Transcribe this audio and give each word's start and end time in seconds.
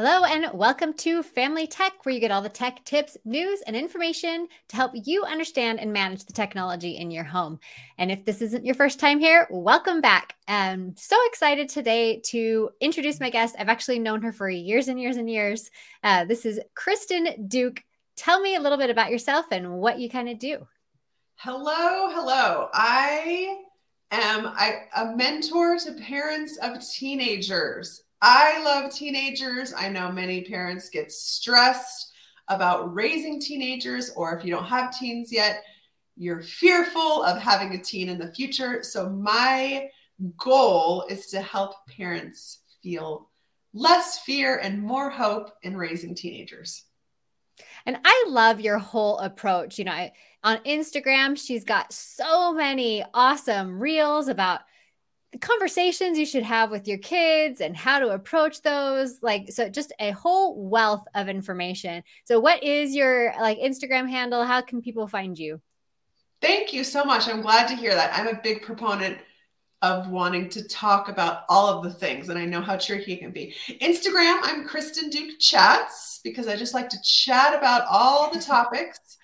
Hello, 0.00 0.22
and 0.22 0.46
welcome 0.56 0.92
to 0.92 1.24
Family 1.24 1.66
Tech, 1.66 1.92
where 2.04 2.14
you 2.14 2.20
get 2.20 2.30
all 2.30 2.40
the 2.40 2.48
tech 2.48 2.84
tips, 2.84 3.16
news, 3.24 3.62
and 3.62 3.74
information 3.74 4.46
to 4.68 4.76
help 4.76 4.92
you 4.94 5.24
understand 5.24 5.80
and 5.80 5.92
manage 5.92 6.24
the 6.24 6.32
technology 6.32 6.98
in 6.98 7.10
your 7.10 7.24
home. 7.24 7.58
And 7.98 8.08
if 8.08 8.24
this 8.24 8.40
isn't 8.40 8.64
your 8.64 8.76
first 8.76 9.00
time 9.00 9.18
here, 9.18 9.48
welcome 9.50 10.00
back. 10.00 10.36
I'm 10.46 10.94
so 10.96 11.16
excited 11.26 11.68
today 11.68 12.20
to 12.26 12.70
introduce 12.80 13.18
my 13.18 13.28
guest. 13.28 13.56
I've 13.58 13.68
actually 13.68 13.98
known 13.98 14.22
her 14.22 14.30
for 14.30 14.48
years 14.48 14.86
and 14.86 15.00
years 15.00 15.16
and 15.16 15.28
years. 15.28 15.68
Uh, 16.04 16.24
this 16.26 16.46
is 16.46 16.60
Kristen 16.76 17.48
Duke. 17.48 17.82
Tell 18.14 18.40
me 18.40 18.54
a 18.54 18.60
little 18.60 18.78
bit 18.78 18.90
about 18.90 19.10
yourself 19.10 19.46
and 19.50 19.80
what 19.80 19.98
you 19.98 20.08
kind 20.08 20.28
of 20.28 20.38
do. 20.38 20.64
Hello, 21.34 22.08
hello. 22.12 22.68
I 22.72 23.62
am 24.12 24.46
I, 24.46 24.82
a 24.94 25.16
mentor 25.16 25.76
to 25.76 25.92
parents 25.94 26.56
of 26.58 26.88
teenagers. 26.88 28.04
I 28.20 28.62
love 28.62 28.92
teenagers. 28.92 29.72
I 29.76 29.88
know 29.88 30.10
many 30.10 30.42
parents 30.42 30.88
get 30.88 31.12
stressed 31.12 32.12
about 32.48 32.94
raising 32.94 33.40
teenagers, 33.40 34.10
or 34.16 34.36
if 34.36 34.44
you 34.44 34.50
don't 34.50 34.64
have 34.64 34.96
teens 34.96 35.32
yet, 35.32 35.62
you're 36.16 36.42
fearful 36.42 37.22
of 37.22 37.40
having 37.40 37.74
a 37.74 37.82
teen 37.82 38.08
in 38.08 38.18
the 38.18 38.32
future. 38.32 38.82
So, 38.82 39.08
my 39.08 39.88
goal 40.36 41.04
is 41.08 41.26
to 41.28 41.40
help 41.40 41.74
parents 41.96 42.60
feel 42.82 43.28
less 43.72 44.18
fear 44.20 44.58
and 44.58 44.82
more 44.82 45.10
hope 45.10 45.50
in 45.62 45.76
raising 45.76 46.14
teenagers. 46.14 46.84
And 47.86 47.98
I 48.04 48.26
love 48.28 48.60
your 48.60 48.78
whole 48.78 49.18
approach. 49.18 49.78
You 49.78 49.84
know, 49.84 49.92
I, 49.92 50.12
on 50.42 50.58
Instagram, 50.58 51.38
she's 51.38 51.64
got 51.64 51.92
so 51.92 52.52
many 52.52 53.04
awesome 53.14 53.78
reels 53.78 54.28
about 54.28 54.60
the 55.32 55.38
conversations 55.38 56.18
you 56.18 56.24
should 56.24 56.42
have 56.42 56.70
with 56.70 56.88
your 56.88 56.98
kids 56.98 57.60
and 57.60 57.76
how 57.76 57.98
to 57.98 58.10
approach 58.10 58.62
those 58.62 59.22
like 59.22 59.50
so 59.50 59.68
just 59.68 59.92
a 60.00 60.10
whole 60.12 60.68
wealth 60.68 61.04
of 61.14 61.28
information. 61.28 62.02
So 62.24 62.40
what 62.40 62.62
is 62.62 62.94
your 62.94 63.34
like 63.38 63.58
instagram 63.58 64.08
handle? 64.08 64.44
How 64.44 64.62
can 64.62 64.80
people 64.80 65.06
find 65.06 65.38
you? 65.38 65.60
Thank 66.40 66.72
you 66.72 66.84
so 66.84 67.04
much. 67.04 67.28
I'm 67.28 67.42
glad 67.42 67.68
to 67.68 67.76
hear 67.76 67.94
that. 67.94 68.16
I'm 68.18 68.28
a 68.28 68.40
big 68.42 68.62
proponent 68.62 69.18
of 69.82 70.08
wanting 70.08 70.48
to 70.48 70.66
talk 70.66 71.08
about 71.08 71.42
all 71.48 71.68
of 71.68 71.84
the 71.84 71.90
things 71.90 72.28
and 72.30 72.38
i 72.38 72.44
know 72.44 72.60
how 72.60 72.76
tricky 72.76 73.12
it 73.12 73.18
can 73.18 73.30
be. 73.30 73.54
Instagram 73.80 74.40
i'm 74.42 74.66
kristen 74.66 75.08
duke 75.08 75.38
chats 75.38 76.20
because 76.24 76.48
i 76.48 76.56
just 76.56 76.74
like 76.74 76.88
to 76.88 77.00
chat 77.02 77.56
about 77.56 77.84
all 77.88 78.32
the 78.32 78.40
topics 78.40 79.17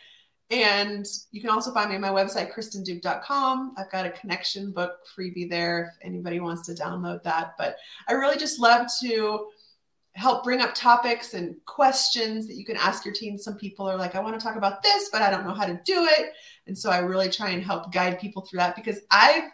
and 0.51 1.07
you 1.31 1.41
can 1.41 1.51
also 1.51 1.73
find 1.73 1.91
me 1.91 1.97
on 1.97 2.03
my 2.03 2.11
website, 2.11 2.53
kristenduke.com. 2.53 3.75
I've 3.79 3.91
got 3.91 4.07
a 4.07 4.11
connection 4.11 4.73
book 4.73 4.99
freebie 5.17 5.49
there 5.49 5.95
if 5.95 6.07
anybody 6.07 6.41
wants 6.41 6.67
to 6.67 6.73
download 6.73 7.23
that. 7.23 7.55
But 7.57 7.77
I 8.09 8.13
really 8.13 8.37
just 8.37 8.61
love 8.61 8.87
to 9.03 9.47
help 10.13 10.45
bring 10.45 10.61
up 10.61 10.75
topics 10.75 11.35
and 11.35 11.57
questions 11.65 12.47
that 12.47 12.57
you 12.57 12.65
can 12.65 12.77
ask 12.77 13.05
your 13.05 13.15
teens. 13.15 13.43
Some 13.43 13.57
people 13.57 13.89
are 13.89 13.97
like, 13.97 14.15
I 14.15 14.21
want 14.21 14.39
to 14.39 14.45
talk 14.45 14.57
about 14.57 14.83
this, 14.83 15.09
but 15.11 15.23
I 15.23 15.31
don't 15.31 15.47
know 15.47 15.55
how 15.55 15.67
to 15.67 15.81
do 15.85 16.05
it. 16.05 16.33
And 16.67 16.77
so 16.77 16.91
I 16.91 16.99
really 16.99 17.31
try 17.31 17.51
and 17.51 17.63
help 17.63 17.93
guide 17.93 18.21
people 18.21 18.43
through 18.43 18.59
that 18.59 18.77
because 18.77 19.01
I've 19.11 19.51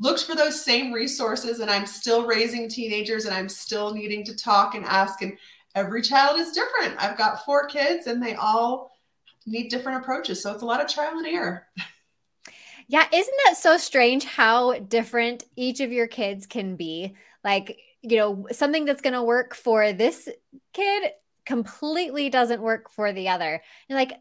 looked 0.00 0.24
for 0.24 0.34
those 0.34 0.64
same 0.64 0.92
resources 0.92 1.60
and 1.60 1.70
I'm 1.70 1.86
still 1.86 2.26
raising 2.26 2.68
teenagers 2.68 3.26
and 3.26 3.34
I'm 3.34 3.48
still 3.48 3.94
needing 3.94 4.24
to 4.24 4.36
talk 4.36 4.74
and 4.74 4.84
ask. 4.84 5.22
And 5.22 5.36
every 5.74 6.02
child 6.02 6.40
is 6.40 6.52
different. 6.52 7.00
I've 7.00 7.18
got 7.18 7.44
four 7.44 7.66
kids 7.66 8.06
and 8.06 8.22
they 8.22 8.34
all 8.34 8.89
need 9.46 9.68
different 9.68 10.02
approaches. 10.02 10.42
So 10.42 10.52
it's 10.52 10.62
a 10.62 10.66
lot 10.66 10.82
of 10.82 10.88
trial 10.88 11.18
and 11.18 11.26
error. 11.26 11.66
Yeah, 12.88 13.06
isn't 13.12 13.34
that 13.46 13.56
so 13.56 13.76
strange 13.76 14.24
how 14.24 14.78
different 14.80 15.44
each 15.54 15.80
of 15.80 15.92
your 15.92 16.08
kids 16.08 16.46
can 16.46 16.74
be? 16.74 17.14
Like, 17.44 17.78
you 18.02 18.16
know, 18.16 18.46
something 18.50 18.84
that's 18.84 19.00
going 19.00 19.14
to 19.14 19.22
work 19.22 19.54
for 19.54 19.92
this 19.92 20.28
kid 20.72 21.12
completely 21.46 22.30
doesn't 22.30 22.60
work 22.60 22.90
for 22.90 23.12
the 23.12 23.28
other. 23.28 23.62
You're 23.88 23.98
like, 23.98 24.12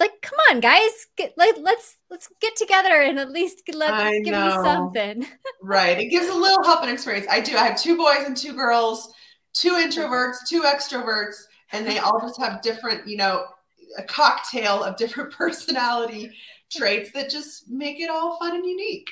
like, 0.00 0.20
come 0.20 0.38
on, 0.50 0.60
guys, 0.60 0.90
get, 1.16 1.34
like, 1.36 1.54
let's 1.60 1.96
let's 2.10 2.28
get 2.40 2.56
together 2.56 3.02
and 3.02 3.18
at 3.18 3.30
least 3.30 3.62
let 3.72 3.94
I 3.94 4.18
give 4.20 4.32
know. 4.32 4.46
me 4.46 4.64
something. 4.64 5.26
right. 5.62 5.98
It 5.98 6.06
gives 6.06 6.28
a 6.28 6.34
little 6.34 6.64
help 6.64 6.82
and 6.82 6.90
experience. 6.90 7.26
I 7.30 7.40
do. 7.40 7.56
I 7.56 7.68
have 7.68 7.80
two 7.80 7.96
boys 7.96 8.24
and 8.26 8.36
two 8.36 8.52
girls, 8.52 9.12
two 9.52 9.74
introverts, 9.74 10.38
two 10.48 10.62
extroverts, 10.62 11.36
and 11.72 11.86
they 11.86 11.98
all 11.98 12.20
just 12.20 12.40
have 12.40 12.62
different, 12.62 13.06
you 13.06 13.16
know, 13.16 13.46
a 13.96 14.02
cocktail 14.02 14.82
of 14.82 14.96
different 14.96 15.32
personality 15.36 16.30
traits 16.70 17.12
that 17.12 17.30
just 17.30 17.68
make 17.68 18.00
it 18.00 18.10
all 18.10 18.38
fun 18.38 18.54
and 18.54 18.66
unique. 18.66 19.08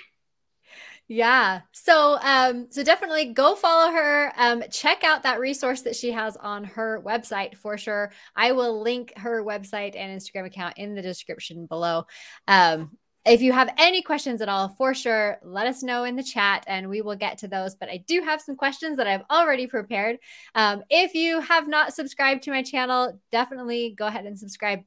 Yeah. 1.09 1.60
So 1.70 2.19
um 2.20 2.66
so 2.70 2.82
definitely 2.82 3.32
go 3.32 3.54
follow 3.54 3.92
her. 3.92 4.32
Um 4.36 4.65
check 4.72 5.04
out 5.04 5.22
that 5.22 5.38
resource 5.38 5.82
that 5.82 5.94
she 5.94 6.10
has 6.10 6.36
on 6.36 6.65
her 6.65 7.00
website 7.04 7.56
for 7.56 7.78
sure. 7.78 8.12
I 8.34 8.53
will 8.53 8.82
link 8.82 9.16
her 9.16 9.44
website 9.44 9.94
and 9.97 10.20
Instagram 10.20 10.47
account 10.47 10.78
in 10.78 10.94
the 10.94 11.03
description 11.03 11.66
below. 11.66 12.06
Um 12.48 12.97
if 13.26 13.42
you 13.42 13.53
have 13.53 13.75
any 13.76 14.03
questions 14.03 14.41
at 14.41 14.48
all, 14.48 14.69
for 14.69 14.94
sure, 14.94 15.38
let 15.42 15.66
us 15.66 15.82
know 15.82 16.04
in 16.04 16.14
the 16.14 16.22
chat 16.22 16.64
and 16.69 16.88
we 16.88 17.03
will 17.03 17.16
get 17.16 17.38
to 17.38 17.48
those. 17.48 17.75
But 17.75 17.91
I 17.91 18.04
do 18.06 18.22
have 18.22 18.41
some 18.41 18.54
questions 18.54 18.97
that 18.98 19.06
I've 19.06 19.25
already 19.31 19.66
prepared. 19.66 20.19
Um, 20.54 20.84
if 20.88 21.14
you 21.14 21.41
have 21.41 21.66
not 21.66 21.92
subscribed 21.92 22.44
to 22.44 22.50
my 22.50 22.62
channel, 22.62 23.20
definitely 23.32 23.94
go 23.98 24.06
ahead 24.06 24.26
and 24.26 24.38
subscribe 24.38 24.84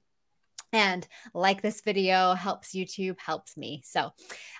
and 0.71 1.07
like 1.33 1.61
this 1.61 1.81
video 1.81 2.33
helps 2.33 2.73
YouTube, 2.73 3.19
helps 3.19 3.57
me. 3.57 3.81
So 3.83 4.13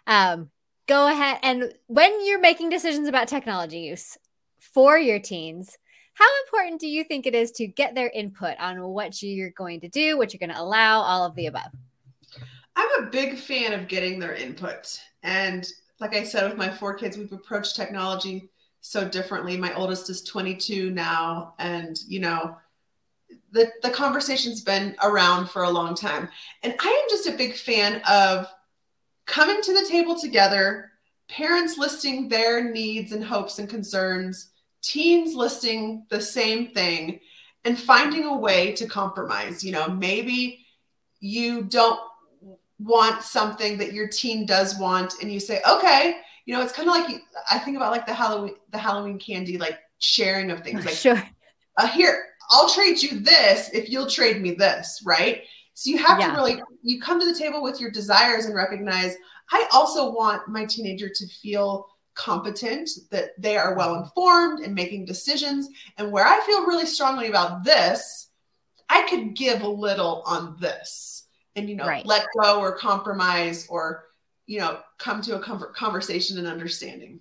um, 0.07 0.49
go 0.87 1.07
ahead 1.07 1.39
and 1.43 1.73
when 1.87 2.25
you're 2.25 2.39
making 2.39 2.69
decisions 2.69 3.07
about 3.07 3.27
technology 3.27 3.79
use 3.79 4.17
for 4.57 4.97
your 4.97 5.19
teens, 5.19 5.77
how 6.15 6.27
important 6.43 6.81
do 6.81 6.87
you 6.87 7.05
think 7.05 7.25
it 7.25 7.35
is 7.35 7.51
to 7.53 7.67
get 7.67 7.95
their 7.95 8.09
input 8.09 8.57
on 8.59 8.81
what 8.83 9.21
you're 9.21 9.51
going 9.51 9.81
to 9.81 9.87
do, 9.87 10.17
what 10.17 10.33
you're 10.33 10.39
going 10.39 10.53
to 10.53 10.61
allow, 10.61 10.99
all 10.99 11.25
of 11.25 11.35
the 11.35 11.45
above? 11.45 11.71
I'm 12.79 13.03
a 13.03 13.09
big 13.09 13.37
fan 13.37 13.73
of 13.73 13.89
getting 13.89 14.19
their 14.19 14.35
input. 14.35 15.01
And 15.21 15.67
like 15.99 16.15
I 16.15 16.23
said, 16.23 16.47
with 16.47 16.57
my 16.57 16.69
four 16.69 16.93
kids, 16.93 17.17
we've 17.17 17.33
approached 17.33 17.75
technology 17.75 18.49
so 18.79 19.05
differently. 19.05 19.57
My 19.57 19.73
oldest 19.73 20.09
is 20.09 20.23
22 20.23 20.89
now, 20.91 21.55
and 21.59 21.99
you 22.07 22.21
know, 22.21 22.55
the 23.51 23.69
the 23.83 23.89
conversation's 23.89 24.61
been 24.61 24.95
around 25.03 25.49
for 25.49 25.63
a 25.63 25.69
long 25.69 25.93
time. 25.93 26.29
And 26.63 26.73
I 26.79 26.87
am 26.87 27.09
just 27.09 27.27
a 27.27 27.37
big 27.37 27.55
fan 27.55 28.01
of 28.09 28.47
coming 29.25 29.61
to 29.61 29.73
the 29.73 29.85
table 29.89 30.17
together, 30.17 30.91
parents 31.27 31.77
listing 31.77 32.29
their 32.29 32.71
needs 32.71 33.11
and 33.11 33.23
hopes 33.23 33.59
and 33.59 33.67
concerns, 33.67 34.51
teens 34.81 35.35
listing 35.35 36.05
the 36.09 36.21
same 36.21 36.69
thing, 36.69 37.19
and 37.65 37.77
finding 37.77 38.23
a 38.23 38.37
way 38.37 38.71
to 38.71 38.87
compromise. 38.87 39.65
You 39.65 39.73
know, 39.73 39.89
maybe 39.89 40.65
you 41.19 41.63
don't 41.63 41.99
want 42.79 43.21
something 43.21 43.77
that 43.77 43.93
your 43.93 44.07
teen 44.07 44.45
does 44.45 44.77
want 44.79 45.15
and 45.21 45.31
you 45.31 45.39
say 45.39 45.61
okay. 45.69 46.17
You 46.45 46.55
know 46.55 46.63
it's 46.63 46.73
kind 46.73 46.89
of 46.89 46.95
like 46.95 47.21
i 47.51 47.59
think 47.59 47.77
about 47.77 47.91
like 47.91 48.07
the 48.07 48.13
halloween 48.13 48.55
the 48.71 48.77
halloween 48.79 49.19
candy 49.19 49.59
like 49.59 49.77
sharing 49.99 50.49
of 50.49 50.61
things 50.61 50.83
like 50.85 50.95
sure. 50.95 51.21
Uh, 51.77 51.85
here 51.85 52.23
i'll 52.49 52.67
trade 52.69 52.99
you 53.03 53.19
this 53.19 53.69
if 53.71 53.87
you'll 53.87 54.09
trade 54.09 54.41
me 54.41 54.55
this 54.55 55.03
right? 55.05 55.43
So 55.75 55.91
you 55.91 55.99
have 55.99 56.19
yeah. 56.19 56.31
to 56.31 56.35
really 56.35 56.59
you 56.81 56.99
come 56.99 57.19
to 57.19 57.25
the 57.25 57.37
table 57.37 57.61
with 57.61 57.79
your 57.79 57.91
desires 57.91 58.45
and 58.45 58.55
recognize 58.55 59.15
i 59.51 59.67
also 59.71 60.11
want 60.11 60.47
my 60.47 60.65
teenager 60.65 61.07
to 61.07 61.27
feel 61.27 61.87
competent 62.15 62.89
that 63.11 63.29
they 63.37 63.55
are 63.55 63.75
well 63.75 64.01
informed 64.01 64.65
and 64.65 64.73
making 64.73 65.05
decisions 65.05 65.69
and 65.97 66.11
where 66.11 66.25
i 66.25 66.43
feel 66.47 66.65
really 66.65 66.87
strongly 66.87 67.27
about 67.27 67.63
this 67.63 68.29
i 68.89 69.07
could 69.07 69.35
give 69.35 69.61
a 69.61 69.67
little 69.67 70.23
on 70.25 70.57
this 70.59 71.18
and 71.59 71.69
you 71.69 71.75
know 71.75 71.85
right. 71.85 72.05
let 72.05 72.25
go 72.41 72.59
or 72.59 72.75
compromise 72.75 73.67
or 73.69 74.05
you 74.47 74.59
know 74.59 74.79
come 74.97 75.21
to 75.21 75.35
a 75.35 75.73
conversation 75.73 76.37
and 76.37 76.47
understanding 76.47 77.19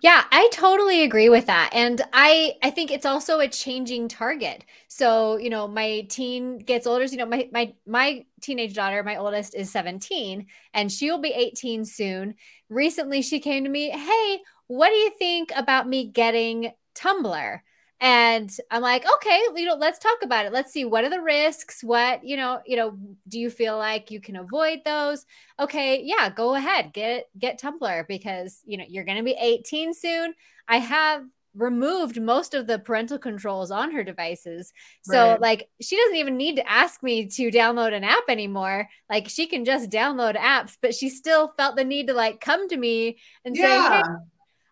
yeah, 0.00 0.24
I 0.30 0.48
totally 0.52 1.04
agree 1.04 1.28
with 1.28 1.46
that. 1.46 1.70
And 1.72 2.02
I 2.12 2.54
I 2.62 2.70
think 2.70 2.90
it's 2.90 3.06
also 3.06 3.40
a 3.40 3.48
changing 3.48 4.08
target. 4.08 4.64
So, 4.88 5.36
you 5.36 5.50
know, 5.50 5.68
my 5.68 6.06
teen 6.08 6.58
gets 6.58 6.86
older, 6.86 7.06
so, 7.06 7.12
you 7.12 7.18
know, 7.18 7.26
my 7.26 7.48
my 7.52 7.74
my 7.86 8.24
teenage 8.40 8.74
daughter, 8.74 9.02
my 9.02 9.16
oldest 9.16 9.54
is 9.54 9.70
17 9.70 10.46
and 10.74 10.90
she 10.90 11.10
will 11.10 11.20
be 11.20 11.32
18 11.32 11.84
soon. 11.84 12.34
Recently 12.68 13.22
she 13.22 13.40
came 13.40 13.64
to 13.64 13.70
me, 13.70 13.90
"Hey, 13.90 14.40
what 14.66 14.88
do 14.88 14.94
you 14.94 15.10
think 15.10 15.52
about 15.54 15.88
me 15.88 16.06
getting 16.06 16.72
Tumblr?" 16.94 17.60
And 18.02 18.56
i'm 18.72 18.82
like 18.82 19.04
okay 19.14 19.40
you 19.54 19.64
know 19.64 19.76
let's 19.76 20.00
talk 20.00 20.18
about 20.22 20.44
it. 20.44 20.52
Let's 20.52 20.72
see 20.72 20.84
what 20.84 21.04
are 21.04 21.10
the 21.10 21.20
risks? 21.20 21.82
What 21.82 22.24
you 22.24 22.36
know 22.36 22.60
you 22.66 22.76
know 22.76 22.98
do 23.28 23.38
you 23.38 23.48
feel 23.48 23.78
like 23.78 24.10
you 24.10 24.20
can 24.20 24.36
avoid 24.36 24.80
those? 24.84 25.24
Okay 25.58 26.02
yeah 26.04 26.28
go 26.28 26.54
ahead 26.56 26.92
get 26.92 27.28
get 27.38 27.60
tumblr 27.60 28.06
because 28.08 28.60
you 28.66 28.76
know 28.76 28.84
you're 28.88 29.04
going 29.04 29.18
to 29.18 29.24
be 29.24 29.36
18 29.40 29.94
soon. 29.94 30.34
I 30.68 30.78
have 30.78 31.24
removed 31.54 32.20
most 32.20 32.54
of 32.54 32.66
the 32.66 32.78
parental 32.78 33.18
controls 33.18 33.70
on 33.70 33.92
her 33.92 34.02
devices. 34.02 34.72
So 35.02 35.32
right. 35.32 35.40
like 35.40 35.68
she 35.80 35.96
doesn't 35.96 36.16
even 36.16 36.36
need 36.36 36.56
to 36.56 36.68
ask 36.68 37.02
me 37.02 37.26
to 37.26 37.50
download 37.50 37.94
an 37.94 38.04
app 38.04 38.24
anymore. 38.28 38.88
Like 39.08 39.28
she 39.28 39.46
can 39.46 39.64
just 39.64 39.90
download 39.90 40.36
apps 40.36 40.76
but 40.82 40.94
she 40.94 41.08
still 41.08 41.52
felt 41.56 41.76
the 41.76 41.84
need 41.84 42.08
to 42.08 42.14
like 42.14 42.40
come 42.40 42.68
to 42.68 42.76
me 42.76 43.18
and 43.44 43.54
yeah. 43.54 43.62
say 43.62 43.96
hey 43.96 44.02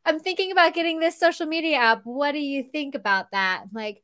I'm 0.04 0.18
thinking 0.18 0.52
about 0.52 0.74
getting 0.74 0.98
this 0.98 1.18
social 1.18 1.46
media 1.46 1.76
app. 1.76 2.02
What 2.04 2.32
do 2.32 2.38
you 2.38 2.62
think 2.62 2.94
about 2.94 3.30
that? 3.32 3.64
like, 3.72 4.02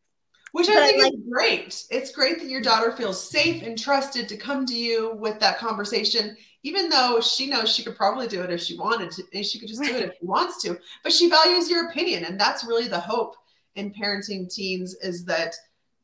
Which 0.52 0.68
I 0.68 0.86
think 0.88 1.02
like, 1.02 1.12
is 1.14 1.20
great. 1.30 1.84
It's 1.90 2.12
great 2.12 2.38
that 2.38 2.48
your 2.48 2.60
daughter 2.60 2.92
feels 2.92 3.30
safe 3.30 3.62
and 3.62 3.78
trusted 3.78 4.28
to 4.28 4.36
come 4.36 4.66
to 4.66 4.74
you 4.74 5.16
with 5.16 5.40
that 5.40 5.58
conversation, 5.58 6.36
even 6.62 6.88
though 6.88 7.20
she 7.20 7.46
knows 7.46 7.72
she 7.72 7.82
could 7.82 7.96
probably 7.96 8.28
do 8.28 8.42
it 8.42 8.50
if 8.50 8.60
she 8.60 8.78
wanted 8.78 9.10
to, 9.12 9.22
and 9.32 9.44
she 9.44 9.58
could 9.58 9.68
just 9.68 9.82
do 9.82 9.94
it 9.94 10.02
if 10.02 10.12
she 10.20 10.26
wants 10.26 10.62
to. 10.62 10.78
But 11.02 11.12
she 11.12 11.30
values 11.30 11.70
your 11.70 11.88
opinion, 11.88 12.24
and 12.24 12.38
that's 12.38 12.64
really 12.64 12.88
the 12.88 13.00
hope 13.00 13.34
in 13.74 13.92
parenting 13.92 14.52
teens 14.52 14.94
is 15.02 15.24
that 15.26 15.54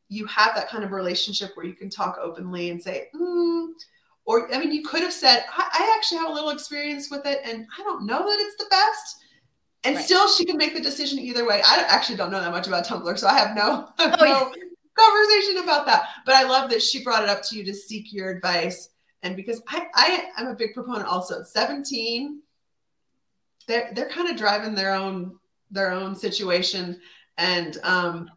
you 0.09 0.27
have 0.27 0.55
that 0.55 0.69
kind 0.69 0.85
of 0.85 0.93
relationship 0.93 1.50
where 1.55 1.65
you 1.65 1.75
can 1.75 1.88
talk 1.88 2.19
openly 2.21 2.71
and 2.71 2.83
say, 2.83 3.09
mm, 3.15 3.69
or 4.25 4.55
I 4.55 4.59
mean, 4.59 4.71
you 4.71 4.83
could 4.83 5.03
have 5.03 5.12
said, 5.12 5.45
I, 5.56 5.69
I, 5.73 5.97
actually 5.97 6.19
have 6.19 6.31
a 6.31 6.33
little 6.33 6.50
experience 6.50 7.11
with 7.11 7.27
it, 7.27 7.41
and 7.45 7.67
I 7.79 7.83
don't 7.83 8.06
know 8.06 8.19
that 8.19 8.38
it's 8.38 8.56
the 8.56 8.69
best. 8.71 9.17
And 9.84 9.96
right. 9.96 10.05
still, 10.05 10.29
she 10.29 10.44
can 10.44 10.56
make 10.56 10.75
the 10.75 10.81
decision 10.81 11.19
either 11.19 11.46
way. 11.46 11.61
I 11.64 11.84
actually 11.88 12.17
don't 12.17 12.31
know 12.31 12.40
that 12.40 12.52
much 12.52 12.69
about 12.69 12.87
Tumblr, 12.87 13.19
so 13.19 13.26
I 13.26 13.38
have 13.38 13.56
no, 13.56 13.88
oh, 13.99 14.14
no 14.20 14.25
yeah. 14.25 14.52
conversation 14.96 15.62
about 15.62 15.87
that. 15.87 16.08
But 16.25 16.37
I 16.37 16.44
love 16.44 16.70
that 16.70 16.82
she 16.82 17.02
brought 17.02 17.25
it 17.25 17.29
up 17.29 17.43
to 17.44 17.56
you 17.56 17.64
to 17.64 17.75
seek 17.75 18.12
your 18.12 18.31
advice. 18.31 18.90
And 19.25 19.34
because 19.34 19.61
I, 19.69 19.87
I 19.94 20.25
am 20.38 20.49
a 20.49 20.55
big 20.55 20.75
proponent 20.75 21.06
also. 21.06 21.43
17, 21.43 22.43
they're 23.67 23.93
they're 23.94 24.08
kind 24.08 24.29
of 24.29 24.37
driving 24.37 24.75
their 24.75 24.94
own 24.94 25.38
their 25.70 25.93
own 25.93 26.14
situation, 26.14 27.00
and 27.38 27.78
um, 27.82 28.31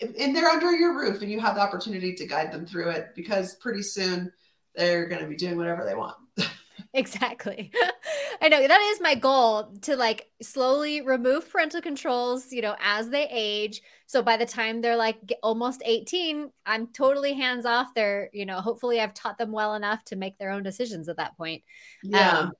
and 0.00 0.34
they're 0.34 0.48
under 0.48 0.72
your 0.72 0.96
roof, 0.98 1.22
and 1.22 1.30
you 1.30 1.40
have 1.40 1.54
the 1.54 1.60
opportunity 1.60 2.14
to 2.14 2.26
guide 2.26 2.52
them 2.52 2.66
through 2.66 2.90
it 2.90 3.08
because 3.14 3.54
pretty 3.56 3.82
soon 3.82 4.32
they're 4.74 5.06
going 5.06 5.22
to 5.22 5.28
be 5.28 5.36
doing 5.36 5.56
whatever 5.56 5.84
they 5.84 5.94
want. 5.94 6.16
exactly. 6.94 7.70
I 8.42 8.48
know 8.48 8.66
that 8.66 8.80
is 8.92 9.00
my 9.00 9.14
goal 9.14 9.74
to 9.82 9.96
like 9.96 10.28
slowly 10.40 11.00
remove 11.00 11.50
parental 11.50 11.80
controls, 11.80 12.52
you 12.52 12.62
know, 12.62 12.76
as 12.80 13.10
they 13.10 13.28
age. 13.30 13.82
So 14.06 14.22
by 14.22 14.36
the 14.36 14.46
time 14.46 14.80
they're 14.80 14.96
like 14.96 15.32
almost 15.42 15.82
18, 15.84 16.50
I'm 16.64 16.86
totally 16.88 17.34
hands 17.34 17.66
off. 17.66 17.88
They're, 17.94 18.30
you 18.32 18.46
know, 18.46 18.60
hopefully 18.60 19.00
I've 19.00 19.14
taught 19.14 19.38
them 19.38 19.52
well 19.52 19.74
enough 19.74 20.04
to 20.04 20.16
make 20.16 20.38
their 20.38 20.50
own 20.50 20.62
decisions 20.62 21.08
at 21.08 21.16
that 21.16 21.36
point. 21.36 21.62
Yeah. 22.02 22.38
Um, 22.38 22.52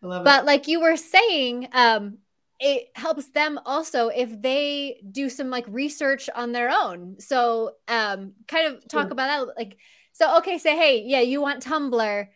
but 0.00 0.42
it. 0.42 0.46
like 0.46 0.68
you 0.68 0.80
were 0.80 0.96
saying, 0.96 1.68
um, 1.72 2.18
it 2.60 2.88
helps 2.94 3.28
them 3.30 3.58
also 3.66 4.08
if 4.08 4.40
they 4.40 5.02
do 5.10 5.28
some 5.28 5.50
like 5.50 5.64
research 5.68 6.30
on 6.34 6.52
their 6.52 6.70
own. 6.70 7.16
So, 7.18 7.72
um, 7.88 8.34
kind 8.46 8.72
of 8.72 8.86
talk 8.86 9.10
about 9.10 9.46
that. 9.46 9.54
Like, 9.56 9.78
so, 10.12 10.38
okay, 10.38 10.58
say, 10.58 10.76
hey, 10.76 11.02
yeah, 11.04 11.20
you 11.20 11.40
want 11.40 11.64
Tumblr 11.64 12.28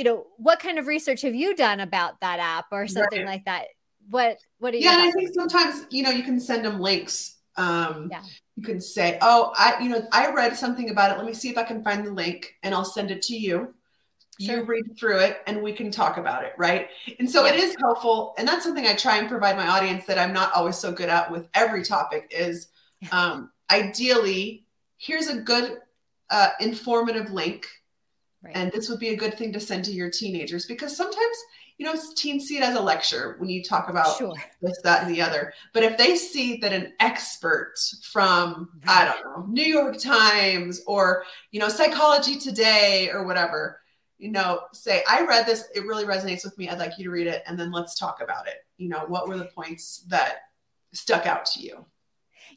you 0.00 0.04
know, 0.04 0.24
what 0.38 0.60
kind 0.60 0.78
of 0.78 0.86
research 0.86 1.20
have 1.20 1.34
you 1.34 1.54
done 1.54 1.80
about 1.80 2.18
that 2.22 2.38
app 2.38 2.68
or 2.72 2.88
something 2.88 3.18
right. 3.18 3.28
like 3.28 3.44
that? 3.44 3.66
What 4.08 4.38
what 4.58 4.70
do 4.70 4.78
you? 4.78 4.84
Yeah, 4.84 4.96
I 4.98 5.10
think 5.10 5.34
sometimes 5.34 5.84
you 5.90 6.02
know 6.02 6.08
you 6.08 6.22
can 6.22 6.40
send 6.40 6.64
them 6.64 6.80
links. 6.80 7.36
Um, 7.56 8.08
yeah. 8.10 8.22
You 8.56 8.62
can 8.62 8.80
say, 8.80 9.18
"Oh, 9.20 9.52
I 9.58 9.76
you 9.78 9.90
know 9.90 10.08
I 10.10 10.32
read 10.32 10.56
something 10.56 10.88
about 10.88 11.12
it. 11.12 11.18
Let 11.18 11.26
me 11.26 11.34
see 11.34 11.50
if 11.50 11.58
I 11.58 11.64
can 11.64 11.84
find 11.84 12.06
the 12.06 12.12
link, 12.12 12.54
and 12.62 12.74
I'll 12.74 12.86
send 12.86 13.10
it 13.10 13.20
to 13.24 13.36
you." 13.36 13.74
Sure. 14.40 14.60
You 14.60 14.64
read 14.64 14.98
through 14.98 15.18
it, 15.18 15.42
and 15.46 15.62
we 15.62 15.74
can 15.74 15.90
talk 15.90 16.16
about 16.16 16.44
it, 16.44 16.54
right? 16.56 16.88
And 17.18 17.30
so 17.30 17.44
yeah. 17.44 17.52
it 17.52 17.60
is 17.60 17.76
helpful, 17.78 18.34
and 18.38 18.48
that's 18.48 18.64
something 18.64 18.86
I 18.86 18.94
try 18.94 19.18
and 19.18 19.28
provide 19.28 19.58
my 19.58 19.68
audience 19.68 20.06
that 20.06 20.18
I'm 20.18 20.32
not 20.32 20.50
always 20.54 20.76
so 20.76 20.92
good 20.92 21.10
at 21.10 21.30
with 21.30 21.46
every 21.52 21.84
topic. 21.84 22.32
Is 22.34 22.68
um, 23.12 23.50
ideally 23.70 24.64
here's 24.96 25.26
a 25.26 25.36
good 25.36 25.76
uh, 26.30 26.48
informative 26.58 27.30
link 27.30 27.66
Right. 28.42 28.56
And 28.56 28.72
this 28.72 28.88
would 28.88 29.00
be 29.00 29.10
a 29.10 29.16
good 29.16 29.34
thing 29.34 29.52
to 29.52 29.60
send 29.60 29.84
to 29.84 29.92
your 29.92 30.10
teenagers 30.10 30.64
because 30.64 30.96
sometimes, 30.96 31.36
you 31.76 31.84
know, 31.84 31.94
teens 32.16 32.46
see 32.46 32.56
it 32.56 32.62
as 32.62 32.74
a 32.74 32.80
lecture 32.80 33.36
when 33.38 33.50
you 33.50 33.62
talk 33.62 33.90
about 33.90 34.16
sure. 34.16 34.34
this, 34.62 34.80
that, 34.82 35.02
and 35.04 35.14
the 35.14 35.20
other. 35.20 35.52
But 35.74 35.82
if 35.82 35.98
they 35.98 36.16
see 36.16 36.56
that 36.58 36.72
an 36.72 36.94
expert 37.00 37.74
from, 38.02 38.70
I 38.86 39.04
don't 39.04 39.24
know, 39.24 39.46
New 39.46 39.64
York 39.64 39.98
Times 39.98 40.80
or, 40.86 41.24
you 41.50 41.60
know, 41.60 41.68
Psychology 41.68 42.38
Today 42.38 43.10
or 43.12 43.26
whatever, 43.26 43.80
you 44.16 44.30
know, 44.30 44.60
say, 44.72 45.02
I 45.08 45.24
read 45.26 45.46
this, 45.46 45.68
it 45.74 45.84
really 45.84 46.04
resonates 46.04 46.44
with 46.44 46.56
me. 46.56 46.68
I'd 46.68 46.78
like 46.78 46.98
you 46.98 47.04
to 47.04 47.10
read 47.10 47.26
it. 47.26 47.42
And 47.46 47.58
then 47.58 47.70
let's 47.70 47.98
talk 47.98 48.22
about 48.22 48.46
it. 48.46 48.56
You 48.78 48.88
know, 48.88 49.04
what 49.06 49.28
were 49.28 49.36
the 49.36 49.46
points 49.46 50.04
that 50.08 50.36
stuck 50.92 51.26
out 51.26 51.44
to 51.46 51.60
you? 51.60 51.84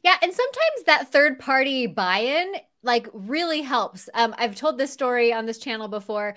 Yeah. 0.02 0.16
And 0.22 0.32
sometimes 0.32 0.84
that 0.86 1.12
third 1.12 1.38
party 1.38 1.86
buy 1.86 2.18
in 2.18 2.54
like 2.84 3.08
really 3.12 3.62
helps. 3.62 4.08
Um, 4.14 4.34
I've 4.38 4.54
told 4.54 4.78
this 4.78 4.92
story 4.92 5.32
on 5.32 5.46
this 5.46 5.58
channel 5.58 5.88
before. 5.88 6.36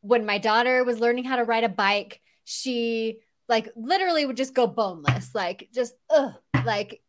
When 0.00 0.26
my 0.26 0.38
daughter 0.38 0.84
was 0.84 1.00
learning 1.00 1.24
how 1.24 1.36
to 1.36 1.44
ride 1.44 1.64
a 1.64 1.68
bike, 1.68 2.20
she 2.44 3.18
like 3.48 3.68
literally 3.76 4.26
would 4.26 4.36
just 4.36 4.54
go 4.54 4.66
boneless, 4.66 5.34
like 5.34 5.68
just 5.72 5.94
ugh, 6.10 6.34
like 6.64 7.02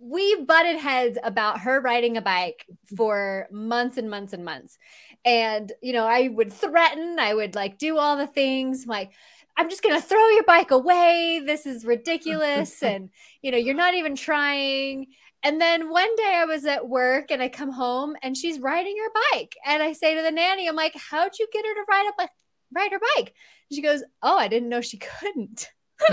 we 0.00 0.42
butted 0.44 0.76
heads 0.76 1.18
about 1.22 1.60
her 1.60 1.80
riding 1.80 2.16
a 2.16 2.22
bike 2.22 2.64
for 2.96 3.46
months 3.52 3.98
and 3.98 4.08
months 4.08 4.32
and 4.32 4.44
months. 4.44 4.78
And, 5.24 5.70
you 5.82 5.92
know, 5.92 6.06
I 6.06 6.28
would 6.28 6.52
threaten, 6.52 7.18
I 7.18 7.34
would 7.34 7.54
like 7.54 7.76
do 7.76 7.98
all 7.98 8.16
the 8.16 8.26
things 8.26 8.86
like, 8.86 9.12
I'm 9.58 9.68
just 9.68 9.82
going 9.82 10.00
to 10.00 10.06
throw 10.06 10.26
your 10.30 10.44
bike 10.44 10.70
away. 10.70 11.42
This 11.44 11.66
is 11.66 11.84
ridiculous. 11.84 12.82
and, 12.82 13.10
you 13.42 13.50
know, 13.50 13.58
you're 13.58 13.74
not 13.74 13.94
even 13.94 14.16
trying. 14.16 15.08
And 15.42 15.60
then 15.60 15.90
one 15.90 16.14
day 16.16 16.34
I 16.34 16.44
was 16.44 16.66
at 16.66 16.88
work 16.88 17.30
and 17.30 17.42
I 17.42 17.48
come 17.48 17.72
home 17.72 18.14
and 18.22 18.36
she's 18.36 18.60
riding 18.60 18.96
her 18.98 19.10
bike. 19.32 19.56
And 19.64 19.82
I 19.82 19.92
say 19.92 20.14
to 20.14 20.22
the 20.22 20.30
nanny, 20.30 20.68
I'm 20.68 20.76
like, 20.76 20.94
how'd 20.94 21.38
you 21.38 21.48
get 21.52 21.64
her 21.64 21.74
to 21.74 21.84
ride 21.88 22.08
up 22.08 22.30
ride 22.74 22.92
her 22.92 23.00
bike? 23.16 23.34
And 23.70 23.76
she 23.76 23.82
goes, 23.82 24.02
Oh, 24.22 24.36
I 24.36 24.48
didn't 24.48 24.68
know 24.68 24.80
she 24.80 24.98
couldn't. 24.98 25.70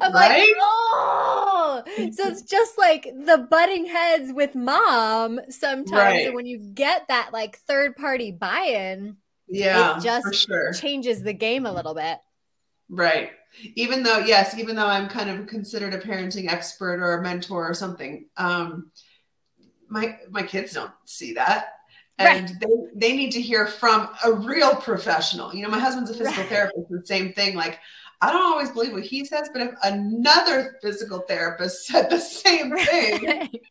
I'm 0.00 0.12
right? 0.12 0.38
like, 0.38 0.48
oh, 0.60 1.82
so 1.86 2.28
it's 2.28 2.42
just 2.42 2.78
like 2.78 3.04
the 3.04 3.46
butting 3.50 3.86
heads 3.86 4.32
with 4.32 4.54
mom 4.54 5.40
sometimes. 5.48 5.90
Right. 5.90 6.26
And 6.26 6.34
when 6.34 6.46
you 6.46 6.58
get 6.58 7.08
that 7.08 7.32
like 7.32 7.58
third 7.58 7.96
party 7.96 8.30
buy 8.30 8.72
in, 8.74 9.16
yeah, 9.48 9.96
it 9.96 10.02
just 10.02 10.46
sure. 10.46 10.72
changes 10.72 11.22
the 11.22 11.32
game 11.32 11.66
a 11.66 11.72
little 11.72 11.94
bit. 11.94 12.18
Right. 12.88 13.30
Even 13.74 14.02
though, 14.02 14.18
yes, 14.18 14.56
even 14.58 14.76
though 14.76 14.86
I'm 14.86 15.08
kind 15.08 15.30
of 15.30 15.46
considered 15.46 15.94
a 15.94 15.98
parenting 15.98 16.50
expert 16.50 17.00
or 17.00 17.18
a 17.18 17.22
mentor 17.22 17.68
or 17.68 17.74
something, 17.74 18.26
um, 18.36 18.90
my 19.88 20.18
my 20.30 20.42
kids 20.42 20.72
don't 20.72 20.90
see 21.04 21.34
that. 21.34 21.68
And 22.18 22.48
right. 22.48 22.60
they, 22.60 23.08
they 23.08 23.16
need 23.16 23.30
to 23.32 23.42
hear 23.42 23.66
from 23.66 24.08
a 24.24 24.32
real 24.32 24.74
professional. 24.74 25.54
You 25.54 25.62
know, 25.62 25.68
my 25.68 25.78
husband's 25.78 26.10
a 26.10 26.14
physical 26.14 26.42
right. 26.42 26.48
therapist, 26.48 26.88
the 26.88 27.02
same 27.04 27.32
thing. 27.34 27.56
Like, 27.56 27.78
I 28.22 28.32
don't 28.32 28.42
always 28.42 28.70
believe 28.70 28.92
what 28.92 29.02
he 29.02 29.24
says, 29.24 29.50
but 29.52 29.60
if 29.60 29.74
another 29.82 30.78
physical 30.80 31.20
therapist 31.20 31.86
said 31.86 32.08
the 32.08 32.18
same 32.18 32.74
thing, 32.74 33.24
right. 33.24 33.62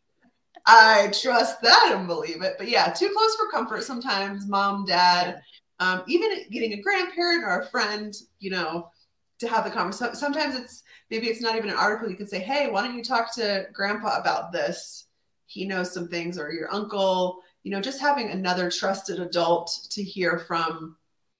I 0.64 1.08
trust 1.08 1.60
that 1.62 1.92
and 1.94 2.06
believe 2.06 2.42
it. 2.42 2.54
But 2.56 2.68
yeah, 2.68 2.92
too 2.92 3.12
close 3.16 3.34
for 3.36 3.50
comfort 3.50 3.82
sometimes, 3.82 4.46
mom, 4.46 4.84
dad, 4.84 5.40
um, 5.80 6.02
even 6.06 6.30
getting 6.50 6.72
a 6.72 6.82
grandparent 6.82 7.44
or 7.44 7.60
a 7.60 7.66
friend, 7.66 8.14
you 8.38 8.50
know, 8.50 8.90
to 9.38 9.48
have 9.48 9.64
the 9.64 9.70
conversation. 9.70 10.14
Sometimes 10.14 10.56
it's 10.56 10.82
maybe 11.10 11.26
it's 11.28 11.40
not 11.40 11.56
even 11.56 11.70
an 11.70 11.76
article. 11.76 12.10
You 12.10 12.16
can 12.16 12.28
say, 12.28 12.38
"Hey, 12.38 12.70
why 12.70 12.82
don't 12.82 12.96
you 12.96 13.04
talk 13.04 13.34
to 13.34 13.66
Grandpa 13.72 14.18
about 14.18 14.52
this? 14.52 15.06
He 15.46 15.66
knows 15.66 15.92
some 15.92 16.08
things." 16.08 16.38
Or 16.38 16.52
your 16.52 16.72
uncle. 16.72 17.42
You 17.62 17.72
know, 17.72 17.80
just 17.80 18.00
having 18.00 18.30
another 18.30 18.70
trusted 18.70 19.18
adult 19.18 19.88
to 19.90 20.02
hear 20.02 20.38
from 20.38 20.96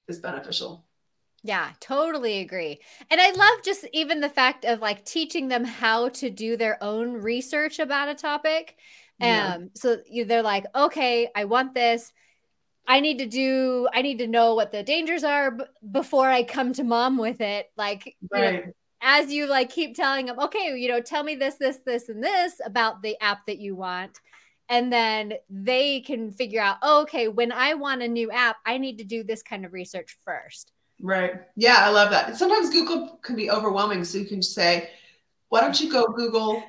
is 0.07 0.19
beneficial. 0.19 0.85
Yeah, 1.43 1.71
totally 1.79 2.39
agree. 2.39 2.79
And 3.09 3.21
I 3.21 3.31
love 3.31 3.63
just 3.63 3.85
even 3.93 4.19
the 4.19 4.29
fact 4.29 4.65
of 4.65 4.81
like 4.81 5.05
teaching 5.05 5.47
them 5.47 5.63
how 5.63 6.09
to 6.09 6.29
do 6.29 6.57
their 6.57 6.81
own 6.83 7.13
research 7.13 7.79
about 7.79 8.09
a 8.09 8.15
topic. 8.15 8.75
Um, 9.21 9.27
yeah. 9.27 9.57
so 9.73 9.97
they're 10.25 10.43
like, 10.43 10.65
okay, 10.75 11.29
I 11.35 11.45
want 11.45 11.73
this. 11.73 12.11
I 12.87 13.01
need 13.01 13.17
to 13.19 13.25
do, 13.25 13.87
I 13.93 14.01
need 14.01 14.19
to 14.19 14.27
know 14.27 14.55
what 14.55 14.71
the 14.71 14.81
dangers 14.81 15.23
are 15.23 15.51
b- 15.51 15.63
before 15.91 16.29
I 16.29 16.43
come 16.43 16.73
to 16.73 16.83
mom 16.83 17.17
with 17.17 17.41
it. 17.41 17.69
Like, 17.75 18.15
right. 18.31 18.53
you 18.53 18.59
know, 18.59 18.73
as 19.01 19.31
you 19.31 19.45
like 19.45 19.69
keep 19.69 19.95
telling 19.95 20.25
them, 20.25 20.39
okay, 20.39 20.77
you 20.77 20.87
know, 20.87 21.01
tell 21.01 21.23
me 21.23 21.35
this, 21.35 21.55
this, 21.55 21.79
this, 21.85 22.09
and 22.09 22.23
this 22.23 22.53
about 22.65 23.01
the 23.01 23.21
app 23.21 23.45
that 23.47 23.59
you 23.59 23.75
want. 23.75 24.19
And 24.69 24.91
then 24.91 25.33
they 25.49 26.01
can 26.01 26.31
figure 26.31 26.61
out, 26.61 26.77
oh, 26.81 27.01
okay, 27.03 27.27
when 27.27 27.51
I 27.51 27.73
want 27.73 28.01
a 28.01 28.07
new 28.07 28.31
app, 28.31 28.57
I 28.65 28.77
need 28.77 28.97
to 28.97 29.03
do 29.03 29.23
this 29.23 29.43
kind 29.43 29.65
of 29.65 29.73
research 29.73 30.17
first. 30.25 30.71
Right. 31.01 31.33
Yeah, 31.55 31.77
I 31.79 31.89
love 31.89 32.09
that. 32.11 32.37
Sometimes 32.37 32.69
Google 32.69 33.19
can 33.21 33.35
be 33.35 33.51
overwhelming. 33.51 34.03
So 34.03 34.17
you 34.17 34.25
can 34.25 34.41
say, 34.41 34.89
why 35.49 35.61
don't 35.61 35.79
you 35.79 35.91
go 35.91 36.07
Google 36.07 36.63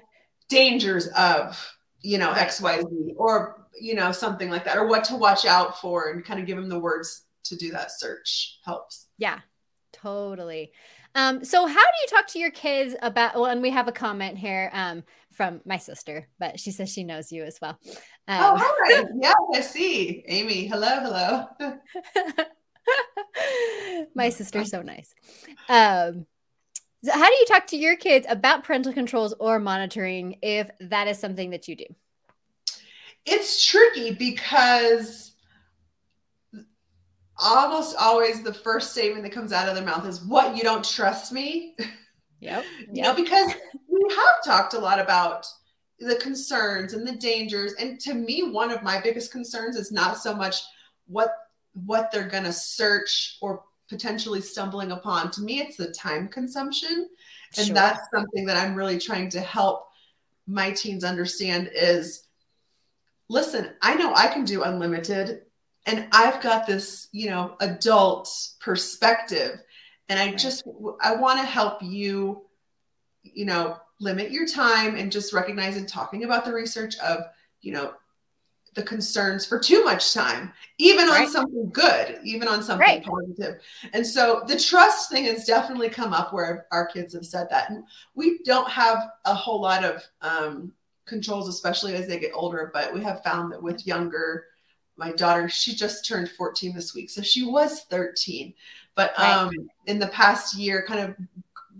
dangers 0.48 1.08
of, 1.08 1.60
you 2.02 2.18
know, 2.18 2.32
XYZ 2.32 3.14
or 3.16 3.57
you 3.80 3.94
know, 3.94 4.12
something 4.12 4.50
like 4.50 4.64
that, 4.64 4.76
or 4.76 4.86
what 4.86 5.04
to 5.04 5.16
watch 5.16 5.44
out 5.44 5.80
for, 5.80 6.10
and 6.10 6.24
kind 6.24 6.40
of 6.40 6.46
give 6.46 6.56
them 6.56 6.68
the 6.68 6.78
words 6.78 7.24
to 7.44 7.56
do 7.56 7.70
that 7.72 7.90
search 7.90 8.58
helps. 8.64 9.08
Yeah, 9.18 9.40
totally. 9.92 10.72
Um, 11.14 11.44
so 11.44 11.66
how 11.66 11.74
do 11.74 11.96
you 12.02 12.06
talk 12.10 12.26
to 12.28 12.38
your 12.38 12.50
kids 12.50 12.94
about? 13.02 13.34
Well, 13.34 13.46
and 13.46 13.62
we 13.62 13.70
have 13.70 13.88
a 13.88 13.92
comment 13.92 14.38
here 14.38 14.70
um, 14.72 15.02
from 15.32 15.60
my 15.64 15.78
sister, 15.78 16.28
but 16.38 16.60
she 16.60 16.70
says 16.70 16.92
she 16.92 17.04
knows 17.04 17.32
you 17.32 17.44
as 17.44 17.58
well. 17.60 17.78
Um, 18.28 18.40
oh, 18.40 18.56
hi. 18.60 19.04
yeah, 19.20 19.34
I 19.54 19.60
see. 19.60 20.24
Amy, 20.28 20.66
hello, 20.66 21.00
hello. 21.00 21.46
my 24.14 24.28
sister's 24.28 24.70
so 24.70 24.82
nice. 24.82 25.14
Um, 25.68 26.26
So 27.04 27.12
how 27.12 27.28
do 27.28 27.34
you 27.34 27.46
talk 27.46 27.68
to 27.68 27.76
your 27.76 27.96
kids 27.96 28.26
about 28.28 28.64
parental 28.64 28.92
controls 28.92 29.32
or 29.38 29.60
monitoring 29.60 30.36
if 30.42 30.68
that 30.80 31.06
is 31.06 31.18
something 31.18 31.50
that 31.50 31.68
you 31.68 31.76
do? 31.76 31.84
It's 33.26 33.66
tricky 33.66 34.14
because 34.14 35.28
almost 37.38 37.96
always 37.96 38.42
the 38.42 38.52
first 38.52 38.92
statement 38.92 39.22
that 39.22 39.32
comes 39.32 39.52
out 39.52 39.68
of 39.68 39.74
their 39.74 39.84
mouth 39.84 40.06
is 40.06 40.24
what 40.24 40.56
you 40.56 40.62
don't 40.62 40.84
trust 40.84 41.32
me 41.32 41.74
yep, 41.78 41.88
yep. 42.40 42.64
you 42.92 43.02
know 43.02 43.14
because 43.14 43.52
we 43.88 44.02
have 44.10 44.44
talked 44.44 44.74
a 44.74 44.78
lot 44.78 44.98
about 44.98 45.46
the 46.00 46.16
concerns 46.16 46.94
and 46.94 47.06
the 47.06 47.16
dangers 47.16 47.74
and 47.74 48.00
to 48.00 48.14
me 48.14 48.50
one 48.50 48.70
of 48.70 48.82
my 48.82 49.00
biggest 49.00 49.30
concerns 49.30 49.76
is 49.76 49.92
not 49.92 50.18
so 50.18 50.34
much 50.34 50.56
what 51.06 51.30
what 51.86 52.10
they're 52.10 52.28
going 52.28 52.44
to 52.44 52.52
search 52.52 53.38
or 53.40 53.62
potentially 53.88 54.40
stumbling 54.40 54.92
upon 54.92 55.30
to 55.30 55.40
me 55.40 55.60
it's 55.60 55.76
the 55.76 55.92
time 55.92 56.28
consumption 56.28 57.08
and 57.56 57.66
sure. 57.66 57.74
that's 57.74 58.00
something 58.12 58.44
that 58.44 58.56
i'm 58.56 58.74
really 58.74 58.98
trying 58.98 59.28
to 59.28 59.40
help 59.40 59.86
my 60.46 60.70
teens 60.72 61.04
understand 61.04 61.70
is 61.74 62.27
listen 63.28 63.70
i 63.82 63.94
know 63.94 64.12
i 64.14 64.26
can 64.26 64.44
do 64.44 64.62
unlimited 64.62 65.42
and 65.88 66.06
I've 66.12 66.42
got 66.42 66.66
this, 66.66 67.08
you 67.12 67.30
know, 67.30 67.56
adult 67.60 68.28
perspective. 68.60 69.58
And 70.10 70.20
I 70.20 70.34
just, 70.34 70.68
I 71.00 71.16
want 71.16 71.40
to 71.40 71.46
help 71.46 71.82
you, 71.82 72.42
you 73.22 73.46
know, 73.46 73.78
limit 73.98 74.30
your 74.30 74.46
time 74.46 74.96
and 74.96 75.10
just 75.10 75.32
recognize 75.32 75.78
and 75.78 75.88
talking 75.88 76.24
about 76.24 76.44
the 76.44 76.52
research 76.52 76.96
of, 76.98 77.20
you 77.62 77.72
know, 77.72 77.94
the 78.74 78.82
concerns 78.82 79.46
for 79.46 79.58
too 79.58 79.82
much 79.82 80.12
time, 80.12 80.52
even 80.76 81.08
right. 81.08 81.24
on 81.24 81.32
something 81.32 81.70
good, 81.70 82.20
even 82.22 82.48
on 82.48 82.62
something 82.62 82.86
right. 82.86 83.04
positive. 83.04 83.58
And 83.94 84.06
so 84.06 84.42
the 84.46 84.58
trust 84.58 85.10
thing 85.10 85.24
has 85.24 85.46
definitely 85.46 85.88
come 85.88 86.12
up 86.12 86.34
where 86.34 86.66
our 86.70 86.86
kids 86.86 87.14
have 87.14 87.24
said 87.24 87.48
that. 87.48 87.70
And 87.70 87.82
we 88.14 88.40
don't 88.44 88.68
have 88.68 89.08
a 89.24 89.34
whole 89.34 89.62
lot 89.62 89.84
of 89.84 90.06
um, 90.20 90.72
controls, 91.08 91.48
especially 91.48 91.94
as 91.94 92.06
they 92.06 92.18
get 92.18 92.32
older, 92.34 92.70
but 92.72 92.92
we 92.92 93.02
have 93.02 93.22
found 93.24 93.52
that 93.52 93.62
with 93.62 93.86
younger 93.86 94.44
my 94.98 95.12
daughter, 95.12 95.48
she 95.48 95.74
just 95.74 96.04
turned 96.04 96.28
14 96.28 96.74
this 96.74 96.94
week. 96.94 97.08
So 97.08 97.22
she 97.22 97.44
was 97.44 97.84
13. 97.84 98.52
But 98.96 99.18
um, 99.18 99.52
in 99.86 100.00
the 100.00 100.08
past 100.08 100.56
year, 100.56 100.84
kind 100.86 101.00
of 101.00 101.14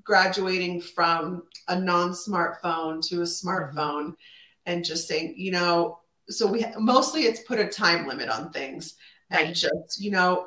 graduating 0.04 0.80
from 0.80 1.42
a 1.66 1.78
non 1.78 2.12
smartphone 2.12 3.06
to 3.08 3.23
a 3.23 3.25
smartphone 3.25 3.75
mm-hmm. 3.75 4.66
and 4.66 4.85
just 4.85 5.08
saying, 5.08 5.35
you 5.37 5.50
know, 5.50 5.99
so 6.28 6.47
we 6.47 6.64
mostly 6.78 7.23
it's 7.23 7.40
put 7.40 7.58
a 7.58 7.66
time 7.66 8.06
limit 8.06 8.28
on 8.28 8.52
things 8.52 8.94
right. 9.32 9.47
and 9.47 9.54
just, 9.54 10.00
you 10.00 10.12
know, 10.12 10.47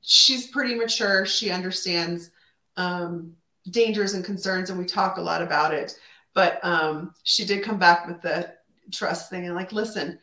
she's 0.00 0.46
pretty 0.46 0.74
mature. 0.74 1.26
She 1.26 1.50
understands 1.50 2.30
um, 2.78 3.34
dangers 3.70 4.14
and 4.14 4.24
concerns, 4.24 4.70
and 4.70 4.78
we 4.78 4.86
talk 4.86 5.18
a 5.18 5.22
lot 5.22 5.42
about 5.42 5.74
it. 5.74 5.98
But 6.36 6.62
um, 6.62 7.14
she 7.22 7.46
did 7.46 7.64
come 7.64 7.78
back 7.78 8.06
with 8.06 8.20
the 8.20 8.52
trust 8.92 9.30
thing 9.30 9.46
and 9.46 9.54
like, 9.54 9.72
listen, 9.72 10.18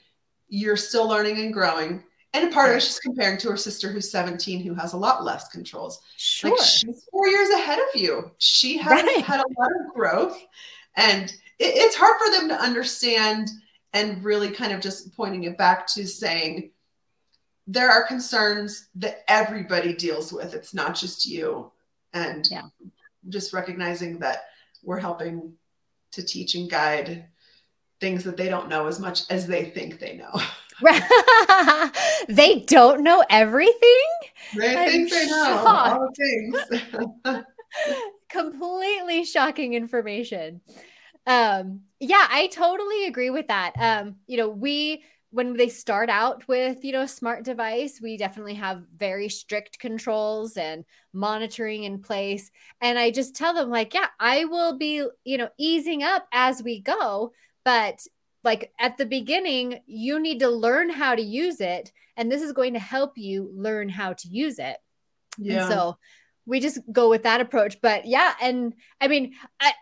you're 0.48 0.78
still 0.78 1.10
learning 1.10 1.40
and 1.40 1.52
growing. 1.52 2.04
And 2.36 2.54
part 2.54 2.70
of 2.70 2.78
it, 2.78 2.84
she's 2.84 3.00
comparing 3.00 3.40
to 3.40 3.50
her 3.50 3.58
sister 3.58 3.92
who's 3.92 4.12
17, 4.12 4.64
who 4.64 4.76
has 4.76 4.94
a 4.94 4.98
lot 4.98 5.24
less 5.24 5.48
controls. 5.48 6.02
Sure. 6.16 6.52
Like 6.52 6.62
she's 6.62 7.08
four 7.12 7.28
years 7.28 7.50
ahead 7.50 7.80
of 7.80 8.00
you. 8.00 8.30
She 8.38 8.78
has 8.78 8.92
right. 8.92 9.24
had 9.26 9.40
a 9.40 9.60
lot 9.60 9.72
of 9.72 9.92
growth. 9.96 10.40
And 10.96 11.32
it, 11.58 11.74
it's 11.76 11.96
hard 11.96 12.16
for 12.24 12.30
them 12.30 12.48
to 12.50 12.62
understand 12.62 13.50
and 13.94 14.24
really 14.24 14.52
kind 14.52 14.72
of 14.72 14.82
just 14.82 15.16
pointing 15.18 15.46
it 15.46 15.58
back 15.58 15.88
to 15.88 16.06
saying 16.06 16.70
there 17.66 17.90
are 17.90 18.06
concerns 18.06 18.90
that 18.96 19.24
everybody 19.28 19.96
deals 19.96 20.32
with. 20.32 20.54
It's 20.54 20.76
not 20.76 20.94
just 20.94 21.26
you. 21.26 21.72
And 22.14 22.48
yeah. 22.52 22.68
just 23.30 23.52
recognizing 23.52 24.20
that 24.20 24.44
we're 24.84 25.00
helping 25.00 25.54
to 26.14 26.24
teach 26.24 26.56
and 26.56 26.70
guide 26.70 27.26
things 28.00 28.24
that 28.24 28.38
they 28.38 28.50
don't 28.50 28.70
know 28.70 28.88
as 28.88 29.00
much 29.00 29.22
as 29.30 29.48
they 29.48 29.66
think 29.66 30.00
they 30.00 30.18
know. 30.18 30.42
they 32.28 32.60
don't 32.68 33.04
know 33.04 33.24
everything. 33.30 34.04
They 34.58 34.76
I'm 34.76 34.90
think 34.90 35.10
they 35.10 35.28
know 35.28 35.64
all 35.66 36.10
things. 36.18 36.58
Completely 38.30 39.24
shocking 39.26 39.74
information. 39.74 40.62
Um, 41.26 41.82
yeah, 42.00 42.28
I 42.30 42.48
totally 42.48 43.06
agree 43.06 43.30
with 43.30 43.48
that. 43.48 43.74
Um, 43.78 44.16
you 44.28 44.38
know, 44.38 44.50
we 44.50 45.04
when 45.34 45.58
they 45.58 45.68
start 45.68 46.10
out 46.10 46.48
with 46.48 46.84
you 46.86 46.92
know 46.92 47.02
a 47.02 47.08
smart 47.08 47.44
device 47.44 48.00
we 48.02 48.18
definitely 48.18 48.54
have 48.54 48.84
very 48.96 49.28
strict 49.28 49.80
controls 49.80 50.58
and 50.58 50.86
monitoring 51.12 51.84
in 51.84 52.00
place 52.00 52.52
and 52.82 52.98
i 52.98 53.12
just 53.12 53.36
tell 53.36 53.54
them 53.54 53.70
like 53.70 53.94
yeah 53.94 54.08
i 54.20 54.46
will 54.46 54.78
be 54.78 55.06
you 55.26 55.38
know 55.38 55.50
easing 55.58 56.04
up 56.04 56.28
as 56.32 56.62
we 56.64 56.80
go 56.80 57.32
but 57.66 58.00
like 58.44 58.74
at 58.80 58.98
the 58.98 59.06
beginning, 59.06 59.80
you 59.86 60.20
need 60.20 60.40
to 60.40 60.50
learn 60.50 60.90
how 60.90 61.16
to 61.16 61.22
use 61.22 61.62
it. 61.62 61.92
And 62.18 62.32
this 62.32 62.42
is 62.42 62.52
going 62.52 62.74
to 62.74 62.80
help 62.80 63.18
you 63.18 63.50
learn 63.56 63.90
how 63.90 64.14
to 64.14 64.28
use 64.28 64.60
it. 64.60 64.78
Yeah. 65.38 65.64
And 65.64 65.72
so 65.72 65.98
we 66.46 66.60
just 66.60 66.80
go 66.92 67.10
with 67.10 67.24
that 67.24 67.42
approach. 67.42 67.78
But 67.82 68.06
yeah, 68.06 68.34
and 68.42 68.74
I 69.00 69.08
mean, 69.08 69.34
I 69.60 69.74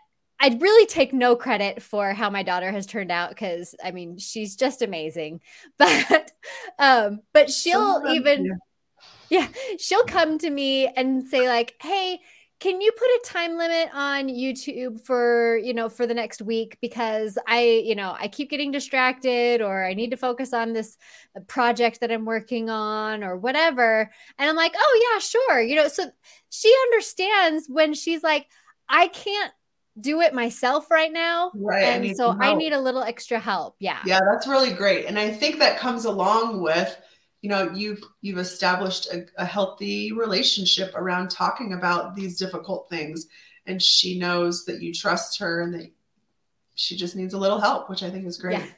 I'd 0.42 0.60
really 0.60 0.86
take 0.86 1.12
no 1.12 1.36
credit 1.36 1.80
for 1.80 2.12
how 2.12 2.28
my 2.28 2.42
daughter 2.42 2.72
has 2.72 2.84
turned 2.84 3.12
out 3.12 3.30
because 3.30 3.74
I 3.82 3.92
mean 3.92 4.18
she's 4.18 4.56
just 4.56 4.82
amazing. 4.82 5.40
But 5.78 6.32
um, 6.78 7.20
but 7.32 7.50
she'll 7.50 8.02
even 8.10 8.44
yeah. 8.44 8.52
yeah, 9.30 9.48
she'll 9.78 10.04
come 10.04 10.38
to 10.38 10.50
me 10.50 10.88
and 10.88 11.26
say, 11.26 11.48
like, 11.48 11.74
hey, 11.80 12.20
can 12.60 12.80
you 12.80 12.92
put 12.92 13.08
a 13.08 13.20
time 13.24 13.56
limit 13.56 13.88
on 13.92 14.28
YouTube 14.28 15.04
for, 15.04 15.56
you 15.56 15.74
know, 15.74 15.88
for 15.88 16.06
the 16.06 16.14
next 16.14 16.42
week 16.42 16.76
because 16.80 17.36
I, 17.48 17.82
you 17.84 17.94
know, 17.94 18.14
I 18.16 18.28
keep 18.28 18.50
getting 18.50 18.70
distracted 18.70 19.60
or 19.62 19.84
I 19.84 19.94
need 19.94 20.10
to 20.12 20.16
focus 20.16 20.52
on 20.52 20.72
this 20.72 20.96
uh, 21.36 21.40
project 21.48 22.00
that 22.00 22.12
I'm 22.12 22.24
working 22.24 22.70
on 22.70 23.24
or 23.24 23.36
whatever. 23.36 24.10
And 24.38 24.48
I'm 24.48 24.56
like, 24.56 24.74
"Oh 24.76 25.10
yeah, 25.12 25.18
sure." 25.18 25.60
You 25.62 25.76
know, 25.76 25.88
so 25.88 26.10
she 26.50 26.72
understands 26.84 27.66
when 27.68 27.94
she's 27.94 28.22
like, 28.22 28.46
"I 28.88 29.08
can't 29.08 29.52
do 30.00 30.20
it 30.20 30.34
myself 30.34 30.90
right 30.90 31.12
now." 31.12 31.50
Right. 31.54 31.84
And 31.84 32.04
I 32.04 32.12
so 32.12 32.36
I 32.38 32.54
need 32.54 32.72
a 32.72 32.80
little 32.80 33.02
extra 33.02 33.38
help. 33.38 33.76
Yeah. 33.78 34.00
Yeah, 34.06 34.20
that's 34.30 34.46
really 34.46 34.72
great. 34.72 35.06
And 35.06 35.18
I 35.18 35.30
think 35.30 35.58
that 35.58 35.78
comes 35.78 36.04
along 36.04 36.62
with 36.62 36.96
you 37.42 37.50
know 37.50 37.70
you've 37.74 38.02
you've 38.20 38.38
established 38.38 39.12
a, 39.12 39.26
a, 39.36 39.44
healthy 39.44 40.12
relationship 40.12 40.92
around 40.94 41.28
talking 41.28 41.72
about 41.72 42.14
these 42.14 42.38
difficult 42.38 42.88
things 42.88 43.26
and 43.66 43.82
she 43.82 44.18
knows 44.18 44.64
that 44.64 44.80
you 44.80 44.94
trust 44.94 45.38
her 45.40 45.60
and 45.60 45.74
that 45.74 45.90
she 46.76 46.96
just 46.96 47.16
needs 47.16 47.34
a 47.34 47.38
little 47.38 47.60
help 47.60 47.90
which 47.90 48.04
i 48.04 48.10
think 48.10 48.26
is 48.26 48.38
great. 48.38 48.72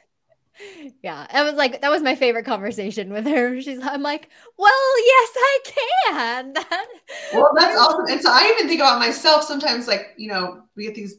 Yeah 1.03 1.27
it 1.33 1.43
was 1.43 1.55
like 1.55 1.81
that 1.81 1.91
was 1.91 2.01
my 2.01 2.15
favorite 2.15 2.45
conversation 2.45 3.11
with 3.11 3.25
her 3.25 3.61
she's 3.61 3.79
i'm 3.83 4.01
like 4.01 4.29
well 4.57 4.99
yes 5.05 5.29
i 5.35 5.59
can 5.65 6.53
well 7.33 7.51
that's 7.55 7.77
awesome 7.77 8.05
and 8.07 8.21
so 8.21 8.29
i 8.31 8.49
even 8.53 8.67
think 8.67 8.79
about 8.79 8.99
myself 8.99 9.43
sometimes 9.43 9.87
like 9.87 10.13
you 10.17 10.27
know 10.27 10.63
we 10.75 10.85
get 10.85 10.95
these 10.95 11.17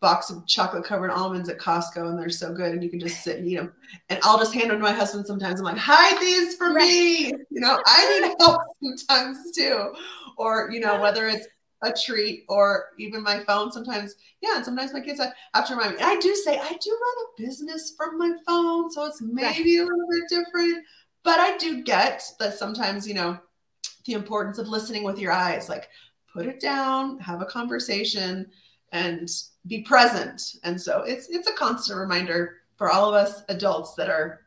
box 0.00 0.30
of 0.30 0.46
chocolate 0.46 0.84
covered 0.84 1.10
almonds 1.10 1.48
at 1.48 1.58
Costco 1.58 2.08
and 2.10 2.18
they're 2.18 2.28
so 2.28 2.52
good 2.52 2.72
and 2.72 2.82
you 2.82 2.90
can 2.90 3.00
just 3.00 3.22
sit 3.24 3.38
and 3.38 3.48
eat 3.48 3.56
them. 3.56 3.72
And 4.08 4.20
I'll 4.22 4.38
just 4.38 4.52
hand 4.52 4.70
them 4.70 4.78
to 4.78 4.82
my 4.82 4.92
husband 4.92 5.26
sometimes. 5.26 5.58
I'm 5.58 5.64
like, 5.64 5.78
hide 5.78 6.20
these 6.20 6.54
for 6.56 6.72
right. 6.72 6.86
me. 6.86 7.26
You 7.50 7.60
know, 7.60 7.80
I 7.86 8.20
need 8.20 8.34
help 8.38 8.60
sometimes 8.82 9.52
too. 9.52 9.92
Or, 10.36 10.70
you 10.70 10.80
know, 10.80 11.00
whether 11.02 11.26
it's 11.26 11.46
a 11.82 11.92
treat 11.92 12.44
or 12.48 12.86
even 12.98 13.22
my 13.22 13.40
phone 13.44 13.70
sometimes. 13.70 14.14
Yeah. 14.40 14.56
And 14.56 14.64
sometimes 14.64 14.92
my 14.92 15.00
kids 15.00 15.20
uh, 15.20 15.30
have 15.54 15.66
to 15.68 15.74
remind 15.74 15.96
me. 15.96 16.00
And 16.00 16.10
I 16.10 16.18
do 16.20 16.34
say, 16.34 16.58
I 16.58 16.76
do 16.80 16.90
run 16.90 17.26
a 17.26 17.42
business 17.42 17.94
from 17.96 18.18
my 18.18 18.32
phone. 18.46 18.90
So 18.90 19.04
it's 19.04 19.20
maybe 19.20 19.78
right. 19.78 19.86
a 19.86 19.90
little 19.90 20.08
bit 20.10 20.28
different. 20.28 20.84
But 21.22 21.40
I 21.40 21.56
do 21.56 21.82
get 21.82 22.22
that 22.38 22.54
sometimes, 22.54 23.06
you 23.06 23.14
know, 23.14 23.38
the 24.06 24.12
importance 24.12 24.58
of 24.58 24.68
listening 24.68 25.02
with 25.02 25.18
your 25.18 25.32
eyes, 25.32 25.68
like 25.68 25.88
put 26.32 26.46
it 26.46 26.60
down, 26.60 27.18
have 27.18 27.42
a 27.42 27.46
conversation 27.46 28.46
and 28.92 29.28
be 29.66 29.82
present. 29.82 30.56
And 30.62 30.80
so 30.80 31.02
it's 31.02 31.28
it's 31.28 31.48
a 31.48 31.54
constant 31.54 31.98
reminder 31.98 32.58
for 32.76 32.90
all 32.90 33.08
of 33.08 33.14
us 33.14 33.42
adults 33.48 33.94
that 33.94 34.08
are 34.08 34.42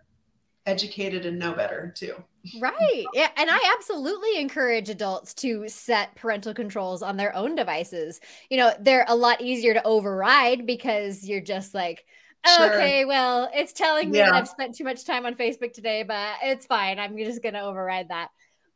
educated 0.66 1.26
and 1.26 1.38
know 1.38 1.54
better 1.54 1.94
too. 1.96 2.16
Right. 2.60 3.06
Yeah. 3.14 3.30
And 3.38 3.50
I 3.50 3.60
absolutely 3.78 4.38
encourage 4.38 4.90
adults 4.90 5.34
to 5.36 5.68
set 5.68 6.16
parental 6.16 6.54
controls 6.54 7.02
on 7.02 7.18
their 7.18 7.36
own 7.36 7.56
devices. 7.56 8.20
You 8.50 8.58
know, 8.58 8.74
they're 8.80 9.06
a 9.08 9.16
lot 9.16 9.42
easier 9.42 9.74
to 9.74 9.86
override 9.86 10.66
because 10.66 11.28
you're 11.28 11.42
just 11.42 11.74
like, 11.74 12.06
sure. 12.46 12.74
okay, 12.74 13.06
well, 13.06 13.50
it's 13.54 13.74
telling 13.74 14.12
me 14.12 14.20
yeah. 14.20 14.26
that 14.26 14.36
I've 14.36 14.48
spent 14.48 14.76
too 14.76 14.84
much 14.84 15.06
time 15.06 15.26
on 15.26 15.36
Facebook 15.36 15.74
today, 15.74 16.04
but 16.04 16.36
it's 16.44 16.66
fine. 16.66 17.00
I'm 17.00 17.18
just 17.18 17.44
going 17.44 17.56
to 17.56 17.62
override 17.62 18.10
that. 18.10 18.30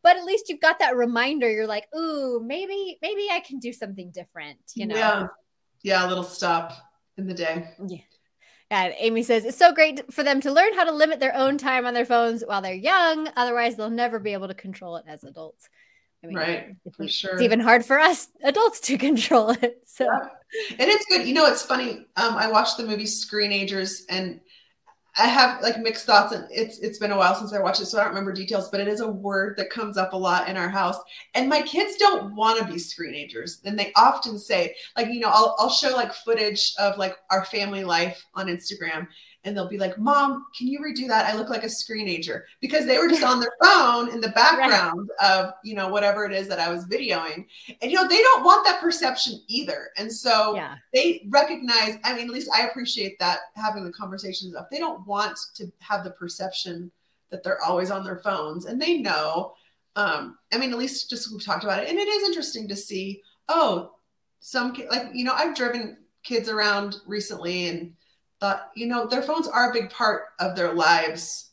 But 0.04 0.18
at 0.18 0.26
least 0.26 0.50
you've 0.50 0.60
got 0.60 0.80
that 0.80 0.98
reminder. 0.98 1.50
You're 1.50 1.68
like, 1.68 1.88
ooh, 1.98 2.44
maybe, 2.46 2.98
maybe 3.02 3.30
I 3.32 3.40
can 3.40 3.60
do 3.60 3.72
something 3.72 4.12
different, 4.12 4.60
you 4.76 4.86
know? 4.86 4.96
Yeah 4.96 5.28
yeah, 5.84 6.06
a 6.06 6.08
little 6.08 6.24
stop 6.24 6.74
in 7.18 7.28
the 7.28 7.34
day. 7.34 7.70
Yeah. 7.86 8.00
And 8.74 8.96
Amy 8.98 9.22
says 9.22 9.46
it's 9.46 9.56
so 9.56 9.72
great 9.72 10.12
for 10.12 10.24
them 10.24 10.42
to 10.42 10.52
learn 10.52 10.74
how 10.74 10.84
to 10.84 10.92
limit 10.92 11.20
their 11.20 11.36
own 11.36 11.60
time 11.60 11.86
on 11.86 11.94
their 11.94 12.06
phones 12.06 12.44
while 12.44 12.60
they're 12.60 12.74
young. 12.74 13.30
Otherwise, 13.36 13.76
they'll 13.76 13.92
never 13.92 14.18
be 14.18 14.34
able 14.34 14.48
to 14.48 14.56
control 14.56 14.96
it 14.96 15.06
as 15.08 15.24
adults. 15.24 15.70
I 16.24 16.28
mean, 16.28 16.36
right, 16.36 16.76
for 16.96 17.08
sure. 17.08 17.34
It's 17.34 17.44
even 17.44 17.60
hard 17.60 17.86
for 17.86 18.00
us 18.00 18.30
adults 18.44 18.80
to 18.82 18.98
control 19.10 19.52
it. 19.52 19.84
So, 19.86 20.06
yeah. 20.06 20.78
and 20.80 20.90
it's 20.90 21.06
good. 21.06 21.28
You 21.28 21.36
know, 21.36 21.46
it's 21.46 21.62
funny. 21.62 22.08
Um, 22.16 22.36
I 22.36 22.50
watched 22.50 22.78
the 22.78 22.84
movie 22.84 23.04
Screenagers, 23.04 24.02
and 24.10 24.40
I 25.16 25.28
have 25.28 25.62
like 25.62 25.80
mixed 25.80 26.06
thoughts, 26.06 26.34
and 26.34 26.48
it's 26.50 26.80
it's 26.80 26.98
been 26.98 27.12
a 27.12 27.18
while 27.18 27.36
since 27.36 27.54
I 27.54 27.62
watched 27.62 27.82
it, 27.82 27.86
so 27.86 28.00
I 28.00 28.02
don't 28.02 28.10
remember 28.10 28.34
details. 28.34 28.70
But 28.70 28.80
it 28.82 28.88
is 28.88 29.00
a 29.00 29.08
word 29.08 29.56
that 29.58 29.70
comes 29.70 29.96
up 29.96 30.14
a 30.14 30.18
lot 30.18 30.50
in 30.50 30.58
our 30.58 30.70
house, 30.70 30.98
and 31.36 31.48
my 31.48 31.62
kids 31.62 31.98
don't 31.98 32.36
want 32.36 32.60
to 32.60 32.66
be 32.66 32.80
screenagers, 32.80 33.60
and 33.64 33.78
they 33.78 33.92
often 33.96 34.40
say, 34.40 34.76
like, 34.98 35.08
you 35.10 35.20
know, 35.20 35.30
I'll 35.30 35.56
I'll 35.60 35.70
show 35.70 35.96
like 35.96 36.14
footage 36.14 36.74
of 36.80 36.98
like 36.98 37.16
our 37.30 37.46
family 37.46 37.84
life 37.84 38.26
on 38.34 38.48
Instagram, 38.48 39.08
and 39.44 39.56
they'll 39.56 39.68
be 39.68 39.78
like, 39.78 39.98
Mom, 39.98 40.46
can 40.58 40.68
you 40.68 40.80
redo 40.80 41.08
that? 41.08 41.26
I 41.26 41.36
look 41.36 41.50
like 41.50 41.64
a 41.64 41.68
screenager 41.68 42.44
because 42.62 42.86
they 42.86 42.98
were 42.98 43.10
just 43.10 43.24
on 43.24 43.40
their 43.40 43.54
phone 43.62 44.10
in 44.10 44.22
the 44.22 44.30
background 44.36 45.10
right. 45.20 45.32
of, 45.32 45.54
you 45.64 45.76
know, 45.76 45.90
whatever 45.90 46.26
it 46.26 46.32
is 46.32 46.48
that 46.48 46.60
I 46.60 46.72
was 46.72 46.86
videoing. 46.86 47.46
And, 47.82 47.92
you 47.92 47.98
know, 47.98 48.08
they 48.08 48.22
don't 48.22 48.44
want 48.44 48.66
that 48.66 48.80
perception 48.80 49.42
either. 49.48 49.90
And 49.98 50.12
so 50.12 50.56
yeah. 50.56 50.76
they 50.94 51.26
recognize, 51.30 51.98
I 52.04 52.16
mean, 52.16 52.28
at 52.28 52.34
least 52.34 52.50
I 52.56 52.68
appreciate 52.68 53.20
that 53.20 53.40
having 53.56 53.84
the 53.84 53.92
conversations 53.92 54.56
of 54.56 54.66
they 54.72 54.80
don't 54.80 55.06
want 55.06 55.38
to 55.56 55.72
have 55.80 56.04
the 56.04 56.12
perception 56.12 56.92
that 57.30 57.44
they're 57.44 57.62
always 57.62 57.92
on 57.92 58.04
their 58.06 58.20
phones 58.20 58.66
and 58.66 58.82
they 58.82 59.00
know. 59.00 59.54
Um, 59.96 60.38
I 60.54 60.58
mean, 60.58 60.72
at 60.72 60.78
least 60.78 61.10
just 61.10 61.32
we've 61.32 61.44
talked 61.44 61.64
about 61.64 61.84
it. 61.84 61.90
And 61.90 62.00
it 62.00 62.08
is 62.08 62.24
interesting 62.24 62.68
to 62.70 62.76
see, 62.76 63.22
oh, 63.50 63.92
some 64.40 64.74
like, 64.90 65.08
you 65.14 65.26
know, 65.26 65.34
I've 65.34 65.56
driven 65.56 65.98
kids 66.24 66.48
around 66.48 66.98
recently 67.06 67.68
and 67.68 67.94
thought, 68.44 68.72
you 68.76 68.88
know, 68.88 69.08
their 69.08 69.22
phones 69.22 69.48
are 69.48 69.70
a 69.70 69.74
big 69.74 69.90
part 69.90 70.24
of 70.40 70.54
their 70.54 70.74
lives. 70.74 71.52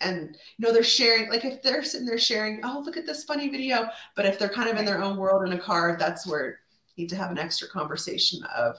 And 0.00 0.36
you 0.58 0.66
know, 0.66 0.72
they're 0.72 0.82
sharing, 0.82 1.30
like 1.30 1.44
if 1.44 1.62
they're 1.62 1.84
sitting 1.84 2.04
there 2.04 2.18
sharing, 2.18 2.60
oh, 2.64 2.82
look 2.84 2.96
at 2.96 3.06
this 3.06 3.22
funny 3.22 3.48
video. 3.48 3.88
But 4.16 4.26
if 4.26 4.36
they're 4.36 4.48
kind 4.48 4.68
of 4.68 4.76
in 4.76 4.84
their 4.84 5.00
own 5.00 5.18
world 5.18 5.46
in 5.46 5.52
a 5.52 5.58
car, 5.58 5.96
that's 5.96 6.26
where 6.26 6.58
you 6.96 7.04
need 7.04 7.10
to 7.10 7.16
have 7.16 7.30
an 7.30 7.38
extra 7.38 7.68
conversation 7.68 8.42
of 8.56 8.74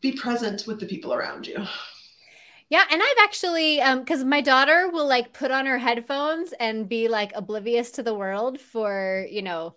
be 0.00 0.12
present 0.12 0.68
with 0.68 0.78
the 0.78 0.86
people 0.86 1.12
around 1.12 1.48
you. 1.48 1.66
Yeah, 2.68 2.84
and 2.92 3.02
I've 3.02 3.24
actually 3.24 3.80
um 3.80 4.04
cuz 4.04 4.22
my 4.22 4.40
daughter 4.40 4.88
will 4.88 5.08
like 5.08 5.32
put 5.32 5.50
on 5.50 5.66
her 5.66 5.78
headphones 5.78 6.54
and 6.60 6.88
be 6.88 7.08
like 7.08 7.32
oblivious 7.34 7.90
to 7.92 8.04
the 8.04 8.14
world 8.14 8.60
for, 8.60 9.26
you 9.28 9.42
know, 9.42 9.74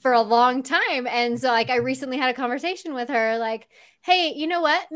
for 0.00 0.12
a 0.12 0.20
long 0.22 0.62
time. 0.62 1.06
And 1.06 1.40
so 1.40 1.48
like 1.48 1.70
I 1.70 1.76
recently 1.76 2.18
had 2.18 2.30
a 2.30 2.34
conversation 2.34 2.94
with 2.94 3.08
her 3.08 3.38
like 3.38 3.68
hey, 4.02 4.32
you 4.34 4.46
know 4.46 4.60
what? 4.60 4.88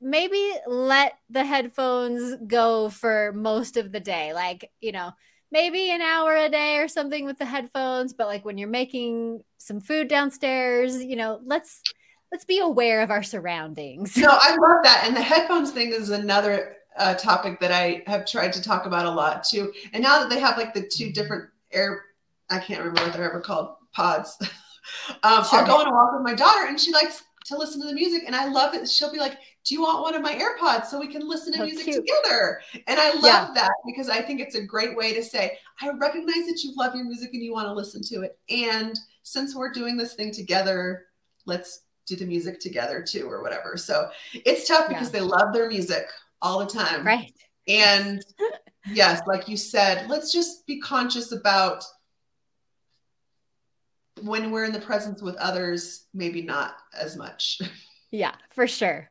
Maybe 0.00 0.52
let 0.66 1.18
the 1.30 1.44
headphones 1.44 2.36
go 2.46 2.88
for 2.88 3.32
most 3.32 3.76
of 3.76 3.92
the 3.92 4.00
day. 4.00 4.32
Like, 4.32 4.70
you 4.80 4.92
know, 4.92 5.12
maybe 5.50 5.90
an 5.90 6.02
hour 6.02 6.36
a 6.36 6.48
day 6.48 6.78
or 6.78 6.88
something 6.88 7.24
with 7.24 7.38
the 7.38 7.44
headphones, 7.44 8.12
but 8.12 8.26
like 8.26 8.44
when 8.44 8.58
you're 8.58 8.68
making 8.68 9.42
some 9.58 9.80
food 9.80 10.08
downstairs, 10.08 11.02
you 11.02 11.16
know, 11.16 11.40
let's 11.44 11.82
let's 12.32 12.44
be 12.44 12.58
aware 12.58 13.00
of 13.00 13.10
our 13.10 13.22
surroundings. 13.22 14.16
No, 14.16 14.28
I 14.30 14.50
love 14.50 14.82
that. 14.82 15.04
And 15.06 15.16
the 15.16 15.22
headphones 15.22 15.70
thing 15.70 15.92
is 15.92 16.10
another 16.10 16.76
uh, 16.98 17.14
topic 17.14 17.60
that 17.60 17.72
I 17.72 18.02
have 18.06 18.26
tried 18.26 18.52
to 18.54 18.62
talk 18.62 18.84
about 18.84 19.06
a 19.06 19.10
lot 19.10 19.44
too. 19.44 19.72
And 19.92 20.02
now 20.02 20.18
that 20.18 20.28
they 20.28 20.40
have 20.40 20.58
like 20.58 20.74
the 20.74 20.86
two 20.86 21.12
different 21.12 21.48
air, 21.70 22.02
I 22.50 22.58
can't 22.58 22.80
remember 22.80 23.02
what 23.04 23.12
they're 23.14 23.30
ever 23.30 23.40
called, 23.40 23.76
pods. 23.98 24.36
um, 25.22 25.44
sure. 25.44 25.58
I'll 25.58 25.66
go 25.66 25.80
on 25.80 25.88
a 25.88 25.92
walk 25.92 26.12
with 26.12 26.22
my 26.22 26.34
daughter 26.34 26.68
and 26.68 26.78
she 26.78 26.92
likes 26.92 27.24
to 27.46 27.58
listen 27.58 27.80
to 27.80 27.88
the 27.88 27.94
music. 27.94 28.22
And 28.26 28.36
I 28.36 28.46
love 28.46 28.74
it. 28.74 28.88
She'll 28.88 29.12
be 29.12 29.18
like, 29.18 29.38
Do 29.64 29.74
you 29.74 29.82
want 29.82 30.02
one 30.02 30.14
of 30.14 30.22
my 30.22 30.34
AirPods 30.34 30.86
so 30.86 31.00
we 31.00 31.08
can 31.08 31.28
listen 31.28 31.52
to 31.54 31.64
music 31.64 31.84
cute. 31.84 32.06
together? 32.06 32.60
And 32.86 33.00
I 33.00 33.10
love 33.14 33.22
yeah. 33.22 33.50
that 33.54 33.72
because 33.86 34.08
I 34.08 34.22
think 34.22 34.40
it's 34.40 34.54
a 34.54 34.62
great 34.62 34.96
way 34.96 35.12
to 35.14 35.22
say, 35.22 35.58
I 35.82 35.90
recognize 35.90 36.46
that 36.46 36.62
you 36.62 36.72
love 36.76 36.94
your 36.94 37.04
music 37.04 37.30
and 37.32 37.42
you 37.42 37.52
want 37.52 37.66
to 37.66 37.74
listen 37.74 38.02
to 38.04 38.22
it. 38.22 38.38
And 38.48 38.98
since 39.24 39.54
we're 39.54 39.72
doing 39.72 39.96
this 39.96 40.14
thing 40.14 40.32
together, 40.32 41.06
let's 41.44 41.82
do 42.06 42.16
the 42.16 42.24
music 42.24 42.60
together 42.60 43.04
too, 43.06 43.28
or 43.28 43.42
whatever. 43.42 43.76
So 43.76 44.08
it's 44.32 44.66
tough 44.66 44.88
because 44.88 45.12
yeah. 45.12 45.20
they 45.20 45.26
love 45.26 45.52
their 45.52 45.68
music 45.68 46.06
all 46.40 46.60
the 46.60 46.66
time. 46.66 47.04
Right. 47.04 47.32
And 47.66 48.24
yes, 48.92 49.20
like 49.26 49.48
you 49.48 49.56
said, 49.56 50.08
let's 50.08 50.32
just 50.32 50.66
be 50.66 50.80
conscious 50.80 51.32
about 51.32 51.84
when 54.22 54.50
we're 54.50 54.64
in 54.64 54.72
the 54.72 54.80
presence 54.80 55.22
with 55.22 55.36
others, 55.36 56.06
maybe 56.14 56.42
not 56.42 56.76
as 56.98 57.16
much. 57.16 57.60
Yeah, 58.10 58.34
for 58.54 58.66
sure. 58.66 59.10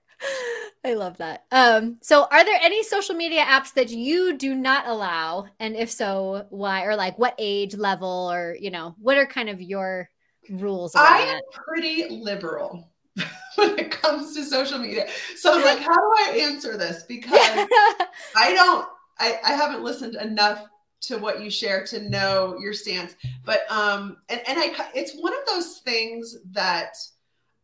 I 0.84 0.96
love 0.96 1.18
that. 1.18 1.46
Um, 1.52 1.98
so 2.02 2.28
are 2.32 2.44
there 2.44 2.60
any 2.64 2.82
social 2.82 3.14
media 3.14 3.44
apps 3.44 3.74
that 3.74 3.92
you 3.92 4.38
do 4.38 4.56
not 4.56 4.88
allow? 4.88 5.48
And 5.60 5.76
if 5.76 5.92
so, 5.92 6.48
why? 6.50 6.84
Or 6.86 6.96
like 6.96 7.20
what 7.20 7.36
age 7.38 7.76
level 7.76 8.32
or 8.32 8.56
you 8.60 8.72
know, 8.72 8.96
what 8.98 9.18
are 9.18 9.28
kind 9.28 9.50
of 9.50 9.62
your 9.62 10.10
rules? 10.50 10.96
I 10.96 11.20
am 11.20 11.42
pretty 11.52 12.10
liberal 12.10 12.92
when 13.56 13.78
it 13.78 13.92
comes 13.92 14.34
to 14.36 14.44
social 14.44 14.80
media. 14.80 15.08
So 15.36 15.54
I'm 15.54 15.64
like, 15.64 15.80
how 15.80 15.94
do 15.94 16.14
I 16.18 16.38
answer 16.42 16.78
this? 16.78 17.04
Because 17.08 17.68
I 18.36 18.54
don't 18.54 18.88
I, 19.20 19.40
I 19.44 19.54
haven't 19.54 19.84
listened 19.84 20.16
enough 20.16 20.66
to 21.02 21.18
what 21.18 21.42
you 21.42 21.50
share 21.50 21.86
to 21.86 22.10
know 22.10 22.58
your 22.60 22.74
stance. 22.74 23.16
But 23.46 23.62
um 23.70 24.18
and 24.30 24.42
and 24.48 24.58
i 24.60 24.90
it's 24.94 25.16
one 25.20 25.34
of 25.34 25.40
those 25.50 25.80
things 25.80 26.38
that 26.52 26.96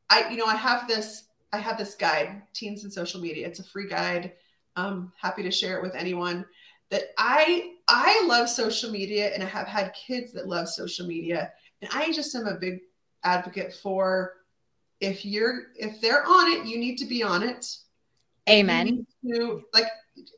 i 0.10 0.30
you 0.30 0.38
know 0.38 0.46
i 0.46 0.56
have 0.56 0.88
this 0.88 1.26
i 1.52 1.58
have 1.58 1.78
this 1.78 1.96
guide 1.96 2.42
teens 2.54 2.84
and 2.84 2.94
social 2.94 3.22
media. 3.22 3.48
It's 3.48 3.60
a 3.60 3.64
free 3.64 3.88
guide. 3.88 4.34
Um 4.76 5.12
happy 5.20 5.44
to 5.44 5.52
share 5.52 5.78
it 5.78 5.84
with 5.84 5.96
anyone. 5.96 6.46
That 6.90 7.06
i 7.18 7.72
i 7.88 8.24
love 8.28 8.50
social 8.50 8.92
media 8.92 9.34
and 9.34 9.42
i 9.42 9.48
have 9.48 9.68
had 9.68 9.94
kids 9.94 10.32
that 10.34 10.48
love 10.48 10.70
social 10.70 11.08
media. 11.08 11.52
And 11.82 11.90
i 11.94 12.12
just 12.12 12.36
am 12.36 12.48
a 12.48 12.56
big 12.56 12.80
advocate 13.24 13.74
for 13.74 14.34
if 15.00 15.26
you're 15.26 15.68
if 15.76 16.00
they're 16.02 16.26
on 16.26 16.52
it 16.52 16.66
you 16.66 16.78
need 16.78 16.98
to 16.98 17.06
be 17.06 17.24
on 17.24 17.44
it. 17.44 17.66
Amen. 18.50 19.08
to 19.26 19.64
like 19.74 19.88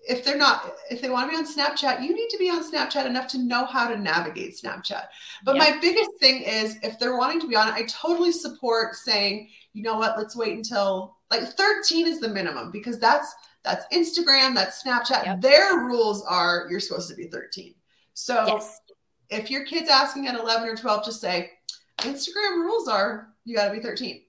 if 0.07 0.23
they're 0.23 0.37
not 0.37 0.73
if 0.89 1.01
they 1.01 1.09
want 1.09 1.29
to 1.29 1.31
be 1.31 1.37
on 1.37 1.45
snapchat 1.45 2.01
you 2.01 2.13
need 2.13 2.29
to 2.29 2.37
be 2.37 2.49
on 2.49 2.63
snapchat 2.63 3.05
enough 3.05 3.27
to 3.27 3.37
know 3.37 3.65
how 3.65 3.87
to 3.87 3.97
navigate 3.97 4.55
snapchat. 4.55 5.05
But 5.43 5.57
my 5.57 5.77
biggest 5.81 6.11
thing 6.19 6.43
is 6.43 6.77
if 6.81 6.97
they're 6.97 7.17
wanting 7.17 7.41
to 7.41 7.47
be 7.47 7.55
on 7.55 7.67
it 7.67 7.73
i 7.73 7.83
totally 7.83 8.31
support 8.31 8.95
saying 8.95 9.49
you 9.73 9.83
know 9.83 9.97
what? 9.97 10.17
Let's 10.17 10.37
wait 10.37 10.55
until 10.55 11.17
like 11.29 11.43
13 11.43 12.07
is 12.07 12.21
the 12.21 12.29
minimum 12.29 12.71
because 12.71 12.97
that's 12.97 13.35
that's 13.63 13.85
instagram 13.93 14.55
that's 14.55 14.81
snapchat. 14.81 15.25
Yep. 15.25 15.41
their 15.41 15.79
rules 15.79 16.23
are 16.23 16.67
you're 16.69 16.79
supposed 16.79 17.09
to 17.09 17.15
be 17.15 17.27
13 17.27 17.73
so 18.13 18.45
yes. 18.47 18.79
if 19.29 19.51
your 19.51 19.65
kid's 19.65 19.89
asking 19.89 20.27
at 20.27 20.39
11 20.39 20.69
or 20.69 20.75
12 20.75 21.03
just 21.05 21.19
say 21.19 21.51
instagram 21.99 22.61
rules 22.61 22.87
are 22.87 23.33
you 23.43 23.55
got 23.55 23.67
to 23.67 23.73
be 23.73 23.81
13 23.81 24.21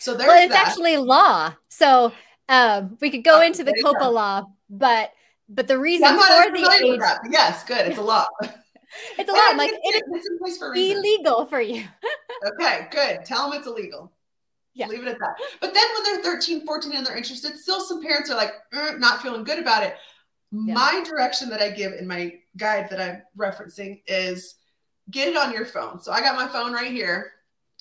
so 0.00 0.14
there's 0.14 0.28
well, 0.28 0.42
it's 0.42 0.52
that. 0.52 0.68
actually 0.68 0.96
law. 0.96 1.54
So 1.68 2.12
um, 2.48 2.96
we 3.00 3.10
could 3.10 3.24
go 3.24 3.40
into 3.40 3.64
the 3.64 3.72
COPPA 3.84 4.12
law, 4.12 4.46
but 4.70 5.12
but 5.48 5.66
the 5.66 5.78
reason 5.78 6.08
yeah, 6.08 6.46
for 6.46 6.52
the 6.52 6.80
age, 6.84 7.00
yes, 7.30 7.64
good, 7.64 7.86
it's 7.86 7.98
a 7.98 8.02
law. 8.02 8.26
it's 9.18 9.30
a 9.30 9.32
law. 9.32 9.56
Like 9.56 9.70
it, 9.72 10.38
place 10.38 10.58
for 10.58 10.74
illegal 10.74 11.46
for 11.46 11.60
you. 11.60 11.84
okay, 12.46 12.88
good. 12.90 13.24
Tell 13.24 13.50
them 13.50 13.58
it's 13.58 13.66
illegal. 13.66 14.12
Yeah. 14.74 14.86
Leave 14.86 15.02
it 15.02 15.08
at 15.08 15.18
that. 15.18 15.36
But 15.60 15.74
then 15.74 15.84
when 15.94 16.22
they're 16.22 16.22
13, 16.22 16.64
14 16.64 16.92
and 16.92 17.04
they're 17.04 17.16
interested, 17.16 17.58
still 17.58 17.80
some 17.80 18.02
parents 18.02 18.30
are 18.30 18.36
like 18.36 18.52
mm, 18.72 18.98
not 18.98 19.22
feeling 19.22 19.42
good 19.42 19.58
about 19.58 19.82
it. 19.82 19.96
Yeah. 20.52 20.74
My 20.74 21.02
direction 21.04 21.48
that 21.50 21.60
I 21.60 21.70
give 21.70 21.94
in 21.94 22.06
my 22.06 22.34
guide 22.56 22.88
that 22.90 23.00
I'm 23.00 23.22
referencing 23.36 24.02
is 24.06 24.54
get 25.10 25.28
it 25.28 25.36
on 25.36 25.52
your 25.52 25.66
phone. 25.66 26.00
So 26.00 26.12
I 26.12 26.20
got 26.20 26.36
my 26.36 26.46
phone 26.46 26.72
right 26.72 26.92
here. 26.92 27.32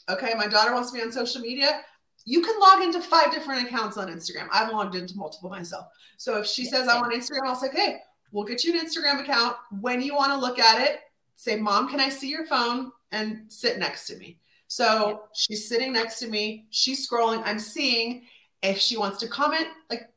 Okay, 0.10 0.34
my 0.38 0.48
daughter 0.48 0.74
wants 0.74 0.92
to 0.92 0.98
be 0.98 1.04
on 1.04 1.12
social 1.12 1.42
media 1.42 1.82
you 2.28 2.42
can 2.42 2.60
log 2.60 2.84
into 2.84 3.00
five 3.00 3.32
different 3.32 3.66
accounts 3.66 3.96
on 3.96 4.10
Instagram. 4.10 4.50
I've 4.52 4.74
logged 4.74 4.96
into 4.96 5.16
multiple 5.16 5.50
myself. 5.50 5.88
So 6.18 6.40
if 6.40 6.46
she 6.46 6.66
says 6.66 6.90
I'm 6.90 7.02
on 7.02 7.14
Instagram, 7.14 7.46
I'll 7.46 7.56
say, 7.56 7.70
hey, 7.72 8.00
we'll 8.34 8.44
get 8.44 8.66
you 8.66 8.78
an 8.78 8.86
Instagram 8.86 9.22
account. 9.22 9.56
When 9.80 10.02
you 10.02 10.14
want 10.14 10.34
to 10.34 10.38
look 10.38 10.60
at 10.60 10.82
it, 10.82 11.00
say, 11.38 11.56
Mom, 11.56 11.88
can 11.88 12.02
I 12.02 12.10
see 12.10 12.28
your 12.28 12.46
phone? 12.46 12.92
And 13.14 13.46
sit 13.48 13.80
next 13.80 14.08
to 14.08 14.18
me. 14.18 14.40
So 14.68 15.24
she's 15.34 15.70
sitting 15.70 15.94
next 15.94 16.20
to 16.20 16.28
me. 16.28 16.66
She's 16.70 17.10
scrolling. 17.10 17.42
I'm 17.46 17.60
seeing 17.60 18.24
if 18.62 18.78
she 18.78 18.98
wants 18.98 19.20
to 19.20 19.30
comment, 19.30 19.68
like 19.90 20.10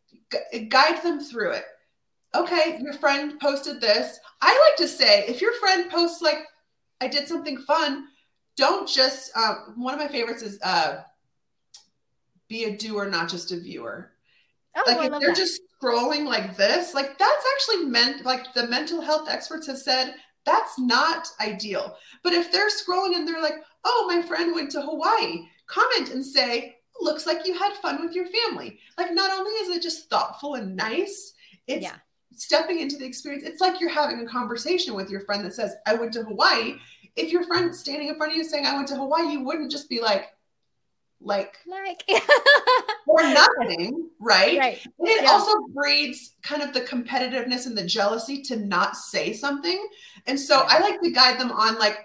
guide 0.68 1.00
them 1.04 1.20
through 1.20 1.52
it. 1.52 1.64
Okay, 2.34 2.80
your 2.82 2.94
friend 2.94 3.38
posted 3.38 3.80
this. 3.80 4.18
I 4.40 4.68
like 4.68 4.76
to 4.78 4.88
say, 4.92 5.26
if 5.28 5.40
your 5.40 5.52
friend 5.60 5.88
posts 5.88 6.22
like, 6.22 6.38
I 7.00 7.06
did 7.06 7.28
something 7.28 7.58
fun, 7.58 8.06
don't 8.56 8.88
just. 8.88 9.30
Um, 9.36 9.74
one 9.76 9.94
of 9.94 10.00
my 10.00 10.08
favorites 10.08 10.42
is 10.42 10.58
uh, 10.64 11.02
be 12.50 12.64
a 12.64 12.76
doer, 12.76 13.08
not 13.08 13.30
just 13.30 13.52
a 13.52 13.56
viewer. 13.58 14.10
Oh, 14.76 14.82
like 14.86 15.06
if 15.06 15.18
they're 15.18 15.28
that. 15.28 15.36
just 15.36 15.62
scrolling 15.82 16.26
like 16.26 16.56
this, 16.56 16.92
like 16.92 17.16
that's 17.16 17.46
actually 17.54 17.86
meant 17.86 18.26
like 18.26 18.52
the 18.52 18.66
mental 18.66 19.00
health 19.00 19.28
experts 19.30 19.66
have 19.68 19.78
said 19.78 20.14
that's 20.44 20.78
not 20.78 21.28
ideal. 21.40 21.96
But 22.22 22.34
if 22.34 22.52
they're 22.52 22.68
scrolling 22.68 23.14
and 23.14 23.26
they're 23.26 23.42
like, 23.42 23.56
oh, 23.84 24.04
my 24.08 24.22
friend 24.22 24.54
went 24.54 24.70
to 24.72 24.82
Hawaii, 24.82 25.46
comment 25.66 26.12
and 26.12 26.24
say, 26.24 26.76
looks 27.00 27.26
like 27.26 27.46
you 27.46 27.58
had 27.58 27.74
fun 27.74 28.02
with 28.04 28.14
your 28.14 28.26
family. 28.26 28.78
Like 28.98 29.12
not 29.12 29.30
only 29.30 29.52
is 29.52 29.68
it 29.74 29.82
just 29.82 30.10
thoughtful 30.10 30.54
and 30.54 30.76
nice, 30.76 31.34
it's 31.66 31.82
yeah. 31.82 31.96
stepping 32.34 32.80
into 32.80 32.96
the 32.96 33.06
experience. 33.06 33.44
It's 33.44 33.60
like 33.60 33.80
you're 33.80 33.90
having 33.90 34.20
a 34.20 34.26
conversation 34.26 34.94
with 34.94 35.10
your 35.10 35.20
friend 35.20 35.44
that 35.44 35.54
says, 35.54 35.74
I 35.86 35.94
went 35.94 36.12
to 36.14 36.24
Hawaii. 36.24 36.76
if 37.16 37.32
your 37.32 37.44
friend 37.44 37.74
standing 37.74 38.08
in 38.08 38.16
front 38.16 38.32
of 38.32 38.36
you 38.36 38.44
saying, 38.44 38.66
I 38.66 38.74
went 38.74 38.88
to 38.88 38.96
Hawaii, 38.96 39.32
you 39.32 39.44
wouldn't 39.44 39.70
just 39.70 39.88
be 39.88 40.00
like, 40.00 40.28
like, 41.20 41.54
like, 41.66 42.04
or 43.06 43.22
nothing, 43.32 44.08
right? 44.20 44.58
right. 44.58 44.80
And 44.98 45.08
it 45.08 45.22
Yeah. 45.22 45.30
also 45.30 45.52
breeds 45.74 46.34
kind 46.42 46.62
of 46.62 46.72
the 46.72 46.82
competitiveness 46.82 47.66
and 47.66 47.76
the 47.76 47.84
jealousy 47.84 48.42
to 48.42 48.56
not 48.56 48.96
say 48.96 49.32
something. 49.32 49.88
And 50.26 50.38
so 50.38 50.64
I 50.66 50.78
like 50.80 51.00
to 51.02 51.10
guide 51.10 51.38
them 51.40 51.50
on 51.52 51.78
like, 51.78 51.98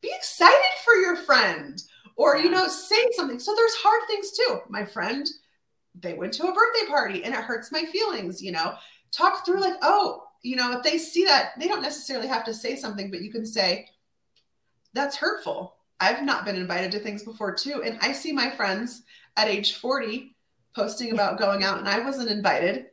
be 0.00 0.12
excited 0.14 0.54
for 0.84 0.94
your 0.94 1.16
friend 1.16 1.82
or, 2.16 2.36
you 2.38 2.50
know, 2.50 2.68
say 2.68 3.04
something. 3.12 3.38
So 3.38 3.54
there's 3.54 3.74
hard 3.74 4.02
things 4.08 4.32
too. 4.32 4.60
My 4.68 4.84
friend, 4.84 5.26
they 5.94 6.14
went 6.14 6.32
to 6.34 6.44
a 6.44 6.52
birthday 6.54 6.86
party 6.88 7.24
and 7.24 7.34
it 7.34 7.40
hurts 7.40 7.72
my 7.72 7.84
feelings, 7.84 8.42
you 8.42 8.52
know, 8.52 8.74
talk 9.12 9.44
through 9.44 9.60
like, 9.60 9.74
oh, 9.82 10.22
you 10.42 10.56
know, 10.56 10.72
if 10.76 10.84
they 10.84 10.98
see 10.98 11.24
that, 11.24 11.52
they 11.58 11.66
don't 11.68 11.82
necessarily 11.82 12.28
have 12.28 12.44
to 12.44 12.54
say 12.54 12.76
something, 12.76 13.10
but 13.10 13.22
you 13.22 13.32
can 13.32 13.44
say, 13.44 13.88
that's 14.94 15.16
hurtful. 15.16 15.77
I've 16.00 16.22
not 16.24 16.44
been 16.44 16.56
invited 16.56 16.92
to 16.92 16.98
things 17.00 17.22
before 17.24 17.54
too. 17.54 17.82
And 17.84 17.98
I 18.00 18.12
see 18.12 18.32
my 18.32 18.50
friends 18.50 19.02
at 19.36 19.48
age 19.48 19.74
40 19.76 20.34
posting 20.74 21.12
about 21.12 21.38
going 21.38 21.64
out 21.64 21.78
and 21.78 21.88
I 21.88 22.00
wasn't 22.00 22.30
invited. 22.30 22.86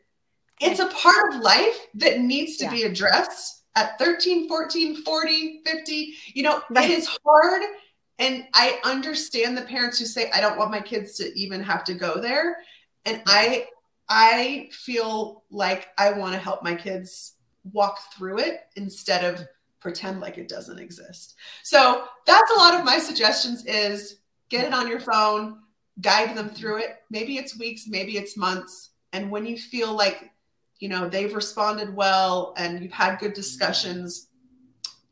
It's 0.59 0.79
a 0.79 0.87
part 0.87 1.33
of 1.33 1.41
life 1.41 1.87
that 1.95 2.19
needs 2.21 2.57
to 2.57 2.65
Yeah. 2.65 2.71
be 2.71 2.83
addressed 2.83 3.63
at 3.75 3.97
13, 3.99 4.47
14, 4.47 5.03
40, 5.03 5.61
50. 5.65 6.15
You 6.33 6.43
know, 6.43 6.61
it 6.75 6.89
is 6.89 7.09
hard. 7.25 7.61
And 8.17 8.47
I 8.53 8.79
understand 8.85 9.57
the 9.57 9.63
parents 9.63 9.99
who 9.99 10.05
say, 10.05 10.31
I 10.31 10.39
don't 10.39 10.57
want 10.57 10.71
my 10.71 10.79
kids 10.79 11.17
to 11.17 11.37
even 11.37 11.61
have 11.61 11.83
to 11.85 11.93
go 11.93 12.19
there. 12.21 12.57
And 13.05 13.21
I 13.27 13.67
I 14.07 14.69
feel 14.71 15.43
like 15.49 15.87
I 15.97 16.11
want 16.11 16.33
to 16.33 16.39
help 16.39 16.63
my 16.63 16.75
kids 16.75 17.33
walk 17.73 17.99
through 18.13 18.39
it 18.39 18.61
instead 18.75 19.23
of 19.25 19.45
pretend 19.79 20.19
like 20.19 20.37
it 20.37 20.47
doesn't 20.47 20.79
exist. 20.79 21.35
So 21.63 22.05
that's 22.25 22.51
a 22.51 22.59
lot 22.59 22.73
of 22.73 22.85
my 22.85 22.97
suggestions 22.97 23.65
is 23.65 24.17
get 24.49 24.65
it 24.65 24.73
on 24.73 24.87
your 24.87 24.99
phone, 24.99 25.59
guide 26.01 26.35
them 26.35 26.49
through 26.49 26.77
it. 26.77 26.97
Maybe 27.09 27.37
it's 27.37 27.57
weeks, 27.57 27.85
maybe 27.87 28.17
it's 28.17 28.35
months. 28.37 28.91
And 29.13 29.31
when 29.31 29.45
you 29.45 29.57
feel 29.57 29.93
like, 29.93 30.31
you 30.79 30.89
know, 30.89 31.07
they've 31.07 31.33
responded 31.33 31.95
well 31.95 32.53
and 32.57 32.81
you've 32.81 32.91
had 32.91 33.19
good 33.19 33.33
discussions 33.33 34.27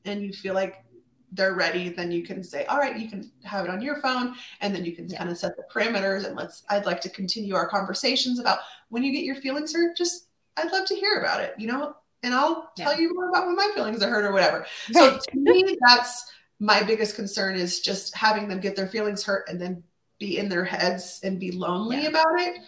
and 0.05 0.21
you 0.21 0.33
feel 0.33 0.53
like 0.53 0.83
they're 1.31 1.55
ready, 1.55 1.89
then 1.89 2.11
you 2.11 2.23
can 2.23 2.43
say, 2.43 2.65
all 2.65 2.77
right, 2.77 2.99
you 2.99 3.09
can 3.09 3.31
have 3.43 3.65
it 3.65 3.71
on 3.71 3.81
your 3.81 4.01
phone. 4.01 4.35
And 4.61 4.75
then 4.75 4.85
you 4.85 4.95
can 4.95 5.07
Yeah. 5.07 5.19
kind 5.19 5.29
of 5.29 5.37
set 5.37 5.55
the 5.55 5.63
parameters 5.73 6.25
and 6.25 6.35
let's, 6.35 6.63
I'd 6.69 6.85
like 6.85 7.01
to 7.01 7.09
continue 7.09 7.55
our 7.55 7.67
conversations 7.67 8.39
about 8.39 8.59
when 8.89 9.03
you 9.03 9.11
get 9.11 9.23
your 9.23 9.35
feelings 9.35 9.73
hurt, 9.73 9.97
just, 9.97 10.27
I'd 10.57 10.71
love 10.71 10.85
to 10.87 10.95
hear 10.95 11.19
about 11.19 11.41
it, 11.41 11.55
you 11.57 11.65
know, 11.67 11.95
and 12.23 12.33
I'll 12.33 12.71
tell 12.75 12.99
you 12.99 13.13
more 13.13 13.29
about 13.29 13.45
when 13.47 13.55
my 13.55 13.69
feelings 13.75 14.01
are 14.01 14.09
hurt 14.09 14.25
or 14.25 14.31
whatever. 14.33 14.65
So 14.91 15.17
to 15.17 15.37
me, 15.39 15.77
that's 15.85 16.31
my 16.59 16.81
biggest 16.83 17.15
concern 17.15 17.55
is 17.55 17.81
just 17.81 18.15
having 18.15 18.47
them 18.47 18.59
get 18.59 18.75
their 18.75 18.87
feelings 18.87 19.23
hurt 19.23 19.47
and 19.49 19.59
then 19.59 19.83
be 20.19 20.37
in 20.37 20.49
their 20.49 20.63
heads 20.65 21.19
and 21.23 21.39
be 21.39 21.51
lonely 21.51 22.03
Yeah. 22.03 22.09
about 22.09 22.39
it. 22.39 22.61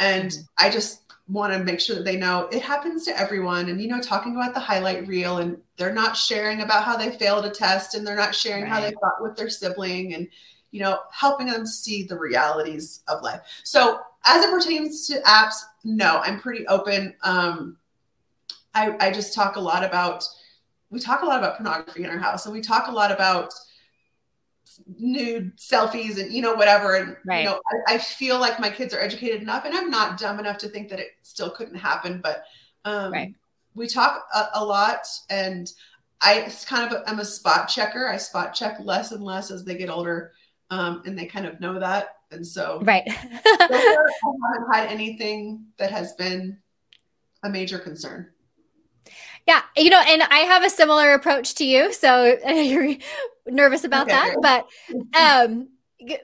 And 0.00 0.30
Mhm. 0.30 0.48
I 0.58 0.70
just 0.70 1.02
want 1.28 1.52
to 1.52 1.58
make 1.64 1.80
sure 1.80 1.96
that 1.96 2.04
they 2.04 2.16
know 2.16 2.48
it 2.52 2.62
happens 2.62 3.04
to 3.04 3.18
everyone. 3.18 3.68
And, 3.68 3.80
you 3.80 3.88
know, 3.88 4.00
talking 4.00 4.34
about 4.36 4.54
the 4.54 4.60
highlight 4.60 5.06
reel 5.06 5.38
and 5.38 5.58
they're 5.76 5.92
not 5.92 6.16
sharing 6.16 6.62
about 6.62 6.84
how 6.84 6.96
they 6.96 7.10
failed 7.10 7.44
a 7.46 7.50
test 7.50 7.94
and 7.94 8.06
they're 8.06 8.16
not 8.16 8.34
sharing 8.34 8.66
how 8.66 8.80
they 8.80 8.92
Right. 8.92 8.94
fought 9.00 9.22
with 9.22 9.36
their 9.36 9.50
sibling 9.50 10.14
and, 10.14 10.28
you 10.70 10.80
know, 10.80 11.00
helping 11.10 11.46
them 11.46 11.66
see 11.66 12.04
the 12.04 12.18
realities 12.18 13.02
of 13.08 13.22
life. 13.22 13.40
So 13.62 14.00
as 14.26 14.44
it 14.44 14.50
pertains 14.50 15.06
to 15.08 15.20
apps, 15.22 15.54
no, 15.84 16.18
I'm 16.18 16.40
pretty 16.40 16.66
open. 16.66 17.14
Um, 17.22 17.78
I, 18.74 18.96
I 19.00 19.10
just 19.10 19.34
talk 19.34 19.56
a 19.56 19.60
lot 19.60 19.84
about 19.84 20.24
we 20.90 21.00
talk 21.00 21.22
a 21.22 21.26
lot 21.26 21.38
about 21.38 21.56
pornography 21.56 22.04
in 22.04 22.10
our 22.10 22.18
house 22.18 22.46
and 22.46 22.54
we 22.54 22.60
talk 22.60 22.86
a 22.88 22.92
lot 22.92 23.10
about 23.10 23.52
nude 24.98 25.56
selfies 25.56 26.18
and 26.20 26.32
you 26.32 26.42
know 26.42 26.54
whatever 26.54 26.96
and 26.96 27.16
Right. 27.24 27.40
you 27.40 27.44
know 27.44 27.60
I, 27.88 27.94
I 27.94 27.98
feel 27.98 28.38
like 28.40 28.58
my 28.58 28.70
kids 28.70 28.92
are 28.94 29.00
educated 29.00 29.42
enough 29.42 29.64
and 29.64 29.74
i'm 29.74 29.90
not 29.90 30.18
dumb 30.18 30.40
enough 30.40 30.58
to 30.58 30.68
think 30.68 30.88
that 30.88 30.98
it 30.98 31.08
still 31.22 31.50
couldn't 31.50 31.76
happen 31.76 32.20
but 32.22 32.44
um 32.84 33.12
Right. 33.12 33.34
we 33.74 33.86
talk 33.86 34.24
a, 34.34 34.46
a 34.54 34.64
lot 34.64 35.06
and 35.30 35.70
i 36.22 36.50
kind 36.66 36.90
of 36.92 37.00
a, 37.00 37.08
i'm 37.08 37.20
a 37.20 37.24
spot 37.24 37.68
checker 37.68 38.08
i 38.08 38.16
spot 38.16 38.54
check 38.54 38.78
less 38.80 39.12
and 39.12 39.22
less 39.22 39.50
as 39.50 39.64
they 39.64 39.76
get 39.76 39.90
older 39.90 40.32
um 40.70 41.02
and 41.06 41.16
they 41.16 41.26
kind 41.26 41.46
of 41.46 41.60
know 41.60 41.78
that 41.78 42.16
and 42.32 42.44
so 42.44 42.80
right. 42.82 43.04
so 43.08 43.18
i 43.60 44.08
haven't 44.54 44.74
had 44.74 44.88
anything 44.88 45.64
that 45.76 45.90
has 45.92 46.14
been 46.14 46.58
a 47.44 47.50
major 47.50 47.78
concern 47.78 48.30
Yeah, 49.46 49.62
you 49.76 49.90
know, 49.90 50.00
and 50.00 50.22
I 50.22 50.38
have 50.38 50.64
a 50.64 50.70
similar 50.70 51.12
approach 51.12 51.54
to 51.56 51.64
you, 51.64 51.92
so 51.92 52.38
you're 52.48 52.96
nervous 53.46 53.84
about 53.84 54.08
Okay, 54.08 54.10
that, 54.10 54.36
but 54.40 54.66
um, 55.18 55.68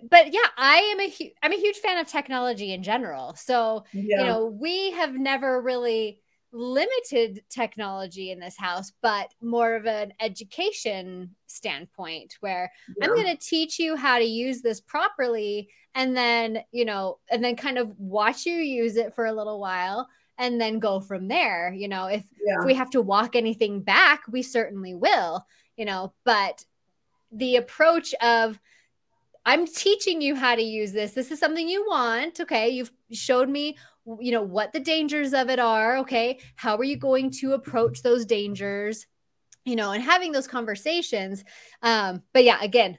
but 0.08 0.32
yeah, 0.32 0.46
I 0.56 0.76
am 0.78 1.00
a 1.00 1.10
hu- 1.10 1.30
I'm 1.42 1.52
a 1.52 1.56
huge 1.60 1.76
fan 1.76 1.98
of 1.98 2.08
technology 2.08 2.72
in 2.72 2.82
general. 2.82 3.34
So 3.34 3.84
yeah 3.92 4.16
you 4.16 4.24
know, 4.24 4.46
we 4.46 4.90
have 4.92 5.14
never 5.14 5.60
really 5.60 6.20
limited 6.52 7.42
technology 7.48 8.30
in 8.32 8.40
this 8.40 8.56
house, 8.58 8.92
but 9.02 9.28
more 9.40 9.74
of 9.76 9.86
an 9.86 10.12
education 10.20 11.36
standpoint 11.46 12.34
where 12.40 12.72
I'm 13.00 13.14
going 13.14 13.36
to 13.36 13.40
teach 13.40 13.78
you 13.78 13.94
how 13.96 14.18
to 14.18 14.24
use 14.24 14.60
this 14.60 14.80
properly 14.80 15.68
and 15.94 16.16
then, 16.16 16.58
you 16.72 16.84
know, 16.84 17.18
and 17.30 17.42
then 17.44 17.54
kind 17.54 17.78
of 17.78 17.96
watch 17.98 18.46
you 18.46 18.54
use 18.54 18.96
it 18.96 19.14
for 19.14 19.26
a 19.26 19.32
little 19.32 19.60
while 19.60 20.08
and 20.40 20.60
then 20.60 20.78
go 20.78 20.98
from 21.00 21.28
there. 21.28 21.72
You 21.72 21.86
know, 21.86 22.06
if 22.06 22.24
yeah 22.44 22.58
if 22.58 22.66
we 22.66 22.74
have 22.74 22.90
to 22.90 23.02
walk 23.02 23.36
anything 23.36 23.82
back, 23.82 24.22
we 24.28 24.42
certainly 24.42 24.94
will, 24.94 25.46
you 25.76 25.84
know, 25.84 26.12
but 26.24 26.64
the 27.30 27.56
approach 27.56 28.14
of 28.14 28.58
I'm 29.46 29.66
teaching 29.66 30.20
you 30.20 30.34
how 30.34 30.54
to 30.54 30.62
use 30.62 30.92
this. 30.92 31.12
This 31.12 31.30
is 31.30 31.38
something 31.38 31.68
you 31.68 31.86
want. 31.86 32.40
Okay. 32.40 32.70
You've 32.70 32.92
showed 33.12 33.48
me, 33.48 33.76
you 34.18 34.32
know, 34.32 34.42
what 34.42 34.72
the 34.72 34.80
dangers 34.80 35.32
of 35.32 35.48
it 35.48 35.58
are. 35.58 35.98
Okay. 35.98 36.40
How 36.56 36.76
are 36.76 36.84
you 36.84 36.96
going 36.96 37.30
to 37.32 37.52
approach 37.52 38.02
those 38.02 38.26
dangers? 38.26 39.06
You 39.64 39.76
know, 39.76 39.92
and 39.92 40.02
having 40.02 40.32
those 40.32 40.46
conversations. 40.46 41.44
Um, 41.82 42.22
but 42.32 42.44
yeah, 42.44 42.58
again, 42.62 42.98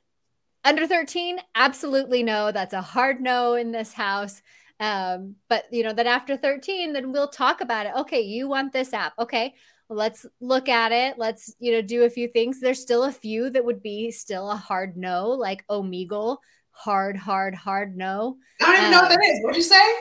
under 0.63 0.87
13, 0.87 1.39
absolutely 1.55 2.23
no. 2.23 2.51
That's 2.51 2.73
a 2.73 2.81
hard 2.81 3.19
no 3.19 3.55
in 3.55 3.71
this 3.71 3.93
house. 3.93 4.41
Um, 4.81 5.35
but 5.47 5.65
you 5.71 5.83
know, 5.83 5.93
that 5.93 6.07
after 6.07 6.35
13, 6.35 6.91
then 6.91 7.11
we'll 7.11 7.27
talk 7.29 7.61
about 7.61 7.85
it. 7.85 7.93
Okay, 7.99 8.21
you 8.21 8.49
want 8.49 8.73
this 8.73 8.93
app. 8.93 9.13
Okay, 9.19 9.53
well, 9.87 9.99
let's 9.99 10.25
look 10.41 10.67
at 10.67 10.91
it. 10.91 11.17
Let's, 11.17 11.55
you 11.59 11.71
know, 11.71 11.81
do 11.81 12.03
a 12.03 12.09
few 12.09 12.27
things. 12.27 12.59
There's 12.59 12.81
still 12.81 13.03
a 13.03 13.11
few 13.11 13.49
that 13.51 13.63
would 13.63 13.83
be 13.83 14.09
still 14.11 14.49
a 14.49 14.55
hard 14.55 14.97
no, 14.97 15.29
like 15.29 15.65
Omegle, 15.67 16.37
hard, 16.71 17.15
hard, 17.15 17.53
hard 17.53 17.95
no. 17.95 18.37
I 18.61 18.65
don't 18.65 18.75
even 18.77 18.91
know 18.91 19.01
what 19.03 19.11
Um, 19.11 19.17
that 19.17 19.25
is. 19.29 19.39
What'd 19.43 19.57
you 19.57 19.61
say? 19.63 19.93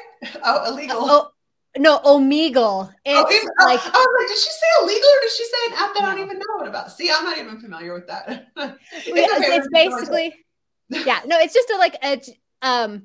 Oh, 0.45 0.73
illegal. 0.73 0.97
Oh, 0.99 1.29
no, 1.77 1.99
Omegle. 1.99 2.90
It's 3.05 3.31
Oh, 3.31 3.33
even- 3.35 3.49
oh, 3.61 3.64
like 3.66 3.81
I 3.81 3.88
was 3.90 4.07
like, 4.19 4.29
did 4.29 4.38
she 4.38 4.51
say 4.51 4.66
illegal 4.83 5.09
or 5.09 5.21
did 5.21 5.31
she 5.31 5.45
say 5.45 5.59
an 5.69 5.73
app 5.75 5.95
that 5.95 6.03
I 6.05 6.14
don't 6.14 6.25
even 6.25 6.38
know 6.38 6.57
what 6.57 6.69
about? 6.69 6.90
See, 6.90 7.11
I'm 7.14 7.25
not 7.25 7.37
even 7.38 7.61
familiar 7.61 7.93
with 7.93 8.07
that. 8.07 8.47
it's, 8.57 8.79
it's 9.07 9.11
we're 9.12 9.29
going 9.29 9.61
to- 9.62 9.69
basically 9.73 10.35
yeah 11.07 11.21
no 11.25 11.38
it's 11.38 11.55
just 11.55 11.71
a, 11.71 11.77
like 11.77 11.97
a 12.03 12.21
um 12.62 13.05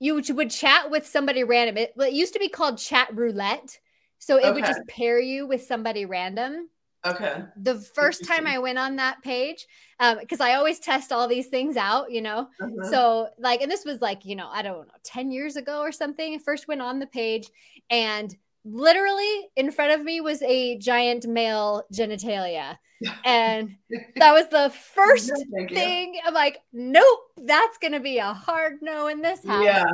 you 0.00 0.14
would- 0.14 0.50
chat 0.50 0.90
with 0.90 1.06
somebody 1.06 1.44
random. 1.44 1.76
It, 1.76 1.94
it 1.96 2.12
used 2.12 2.32
to 2.34 2.38
be 2.38 2.48
called 2.48 2.78
chat 2.78 3.08
roulette. 3.14 3.78
So 4.18 4.38
it 4.38 4.54
would 4.54 4.64
just 4.64 4.86
pair 4.88 5.20
you 5.20 5.46
with 5.46 5.64
somebody 5.64 6.06
random. 6.06 6.68
Okay. 7.06 7.42
the 7.58 7.78
first 7.78 8.24
time 8.24 8.46
i 8.46 8.58
went 8.58 8.78
on 8.78 8.96
that 8.96 9.22
page 9.22 9.66
um 10.00 10.16
because 10.18 10.40
i 10.40 10.54
always 10.54 10.78
test 10.78 11.12
all 11.12 11.28
these 11.28 11.48
things 11.48 11.76
out 11.76 12.10
you 12.10 12.22
know? 12.22 12.48
Uh-huh. 12.58 12.90
so 12.90 13.28
like 13.38 13.60
and 13.60 13.70
this 13.70 13.84
was 13.84 14.00
like 14.00 14.24
you 14.24 14.34
know 14.34 14.48
i 14.50 14.62
don't 14.62 14.86
know 14.86 14.94
10 15.02 15.30
years 15.30 15.56
ago 15.56 15.80
or 15.80 15.92
something. 15.92 16.34
I 16.34 16.38
first 16.38 16.66
went 16.66 16.80
on 16.80 16.98
the 16.98 17.06
page 17.06 17.50
and 17.90 18.34
literally 18.64 19.48
in 19.56 19.70
front 19.70 19.92
of 19.92 20.02
me 20.04 20.20
was 20.20 20.40
a 20.42 20.78
giant 20.78 21.26
male 21.26 21.82
genitalia 21.92 22.76
and 23.24 23.76
that 24.16 24.32
was 24.32 24.48
the 24.48 24.70
first 24.94 25.28
No, 25.28 25.44
thank 25.56 25.70
you. 25.70 25.76
thing 25.76 26.18
i'm 26.24 26.32
like 26.34 26.58
nope 26.72 27.20
that's 27.44 27.78
gonna 27.78 28.00
be 28.00 28.18
a 28.18 28.32
hard 28.32 28.74
no 28.82 29.08
in 29.08 29.20
this 29.20 29.44
house 29.44 29.64
Yeah. 29.64 29.84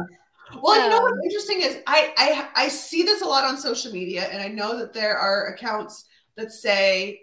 Well, 0.62 0.82
you 0.82 0.88
know 0.90 0.96
Um, 0.96 1.02
what's 1.02 1.24
interesting 1.26 1.60
is 1.62 1.78
I, 1.86 2.12
I 2.16 2.64
I 2.64 2.68
see 2.68 3.04
this 3.04 3.22
a 3.22 3.24
lot 3.24 3.44
on 3.44 3.56
social 3.56 3.92
media, 3.92 4.22
and 4.32 4.42
I 4.42 4.48
know 4.48 4.76
that 4.78 4.92
there 4.92 5.16
are 5.16 5.54
accounts 5.54 6.06
that 6.34 6.50
say, 6.50 7.20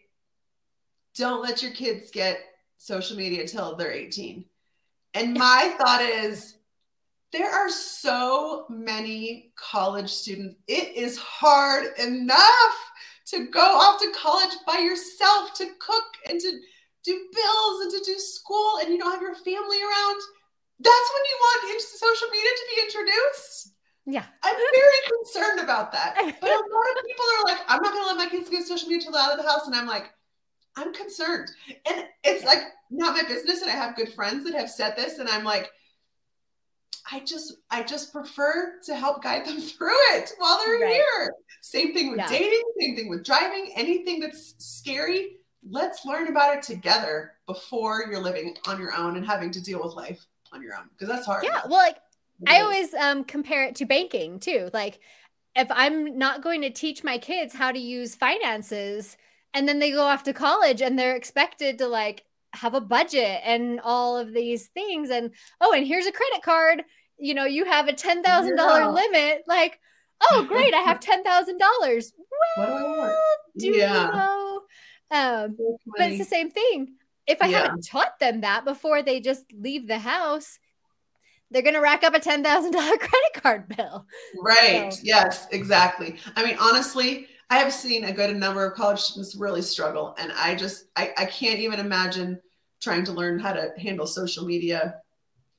"Don't 1.15 1.41
let 1.41 1.62
your 1.62 1.71
kids 1.71 2.10
get 2.10 2.39
social 2.77 3.17
media 3.17 3.41
until 3.41 3.75
they're 3.75 3.91
18." 3.91 4.45
And 5.13 5.33
my 5.33 5.75
thought 5.77 6.01
is, 6.01 6.57
there 7.31 7.51
are 7.51 7.69
so 7.69 8.65
many 8.69 9.51
college 9.55 10.09
students. 10.09 10.55
It 10.67 10.95
is 10.95 11.17
hard 11.17 11.97
enough 11.99 12.91
to 13.27 13.47
go 13.47 13.59
off 13.59 13.99
to 14.01 14.11
college 14.11 14.55
by 14.65 14.79
yourself 14.79 15.53
to 15.55 15.67
cook 15.79 16.05
and 16.29 16.39
to 16.39 16.59
do 17.03 17.27
bills 17.33 17.81
and 17.81 17.91
to 17.91 18.11
do 18.11 18.17
school, 18.19 18.79
and 18.81 18.89
you 18.91 18.97
don't 18.97 19.11
have 19.11 19.21
your 19.21 19.35
family 19.35 19.81
around. 19.81 20.21
That's 20.79 21.09
when 21.13 21.23
you 21.25 21.37
want 21.39 21.81
social 21.81 22.27
media 22.29 22.49
to 22.49 22.65
be 22.75 22.81
introduced. 22.85 23.73
yeah 24.05 24.25
I'm 24.43 24.55
very 24.55 25.17
concerned 25.17 25.59
about 25.59 25.91
that. 25.91 26.15
But 26.15 26.49
a 26.49 26.53
lot 26.53 26.97
of 26.97 27.05
people 27.05 27.25
are 27.25 27.43
like, 27.45 27.59
I'm 27.67 27.81
not 27.81 27.93
going 27.93 28.03
to 28.03 28.07
let 28.07 28.17
my 28.17 28.29
kids 28.29 28.49
get 28.49 28.67
social 28.67 28.87
media 28.87 29.03
till 29.03 29.11
they're 29.13 29.21
out 29.21 29.37
of 29.37 29.43
the 29.43 29.49
house. 29.49 29.67
And 29.67 29.75
I'm 29.75 29.87
like, 29.87 30.11
I'm 30.75 30.93
concerned. 30.93 31.49
And 31.89 32.05
it's 32.23 32.45
like 32.45 32.59
not 32.91 33.15
my 33.15 33.27
business. 33.27 33.61
And 33.61 33.71
I 33.71 33.73
have 33.73 33.95
good 33.95 34.13
friends 34.13 34.43
that 34.45 34.53
have 34.53 34.69
said 34.69 34.95
this. 34.95 35.17
And 35.17 35.27
I'm 35.27 35.43
like, 35.43 35.69
I 37.12 37.22
just 37.22 37.58
I 37.72 37.84
just 37.84 38.12
prefer 38.12 38.80
to 38.84 38.96
help 38.96 39.24
guide 39.24 39.46
them 39.46 39.60
through 39.62 40.00
it 40.12 40.32
while 40.38 40.60
they're 40.63 40.80
right. 40.80 40.93
here. 40.93 41.34
Same 41.62 41.93
thing 41.93 42.12
with 42.12 42.20
yeah. 42.20 42.30
dating, 42.30 42.63
same 42.80 42.96
thing 42.96 43.10
with 43.10 43.24
driving, 43.24 43.72
anything 43.76 44.20
that's 44.20 44.56
scary, 44.58 45.38
let's 45.70 46.06
learn 46.06 46.28
about 46.28 46.58
it 46.58 46.63
together 46.63 47.34
before 47.46 48.06
you're 48.10 48.22
living 48.22 48.56
on 48.67 48.80
your 48.80 48.93
own 48.93 49.17
and 49.17 49.26
having 49.26 49.52
to 49.52 49.62
deal 49.62 49.82
with 49.84 49.96
life 49.96 50.26
on 50.54 50.62
your 50.62 50.76
own 50.76 50.89
because 50.91 51.13
that's 51.13 51.26
hard. 51.26 51.43
Yeah, 51.43 51.62
well 51.67 51.78
like 51.78 51.98
I 52.48 52.62
always 52.62 52.93
um 52.93 53.24
compare 53.24 53.63
it 53.63 53.76
to 53.76 53.86
banking 53.86 54.39
too. 54.39 54.70
Like 54.74 55.00
if 55.56 55.67
I'm 55.72 56.17
not 56.17 56.43
going 56.43 56.62
to 56.62 56.70
teach 56.70 57.04
my 57.04 57.17
kids 57.17 57.54
how 57.54 57.72
to 57.72 57.80
use 57.80 58.15
finances 58.15 59.17
and 59.54 59.67
then 59.67 59.80
they 59.80 59.91
go 59.91 60.04
off 60.04 60.24
to 60.24 60.34
college 60.34 60.82
and 60.82 60.98
they're 60.98 61.15
expected 61.15 61.80
to 61.80 61.88
like 61.88 62.24
have 62.54 62.74
a 62.74 62.82
budget 62.82 63.41
and 63.43 63.80
all 63.84 64.17
of 64.17 64.34
these 64.34 64.67
things 64.67 65.10
and 65.10 65.32
oh 65.62 65.74
and 65.74 65.86
here's 65.86 66.06
a 66.06 66.12
credit 66.12 66.41
card 66.43 66.84
you 67.19 67.34
know 67.34 67.45
you 67.45 67.65
have 67.65 67.88
a 67.88 67.93
$10,000 67.93 68.23
yeah. 68.23 68.88
limit 68.89 69.43
like 69.47 69.80
oh 70.32 70.45
great 70.47 70.73
I 70.73 70.80
have 70.80 70.99
$10,000 71.01 72.12
well 72.58 73.17
do 73.58 73.67
yeah. 73.67 74.06
you 74.06 74.12
know 74.12 74.62
um, 75.10 75.58
but 75.86 76.12
it's 76.12 76.17
the 76.17 76.25
same 76.25 76.51
thing 76.51 76.95
if 77.25 77.41
I 77.41 77.47
yeah. 77.47 77.63
haven't 77.63 77.88
taught 77.88 78.19
them 78.19 78.41
that 78.41 78.65
before 78.65 79.01
they 79.01 79.19
just 79.19 79.45
leave 79.53 79.88
the 79.88 79.99
house 79.99 80.60
they're 81.51 81.62
going 81.62 81.75
to 81.75 81.82
rack 81.82 82.03
up 82.03 82.13
a 82.13 82.19
$10,000 82.19 82.43
credit 82.99 83.34
card 83.34 83.67
bill. 83.69 84.06
Right. 84.41 84.93
So. 84.93 84.99
Yes, 85.03 85.47
exactly. 85.51 86.17
I 86.36 86.43
mean, 86.43 86.58
honestly, 86.60 87.27
I 87.49 87.60
have 87.60 87.73
seen 87.73 88.03
a 88.03 88.12
good 88.12 88.36
number 88.36 88.65
of 88.65 88.73
college 88.73 88.99
students 88.99 89.36
really 89.36 89.62
struggle. 89.62 90.13
And 90.17 90.32
I 90.34 90.56
just, 90.56 90.86
I, 90.95 91.13
I 91.17 91.25
can't 91.25 91.60
even 91.60 91.80
imagine 91.80 92.41
trying 92.82 93.06
to 93.06 93.13
learn 93.13 93.39
how 93.39 93.53
to 93.53 93.71
handle 93.77 94.06
social 94.06 94.45
media 94.45 94.95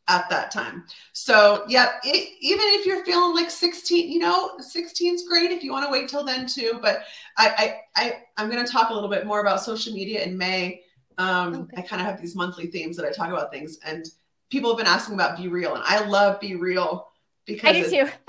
at 0.09 0.29
that 0.31 0.51
time. 0.51 0.85
So 1.13 1.65
yeah, 1.69 1.93
it, 2.03 2.37
even 2.41 2.65
if 2.69 2.87
you're 2.87 3.05
feeling 3.05 3.35
like 3.35 3.51
16, 3.51 4.11
you 4.11 4.19
know, 4.19 4.53
16 4.59 5.15
is 5.15 5.29
great 5.29 5.51
if 5.51 5.63
you 5.63 5.71
want 5.71 5.87
to 5.87 5.93
wait 5.93 6.09
till 6.09 6.25
then 6.25 6.47
too. 6.47 6.79
But 6.83 7.03
I, 7.37 7.77
I, 7.97 8.03
I 8.03 8.13
I'm 8.37 8.51
going 8.51 8.65
to 8.65 8.71
talk 8.71 8.91
a 8.91 8.95
little 8.95 9.11
bit 9.11 9.27
more 9.27 9.41
about 9.41 9.63
social 9.63 9.93
media 9.93 10.25
in 10.25 10.37
May. 10.37 10.83
Um, 11.19 11.55
okay. 11.55 11.83
I 11.83 11.83
kind 11.83 12.01
of 12.01 12.07
have 12.07 12.21
these 12.21 12.35
monthly 12.35 12.69
themes 12.69 12.97
that 12.97 13.07
I 13.07 13.11
talk 13.11 13.29
about 13.29 13.51
things, 13.53 13.79
and 13.85 14.07
people 14.51 14.71
have 14.71 14.79
been 14.79 14.87
asking 14.87 15.15
about 15.15 15.37
BeReal, 15.37 15.75
and 15.75 15.83
I 15.85 16.05
love 16.07 16.41
BeReal 16.41 17.05
because 17.45 17.77
I 17.77 17.83
do 17.83 17.91
too. 17.91 18.11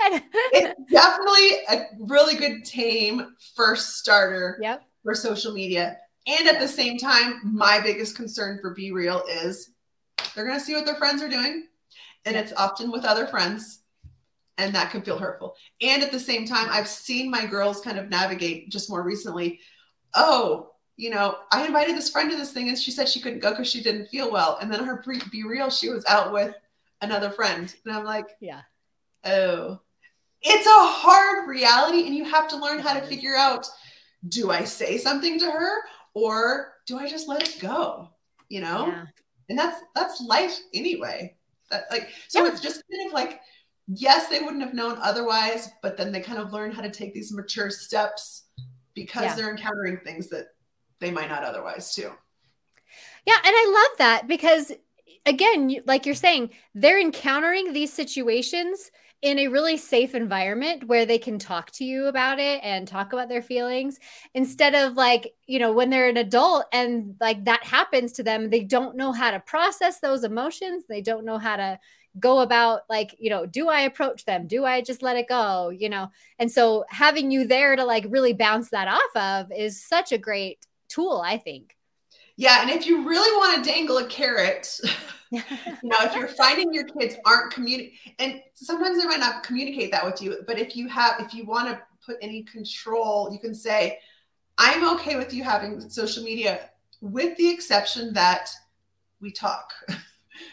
it's 0.52 0.90
definitely 0.90 1.64
a 1.70 1.86
really 2.00 2.34
good 2.34 2.64
tame 2.64 3.36
first 3.54 3.98
starter 3.98 4.58
yep. 4.60 4.82
for 5.04 5.14
social 5.14 5.52
media. 5.52 5.98
And 6.26 6.48
at 6.48 6.60
the 6.60 6.68
same 6.68 6.98
time, 6.98 7.40
my 7.44 7.80
biggest 7.80 8.16
concern 8.16 8.58
for 8.60 8.74
BeReal 8.74 9.22
is 9.44 9.70
they're 10.34 10.46
going 10.46 10.58
to 10.58 10.64
see 10.64 10.74
what 10.74 10.86
their 10.86 10.96
friends 10.96 11.22
are 11.22 11.28
doing, 11.28 11.66
and 12.24 12.36
it's 12.36 12.52
often 12.56 12.90
with 12.90 13.04
other 13.04 13.26
friends, 13.26 13.80
and 14.58 14.74
that 14.74 14.90
can 14.90 15.02
feel 15.02 15.18
hurtful. 15.18 15.56
And 15.80 16.02
at 16.02 16.12
the 16.12 16.20
same 16.20 16.46
time, 16.46 16.68
I've 16.70 16.88
seen 16.88 17.30
my 17.30 17.46
girls 17.46 17.80
kind 17.80 17.98
of 17.98 18.10
navigate 18.10 18.70
just 18.70 18.90
more 18.90 19.02
recently. 19.02 19.60
Oh, 20.14 20.70
you 20.96 21.08
know, 21.08 21.38
I 21.50 21.64
invited 21.64 21.96
this 21.96 22.10
friend 22.10 22.30
to 22.30 22.36
this 22.36 22.52
thing 22.52 22.68
and 22.68 22.78
she 22.78 22.90
said 22.90 23.08
she 23.08 23.20
couldn't 23.20 23.38
go 23.38 23.50
because 23.50 23.70
she 23.70 23.82
didn't 23.82 24.08
feel 24.08 24.30
well. 24.30 24.58
And 24.60 24.70
then 24.70 24.84
her 24.84 25.02
BeReal, 25.02 25.72
she 25.72 25.88
was 25.88 26.04
out 26.04 26.30
with 26.30 26.54
another 27.00 27.30
friend. 27.30 27.74
And 27.86 27.96
I'm 27.96 28.04
like, 28.04 28.28
yeah. 28.38 28.60
Oh, 29.24 29.80
it's 30.42 30.66
a 30.66 30.70
hard 30.70 31.48
reality. 31.48 32.06
And 32.06 32.14
you 32.14 32.24
have 32.24 32.48
to 32.48 32.56
learn 32.56 32.80
how 32.80 32.92
to 32.92 33.06
figure 33.06 33.34
out 33.34 33.66
do 34.28 34.50
I 34.50 34.64
say 34.64 34.98
something 34.98 35.38
to 35.38 35.50
her 35.50 35.78
or 36.12 36.74
do 36.86 36.98
I 36.98 37.08
just 37.08 37.28
let 37.28 37.48
it 37.48 37.60
go? 37.60 38.10
You 38.50 38.60
know? 38.60 38.88
Yeah. 38.88 39.04
And 39.48 39.58
that's 39.58 39.80
that's 39.94 40.20
life 40.20 40.58
anyway. 40.74 41.34
That 41.70 41.84
like 41.90 42.10
so 42.28 42.44
yeah. 42.44 42.52
it's 42.52 42.60
just 42.60 42.82
kind 42.90 43.08
of 43.08 43.12
like 43.12 43.40
yes, 43.86 44.28
they 44.28 44.40
wouldn't 44.40 44.62
have 44.62 44.74
known 44.74 44.98
otherwise, 45.00 45.70
but 45.82 45.96
then 45.96 46.12
they 46.12 46.20
kind 46.20 46.38
of 46.38 46.52
learn 46.52 46.70
how 46.70 46.82
to 46.82 46.90
take 46.90 47.14
these 47.14 47.32
mature 47.32 47.70
steps 47.70 48.44
because 48.94 49.24
yeah. 49.24 49.34
they're 49.34 49.50
encountering 49.50 49.98
things 50.04 50.28
that 50.28 50.46
they 51.00 51.10
might 51.10 51.28
not 51.28 51.44
otherwise 51.44 51.94
too. 51.94 52.10
Yeah, 53.26 53.36
and 53.36 53.54
I 53.54 53.88
love 53.88 53.98
that 53.98 54.28
because 54.28 54.72
again, 55.26 55.76
like 55.86 56.06
you're 56.06 56.14
saying, 56.14 56.50
they're 56.74 57.00
encountering 57.00 57.72
these 57.72 57.92
situations 57.92 58.90
in 59.22 59.38
a 59.38 59.48
really 59.48 59.76
safe 59.76 60.14
environment 60.14 60.84
where 60.84 61.04
they 61.04 61.18
can 61.18 61.38
talk 61.38 61.70
to 61.72 61.84
you 61.84 62.06
about 62.06 62.38
it 62.38 62.60
and 62.62 62.88
talk 62.88 63.12
about 63.12 63.28
their 63.28 63.42
feelings 63.42 63.98
instead 64.34 64.74
of 64.74 64.94
like, 64.94 65.34
you 65.46 65.58
know, 65.58 65.72
when 65.72 65.90
they're 65.90 66.08
an 66.08 66.16
adult 66.16 66.64
and 66.72 67.16
like 67.20 67.44
that 67.44 67.62
happens 67.64 68.12
to 68.12 68.22
them, 68.22 68.48
they 68.48 68.64
don't 68.64 68.96
know 68.96 69.12
how 69.12 69.30
to 69.30 69.40
process 69.40 70.00
those 70.00 70.24
emotions. 70.24 70.84
They 70.88 71.02
don't 71.02 71.24
know 71.24 71.38
how 71.38 71.56
to 71.56 71.78
go 72.18 72.40
about 72.40 72.80
like 72.88 73.14
you 73.20 73.30
know 73.30 73.46
do 73.46 73.68
i 73.68 73.82
approach 73.82 74.24
them 74.24 74.48
do 74.48 74.64
i 74.64 74.80
just 74.80 75.00
let 75.00 75.16
it 75.16 75.28
go 75.28 75.68
you 75.68 75.88
know 75.88 76.10
and 76.40 76.50
so 76.50 76.84
having 76.88 77.30
you 77.30 77.46
there 77.46 77.76
to 77.76 77.84
like 77.84 78.04
really 78.08 78.32
bounce 78.32 78.70
that 78.70 78.88
off 78.88 79.44
of 79.46 79.52
is 79.56 79.80
such 79.86 80.10
a 80.10 80.18
great 80.18 80.66
tool, 80.90 81.22
I 81.24 81.38
think. 81.38 81.76
Yeah, 82.40 82.62
and 82.62 82.70
if 82.70 82.86
you 82.86 83.06
really 83.06 83.36
want 83.36 83.62
to 83.62 83.70
dangle 83.70 83.98
a 83.98 84.06
carrot, 84.06 84.80
you 85.30 85.42
know, 85.82 85.96
if 86.00 86.16
you're 86.16 86.26
finding 86.26 86.72
your 86.72 86.84
kids 86.84 87.16
aren't 87.26 87.52
communicating, 87.52 88.14
and 88.18 88.40
sometimes 88.54 88.98
they 88.98 89.06
might 89.06 89.20
not 89.20 89.42
communicate 89.42 89.92
that 89.92 90.02
with 90.02 90.22
you, 90.22 90.38
but 90.46 90.58
if 90.58 90.74
you 90.74 90.88
have, 90.88 91.20
if 91.20 91.34
you 91.34 91.44
want 91.44 91.68
to 91.68 91.78
put 92.02 92.16
any 92.22 92.42
control, 92.44 93.30
you 93.30 93.38
can 93.38 93.54
say, 93.54 93.98
I'm 94.56 94.88
okay 94.94 95.16
with 95.16 95.34
you 95.34 95.44
having 95.44 95.90
social 95.90 96.24
media, 96.24 96.70
with 97.02 97.36
the 97.36 97.50
exception 97.50 98.14
that 98.14 98.48
we 99.20 99.30
talk. 99.30 99.74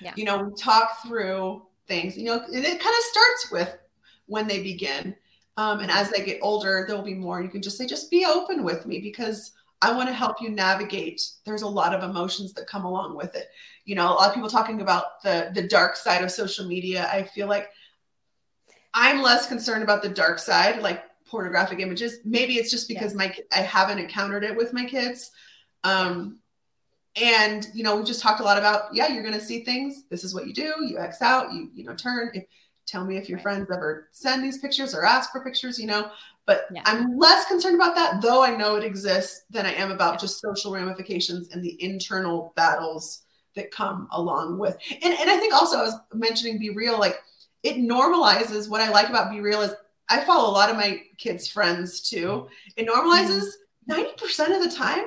Yeah. 0.01 0.11
you 0.17 0.25
know, 0.25 0.43
we 0.43 0.53
talk 0.55 1.01
through 1.07 1.65
things, 1.87 2.17
you 2.17 2.25
know, 2.25 2.41
and 2.41 2.65
it 2.65 2.81
kind 2.81 2.95
of 2.97 3.03
starts 3.03 3.49
with 3.49 3.77
when 4.25 4.45
they 4.45 4.61
begin. 4.61 5.15
Um, 5.55 5.79
and 5.79 5.89
as 5.89 6.11
they 6.11 6.25
get 6.25 6.39
older, 6.41 6.83
there'll 6.85 7.01
be 7.01 7.13
more. 7.13 7.41
You 7.41 7.47
can 7.47 7.61
just 7.61 7.77
say, 7.77 7.87
just 7.87 8.11
be 8.11 8.25
open 8.25 8.65
with 8.65 8.85
me 8.85 8.99
because 8.99 9.53
I 9.81 9.95
want 9.95 10.09
to 10.09 10.13
help 10.13 10.41
you 10.41 10.49
navigate. 10.49 11.21
There's 11.45 11.61
a 11.61 11.67
lot 11.67 11.93
of 11.93 12.07
emotions 12.07 12.53
that 12.53 12.67
come 12.67 12.85
along 12.85 13.15
with 13.15 13.35
it. 13.35 13.47
You 13.85 13.95
know, 13.95 14.07
a 14.07 14.15
lot 14.15 14.29
of 14.29 14.33
people 14.33 14.49
talking 14.49 14.81
about 14.81 15.21
the 15.23 15.51
the 15.53 15.67
dark 15.67 15.95
side 15.95 16.23
of 16.23 16.31
social 16.31 16.67
media. 16.67 17.09
I 17.11 17.23
feel 17.23 17.47
like 17.47 17.69
I'm 18.93 19.21
less 19.21 19.47
concerned 19.47 19.83
about 19.83 20.01
the 20.01 20.09
dark 20.09 20.39
side, 20.39 20.81
like 20.81 21.03
pornographic 21.25 21.79
images. 21.79 22.19
Maybe 22.25 22.55
it's 22.55 22.71
just 22.71 22.87
because 22.87 23.11
yeah. 23.11 23.17
my 23.17 23.35
I 23.51 23.61
haven't 23.61 23.99
encountered 23.99 24.43
it 24.43 24.55
with 24.55 24.73
my 24.73 24.85
kids. 24.85 25.31
Um, 25.83 26.39
and 27.15 27.67
you 27.73 27.83
know, 27.83 27.97
we 27.97 28.03
just 28.03 28.21
talked 28.21 28.39
a 28.39 28.43
lot 28.43 28.57
about 28.57 28.93
yeah, 28.93 29.07
you're 29.07 29.23
going 29.23 29.35
to 29.35 29.41
see 29.41 29.63
things. 29.63 30.03
This 30.09 30.23
is 30.23 30.33
what 30.33 30.47
you 30.47 30.53
do. 30.53 30.73
You 30.85 30.97
X 30.97 31.21
out. 31.21 31.53
You 31.53 31.69
you 31.73 31.83
know 31.83 31.95
turn. 31.95 32.31
If, 32.33 32.45
tell 32.87 33.05
me 33.05 33.17
if 33.17 33.27
your 33.29 33.39
friends 33.39 33.69
ever 33.71 34.07
send 34.11 34.43
these 34.43 34.59
pictures 34.59 34.95
or 34.95 35.05
ask 35.05 35.31
for 35.31 35.43
pictures. 35.43 35.79
You 35.79 35.87
know, 35.87 36.09
but 36.47 36.65
yeah. 36.73 36.81
I'm 36.85 37.17
less 37.17 37.45
concerned 37.45 37.75
about 37.75 37.93
that, 37.95 38.21
though 38.21 38.41
I 38.41 38.55
know 38.55 38.75
it 38.75 38.83
exists, 38.83 39.43
than 39.49 39.65
I 39.65 39.73
am 39.73 39.91
about 39.91 40.13
yeah. 40.13 40.19
just 40.19 40.39
social 40.39 40.71
ramifications 40.71 41.49
and 41.49 41.61
the 41.61 41.81
internal 41.83 42.53
battles 42.55 43.23
that 43.55 43.69
come 43.69 44.07
along 44.11 44.57
with. 44.57 44.77
And, 45.03 45.13
and 45.13 45.29
I 45.29 45.37
think 45.37 45.53
also 45.53 45.77
I 45.77 45.83
was 45.83 45.95
mentioning 46.13 46.57
BeReal, 46.59 46.97
like 46.97 47.17
it 47.63 47.75
normalizes 47.75 48.69
what 48.69 48.79
I 48.79 48.89
like 48.89 49.09
about 49.09 49.31
BeReal 49.31 49.65
is 49.65 49.75
I 50.09 50.23
follow 50.23 50.49
a 50.49 50.53
lot 50.53 50.69
of 50.69 50.77
my 50.77 51.01
kids' 51.17 51.49
friends 51.49 51.99
too. 51.99 52.47
It 52.77 52.87
normalizes 52.87 53.43
mm-hmm. 53.89 54.23
90% 54.23 54.55
of 54.55 54.63
the 54.63 54.75
time 54.75 55.05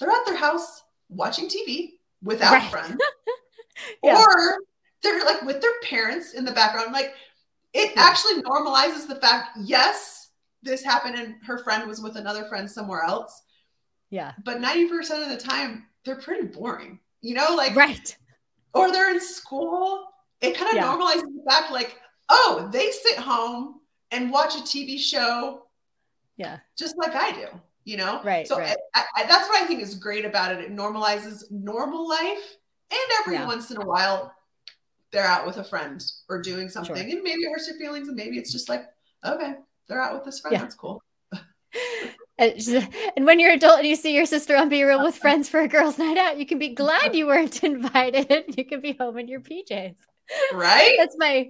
they're 0.00 0.10
at 0.10 0.26
their 0.26 0.36
house 0.36 0.82
watching 1.08 1.48
TV 1.48 1.90
without 2.22 2.54
right. 2.54 2.70
friends. 2.70 3.00
yeah. 4.02 4.20
Or 4.20 4.56
they're 5.04 5.24
like 5.24 5.42
with 5.42 5.60
their 5.60 5.78
parents 5.84 6.32
in 6.32 6.44
the 6.44 6.52
background. 6.52 6.92
Like 6.92 7.12
it 7.74 7.96
actually 7.96 8.42
normalizes 8.42 9.06
the 9.06 9.16
fact, 9.16 9.56
yes, 9.60 10.19
this 10.62 10.82
happened 10.84 11.16
and 11.16 11.34
her 11.46 11.58
friend 11.58 11.88
was 11.88 12.00
with 12.00 12.16
another 12.16 12.44
friend 12.44 12.70
somewhere 12.70 13.02
else. 13.02 13.42
Yeah. 14.10 14.32
But 14.44 14.58
90% 14.58 15.22
of 15.22 15.28
the 15.30 15.36
time, 15.42 15.86
they're 16.04 16.16
pretty 16.16 16.46
boring, 16.46 16.98
you 17.20 17.34
know, 17.34 17.54
like, 17.56 17.74
right. 17.76 18.16
Or 18.72 18.90
they're 18.92 19.10
in 19.12 19.20
school. 19.20 20.06
It 20.40 20.56
kind 20.56 20.70
of 20.70 20.76
yeah. 20.76 20.84
normalizes 20.84 21.22
the 21.22 21.44
fact, 21.48 21.72
like, 21.72 21.96
oh, 22.28 22.68
they 22.72 22.90
sit 22.90 23.18
home 23.18 23.80
and 24.10 24.30
watch 24.30 24.54
a 24.54 24.60
TV 24.60 24.98
show. 24.98 25.66
Yeah. 26.36 26.58
Just 26.78 26.96
like 26.96 27.14
I 27.14 27.32
do, 27.32 27.46
you 27.84 27.96
know? 27.96 28.20
Right. 28.24 28.46
So 28.46 28.58
right. 28.58 28.76
I, 28.94 29.04
I, 29.16 29.26
that's 29.26 29.48
what 29.48 29.62
I 29.62 29.66
think 29.66 29.82
is 29.82 29.94
great 29.94 30.24
about 30.24 30.54
it. 30.54 30.60
It 30.60 30.74
normalizes 30.74 31.44
normal 31.50 32.08
life. 32.08 32.56
And 32.90 33.00
every 33.20 33.34
yeah. 33.34 33.46
once 33.46 33.70
in 33.70 33.76
a 33.76 33.84
while, 33.84 34.34
they're 35.12 35.26
out 35.26 35.46
with 35.46 35.58
a 35.58 35.64
friend 35.64 36.02
or 36.28 36.40
doing 36.40 36.68
something. 36.68 36.94
Sure. 36.94 37.04
And 37.04 37.22
maybe 37.22 37.42
it 37.42 37.50
hurts 37.50 37.68
your 37.68 37.76
feelings. 37.76 38.08
And 38.08 38.16
maybe 38.16 38.38
it's 38.38 38.52
just 38.52 38.68
like, 38.68 38.84
okay, 39.24 39.54
they're 39.90 40.00
out 40.00 40.14
with 40.14 40.24
this 40.24 40.40
friend. 40.40 40.54
Yeah. 40.54 40.62
That's 40.62 40.74
cool. 40.74 41.02
and 42.38 43.26
when 43.26 43.38
you're 43.38 43.52
adult 43.52 43.80
and 43.80 43.88
you 43.88 43.96
see 43.96 44.14
your 44.14 44.24
sister 44.24 44.56
on 44.56 44.70
BeReal 44.70 45.02
with 45.02 45.16
friends 45.16 45.48
for 45.48 45.60
a 45.60 45.68
girls' 45.68 45.98
night 45.98 46.16
out, 46.16 46.38
you 46.38 46.46
can 46.46 46.58
be 46.58 46.68
glad 46.68 47.14
you 47.14 47.26
weren't 47.26 47.62
invited. 47.64 48.56
You 48.56 48.64
can 48.64 48.80
be 48.80 48.92
home 48.92 49.18
in 49.18 49.28
your 49.28 49.40
PJs. 49.40 49.96
Right. 50.54 50.94
That's 50.96 51.16
my 51.18 51.48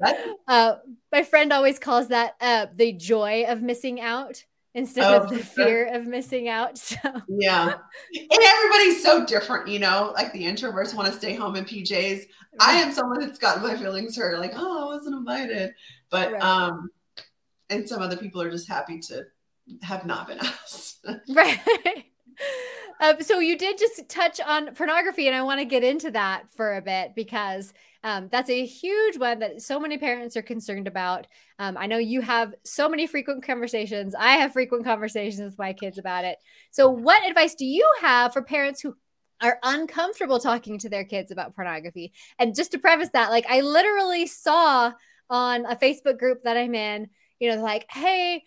uh 0.48 0.76
my 1.12 1.22
friend 1.22 1.52
always 1.52 1.78
calls 1.78 2.08
that 2.08 2.34
uh 2.40 2.66
the 2.74 2.92
joy 2.92 3.44
of 3.46 3.60
missing 3.60 4.00
out 4.00 4.42
instead 4.74 5.04
oh, 5.04 5.22
of 5.22 5.30
the 5.30 5.38
fear 5.44 5.86
of 5.94 6.06
missing 6.06 6.48
out. 6.48 6.78
So 6.78 6.96
yeah, 7.28 7.74
and 8.14 8.42
everybody's 8.42 9.02
so 9.02 9.26
different, 9.26 9.68
you 9.68 9.80
know. 9.80 10.12
Like 10.14 10.32
the 10.32 10.44
introverts 10.44 10.94
want 10.94 11.12
to 11.12 11.18
stay 11.18 11.34
home 11.34 11.56
in 11.56 11.66
PJs. 11.66 12.18
Right. 12.18 12.26
I 12.58 12.72
am 12.76 12.90
someone 12.90 13.20
that's 13.20 13.38
gotten 13.38 13.62
my 13.62 13.76
feelings 13.76 14.16
hurt, 14.16 14.38
like 14.38 14.54
oh, 14.56 14.82
I 14.82 14.94
wasn't 14.94 15.16
invited, 15.16 15.72
but 16.10 16.32
right. 16.32 16.42
um, 16.42 16.88
and 17.70 17.88
some 17.88 18.02
other 18.02 18.16
people 18.16 18.42
are 18.42 18.50
just 18.50 18.68
happy 18.68 18.98
to 18.98 19.24
have 19.82 20.04
not 20.04 20.28
been 20.28 20.38
asked. 20.42 21.06
right. 21.28 22.04
Um, 23.00 23.22
so 23.22 23.38
you 23.38 23.56
did 23.56 23.78
just 23.78 24.08
touch 24.08 24.40
on 24.46 24.74
pornography, 24.74 25.26
and 25.26 25.34
I 25.34 25.42
want 25.42 25.58
to 25.60 25.64
get 25.64 25.82
into 25.82 26.10
that 26.10 26.50
for 26.50 26.76
a 26.76 26.82
bit 26.82 27.14
because 27.16 27.72
um, 28.04 28.28
that's 28.30 28.50
a 28.50 28.66
huge 28.66 29.16
one 29.16 29.38
that 29.38 29.62
so 29.62 29.80
many 29.80 29.96
parents 29.96 30.36
are 30.36 30.42
concerned 30.42 30.86
about. 30.86 31.26
Um, 31.58 31.78
I 31.78 31.86
know 31.86 31.96
you 31.96 32.20
have 32.20 32.54
so 32.64 32.88
many 32.88 33.06
frequent 33.06 33.42
conversations. 33.42 34.14
I 34.14 34.32
have 34.32 34.52
frequent 34.52 34.84
conversations 34.84 35.40
with 35.40 35.58
my 35.58 35.72
kids 35.72 35.98
about 35.98 36.24
it. 36.24 36.38
So, 36.70 36.90
what 36.90 37.26
advice 37.26 37.54
do 37.54 37.64
you 37.64 37.90
have 38.02 38.34
for 38.34 38.42
parents 38.42 38.82
who 38.82 38.94
are 39.42 39.58
uncomfortable 39.62 40.38
talking 40.38 40.78
to 40.78 40.90
their 40.90 41.04
kids 41.04 41.30
about 41.30 41.54
pornography? 41.54 42.12
And 42.38 42.54
just 42.54 42.72
to 42.72 42.78
preface 42.78 43.10
that, 43.14 43.30
like 43.30 43.46
I 43.48 43.62
literally 43.62 44.26
saw 44.26 44.92
on 45.30 45.64
a 45.64 45.76
Facebook 45.76 46.18
group 46.18 46.42
that 46.44 46.58
I'm 46.58 46.74
in, 46.74 47.08
you 47.40 47.50
know, 47.50 47.60
like, 47.62 47.86
hey, 47.90 48.44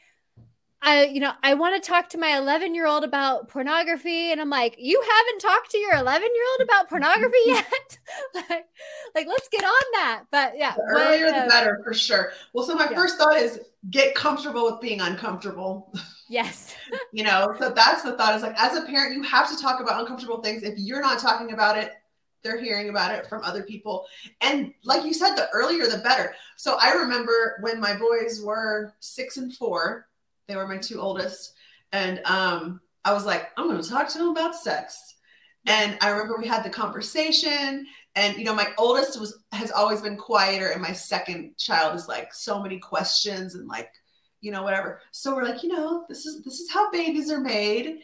I, 0.86 1.06
you 1.06 1.22
know, 1.22 1.32
I 1.42 1.54
want 1.54 1.82
to 1.82 1.90
talk 1.90 2.10
to 2.10 2.18
my 2.18 2.38
11 2.38 2.76
year 2.76 2.86
old 2.86 3.06
about 3.06 3.48
pornography. 3.48 4.34
And 4.34 4.42
I'm 4.42 4.50
like, 4.50 4.76
you 4.78 5.02
haven't 5.02 5.40
talked 5.40 5.72
to 5.72 5.78
your 5.78 5.96
11 5.96 6.22
year 6.22 6.44
old 6.52 6.62
about 6.62 6.90
pornography 6.90 7.38
yet? 7.46 7.98
like, 8.36 8.66
like, 9.16 9.28
let's 9.28 9.48
get 9.48 9.64
on 9.64 9.84
that. 9.94 10.26
But 10.30 10.58
yeah. 10.58 10.76
The 10.76 10.84
earlier 10.84 11.28
the 11.28 11.46
uh, 11.46 11.50
better 11.50 11.82
for 11.86 11.94
sure. 11.94 12.34
Well, 12.54 12.66
so 12.66 12.76
my 12.76 12.90
yeah. 12.90 12.96
first 12.96 13.18
thought 13.18 13.38
is 13.38 13.62
get 13.90 14.14
comfortable 14.14 14.66
with 14.66 14.82
being 14.82 15.02
uncomfortable. 15.02 15.94
Yes. 16.30 16.74
you 17.12 17.24
know, 17.24 17.54
so 17.60 17.70
that's 17.70 18.02
the 18.02 18.14
thought 18.14 18.34
is 18.34 18.42
like, 18.42 18.56
as 18.58 18.76
a 18.76 18.82
parent, 18.86 19.14
you 19.14 19.22
have 19.22 19.48
to 19.52 19.62
talk 19.62 19.82
about 19.82 20.00
uncomfortable 20.00 20.42
things. 20.42 20.64
If 20.64 20.80
you're 20.80 21.02
not 21.02 21.20
talking 21.20 21.52
about 21.54 21.78
it, 21.78 21.92
they're 22.44 22.62
hearing 22.62 22.90
about 22.90 23.14
it 23.14 23.28
from 23.28 23.44
other 23.44 23.64
people. 23.64 24.06
And 24.42 24.74
like 24.84 25.04
you 25.04 25.14
said, 25.14 25.36
the 25.36 25.50
earlier 25.54 25.88
the 25.88 26.00
better. 26.00 26.36
So 26.58 26.78
I 26.82 26.94
remember 26.94 27.58
when 27.62 27.80
my 27.80 27.96
boys 27.96 28.42
were 28.44 28.94
six 29.00 29.38
and 29.38 29.56
four, 29.56 30.08
they 30.48 30.56
were 30.56 30.68
my 30.68 30.78
two 30.78 31.00
oldest. 31.00 31.54
And 31.92 32.20
um, 32.26 32.82
I 33.06 33.14
was 33.14 33.26
like, 33.26 33.52
I'm 33.58 33.68
going 33.68 33.82
to 33.82 33.90
talk 33.90 34.10
to 34.10 34.18
them 34.18 34.30
about 34.30 34.56
sex. 34.56 35.16
And 35.66 35.98
I 36.02 36.10
remember 36.10 36.36
we 36.38 36.48
had 36.48 36.66
the 36.66 36.70
conversation, 36.70 37.86
and 38.16 38.38
you 38.38 38.44
know, 38.44 38.54
my 38.54 38.68
oldest 38.78 39.18
was 39.18 39.40
has 39.54 39.72
always 39.72 40.02
been 40.02 40.18
quieter, 40.18 40.72
and 40.72 40.82
my 40.82 40.92
second 40.92 41.56
child 41.58 41.96
is 41.96 42.08
like 42.10 42.34
so 42.34 42.62
many 42.62 42.80
questions 42.80 43.56
and 43.56 43.66
like, 43.66 43.90
you 44.42 44.52
know, 44.52 44.64
whatever. 44.64 45.00
So 45.12 45.34
we're 45.34 45.46
like, 45.46 45.64
you 45.64 45.70
know, 45.70 46.06
this 46.10 46.26
is 46.26 46.44
this 46.44 46.60
is 46.60 46.70
how 46.70 46.92
babies 46.92 47.32
are 47.32 47.40
made, 47.40 48.00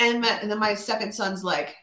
and 0.00 0.22
my, 0.22 0.28
and 0.40 0.50
then 0.50 0.58
my 0.58 0.74
second 0.74 1.14
son's 1.14 1.44
like, 1.44 1.76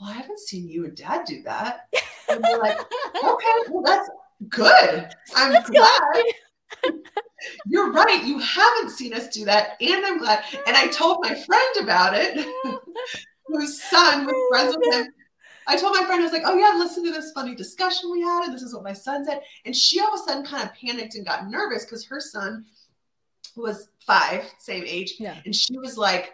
well, 0.00 0.10
I 0.10 0.14
haven't 0.14 0.38
seen 0.38 0.68
you 0.68 0.84
and 0.84 0.96
Dad 0.96 1.24
do 1.26 1.42
that. 1.42 1.88
And 2.30 2.44
we're 2.48 2.60
like, 2.60 2.78
okay, 2.78 3.70
well, 3.70 3.82
that's 3.82 4.08
good. 4.48 5.08
I'm 5.34 5.52
that's 5.52 5.68
glad. 5.68 6.00
Good. 6.80 6.94
You're 7.66 7.90
right. 7.90 8.22
You 8.22 8.38
haven't 8.38 8.90
seen 8.90 9.12
us 9.12 9.26
do 9.26 9.44
that. 9.46 9.70
And 9.80 10.06
I'm 10.06 10.18
glad. 10.18 10.44
And 10.68 10.76
I 10.76 10.86
told 10.86 11.24
my 11.24 11.34
friend 11.34 11.76
about 11.80 12.14
it, 12.14 12.46
whose 13.48 13.82
son 13.82 14.26
was 14.26 14.34
friends 14.48 14.76
with 14.78 14.94
him. 14.94 15.12
I 15.66 15.76
told 15.76 15.96
my 15.96 16.04
friend, 16.04 16.20
I 16.20 16.24
was 16.24 16.32
like, 16.32 16.42
oh, 16.44 16.56
yeah, 16.56 16.78
listen 16.78 17.04
to 17.04 17.10
this 17.10 17.32
funny 17.32 17.56
discussion 17.56 18.12
we 18.12 18.20
had. 18.20 18.44
And 18.44 18.54
this 18.54 18.62
is 18.62 18.72
what 18.72 18.84
my 18.84 18.92
son 18.92 19.24
said. 19.24 19.40
And 19.64 19.74
she 19.74 19.98
all 19.98 20.14
of 20.14 20.20
a 20.20 20.22
sudden 20.22 20.44
kind 20.44 20.62
of 20.62 20.72
panicked 20.74 21.16
and 21.16 21.26
got 21.26 21.50
nervous 21.50 21.84
because 21.84 22.06
her 22.06 22.20
son 22.20 22.64
was 23.56 23.88
five, 24.06 24.44
same 24.58 24.84
age. 24.86 25.14
Yeah. 25.18 25.36
And 25.44 25.52
she 25.52 25.76
was 25.78 25.98
like, 25.98 26.30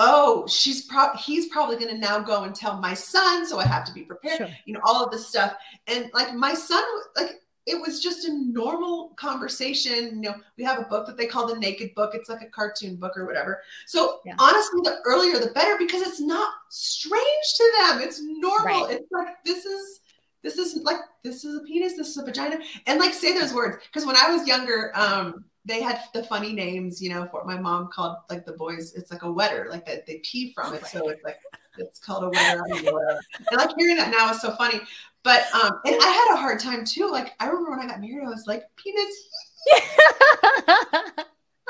oh, 0.00 0.46
she's 0.48 0.86
pro- 0.86 1.14
he's 1.14 1.46
probably 1.48 1.76
going 1.76 1.94
to 1.94 1.98
now 1.98 2.18
go 2.18 2.44
and 2.44 2.54
tell 2.54 2.80
my 2.80 2.94
son. 2.94 3.46
So 3.46 3.58
I 3.58 3.66
have 3.66 3.84
to 3.84 3.92
be 3.92 4.02
prepared, 4.02 4.38
sure. 4.38 4.48
you 4.64 4.72
know, 4.72 4.80
all 4.82 5.04
of 5.04 5.12
this 5.12 5.28
stuff. 5.28 5.54
And 5.86 6.10
like 6.14 6.34
my 6.34 6.54
son, 6.54 6.82
like 7.16 7.42
it 7.66 7.78
was 7.78 8.02
just 8.02 8.26
a 8.26 8.32
normal 8.32 9.10
conversation. 9.16 10.22
You 10.22 10.30
know, 10.30 10.34
we 10.56 10.64
have 10.64 10.78
a 10.78 10.84
book 10.84 11.06
that 11.06 11.18
they 11.18 11.26
call 11.26 11.46
the 11.46 11.58
Naked 11.58 11.94
Book. 11.94 12.12
It's 12.14 12.30
like 12.30 12.40
a 12.40 12.46
cartoon 12.46 12.96
book 12.96 13.16
or 13.16 13.26
whatever. 13.26 13.60
So 13.86 14.20
yeah. 14.24 14.34
honestly, 14.38 14.80
the 14.82 15.00
earlier 15.04 15.38
the 15.38 15.52
better 15.52 15.76
because 15.78 16.00
it's 16.00 16.20
not 16.20 16.50
strange 16.70 17.54
to 17.56 17.72
them. 17.78 18.00
It's 18.00 18.22
normal. 18.22 18.86
Right. 18.86 18.92
It's 18.92 19.12
like 19.12 19.36
this 19.44 19.66
is 19.66 20.00
this 20.42 20.56
is 20.56 20.82
like 20.82 21.00
this 21.22 21.44
is 21.44 21.56
a 21.56 21.60
penis, 21.60 21.94
this 21.94 22.08
is 22.08 22.16
a 22.16 22.24
vagina, 22.24 22.58
and 22.86 22.98
like 22.98 23.12
say 23.12 23.38
those 23.38 23.52
words. 23.52 23.76
Because 23.84 24.06
when 24.06 24.16
I 24.16 24.30
was 24.34 24.48
younger, 24.48 24.92
um, 24.94 25.44
they 25.64 25.82
had 25.82 26.00
the 26.14 26.22
funny 26.24 26.52
names. 26.52 27.00
You 27.02 27.10
know, 27.10 27.28
for 27.30 27.44
my 27.44 27.58
mom 27.58 27.88
called 27.92 28.16
like 28.28 28.44
the 28.44 28.52
boys. 28.52 28.94
It's 28.94 29.10
like 29.10 29.22
a 29.22 29.32
wetter, 29.32 29.66
like 29.70 29.86
that 29.86 30.06
they 30.06 30.20
pee 30.24 30.52
from 30.52 30.74
it. 30.74 30.86
So 30.86 31.08
it's 31.08 31.24
like 31.24 31.40
it's 31.78 31.98
called 31.98 32.24
a 32.24 32.28
wetter. 32.28 32.62
and 32.70 33.56
like 33.56 33.70
hearing 33.76 33.96
that 33.96 34.10
now 34.10 34.30
is 34.30 34.40
so 34.40 34.52
funny. 34.52 34.80
But 35.22 35.44
um, 35.54 35.80
and 35.84 35.96
I 36.00 36.08
had 36.08 36.34
a 36.34 36.40
hard 36.40 36.60
time 36.60 36.84
too. 36.84 37.10
Like 37.10 37.32
I 37.40 37.46
remember 37.46 37.70
when 37.70 37.80
I 37.80 37.86
got 37.86 38.00
married, 38.00 38.24
I 38.24 38.30
was 38.30 38.46
like, 38.46 38.64
penis. 38.76 39.28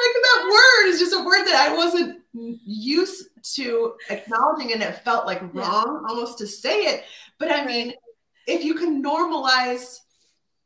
like 0.00 0.16
that 0.22 0.50
word 0.50 0.88
is 0.88 0.98
just 0.98 1.14
a 1.14 1.24
word 1.24 1.44
that 1.44 1.68
I 1.68 1.76
wasn't 1.76 2.20
used 2.33 3.29
to 3.55 3.94
acknowledging, 4.09 4.72
and 4.72 4.83
it 4.83 5.03
felt 5.05 5.26
like 5.26 5.42
wrong 5.55 6.05
almost 6.09 6.38
to 6.38 6.46
say 6.46 6.83
it. 6.83 7.05
But 7.38 7.50
I 7.50 7.64
mean, 7.64 7.94
if 8.46 8.64
you 8.64 8.74
can 8.74 9.03
normalize 9.03 9.98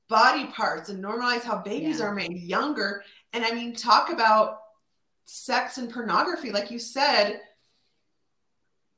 body 0.08 0.46
parts 0.46 0.90
and 0.90 1.02
normalize 1.02 1.42
how 1.42 1.58
babies 1.58 2.00
yeah. 2.00 2.06
are 2.06 2.14
made 2.14 2.32
younger, 2.32 3.02
and 3.34 3.44
I 3.44 3.50
mean, 3.50 3.74
talk 3.74 4.10
about 4.10 4.60
sex 5.26 5.76
and 5.78 5.92
pornography, 5.92 6.50
like 6.50 6.70
you 6.70 6.78
said 6.78 7.40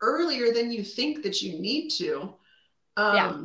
earlier 0.00 0.52
than 0.52 0.70
you 0.70 0.84
think 0.84 1.22
that 1.22 1.42
you 1.42 1.58
need 1.58 1.88
to. 1.90 2.34
Um, 2.96 3.16
yeah 3.16 3.36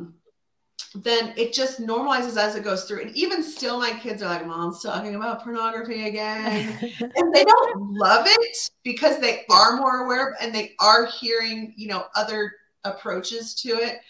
then 0.94 1.32
it 1.36 1.52
just 1.52 1.80
normalizes 1.80 2.36
as 2.36 2.54
it 2.54 2.64
goes 2.64 2.84
through. 2.84 3.02
And 3.02 3.16
even 3.16 3.42
still, 3.42 3.78
my 3.78 3.92
kids 3.92 4.22
are 4.22 4.28
like, 4.28 4.46
Mom's 4.46 4.82
talking 4.82 5.14
about 5.14 5.42
pornography 5.42 6.06
again. 6.06 6.78
and 7.16 7.34
they 7.34 7.44
don't 7.44 7.94
love 7.94 8.26
it 8.28 8.70
because 8.82 9.18
they 9.18 9.44
are 9.50 9.76
more 9.76 10.04
aware 10.04 10.36
and 10.40 10.54
they 10.54 10.74
are 10.80 11.06
hearing, 11.06 11.72
you 11.76 11.88
know, 11.88 12.04
other 12.14 12.52
approaches 12.84 13.54
to 13.54 13.70
it. 13.70 14.00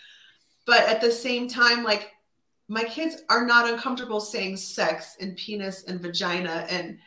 But 0.66 0.80
at 0.88 1.00
the 1.00 1.10
same 1.10 1.48
time, 1.48 1.84
like 1.84 2.10
my 2.72 2.84
kids 2.84 3.22
are 3.28 3.44
not 3.44 3.68
uncomfortable 3.68 4.20
saying 4.20 4.56
sex 4.56 5.16
and 5.20 5.36
penis 5.36 5.84
and 5.84 6.00
vagina 6.00 6.66
and 6.70 6.98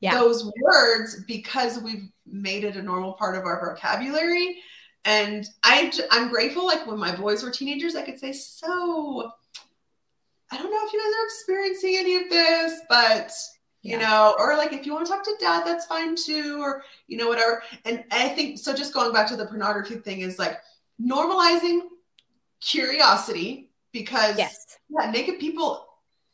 yeah. 0.00 0.14
those 0.14 0.50
words 0.62 1.22
because 1.26 1.78
we've 1.80 2.08
made 2.26 2.64
it 2.64 2.76
a 2.76 2.82
normal 2.82 3.12
part 3.12 3.36
of 3.36 3.44
our 3.44 3.60
vocabulary 3.64 4.56
and 5.04 5.46
I, 5.64 5.92
I'm 6.10 6.28
grateful. 6.28 6.64
Like 6.64 6.86
when 6.86 6.98
my 6.98 7.14
boys 7.14 7.42
were 7.42 7.50
teenagers, 7.50 7.96
I 7.96 8.02
could 8.02 8.18
say, 8.18 8.32
"So, 8.32 9.30
I 10.50 10.56
don't 10.56 10.70
know 10.70 10.86
if 10.86 10.92
you 10.92 11.00
guys 11.00 11.12
are 11.12 11.26
experiencing 11.26 11.96
any 11.98 12.16
of 12.16 12.30
this, 12.30 12.80
but 12.88 13.32
you 13.82 13.98
yeah. 13.98 14.08
know, 14.08 14.36
or 14.38 14.56
like 14.56 14.72
if 14.72 14.86
you 14.86 14.92
want 14.92 15.04
to 15.06 15.12
talk 15.12 15.24
to 15.24 15.34
dad, 15.40 15.66
that's 15.66 15.86
fine 15.86 16.14
too, 16.14 16.58
or 16.60 16.84
you 17.08 17.16
know, 17.18 17.26
whatever." 17.28 17.64
And 17.84 18.04
I 18.12 18.28
think 18.28 18.58
so. 18.58 18.72
Just 18.72 18.94
going 18.94 19.12
back 19.12 19.26
to 19.28 19.36
the 19.36 19.46
pornography 19.46 19.96
thing 19.96 20.20
is 20.20 20.38
like 20.38 20.58
normalizing 21.04 21.80
curiosity 22.60 23.70
because 23.90 24.38
yes. 24.38 24.61
Yeah, 24.98 25.10
naked 25.10 25.38
people, 25.38 25.86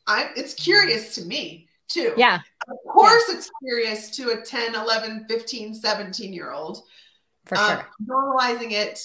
I 0.07 0.29
it's 0.35 0.53
curious 0.53 1.15
to 1.15 1.25
me 1.25 1.67
too. 1.87 2.13
Yeah. 2.17 2.39
Of 2.67 2.77
course, 2.91 3.23
yeah. 3.29 3.35
it's 3.35 3.51
curious 3.63 4.09
to 4.11 4.31
a 4.31 4.41
10, 4.41 4.75
11, 4.75 5.25
15, 5.27 5.73
17 5.73 6.33
year 6.33 6.51
old 6.51 6.83
for 7.45 7.57
uh, 7.57 7.67
sure. 7.67 7.87
normalizing 8.07 8.71
it, 8.71 8.99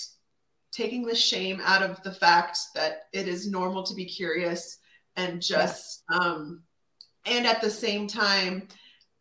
taking 0.70 1.04
the 1.04 1.14
shame 1.14 1.60
out 1.64 1.82
of 1.82 2.02
the 2.02 2.12
fact 2.12 2.58
that 2.74 3.04
it 3.12 3.26
is 3.28 3.50
normal 3.50 3.82
to 3.84 3.94
be 3.94 4.04
curious 4.04 4.78
and 5.16 5.40
just, 5.40 6.02
yeah. 6.10 6.18
um, 6.18 6.62
and 7.26 7.46
at 7.46 7.60
the 7.60 7.70
same 7.70 8.06
time, 8.06 8.68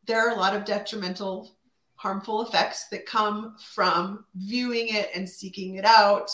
there 0.06 0.28
are 0.28 0.36
a 0.36 0.40
lot 0.40 0.56
of 0.56 0.66
detrimental, 0.66 1.56
harmful 1.96 2.42
effects 2.42 2.88
that 2.90 3.06
come 3.06 3.56
from 3.74 4.26
viewing 4.36 4.90
it 4.90 5.10
and 5.16 5.30
seeking 5.30 5.76
it 5.76 5.86
out 5.86 6.30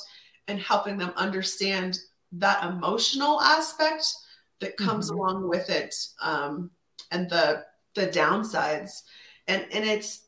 and 0.48 0.60
helping 0.60 0.98
them 0.98 1.14
understand 1.16 2.00
that 2.34 2.64
emotional 2.64 3.42
aspect 3.42 4.14
that 4.60 4.78
comes 4.78 5.10
mm-hmm. 5.10 5.20
along 5.20 5.50
with 5.50 5.70
it 5.70 5.96
um, 6.22 6.70
and 7.12 7.30
the 7.30 7.66
the 7.96 8.08
downsides 8.08 9.04
and 9.48 9.66
and 9.72 9.86
it's 9.86 10.24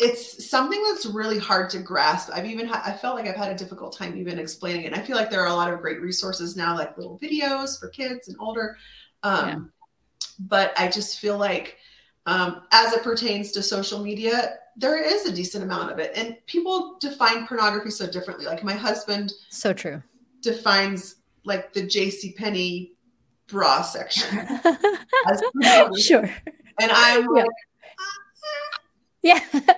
it's 0.00 0.48
something 0.50 0.82
that's 0.88 1.06
really 1.06 1.38
hard 1.38 1.70
to 1.70 1.78
grasp. 1.78 2.30
I've 2.32 2.46
even 2.46 2.66
ha- 2.66 2.82
I 2.84 2.92
felt 2.92 3.16
like 3.16 3.26
I've 3.26 3.36
had 3.36 3.52
a 3.52 3.54
difficult 3.54 3.96
time 3.96 4.16
even 4.16 4.38
explaining 4.38 4.82
it. 4.82 4.86
And 4.86 4.96
I 4.96 5.04
feel 5.04 5.16
like 5.16 5.30
there 5.30 5.40
are 5.40 5.48
a 5.48 5.54
lot 5.54 5.72
of 5.72 5.80
great 5.80 6.00
resources 6.00 6.56
now, 6.56 6.74
like 6.74 6.98
little 6.98 7.18
videos 7.18 7.78
for 7.78 7.88
kids 7.88 8.26
and 8.28 8.36
older. 8.40 8.76
Um, 9.22 9.48
yeah. 9.48 9.58
But 10.40 10.72
I 10.76 10.88
just 10.88 11.20
feel 11.20 11.38
like, 11.38 11.76
um, 12.26 12.62
as 12.72 12.92
it 12.92 13.04
pertains 13.04 13.52
to 13.52 13.62
social 13.62 14.02
media, 14.02 14.56
there 14.76 15.00
is 15.00 15.26
a 15.26 15.32
decent 15.32 15.62
amount 15.62 15.92
of 15.92 16.00
it, 16.00 16.10
and 16.16 16.36
people 16.46 16.96
define 17.00 17.46
pornography 17.46 17.90
so 17.90 18.08
differently. 18.08 18.46
Like 18.46 18.64
my 18.64 18.72
husband, 18.72 19.32
so 19.50 19.72
true, 19.72 20.02
defines 20.44 21.16
like 21.44 21.72
the 21.72 21.82
J.C. 21.82 22.32
Penney 22.32 22.92
bra 23.48 23.82
section. 23.82 24.38
sure. 25.98 26.30
And 26.80 26.90
I'm 26.92 27.26
like, 27.26 27.46
Yeah. 29.22 29.40
and 29.52 29.62
it, 29.62 29.72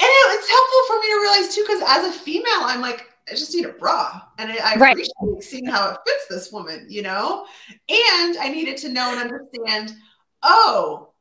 it's 0.00 0.48
helpful 0.48 0.80
for 0.88 1.00
me 1.00 1.08
to 1.08 1.20
realize 1.20 1.54
too, 1.54 1.64
because 1.66 1.82
as 1.86 2.14
a 2.14 2.18
female, 2.18 2.44
I'm 2.62 2.80
like, 2.80 3.08
I 3.30 3.34
just 3.34 3.54
need 3.54 3.66
a 3.66 3.72
bra. 3.72 4.20
And 4.38 4.50
I, 4.50 4.74
I 4.74 4.76
right. 4.76 4.92
appreciate 4.92 5.42
seeing 5.42 5.66
how 5.66 5.90
it 5.90 5.98
fits 6.06 6.26
this 6.28 6.52
woman, 6.52 6.86
you 6.88 7.02
know? 7.02 7.46
And 7.88 8.36
I 8.38 8.48
needed 8.48 8.76
to 8.78 8.88
know 8.88 9.12
and 9.12 9.20
understand, 9.20 9.94
oh, 10.42 11.12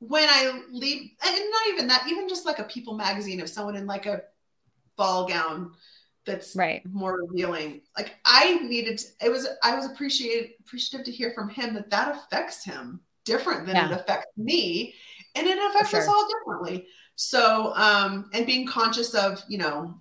when 0.00 0.28
I 0.28 0.62
leave, 0.70 1.12
and 1.24 1.50
not 1.50 1.68
even 1.68 1.86
that, 1.88 2.06
even 2.08 2.28
just 2.28 2.44
like 2.44 2.58
a 2.58 2.64
People 2.64 2.94
magazine 2.94 3.40
of 3.40 3.48
someone 3.48 3.76
in 3.76 3.86
like 3.86 4.04
a 4.06 4.20
ball 4.96 5.26
gown 5.26 5.72
that's 6.26 6.56
right. 6.56 6.82
more 6.92 7.20
revealing. 7.22 7.82
Like 7.96 8.16
I 8.24 8.58
needed, 8.58 8.98
to, 8.98 9.06
it 9.26 9.30
was, 9.30 9.46
I 9.62 9.74
was 9.74 9.86
appreciated, 9.86 10.50
appreciative 10.60 11.04
to 11.06 11.12
hear 11.12 11.32
from 11.32 11.48
him 11.48 11.74
that 11.74 11.90
that 11.90 12.16
affects 12.16 12.64
him 12.64 13.00
different 13.24 13.66
than 13.66 13.76
yeah. 13.76 13.86
it 13.86 13.92
affects 13.92 14.30
me. 14.36 14.94
And 15.34 15.46
it 15.46 15.58
affects 15.58 15.90
sure. 15.90 16.00
us 16.00 16.08
all 16.08 16.28
differently. 16.28 16.86
So, 17.14 17.72
um, 17.74 18.30
and 18.32 18.46
being 18.46 18.66
conscious 18.66 19.14
of, 19.14 19.42
you 19.48 19.58
know, 19.58 20.00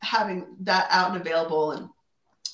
having 0.00 0.46
that 0.60 0.86
out 0.90 1.10
and 1.10 1.20
available 1.20 1.72
and 1.72 1.88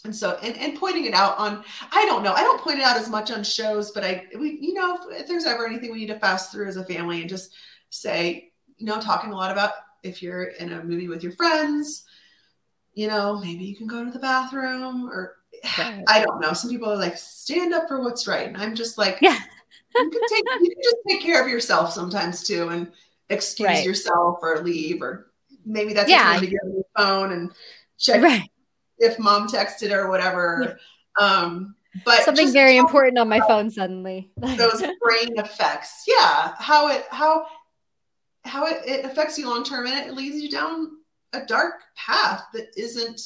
and 0.05 0.14
so 0.14 0.39
and, 0.43 0.57
and 0.57 0.78
pointing 0.78 1.05
it 1.05 1.14
out 1.14 1.37
on 1.39 1.64
i 1.93 2.05
don't 2.07 2.22
know 2.22 2.32
i 2.32 2.43
don't 2.43 2.61
point 2.61 2.78
it 2.78 2.85
out 2.85 2.97
as 2.97 3.09
much 3.09 3.30
on 3.30 3.45
shows 3.45 3.91
but 3.91 4.05
i 4.05 4.24
we 4.39 4.59
you 4.61 4.74
know 4.74 4.97
if, 4.97 5.20
if, 5.20 5.28
there's 5.28 5.45
ever 5.45 5.66
anything 5.66 5.93
we 5.93 6.01
need 6.01 6.07
to 6.07 6.18
fast 6.18 6.53
through 6.53 6.66
as 6.66 6.76
a 6.76 6.85
family 6.85 7.20
and 7.20 7.28
just 7.28 7.55
say 7.91 8.51
you 8.76 8.87
know 8.87 9.01
talking 9.01 9.30
a 9.30 9.37
lot 9.37 9.51
about 9.51 9.72
if 10.03 10.22
you're 10.22 10.45
in 10.45 10.72
a 10.72 10.85
movie 10.85 11.09
with 11.09 11.22
your 11.22 11.32
friends 11.32 12.05
you 12.95 13.07
know 13.07 13.38
maybe 13.40 13.64
you 13.64 13.76
can 13.76 13.86
go 13.86 14.05
to 14.05 14.11
the 14.11 14.18
bathroom 14.18 15.09
or 15.09 15.36
right. 15.78 16.05
i 16.09 16.22
don't 16.22 16.40
know 16.40 16.53
some 16.53 16.70
people 16.70 16.90
are 16.90 16.97
like 16.97 17.16
stand 17.16 17.72
up 17.74 17.88
for 17.88 18.03
what's 18.03 18.26
right 18.26 18.49
and 18.49 18.57
i'm 18.57 18.74
just 18.74 18.99
like 18.99 19.18
yeah 19.20 19.38
you 19.97 20.11
can 20.11 20.20
take 20.28 20.45
you 20.61 20.70
can 20.70 20.82
just 20.82 20.97
take 21.09 21.20
care 21.20 21.42
of 21.42 21.49
yourself 21.49 21.92
sometimes 21.92 22.47
too 22.47 22.68
and 22.68 22.90
excuse 23.30 23.68
right. 23.68 23.84
yourself 23.84 24.38
or 24.42 24.61
leave 24.62 25.03
or 25.03 25.30
maybe 25.64 25.92
that's 25.92 26.11
yeah. 26.11 26.22
Time 26.22 26.40
to 26.40 26.47
get 26.47 26.61
on 26.64 26.72
your 26.72 26.84
phone 26.97 27.32
and 27.32 27.53
check 27.99 28.22
right. 28.22 28.51
if 28.99 29.18
mom 29.18 29.49
texted 29.49 29.92
or 29.92 30.09
whatever. 30.09 30.78
Yeah. 31.18 31.24
Um, 31.24 31.74
but 32.05 32.22
something 32.22 32.53
very 32.53 32.76
important 32.76 33.18
on 33.18 33.28
my 33.28 33.40
phone 33.40 33.70
suddenly. 33.70 34.30
those 34.36 34.80
brain 35.01 35.38
effects, 35.38 36.05
yeah, 36.09 36.55
how 36.59 36.88
it 36.88 37.05
how 37.11 37.47
how 38.45 38.66
it, 38.66 38.78
it 38.84 39.05
affects 39.05 39.38
you 39.38 39.49
long 39.49 39.64
term, 39.64 39.86
and 39.86 40.07
it 40.07 40.14
leads 40.14 40.40
you 40.42 40.51
down 40.51 40.99
a 41.35 41.47
dark 41.47 41.74
path 41.97 42.45
that 42.55 42.68
isn't 42.76 43.20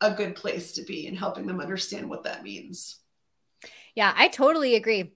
a 0.00 0.10
good 0.10 0.34
place 0.34 0.72
to 0.72 0.82
be, 0.82 1.06
and 1.06 1.16
helping 1.16 1.46
them 1.46 1.60
understand 1.60 2.08
what 2.08 2.24
that 2.24 2.42
means. 2.42 2.98
Yeah, 3.94 4.12
I 4.16 4.28
totally 4.28 4.74
agree. 4.74 5.12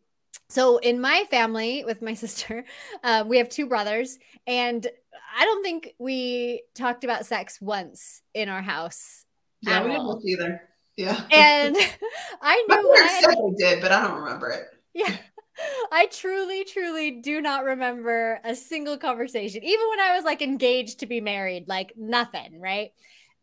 So 0.48 0.78
in 0.78 1.00
my 1.00 1.24
family 1.30 1.84
with 1.84 2.00
my 2.00 2.14
sister, 2.24 2.64
um, 3.04 3.28
we 3.28 3.38
have 3.38 3.48
two 3.48 3.66
brothers, 3.66 4.18
and 4.46 4.86
I 5.36 5.44
don't 5.44 5.62
think 5.62 5.94
we 5.98 6.62
talked 6.74 7.04
about 7.04 7.26
sex 7.26 7.60
once 7.60 8.22
in 8.34 8.48
our 8.48 8.62
house. 8.62 9.24
Yeah, 9.62 9.84
we 9.84 9.90
didn't 9.90 10.22
either. 10.26 10.62
Yeah. 10.96 11.20
And 11.30 11.76
I 12.42 12.64
knew 12.68 12.96
I 12.96 13.20
said 13.20 13.30
they 13.30 13.54
did, 13.56 13.82
but 13.82 13.92
I 13.92 14.06
don't 14.06 14.20
remember 14.20 14.50
it. 14.50 14.66
Yeah. 14.94 15.16
I 15.92 16.06
truly, 16.06 16.64
truly 16.64 17.10
do 17.10 17.40
not 17.40 17.64
remember 17.64 18.40
a 18.44 18.54
single 18.54 18.98
conversation, 18.98 19.62
even 19.64 19.88
when 19.88 20.00
I 20.00 20.14
was 20.14 20.24
like 20.24 20.42
engaged 20.42 21.00
to 21.00 21.06
be 21.06 21.20
married, 21.20 21.68
like 21.68 21.92
nothing, 21.96 22.60
right? 22.60 22.92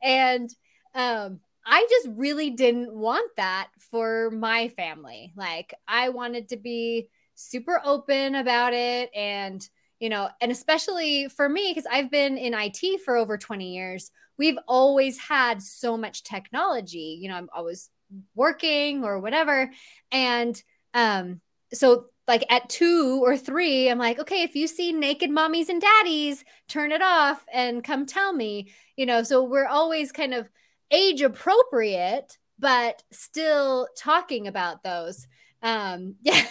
And 0.01 0.49
um, 0.93 1.39
I 1.65 1.85
just 1.89 2.09
really 2.17 2.51
didn't 2.51 2.93
want 2.93 3.31
that 3.37 3.69
for 3.91 4.29
my 4.31 4.69
family. 4.69 5.33
Like, 5.35 5.73
I 5.87 6.09
wanted 6.09 6.49
to 6.49 6.57
be 6.57 7.09
super 7.35 7.81
open 7.83 8.35
about 8.35 8.73
it 8.73 9.09
and 9.13 9.67
you 9.99 10.09
know, 10.09 10.29
and 10.41 10.51
especially 10.51 11.29
for 11.29 11.47
me, 11.47 11.71
because 11.71 11.87
I've 11.89 12.11
been 12.11 12.37
in 12.37 12.53
IT 12.53 12.99
for 13.03 13.15
over 13.15 13.37
20 13.37 13.73
years, 13.73 14.11
we've 14.37 14.57
always 14.67 15.17
had 15.17 15.61
so 15.61 15.95
much 15.95 16.23
technology. 16.23 17.17
You 17.21 17.29
know, 17.29 17.35
I'm 17.35 17.49
always 17.55 17.89
working 18.35 19.03
or 19.03 19.19
whatever. 19.19 19.71
And 20.11 20.61
um, 20.93 21.41
so 21.73 22.07
like 22.27 22.45
at 22.49 22.69
two 22.69 23.21
or 23.23 23.37
three, 23.37 23.89
I'm 23.89 23.99
like, 23.99 24.19
okay, 24.19 24.43
if 24.43 24.55
you 24.55 24.67
see 24.67 24.91
naked 24.91 25.29
mommies 25.29 25.69
and 25.69 25.81
daddies, 25.81 26.43
turn 26.67 26.91
it 26.91 27.01
off 27.01 27.45
and 27.53 27.83
come 27.83 28.05
tell 28.05 28.33
me, 28.33 28.69
you 28.95 29.05
know. 29.05 29.23
So 29.23 29.43
we're 29.43 29.67
always 29.67 30.11
kind 30.11 30.33
of 30.33 30.49
age 30.91 31.21
appropriate, 31.21 32.37
but 32.57 33.03
still 33.11 33.87
talking 33.97 34.47
about 34.47 34.83
those. 34.83 35.27
Um, 35.61 36.15
yeah. 36.21 36.43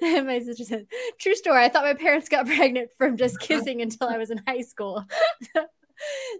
my 0.00 0.40
sister 0.44 0.64
said, 0.64 0.86
true 1.18 1.34
story. 1.34 1.64
I 1.64 1.68
thought 1.68 1.84
my 1.84 1.94
parents 1.94 2.28
got 2.28 2.46
pregnant 2.56 2.90
from 2.96 3.16
just 3.16 3.40
kissing 3.40 3.82
until 3.82 4.08
I 4.08 4.18
was 4.18 4.30
in 4.30 4.40
high 4.46 4.62
school. 4.62 5.04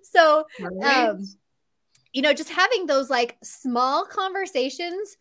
so, 0.02 0.44
um, 0.84 1.24
you 2.12 2.22
know, 2.22 2.32
just 2.32 2.50
having 2.50 2.86
those 2.86 3.10
like 3.10 3.38
small 3.42 4.04
conversations 4.04 5.16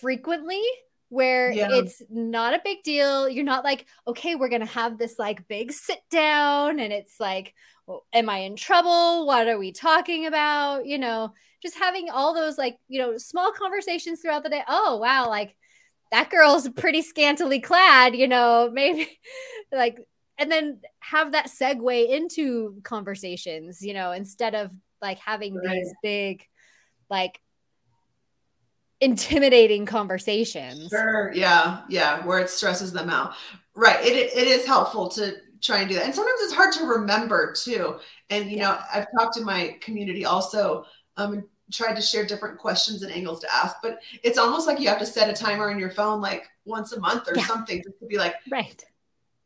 frequently 0.00 0.62
where 1.08 1.52
yeah. 1.52 1.68
it's 1.70 2.02
not 2.10 2.54
a 2.54 2.60
big 2.64 2.82
deal. 2.82 3.28
You're 3.28 3.44
not 3.44 3.64
like, 3.64 3.86
okay, 4.06 4.34
we're 4.34 4.48
going 4.48 4.60
to 4.60 4.66
have 4.66 4.98
this 4.98 5.18
like 5.18 5.46
big 5.48 5.72
sit 5.72 6.00
down 6.10 6.80
and 6.80 6.92
it's 6.92 7.20
like, 7.20 7.54
well, 7.86 8.04
am 8.12 8.28
I 8.28 8.38
in 8.38 8.56
trouble? 8.56 9.26
What 9.26 9.48
are 9.48 9.58
we 9.58 9.72
talking 9.72 10.26
about? 10.26 10.86
You 10.86 10.98
know, 10.98 11.32
just 11.62 11.76
having 11.76 12.10
all 12.10 12.34
those 12.34 12.58
like, 12.58 12.78
you 12.88 12.98
know, 12.98 13.16
small 13.18 13.52
conversations 13.52 14.20
throughout 14.20 14.42
the 14.42 14.50
day. 14.50 14.62
Oh, 14.68 14.96
wow. 14.96 15.28
Like, 15.28 15.56
that 16.12 16.30
girl's 16.30 16.68
pretty 16.70 17.02
scantily 17.02 17.60
clad, 17.60 18.14
you 18.14 18.28
know, 18.28 18.70
maybe 18.72 19.08
like, 19.72 19.98
and 20.38 20.50
then 20.50 20.80
have 21.00 21.32
that 21.32 21.48
segue 21.48 22.08
into 22.08 22.80
conversations, 22.82 23.80
you 23.82 23.94
know, 23.94 24.12
instead 24.12 24.54
of 24.54 24.70
like 25.00 25.18
having 25.18 25.54
right. 25.54 25.72
these 25.72 25.94
big, 26.02 26.44
like, 27.08 27.40
intimidating 29.00 29.86
conversations. 29.86 30.88
Sure. 30.88 31.32
Yeah. 31.34 31.82
Yeah. 31.88 32.24
Where 32.24 32.38
it 32.38 32.50
stresses 32.50 32.92
them 32.92 33.10
out. 33.10 33.34
Right. 33.74 34.04
It, 34.04 34.14
it 34.16 34.46
is 34.48 34.64
helpful 34.64 35.08
to 35.10 35.36
try 35.60 35.80
and 35.80 35.88
do 35.88 35.94
that. 35.96 36.04
And 36.04 36.14
sometimes 36.14 36.40
it's 36.40 36.54
hard 36.54 36.72
to 36.74 36.84
remember 36.84 37.52
too. 37.52 37.96
And, 38.30 38.50
you 38.50 38.58
yeah. 38.58 38.70
know, 38.70 38.78
I've 38.92 39.06
talked 39.18 39.36
in 39.36 39.44
my 39.44 39.76
community 39.80 40.24
also, 40.24 40.84
um, 41.16 41.44
tried 41.72 41.94
to 41.94 42.02
share 42.02 42.24
different 42.24 42.58
questions 42.58 43.02
and 43.02 43.12
angles 43.12 43.40
to 43.40 43.52
ask, 43.52 43.76
but 43.82 43.98
it's 44.22 44.38
almost 44.38 44.66
like 44.66 44.78
you 44.78 44.88
have 44.88 44.98
to 44.98 45.06
set 45.06 45.28
a 45.28 45.32
timer 45.32 45.70
on 45.70 45.78
your 45.78 45.90
phone 45.90 46.20
like 46.20 46.44
once 46.64 46.92
a 46.92 47.00
month 47.00 47.28
or 47.28 47.36
yeah. 47.36 47.44
something 47.44 47.82
just 47.82 47.98
to 47.98 48.06
be 48.06 48.18
like, 48.18 48.34
right. 48.50 48.84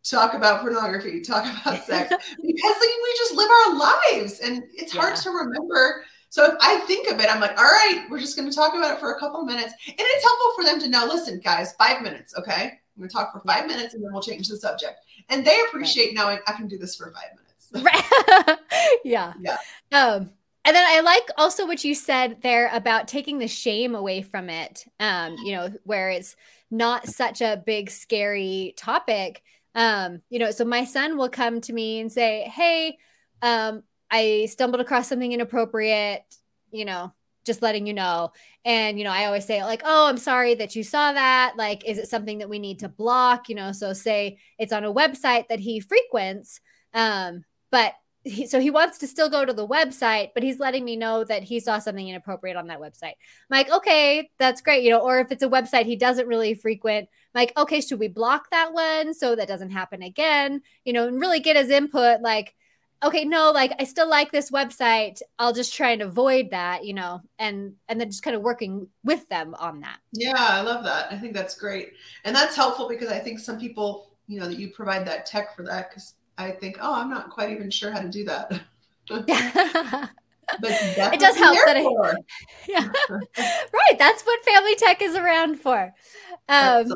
Talk 0.02 0.32
about 0.32 0.62
pornography, 0.62 1.20
talk 1.20 1.44
about 1.44 1.84
sex, 1.84 2.08
because 2.08 2.38
like, 2.42 2.46
we 2.46 3.14
just 3.18 3.34
live 3.34 3.50
our 3.50 3.78
lives 3.78 4.40
and 4.40 4.62
it's 4.74 4.94
yeah. 4.94 5.00
hard 5.00 5.16
to 5.16 5.30
remember. 5.30 6.04
So 6.30 6.44
if 6.44 6.54
I 6.60 6.78
think 6.86 7.10
of 7.10 7.18
it, 7.18 7.28
I'm 7.28 7.40
like, 7.40 7.58
all 7.58 7.64
right, 7.64 8.06
we're 8.08 8.20
just 8.20 8.36
going 8.36 8.48
to 8.48 8.54
talk 8.54 8.74
about 8.74 8.94
it 8.94 9.00
for 9.00 9.12
a 9.12 9.18
couple 9.18 9.40
of 9.40 9.46
minutes. 9.46 9.74
And 9.86 9.96
it's 9.98 10.24
helpful 10.24 10.52
for 10.56 10.64
them 10.64 10.80
to 10.80 10.88
know, 10.88 11.04
listen, 11.04 11.40
guys, 11.40 11.72
five 11.72 12.02
minutes, 12.02 12.34
okay? 12.38 12.62
I'm 12.62 12.98
going 12.98 13.08
to 13.08 13.12
talk 13.12 13.32
for 13.32 13.40
five 13.40 13.66
minutes 13.66 13.94
and 13.94 14.02
then 14.02 14.12
we'll 14.12 14.22
change 14.22 14.48
the 14.48 14.56
subject. 14.56 15.00
And 15.28 15.44
they 15.44 15.58
appreciate 15.68 16.06
right. 16.06 16.14
knowing 16.14 16.38
I 16.46 16.52
can 16.52 16.68
do 16.68 16.78
this 16.78 16.94
for 16.94 17.12
five 17.12 17.36
minutes. 17.36 18.00
Right. 18.48 18.58
yeah. 19.04 19.32
Yeah. 19.40 19.56
Um, 19.90 20.30
and 20.64 20.76
then 20.76 20.86
I 20.86 21.00
like 21.00 21.28
also 21.36 21.66
what 21.66 21.82
you 21.82 21.96
said 21.96 22.42
there 22.42 22.70
about 22.72 23.08
taking 23.08 23.38
the 23.38 23.48
shame 23.48 23.96
away 23.96 24.22
from 24.22 24.50
it. 24.50 24.86
Um, 25.00 25.36
you 25.42 25.56
know, 25.56 25.72
where 25.82 26.10
it's 26.10 26.36
not 26.70 27.08
such 27.08 27.40
a 27.40 27.62
big 27.66 27.90
scary 27.90 28.74
topic. 28.76 29.42
Um, 29.74 30.22
you 30.30 30.38
know, 30.38 30.52
so 30.52 30.64
my 30.64 30.84
son 30.84 31.16
will 31.16 31.28
come 31.28 31.60
to 31.62 31.72
me 31.72 32.00
and 32.00 32.12
say, 32.12 32.42
"Hey, 32.42 32.98
um, 33.42 33.82
I 34.10 34.46
stumbled 34.50 34.80
across 34.80 35.08
something 35.08 35.32
inappropriate, 35.32 36.24
you 36.70 36.84
know, 36.84 37.12
just 37.44 37.62
letting 37.62 37.86
you 37.86 37.94
know." 37.94 38.32
And 38.64 38.98
you 38.98 39.04
know, 39.04 39.12
I 39.12 39.26
always 39.26 39.46
say 39.46 39.62
like, 39.64 39.82
"Oh, 39.84 40.08
I'm 40.08 40.18
sorry 40.18 40.54
that 40.56 40.76
you 40.76 40.84
saw 40.84 41.12
that. 41.12 41.54
Like, 41.56 41.84
is 41.86 41.98
it 41.98 42.08
something 42.08 42.38
that 42.38 42.48
we 42.48 42.58
need 42.58 42.80
to 42.80 42.88
block?" 42.88 43.48
You 43.48 43.54
know, 43.56 43.72
so 43.72 43.92
say 43.92 44.38
it's 44.58 44.72
on 44.72 44.84
a 44.84 44.92
website 44.92 45.48
that 45.48 45.60
he 45.60 45.80
frequents, 45.80 46.60
um, 46.94 47.44
but 47.70 47.94
he, 48.24 48.46
so 48.46 48.60
he 48.60 48.70
wants 48.70 48.98
to 48.98 49.06
still 49.06 49.30
go 49.30 49.44
to 49.44 49.52
the 49.52 49.66
website, 49.66 50.30
but 50.34 50.42
he's 50.42 50.58
letting 50.60 50.84
me 50.84 50.96
know 50.96 51.24
that 51.24 51.42
he 51.42 51.58
saw 51.58 51.78
something 51.78 52.06
inappropriate 52.06 52.56
on 52.56 52.66
that 52.66 52.80
website. 52.80 53.14
I'm 53.14 53.50
like, 53.50 53.70
okay, 53.70 54.30
that's 54.38 54.60
great. 54.60 54.84
You 54.84 54.90
know, 54.90 55.00
or 55.00 55.20
if 55.20 55.32
it's 55.32 55.42
a 55.42 55.48
website 55.48 55.86
he 55.86 55.96
doesn't 55.96 56.28
really 56.28 56.54
frequent, 56.54 57.08
I'm 57.34 57.40
like, 57.40 57.56
okay, 57.56 57.80
should 57.80 57.98
we 57.98 58.08
block 58.08 58.50
that 58.50 58.72
one 58.74 59.14
so 59.14 59.34
that 59.34 59.48
doesn't 59.48 59.70
happen 59.70 60.02
again? 60.02 60.60
You 60.84 60.92
know, 60.92 61.08
and 61.08 61.20
really 61.20 61.40
get 61.40 61.56
his 61.56 61.70
input. 61.70 62.20
Like, 62.20 62.54
okay, 63.02 63.24
no, 63.24 63.50
like 63.50 63.72
I 63.78 63.84
still 63.84 64.08
like 64.08 64.32
this 64.32 64.50
website. 64.50 65.20
I'll 65.38 65.52
just 65.52 65.74
try 65.74 65.90
and 65.90 66.02
avoid 66.02 66.50
that, 66.50 66.84
you 66.84 66.94
know, 66.94 67.20
and 67.38 67.74
and 67.88 68.00
then 68.00 68.10
just 68.10 68.22
kind 68.22 68.36
of 68.36 68.42
working 68.42 68.88
with 69.04 69.28
them 69.28 69.54
on 69.58 69.80
that. 69.80 69.98
Yeah, 70.12 70.34
I 70.36 70.60
love 70.60 70.84
that. 70.84 71.12
I 71.12 71.18
think 71.18 71.34
that's 71.34 71.54
great, 71.56 71.92
and 72.24 72.34
that's 72.34 72.56
helpful 72.56 72.88
because 72.88 73.08
I 73.08 73.18
think 73.18 73.38
some 73.38 73.58
people, 73.58 74.10
you 74.26 74.40
know, 74.40 74.46
that 74.46 74.58
you 74.58 74.68
provide 74.70 75.06
that 75.06 75.26
tech 75.26 75.56
for 75.56 75.62
that 75.64 75.90
because 75.90 76.14
I 76.38 76.50
think, 76.50 76.78
oh, 76.80 76.94
I'm 76.94 77.10
not 77.10 77.30
quite 77.30 77.50
even 77.50 77.70
sure 77.70 77.90
how 77.90 78.00
to 78.00 78.08
do 78.08 78.24
that. 78.24 78.50
but 79.08 79.24
it 79.28 81.20
does 81.20 81.36
help 81.36 81.56
that 81.66 81.76
I, 81.76 82.14
yeah, 82.68 82.88
right. 83.38 83.98
That's 83.98 84.22
what 84.22 84.44
family 84.44 84.74
tech 84.76 85.02
is 85.02 85.16
around 85.16 85.60
for. 85.60 85.92
Um, 86.48 86.86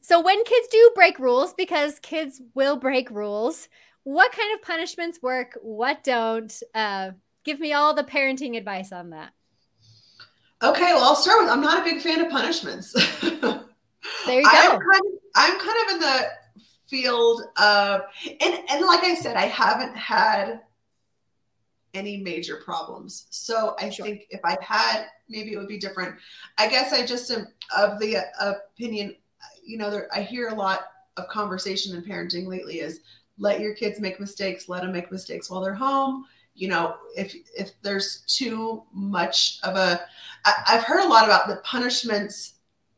So 0.00 0.20
when 0.20 0.44
kids 0.44 0.68
do 0.68 0.92
break 0.94 1.18
rules, 1.18 1.52
because 1.52 1.98
kids 1.98 2.40
will 2.54 2.76
break 2.76 3.10
rules, 3.10 3.68
what 4.06 4.30
kind 4.30 4.54
of 4.54 4.62
punishments 4.62 5.20
work? 5.20 5.58
What 5.62 6.04
don't? 6.04 6.62
Uh, 6.72 7.10
give 7.42 7.58
me 7.58 7.72
all 7.72 7.92
the 7.92 8.04
parenting 8.04 8.56
advice 8.56 8.92
on 8.92 9.10
that. 9.10 9.32
Okay, 10.62 10.94
well, 10.94 11.02
I'll 11.02 11.16
start 11.16 11.42
with 11.42 11.50
I'm 11.50 11.60
not 11.60 11.80
a 11.80 11.84
big 11.84 12.00
fan 12.00 12.24
of 12.24 12.30
punishments. 12.30 12.92
there 13.20 13.40
you 13.40 13.40
go. 14.44 14.48
I'm 14.52 14.78
kind, 14.78 14.80
of, 14.80 15.12
I'm 15.34 15.58
kind 15.58 15.78
of 15.84 15.94
in 15.94 16.00
the 16.00 16.28
field 16.86 17.42
of, 17.60 18.02
and, 18.24 18.54
and 18.70 18.86
like 18.86 19.02
I 19.02 19.16
said, 19.16 19.34
I 19.34 19.46
haven't 19.46 19.96
had 19.96 20.60
any 21.92 22.18
major 22.18 22.60
problems. 22.64 23.26
So 23.30 23.74
I 23.80 23.90
sure. 23.90 24.06
think 24.06 24.28
if 24.30 24.40
I 24.44 24.56
had, 24.60 25.06
maybe 25.28 25.52
it 25.52 25.56
would 25.56 25.66
be 25.66 25.78
different. 25.78 26.14
I 26.58 26.68
guess 26.68 26.92
I 26.92 27.04
just 27.04 27.28
am 27.32 27.48
of 27.76 27.98
the 27.98 28.18
opinion, 28.38 29.16
you 29.64 29.78
know, 29.78 29.90
there, 29.90 30.08
I 30.14 30.22
hear 30.22 30.50
a 30.50 30.54
lot 30.54 30.82
of 31.16 31.26
conversation 31.26 31.96
in 31.96 32.04
parenting 32.04 32.46
lately 32.46 32.78
is 32.78 33.00
let 33.38 33.60
your 33.60 33.74
kids 33.74 34.00
make 34.00 34.20
mistakes, 34.20 34.68
let 34.68 34.82
them 34.82 34.92
make 34.92 35.12
mistakes 35.12 35.50
while 35.50 35.60
they're 35.60 35.74
home. 35.74 36.24
You 36.54 36.68
know, 36.68 36.96
if 37.16 37.34
if 37.56 37.72
there's 37.82 38.22
too 38.26 38.82
much 38.92 39.58
of 39.62 39.76
a, 39.76 40.00
I, 40.44 40.54
I've 40.68 40.84
heard 40.84 41.04
a 41.04 41.08
lot 41.08 41.24
about 41.24 41.48
the 41.48 41.56
punishments 41.56 42.54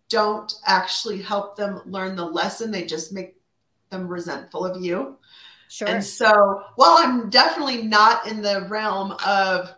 don't 0.08 0.52
actually 0.64 1.20
help 1.20 1.56
them 1.56 1.82
learn 1.84 2.14
the 2.14 2.24
lesson; 2.24 2.70
they 2.70 2.84
just 2.84 3.12
make 3.12 3.36
them 3.90 4.06
resentful 4.06 4.64
of 4.64 4.82
you. 4.82 5.16
Sure. 5.68 5.88
And 5.88 6.02
so, 6.02 6.62
while 6.76 6.96
I'm 6.98 7.30
definitely 7.30 7.82
not 7.82 8.26
in 8.28 8.42
the 8.42 8.66
realm 8.68 9.12
of 9.26 9.74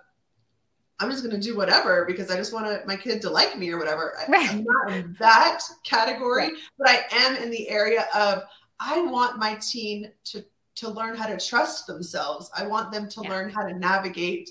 I'm 1.00 1.10
just 1.10 1.24
going 1.24 1.34
to 1.34 1.40
do 1.40 1.56
whatever 1.56 2.04
because 2.04 2.30
I 2.30 2.36
just 2.36 2.52
want 2.52 2.86
my 2.86 2.96
kid 2.96 3.22
to 3.22 3.30
like 3.30 3.58
me 3.58 3.70
or 3.70 3.78
whatever. 3.78 4.14
Right. 4.28 4.50
I'm 4.50 4.64
not 4.64 4.92
in 4.92 5.16
that 5.18 5.62
category, 5.82 6.48
right. 6.48 6.52
but 6.78 6.88
I 6.88 7.04
am 7.12 7.36
in 7.42 7.50
the 7.50 7.68
area 7.70 8.06
of 8.14 8.42
I 8.78 9.00
want 9.02 9.38
my 9.38 9.58
teen 9.60 10.12
to 10.24 10.44
to 10.76 10.88
learn 10.88 11.16
how 11.16 11.26
to 11.26 11.38
trust 11.38 11.86
themselves. 11.86 12.50
I 12.56 12.66
want 12.66 12.92
them 12.92 13.08
to 13.08 13.20
yeah. 13.22 13.30
learn 13.30 13.50
how 13.50 13.66
to 13.66 13.78
navigate. 13.78 14.50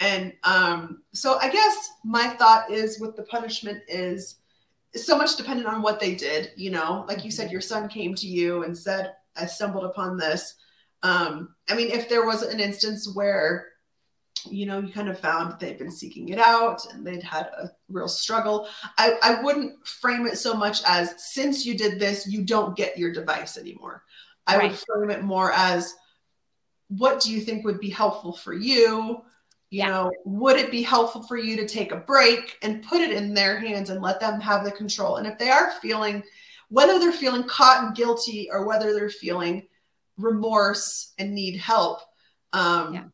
And 0.00 0.32
um, 0.42 1.02
so 1.12 1.38
I 1.38 1.48
guess 1.48 1.90
my 2.04 2.28
thought 2.28 2.70
is 2.70 2.98
with 2.98 3.16
the 3.16 3.22
punishment 3.22 3.82
is 3.88 4.36
so 4.94 5.16
much 5.16 5.36
dependent 5.36 5.68
on 5.68 5.80
what 5.80 6.00
they 6.00 6.14
did. 6.14 6.50
You 6.56 6.70
know, 6.70 7.04
like 7.08 7.24
you 7.24 7.30
said, 7.30 7.46
mm-hmm. 7.46 7.52
your 7.52 7.60
son 7.60 7.88
came 7.88 8.14
to 8.16 8.26
you 8.26 8.64
and 8.64 8.76
said, 8.76 9.14
I 9.36 9.46
stumbled 9.46 9.84
upon 9.84 10.16
this. 10.16 10.54
Um, 11.02 11.54
I 11.68 11.74
mean, 11.74 11.88
if 11.88 12.08
there 12.08 12.26
was 12.26 12.42
an 12.42 12.60
instance 12.60 13.12
where, 13.14 13.68
you 14.50 14.66
know, 14.66 14.80
you 14.80 14.92
kind 14.92 15.08
of 15.08 15.18
found 15.18 15.58
they've 15.58 15.78
been 15.78 15.90
seeking 15.90 16.28
it 16.28 16.38
out 16.38 16.84
and 16.92 17.06
they'd 17.06 17.22
had 17.22 17.46
a 17.46 17.70
real 17.88 18.08
struggle, 18.08 18.68
I, 18.98 19.14
I 19.22 19.42
wouldn't 19.42 19.86
frame 19.86 20.26
it 20.26 20.36
so 20.36 20.54
much 20.54 20.82
as 20.86 21.14
since 21.32 21.64
you 21.64 21.76
did 21.76 21.98
this, 21.98 22.26
you 22.26 22.44
don't 22.44 22.76
get 22.76 22.98
your 22.98 23.12
device 23.12 23.56
anymore. 23.56 24.02
I 24.46 24.56
right. 24.56 24.70
would 24.70 24.78
frame 24.78 25.10
it 25.10 25.22
more 25.22 25.52
as 25.52 25.94
what 26.88 27.20
do 27.20 27.32
you 27.32 27.40
think 27.40 27.64
would 27.64 27.80
be 27.80 27.90
helpful 27.90 28.32
for 28.32 28.52
you? 28.52 29.22
You 29.70 29.78
yeah. 29.78 29.88
know, 29.88 30.12
would 30.24 30.56
it 30.56 30.70
be 30.70 30.82
helpful 30.82 31.22
for 31.22 31.38
you 31.38 31.56
to 31.56 31.66
take 31.66 31.92
a 31.92 31.96
break 31.96 32.58
and 32.62 32.82
put 32.82 33.00
it 33.00 33.10
in 33.10 33.32
their 33.32 33.58
hands 33.58 33.88
and 33.88 34.02
let 34.02 34.20
them 34.20 34.40
have 34.40 34.64
the 34.64 34.72
control? 34.72 35.16
And 35.16 35.26
if 35.26 35.38
they 35.38 35.48
are 35.48 35.72
feeling, 35.80 36.22
whether 36.68 36.98
they're 36.98 37.12
feeling 37.12 37.44
caught 37.44 37.84
and 37.84 37.94
guilty 37.94 38.48
or 38.50 38.66
whether 38.66 38.92
they're 38.92 39.08
feeling 39.08 39.66
remorse 40.18 41.12
and 41.18 41.34
need 41.34 41.56
help 41.56 42.00
um, 42.52 42.94
yeah. 42.94 43.04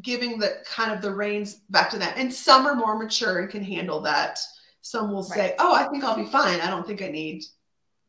giving 0.00 0.38
the 0.38 0.62
kind 0.66 0.92
of 0.92 1.00
the 1.00 1.14
reins 1.14 1.60
back 1.70 1.90
to 1.90 1.98
that 1.98 2.16
and 2.16 2.32
some 2.32 2.66
are 2.66 2.74
more 2.74 2.98
mature 2.98 3.40
and 3.40 3.50
can 3.50 3.62
handle 3.62 4.00
that 4.00 4.38
some 4.80 5.10
will 5.10 5.22
say 5.22 5.54
oh 5.58 5.74
i 5.74 5.84
think 5.84 6.04
i'll 6.04 6.16
be 6.16 6.26
fine 6.26 6.60
i 6.60 6.68
don't 6.68 6.86
think 6.86 7.02
i 7.02 7.08
need 7.08 7.42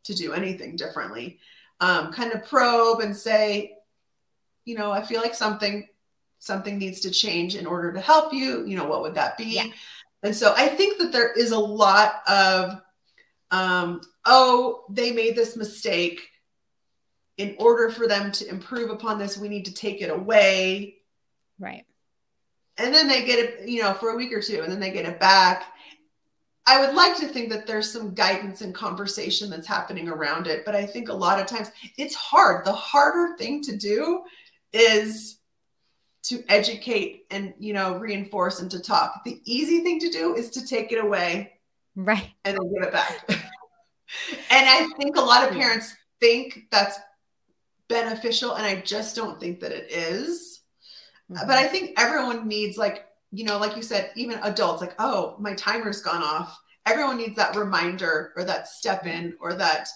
to 0.04 0.14
do 0.14 0.34
anything 0.34 0.76
differently 0.76 1.40
um, 1.80 2.12
kind 2.12 2.32
of 2.32 2.46
probe 2.46 3.02
and 3.02 3.16
say 3.16 3.74
you 4.64 4.78
know 4.78 4.92
i 4.92 5.02
feel 5.02 5.22
like 5.22 5.36
something 5.36 5.88
something 6.40 6.78
needs 6.78 7.02
to 7.02 7.12
change 7.12 7.56
in 7.56 7.66
order 7.66 7.92
to 7.92 8.00
help 8.00 8.34
you 8.34 8.66
you 8.66 8.78
know 8.78 8.86
what 8.86 9.02
would 9.02 9.16
that 9.16 9.38
be 9.38 9.56
yeah. 9.56 9.66
and 10.24 10.36
so 10.36 10.54
i 10.58 10.68
think 10.68 10.98
that 10.98 11.12
there 11.12 11.32
is 11.34 11.52
a 11.52 11.60
lot 11.60 12.22
of 12.28 12.82
um, 13.52 14.02
oh 14.26 14.86
they 14.90 15.12
made 15.12 15.36
this 15.36 15.56
mistake 15.56 16.22
in 17.38 17.56
order 17.60 17.90
for 17.90 18.08
them 18.08 18.32
to 18.32 18.48
improve 18.50 18.90
upon 18.90 19.20
this, 19.20 19.38
we 19.38 19.50
need 19.50 19.66
to 19.66 19.74
take 19.74 20.02
it 20.02 20.10
away. 20.10 20.96
Right. 21.60 21.86
And 22.78 22.94
then 22.94 23.08
they 23.08 23.26
get 23.26 23.40
it, 23.40 23.68
you 23.68 23.82
know, 23.82 23.94
for 23.94 24.10
a 24.10 24.16
week 24.16 24.34
or 24.34 24.42
two, 24.42 24.62
and 24.62 24.72
then 24.72 24.80
they 24.80 24.92
get 24.92 25.06
it 25.06 25.20
back. 25.20 25.64
I 26.68 26.80
would 26.80 26.96
like 26.96 27.16
to 27.18 27.28
think 27.28 27.50
that 27.52 27.68
there's 27.68 27.92
some 27.92 28.14
guidance 28.14 28.62
and 28.62 28.74
conversation 28.74 29.50
that's 29.50 29.68
happening 29.68 30.10
around 30.10 30.48
it, 30.48 30.66
but 30.66 30.76
I 30.76 30.86
think 30.86 31.10
a 31.10 31.14
lot 31.14 31.40
of 31.40 31.46
times 31.46 31.72
it's 31.98 32.16
hard. 32.16 32.66
The 32.66 32.74
harder 32.74 33.36
thing 33.38 33.62
to 33.64 33.78
do 33.78 34.24
is 34.74 35.38
to 36.24 36.44
educate 36.50 37.26
and 37.30 37.54
you 37.60 37.72
know 37.74 37.98
reinforce 37.98 38.62
and 38.62 38.72
to 38.72 38.80
talk. 38.80 39.24
The 39.26 39.40
easy 39.46 39.82
thing 39.82 40.00
to 40.00 40.10
do 40.10 40.36
is 40.36 40.50
to 40.52 40.66
take 40.66 40.92
it 40.92 41.04
away, 41.04 41.54
right, 41.96 42.32
and 42.46 42.58
then 42.58 42.74
give 42.74 42.84
it 42.84 42.94
back. 42.94 43.26
and 43.30 43.40
I 44.50 44.88
think 44.98 45.18
a 45.18 45.22
lot 45.22 45.48
of 45.48 45.56
parents 45.56 45.94
think 46.20 46.68
that's 46.72 46.98
beneficial 47.88 48.54
and 48.54 48.66
i 48.66 48.82
just 48.82 49.16
don't 49.16 49.40
think 49.40 49.60
that 49.60 49.72
it 49.72 49.92
is. 49.92 50.62
Mm-hmm. 51.32 51.48
but 51.48 51.58
i 51.58 51.66
think 51.66 52.00
everyone 52.00 52.48
needs 52.48 52.78
like 52.78 53.08
you 53.32 53.44
know 53.44 53.58
like 53.58 53.76
you 53.76 53.82
said 53.82 54.12
even 54.16 54.40
adults 54.44 54.82
like 54.82 54.96
oh 55.00 55.36
my 55.40 55.54
timer's 55.54 56.02
gone 56.02 56.24
off 56.24 56.60
everyone 56.86 57.18
needs 57.18 57.36
that 57.36 57.56
reminder 57.56 58.34
or 58.36 58.44
that 58.44 58.68
step 58.68 59.06
in 59.06 59.36
or 59.40 59.54
that 59.54 59.88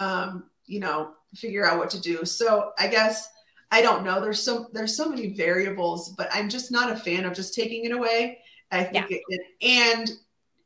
um, 0.00 0.44
you 0.66 0.80
know 0.80 1.12
figure 1.34 1.66
out 1.66 1.78
what 1.78 1.90
to 1.90 2.00
do 2.00 2.24
so 2.24 2.72
i 2.78 2.86
guess 2.86 3.28
i 3.70 3.80
don't 3.80 4.04
know 4.04 4.20
there's 4.20 4.42
so 4.42 4.68
there's 4.72 4.96
so 4.96 5.08
many 5.08 5.28
variables 5.28 6.10
but 6.10 6.28
i'm 6.32 6.48
just 6.48 6.70
not 6.70 6.90
a 6.90 6.96
fan 6.96 7.24
of 7.24 7.32
just 7.32 7.54
taking 7.54 7.84
it 7.84 7.92
away 7.92 8.38
i 8.70 8.84
think 8.84 9.08
yeah. 9.08 9.16
it, 9.16 9.22
it 9.28 9.40
and 9.62 10.10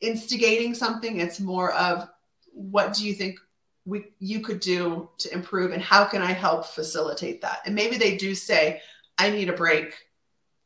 instigating 0.01 0.75
something 0.75 1.21
it's 1.21 1.39
more 1.39 1.73
of 1.75 2.09
what 2.53 2.95
do 2.95 3.07
you 3.07 3.15
think 3.15 3.39
we 3.87 4.07
you 4.19 4.41
could 4.41 4.61
do 4.61 5.09
to 5.19 5.33
improve 5.33 5.73
and 5.73 5.81
how 5.81 6.05
can 6.05 6.21
I 6.21 6.33
help 6.33 6.67
facilitate 6.67 7.41
that? 7.43 7.61
And 7.65 7.75
maybe 7.75 7.97
they 7.97 8.17
do 8.17 8.35
say, 8.35 8.83
I 9.17 9.31
need 9.31 9.49
a 9.49 9.55
break, 9.55 9.95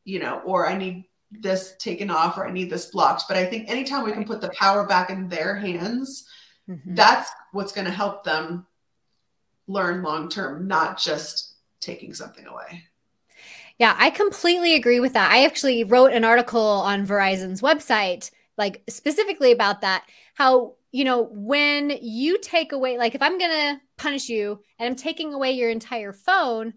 you 0.05 0.18
know, 0.18 0.40
or 0.40 0.66
I 0.66 0.76
need 0.76 1.05
this 1.31 1.74
taken 1.78 2.11
off 2.11 2.37
or 2.37 2.47
I 2.47 2.53
need 2.53 2.70
this 2.70 2.87
blocked. 2.87 3.24
But 3.28 3.37
I 3.37 3.47
think 3.47 3.68
anytime 3.68 4.05
we 4.05 4.12
can 4.12 4.24
put 4.24 4.41
the 4.41 4.51
power 4.51 4.87
back 4.87 5.11
in 5.11 5.28
their 5.28 5.55
hands, 5.55 6.26
mm-hmm. 6.68 6.95
that's 6.95 7.31
what's 7.53 7.72
going 7.72 7.87
to 7.87 7.93
help 7.93 8.24
them 8.24 8.66
learn 9.66 10.03
long 10.03 10.28
term, 10.28 10.66
not 10.66 10.99
just 10.99 11.55
taking 11.81 12.14
something 12.14 12.47
away. 12.47 12.85
Yeah, 13.78 13.97
I 13.99 14.11
completely 14.11 14.74
agree 14.74 15.01
with 15.01 15.14
that. 15.14 15.33
I 15.33 15.45
actually 15.45 15.85
wrote 15.85 16.12
an 16.12 16.24
article 16.24 16.61
on 16.61 17.07
Verizon's 17.07 17.62
website, 17.62 18.31
like 18.59 18.83
specifically 18.91 19.53
about 19.53 19.81
that, 19.81 20.05
how 20.35 20.74
you 20.93 21.05
know, 21.05 21.28
when 21.31 21.97
you 22.03 22.39
take 22.39 22.72
away, 22.72 22.99
like 22.99 23.14
if 23.14 23.22
I'm 23.22 23.39
going 23.39 23.51
to 23.51 23.81
punish 23.97 24.28
you 24.28 24.61
and 24.78 24.89
I'm 24.89 24.97
taking 24.97 25.33
away 25.33 25.53
your 25.53 25.70
entire 25.70 26.12
phone, 26.12 26.74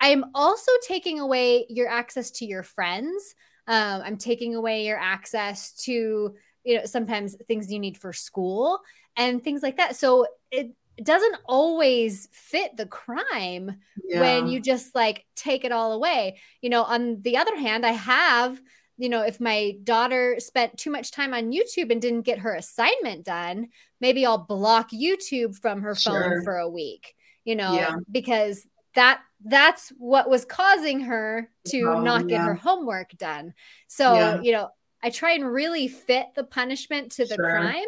I'm 0.00 0.26
also 0.34 0.70
taking 0.86 1.18
away 1.18 1.66
your 1.68 1.88
access 1.88 2.30
to 2.32 2.46
your 2.46 2.62
friends. 2.62 3.34
Um, 3.66 4.02
I'm 4.04 4.16
taking 4.16 4.54
away 4.54 4.86
your 4.86 4.98
access 4.98 5.72
to, 5.84 6.34
you 6.64 6.76
know, 6.78 6.84
sometimes 6.84 7.36
things 7.48 7.72
you 7.72 7.78
need 7.78 7.98
for 7.98 8.12
school 8.12 8.80
and 9.16 9.42
things 9.42 9.62
like 9.62 9.76
that. 9.78 9.96
So 9.96 10.26
it, 10.50 10.72
doesn't 11.02 11.36
always 11.44 12.26
fit 12.32 12.74
the 12.74 12.86
crime 12.86 13.76
yeah. 14.02 14.18
when 14.18 14.48
you 14.48 14.58
just 14.58 14.94
like 14.94 15.26
take 15.34 15.62
it 15.66 15.70
all 15.70 15.92
away. 15.92 16.38
You 16.62 16.70
know, 16.70 16.84
on 16.84 17.20
the 17.20 17.36
other 17.36 17.54
hand, 17.54 17.84
I 17.84 17.92
have 17.92 18.58
you 18.98 19.08
know, 19.08 19.22
if 19.22 19.40
my 19.40 19.74
daughter 19.84 20.36
spent 20.38 20.78
too 20.78 20.90
much 20.90 21.10
time 21.10 21.34
on 21.34 21.52
YouTube 21.52 21.90
and 21.90 22.00
didn't 22.00 22.22
get 22.22 22.38
her 22.38 22.54
assignment 22.54 23.24
done, 23.24 23.68
maybe 24.00 24.24
I'll 24.24 24.38
block 24.38 24.90
YouTube 24.90 25.60
from 25.60 25.82
her 25.82 25.94
phone 25.94 26.42
for 26.42 26.56
a 26.56 26.68
week, 26.68 27.14
you 27.44 27.56
know, 27.56 27.74
yeah. 27.74 27.96
because 28.10 28.66
that 28.96 29.20
that's 29.44 29.92
what 29.98 30.28
was 30.28 30.44
causing 30.44 31.00
her 31.00 31.48
to 31.68 31.82
oh, 31.82 32.02
not 32.02 32.26
get 32.26 32.40
her 32.40 32.54
homework 32.54 33.16
done. 33.16 33.54
So, 33.86 34.14
yeah. 34.14 34.40
you 34.42 34.52
know, 34.52 34.70
I 35.02 35.10
try 35.10 35.32
and 35.32 35.50
really 35.50 35.88
fit 35.88 36.26
the 36.34 36.44
punishment 36.44 37.12
to 37.12 37.24
the 37.24 37.36
sure. 37.36 37.44
crime 37.44 37.86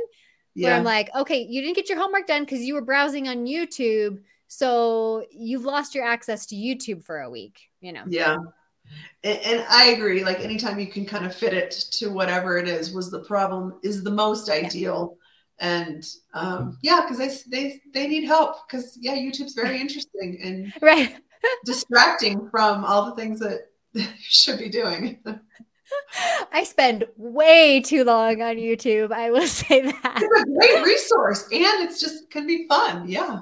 where 0.55 0.75
I'm 0.75 0.85
like, 0.85 1.11
okay, 1.15 1.47
you 1.49 1.61
didn't 1.63 1.77
get 1.77 1.89
your 1.89 1.99
homework 1.99 2.27
done 2.27 2.45
because 2.45 2.61
you 2.61 2.75
were 2.75 2.83
browsing 2.83 3.29
on 3.29 3.47
YouTube. 3.47 4.21
So 4.47 5.25
you've 5.31 5.65
lost 5.65 5.95
your 5.95 6.05
access 6.05 6.47
to 6.47 6.57
YouTube 6.57 7.05
for 7.05 7.21
a 7.21 7.31
week, 7.31 7.61
you 7.81 7.93
know? 7.93 8.05
Yeah 8.09 8.39
and, 9.25 9.39
and, 9.45 9.65
I 9.69 9.87
agree. 9.87 10.25
Like 10.25 10.41
anytime 10.41 10.79
you 10.79 10.87
can 10.87 11.05
kind 11.05 11.27
of 11.27 11.35
fit 11.35 11.53
it 11.53 11.71
to 11.93 12.09
whatever 12.09 12.57
it 12.57 12.69
is 12.69 12.93
was 12.93 13.11
the 13.11 13.21
problem 13.21 13.75
is 13.83 14.03
the 14.03 14.11
most 14.11 14.49
ideal. 14.49 15.17
And 15.61 16.05
um, 16.35 16.79
yeah, 16.83 17.01
because 17.03 17.45
they 17.45 17.69
they 17.69 17.81
they 17.93 18.09
need 18.09 18.25
help 18.25 18.69
because 18.69 18.97
yeah, 19.01 19.17
YouTube's 19.17 19.55
very 19.55 19.81
interesting 19.81 20.39
and 20.43 20.73
right 20.81 21.17
distracting 21.65 22.49
from 22.51 22.85
all 22.85 23.07
the 23.07 23.17
things 23.17 23.41
that 23.41 23.71
you 23.93 24.07
should 24.19 24.59
be 24.59 24.69
doing. 24.69 25.19
I 26.53 26.65
spend 26.65 27.05
way 27.17 27.81
too 27.81 28.05
long 28.05 28.43
on 28.43 28.57
YouTube. 28.57 29.11
I 29.11 29.31
will 29.31 29.47
say 29.47 29.83
that. 29.83 30.13
It's 30.23 30.43
a 30.43 30.53
great 30.53 30.85
resource 30.85 31.45
and 31.45 31.89
it's 31.89 32.01
just 32.01 32.31
can 32.31 32.47
be 32.47 32.67
fun. 32.69 33.09
Yeah. 33.09 33.41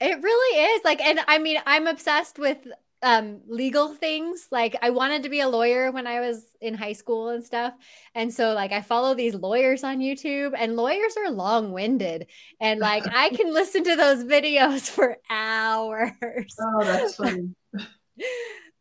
It 0.00 0.22
really 0.22 0.60
is. 0.60 0.84
Like, 0.84 1.00
and 1.00 1.20
I 1.26 1.38
mean, 1.38 1.60
I'm 1.66 1.86
obsessed 1.86 2.38
with 2.38 2.58
um 3.02 3.40
legal 3.46 3.94
things. 3.94 4.48
Like 4.50 4.76
i 4.82 4.90
wanted 4.90 5.22
to 5.22 5.28
be 5.28 5.40
a 5.40 5.48
lawyer 5.48 5.92
when 5.92 6.06
i 6.06 6.20
was 6.20 6.44
in 6.60 6.74
high 6.74 6.92
school 6.92 7.28
and 7.28 7.44
stuff. 7.44 7.74
And 8.14 8.32
so 8.32 8.54
like 8.54 8.72
i 8.72 8.80
follow 8.80 9.14
these 9.14 9.34
lawyers 9.34 9.84
on 9.84 9.98
youtube 9.98 10.52
and 10.56 10.76
lawyers 10.76 11.16
are 11.16 11.30
long-winded. 11.30 12.26
And 12.60 12.80
like 12.80 13.04
i 13.06 13.28
can 13.36 13.52
listen 13.52 13.84
to 13.84 13.96
those 13.96 14.24
videos 14.24 14.90
for 14.90 15.18
hours. 15.30 16.56
Oh 16.60 16.84
that's 16.84 17.14
funny. 17.14 17.54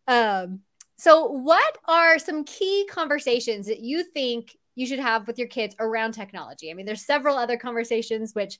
Um 0.07 0.61
so 0.97 1.25
what 1.27 1.77
are 1.85 2.17
some 2.17 2.43
key 2.43 2.87
conversations 2.89 3.67
that 3.67 3.81
you 3.81 4.03
think 4.03 4.57
you 4.73 4.87
should 4.87 4.99
have 4.99 5.27
with 5.27 5.37
your 5.37 5.47
kids 5.47 5.75
around 5.79 6.13
technology? 6.13 6.71
I 6.71 6.73
mean 6.73 6.85
there's 6.85 7.05
several 7.05 7.37
other 7.37 7.57
conversations 7.57 8.33
which 8.33 8.57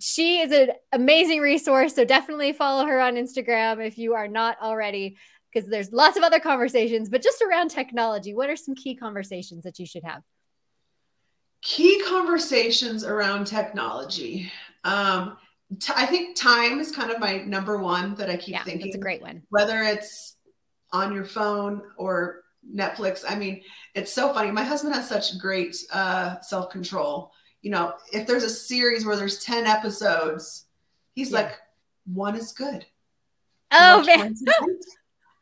she 0.00 0.40
is 0.40 0.52
an 0.52 0.72
amazing 0.92 1.40
resource. 1.40 1.94
So 1.94 2.04
definitely 2.04 2.52
follow 2.52 2.86
her 2.86 3.00
on 3.00 3.14
Instagram 3.14 3.84
if 3.84 3.98
you 3.98 4.14
are 4.14 4.28
not 4.28 4.56
already, 4.60 5.16
because 5.52 5.68
there's 5.68 5.92
lots 5.92 6.16
of 6.16 6.22
other 6.22 6.40
conversations, 6.40 7.08
but 7.08 7.22
just 7.22 7.42
around 7.42 7.70
technology. 7.70 8.34
What 8.34 8.50
are 8.50 8.56
some 8.56 8.74
key 8.74 8.94
conversations 8.94 9.64
that 9.64 9.78
you 9.78 9.86
should 9.86 10.04
have? 10.04 10.22
Key 11.62 12.02
conversations 12.06 13.04
around 13.04 13.46
technology. 13.46 14.50
Um, 14.84 15.36
t- 15.78 15.92
I 15.94 16.06
think 16.06 16.36
time 16.36 16.80
is 16.80 16.90
kind 16.90 17.10
of 17.10 17.20
my 17.20 17.38
number 17.38 17.78
one 17.78 18.14
that 18.14 18.30
I 18.30 18.36
keep 18.36 18.54
yeah, 18.54 18.64
thinking. 18.64 18.88
It's 18.88 18.96
a 18.96 19.00
great 19.00 19.20
one. 19.20 19.42
Whether 19.50 19.82
it's 19.82 20.36
on 20.92 21.12
your 21.12 21.24
phone 21.24 21.82
or 21.96 22.42
Netflix. 22.74 23.24
I 23.28 23.36
mean, 23.36 23.62
it's 23.94 24.12
so 24.12 24.32
funny. 24.32 24.50
My 24.50 24.64
husband 24.64 24.94
has 24.94 25.08
such 25.08 25.38
great 25.38 25.76
uh, 25.92 26.40
self 26.40 26.70
control 26.70 27.32
you 27.62 27.70
know, 27.70 27.94
if 28.12 28.26
there's 28.26 28.44
a 28.44 28.50
series 28.50 29.04
where 29.04 29.16
there's 29.16 29.44
10 29.44 29.66
episodes, 29.66 30.66
he's 31.14 31.30
yeah. 31.30 31.40
like, 31.40 31.52
one 32.06 32.34
is 32.34 32.52
good. 32.52 32.84
Oh, 33.70 34.04
man. 34.04 34.34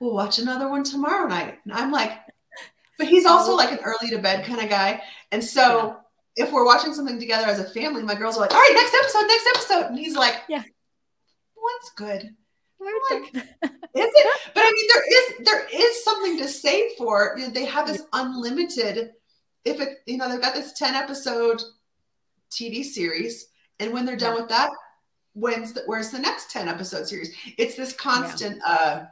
We'll 0.00 0.14
watch 0.14 0.38
another 0.38 0.68
one 0.68 0.84
tomorrow 0.84 1.26
night. 1.26 1.58
And 1.64 1.72
I'm 1.72 1.90
like, 1.90 2.12
but 2.98 3.08
he's 3.08 3.26
also 3.26 3.54
like 3.54 3.72
an 3.72 3.80
early 3.84 4.10
to 4.10 4.18
bed 4.18 4.44
kind 4.44 4.60
of 4.60 4.68
guy. 4.68 5.02
And 5.32 5.42
so 5.42 5.96
yeah. 6.36 6.46
if 6.46 6.52
we're 6.52 6.64
watching 6.64 6.94
something 6.94 7.18
together 7.18 7.46
as 7.46 7.58
a 7.58 7.68
family, 7.70 8.02
my 8.02 8.14
girls 8.14 8.36
are 8.36 8.40
like, 8.40 8.52
all 8.52 8.60
right, 8.60 8.72
next 8.74 8.94
episode, 8.94 9.26
next 9.26 9.46
episode. 9.54 9.90
And 9.90 9.98
he's 9.98 10.14
like, 10.14 10.36
yeah, 10.48 10.62
one's 11.56 11.90
good. 11.96 12.30
Like, 13.10 13.34
is 13.34 13.40
it? 13.94 14.40
But 14.54 14.62
I 14.64 14.72
mean, 14.72 14.88
there 14.92 15.04
is 15.12 15.46
there 15.46 15.66
is 15.72 16.04
something 16.04 16.38
to 16.38 16.48
say 16.48 16.94
for 16.96 17.34
you 17.36 17.46
know, 17.46 17.52
they 17.52 17.64
have 17.64 17.86
this 17.86 18.02
unlimited. 18.12 19.10
If 19.64 19.80
it 19.80 19.98
you 20.06 20.16
know 20.16 20.28
they've 20.28 20.40
got 20.40 20.54
this 20.54 20.72
ten 20.72 20.94
episode 20.94 21.60
TV 22.50 22.84
series. 22.84 23.46
And 23.80 23.92
when 23.92 24.04
they're 24.04 24.16
done 24.16 24.34
with 24.34 24.48
that, 24.48 24.70
when's 25.34 25.72
the, 25.72 25.82
where's 25.86 26.10
the 26.10 26.18
next 26.18 26.50
10 26.50 26.68
episode 26.68 27.06
series? 27.06 27.34
It's 27.56 27.76
this 27.76 27.92
constant, 27.92 28.60
yeah. 28.64 28.72
uh, 28.72 29.06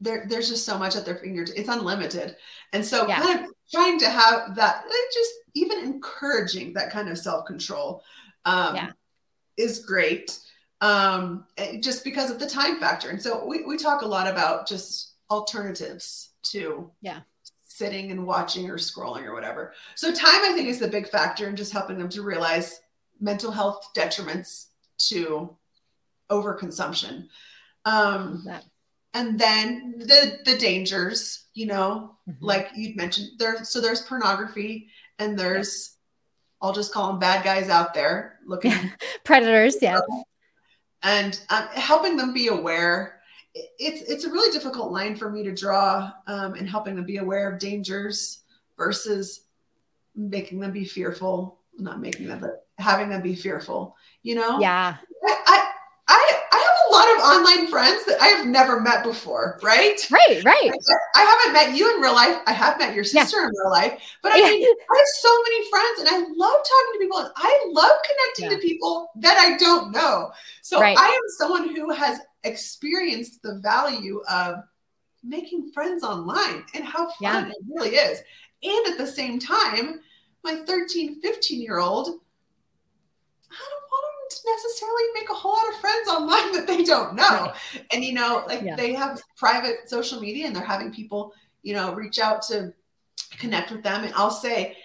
there, 0.00 0.26
there's 0.28 0.48
just 0.48 0.64
so 0.64 0.78
much 0.78 0.96
at 0.96 1.04
their 1.04 1.16
fingertips. 1.16 1.58
It's 1.58 1.68
unlimited. 1.68 2.36
And 2.72 2.84
so 2.84 3.06
yeah. 3.06 3.20
kind 3.20 3.40
of 3.40 3.46
trying 3.70 3.98
to 3.98 4.08
have 4.08 4.54
that, 4.56 4.84
just 5.12 5.30
even 5.54 5.78
encouraging 5.78 6.72
that 6.74 6.90
kind 6.90 7.08
of 7.08 7.18
self-control 7.18 8.02
um, 8.46 8.76
yeah. 8.76 8.90
is 9.58 9.80
great. 9.80 10.38
Um, 10.80 11.44
eh, 11.58 11.78
just 11.80 12.04
because 12.04 12.30
of 12.30 12.38
the 12.38 12.48
time 12.48 12.80
factor. 12.80 13.10
And 13.10 13.20
so 13.20 13.44
we, 13.44 13.64
we 13.64 13.76
talk 13.76 14.00
a 14.00 14.06
lot 14.06 14.26
about 14.26 14.66
just 14.66 15.10
alternatives 15.30 16.30
to 16.42 16.90
yeah 17.00 17.20
sitting 17.80 18.10
and 18.10 18.26
watching 18.26 18.68
or 18.68 18.76
scrolling 18.76 19.24
or 19.24 19.32
whatever. 19.32 19.72
So 19.94 20.12
time, 20.12 20.42
I 20.44 20.52
think, 20.54 20.68
is 20.68 20.78
the 20.78 20.86
big 20.86 21.08
factor 21.08 21.48
in 21.48 21.56
just 21.56 21.72
helping 21.72 21.96
them 21.96 22.10
to 22.10 22.20
realize 22.20 22.82
mental 23.18 23.50
health 23.50 23.88
detriments 23.96 24.66
to 25.08 25.56
overconsumption. 26.30 27.28
Um, 27.86 28.46
and 29.14 29.38
then 29.40 29.94
the 29.96 30.38
the 30.44 30.58
dangers, 30.58 31.46
you 31.54 31.66
know, 31.66 32.16
mm-hmm. 32.28 32.44
like 32.44 32.68
you'd 32.76 32.96
mentioned, 32.96 33.30
there. 33.38 33.64
So 33.64 33.80
there's 33.80 34.02
pornography, 34.02 34.88
and 35.18 35.38
there's 35.38 35.96
I'll 36.60 36.74
just 36.74 36.92
call 36.92 37.08
them 37.08 37.18
bad 37.18 37.42
guys 37.42 37.70
out 37.70 37.94
there 37.94 38.40
looking 38.46 38.74
predators, 39.24 39.76
yeah. 39.82 40.00
And 41.02 41.40
um, 41.48 41.66
helping 41.72 42.18
them 42.18 42.34
be 42.34 42.48
aware 42.48 43.19
it's 43.54 44.02
it's 44.02 44.24
a 44.24 44.30
really 44.30 44.52
difficult 44.52 44.92
line 44.92 45.16
for 45.16 45.30
me 45.30 45.42
to 45.42 45.54
draw 45.54 46.12
um, 46.26 46.54
and 46.54 46.68
helping 46.68 46.94
them 46.94 47.04
be 47.04 47.16
aware 47.16 47.50
of 47.50 47.58
dangers 47.58 48.42
versus 48.76 49.42
making 50.14 50.60
them 50.60 50.72
be 50.72 50.84
fearful, 50.84 51.58
not 51.78 52.00
making 52.00 52.26
them, 52.26 52.40
but 52.40 52.66
having 52.78 53.08
them 53.08 53.22
be 53.22 53.34
fearful. 53.34 53.96
You 54.22 54.36
know? 54.36 54.60
Yeah. 54.60 54.96
I 55.26 55.72
I 56.08 56.40
I 56.52 56.58
have 56.58 56.76
a 56.88 56.92
lot 56.92 57.16
of 57.16 57.46
online 57.46 57.68
friends 57.68 58.04
that 58.06 58.20
I 58.20 58.28
have 58.28 58.46
never 58.46 58.80
met 58.80 59.02
before. 59.02 59.58
Right. 59.62 60.06
Right. 60.10 60.44
Right. 60.44 60.70
I, 61.14 61.22
haven't 61.22 61.52
met 61.52 61.76
you 61.76 61.94
in 61.94 62.00
real 62.00 62.14
life. 62.14 62.38
I 62.46 62.52
have 62.52 62.78
met 62.78 62.94
your 62.94 63.04
sister 63.04 63.38
yeah. 63.38 63.44
in 63.44 63.50
real 63.50 63.70
life, 63.70 64.00
but 64.22 64.32
I 64.32 64.36
mean, 64.36 64.64
I 64.64 64.96
have 64.96 65.06
so 65.20 65.42
many 65.42 65.70
friends, 65.70 66.00
and 66.00 66.08
I 66.08 66.18
love 66.18 66.56
talking 66.56 66.92
to 66.94 66.98
people, 67.00 67.18
and 67.18 67.30
I 67.36 67.66
love 67.68 67.92
connecting 68.04 68.50
yeah. 68.50 68.56
to 68.56 68.58
people 68.58 69.10
that 69.16 69.38
I 69.38 69.56
don't 69.56 69.92
know. 69.92 70.30
So 70.62 70.80
right. 70.80 70.96
I 70.98 71.06
am 71.06 71.22
someone 71.38 71.74
who 71.74 71.90
has 71.90 72.20
experienced 72.44 73.42
the 73.42 73.60
value 73.62 74.22
of 74.30 74.56
making 75.22 75.70
friends 75.72 76.02
online 76.02 76.64
and 76.74 76.84
how 76.84 77.06
fun 77.06 77.14
yeah. 77.20 77.48
it 77.48 77.56
really 77.68 77.96
is. 77.96 78.22
And 78.62 78.86
at 78.92 78.98
the 78.98 79.06
same 79.06 79.38
time, 79.38 80.00
my 80.44 80.56
13, 80.66 81.20
15 81.20 81.60
year 81.60 81.78
old, 81.78 82.08
I 82.08 83.68
don't 83.68 83.90
want 83.90 84.04
them 84.06 84.28
to 84.30 84.50
necessarily 84.56 85.02
make 85.14 85.30
a 85.30 85.34
whole 85.34 85.52
lot 85.52 85.68
of 85.68 85.80
friends 85.80 86.08
online 86.08 86.52
that 86.52 86.66
they 86.66 86.82
don't 86.82 87.14
know. 87.14 87.22
Right. 87.22 87.54
And, 87.92 88.04
you 88.04 88.14
know, 88.14 88.44
like 88.46 88.62
yeah. 88.62 88.76
they 88.76 88.94
have 88.94 89.20
private 89.36 89.88
social 89.88 90.20
media 90.20 90.46
and 90.46 90.54
they're 90.54 90.64
having 90.64 90.92
people, 90.92 91.34
you 91.62 91.74
know, 91.74 91.94
reach 91.94 92.18
out 92.18 92.42
to 92.42 92.72
connect 93.38 93.70
with 93.70 93.82
them. 93.82 94.04
And 94.04 94.14
I'll 94.14 94.30
say, 94.30 94.76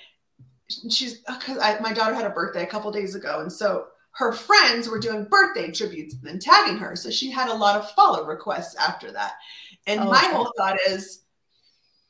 she's 0.90 1.20
because 1.20 1.58
my 1.82 1.94
daughter 1.94 2.16
had 2.16 2.26
a 2.26 2.32
birthday 2.32 2.64
a 2.64 2.68
couple 2.68 2.92
days 2.92 3.16
ago. 3.16 3.42
And 3.42 3.52
so 3.52 3.88
her 4.16 4.32
friends 4.32 4.88
were 4.88 5.00
doing 5.00 5.26
birthday 5.26 5.70
tributes 5.70 6.16
and 6.26 6.42
tagging 6.42 6.78
her. 6.78 6.96
So 6.96 7.10
she 7.10 7.30
had 7.30 7.50
a 7.50 7.54
lot 7.54 7.76
of 7.76 7.92
follow 7.92 8.26
requests 8.26 8.76
after 8.76 9.12
that. 9.12 9.34
And 9.88 10.00
oh, 10.00 10.06
my 10.06 10.20
okay. 10.20 10.32
whole 10.32 10.54
thought 10.58 10.78
is 10.88 11.24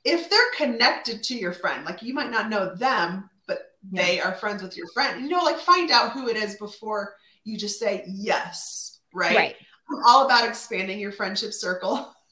if 0.03 0.29
they're 0.29 0.39
connected 0.55 1.23
to 1.23 1.35
your 1.35 1.51
friend, 1.51 1.83
like 1.83 2.03
you 2.03 2.13
might 2.13 2.29
not 2.29 2.49
know 2.49 2.75
them, 2.75 3.27
but 3.47 3.71
yeah. 3.91 4.03
they 4.03 4.19
are 4.21 4.35
friends 4.35 4.61
with 4.61 4.77
your 4.77 4.87
friend, 4.89 5.23
you 5.23 5.29
know, 5.29 5.43
like 5.43 5.57
find 5.57 5.89
out 5.89 6.11
who 6.11 6.27
it 6.29 6.37
is 6.37 6.55
before 6.57 7.15
you 7.43 7.57
just 7.57 7.79
say 7.79 8.03
yes, 8.07 8.99
right? 9.11 9.35
right. 9.35 9.55
I'm 9.89 10.03
all 10.05 10.25
about 10.25 10.47
expanding 10.47 10.99
your 10.99 11.11
friendship 11.11 11.53
circle. 11.53 12.11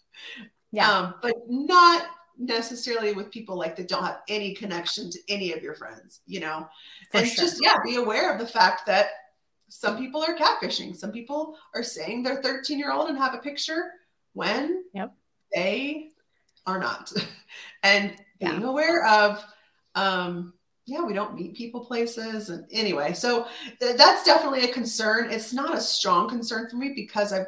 Yeah. 0.75 0.91
Um, 0.91 1.13
but 1.21 1.35
not 1.47 2.07
necessarily 2.39 3.13
with 3.13 3.29
people 3.29 3.55
like 3.55 3.75
that 3.75 3.87
don't 3.87 4.03
have 4.03 4.21
any 4.27 4.55
connection 4.55 5.11
to 5.11 5.19
any 5.29 5.53
of 5.53 5.61
your 5.61 5.75
friends, 5.75 6.21
you 6.25 6.39
know? 6.39 6.67
For 7.11 7.19
and 7.19 7.27
sure. 7.27 7.45
just, 7.45 7.61
yeah, 7.61 7.75
be 7.85 7.97
aware 7.97 8.33
of 8.33 8.39
the 8.39 8.47
fact 8.47 8.87
that 8.87 9.09
some 9.75 9.97
people 9.97 10.23
are 10.23 10.35
catfishing. 10.35 10.95
Some 10.95 11.11
people 11.11 11.57
are 11.73 11.81
saying 11.81 12.21
they're 12.21 12.43
13 12.43 12.77
year 12.77 12.91
old 12.91 13.09
and 13.09 13.17
have 13.17 13.33
a 13.33 13.39
picture 13.39 13.89
when 14.33 14.83
yep. 14.93 15.15
they 15.51 16.09
are 16.67 16.79
not. 16.79 17.11
and 17.83 18.15
being 18.39 18.61
yeah. 18.61 18.67
aware 18.67 19.03
of, 19.07 19.43
um, 19.95 20.53
yeah, 20.85 21.01
we 21.03 21.13
don't 21.13 21.33
meet 21.33 21.55
people 21.55 21.83
places. 21.83 22.49
And 22.49 22.67
anyway, 22.71 23.13
so 23.13 23.47
th- 23.79 23.97
that's 23.97 24.23
definitely 24.23 24.63
a 24.63 24.71
concern. 24.71 25.31
It's 25.31 25.53
not 25.53 25.75
a 25.75 25.81
strong 25.81 26.29
concern 26.29 26.69
for 26.69 26.75
me 26.75 26.93
because 26.95 27.33
I've 27.33 27.47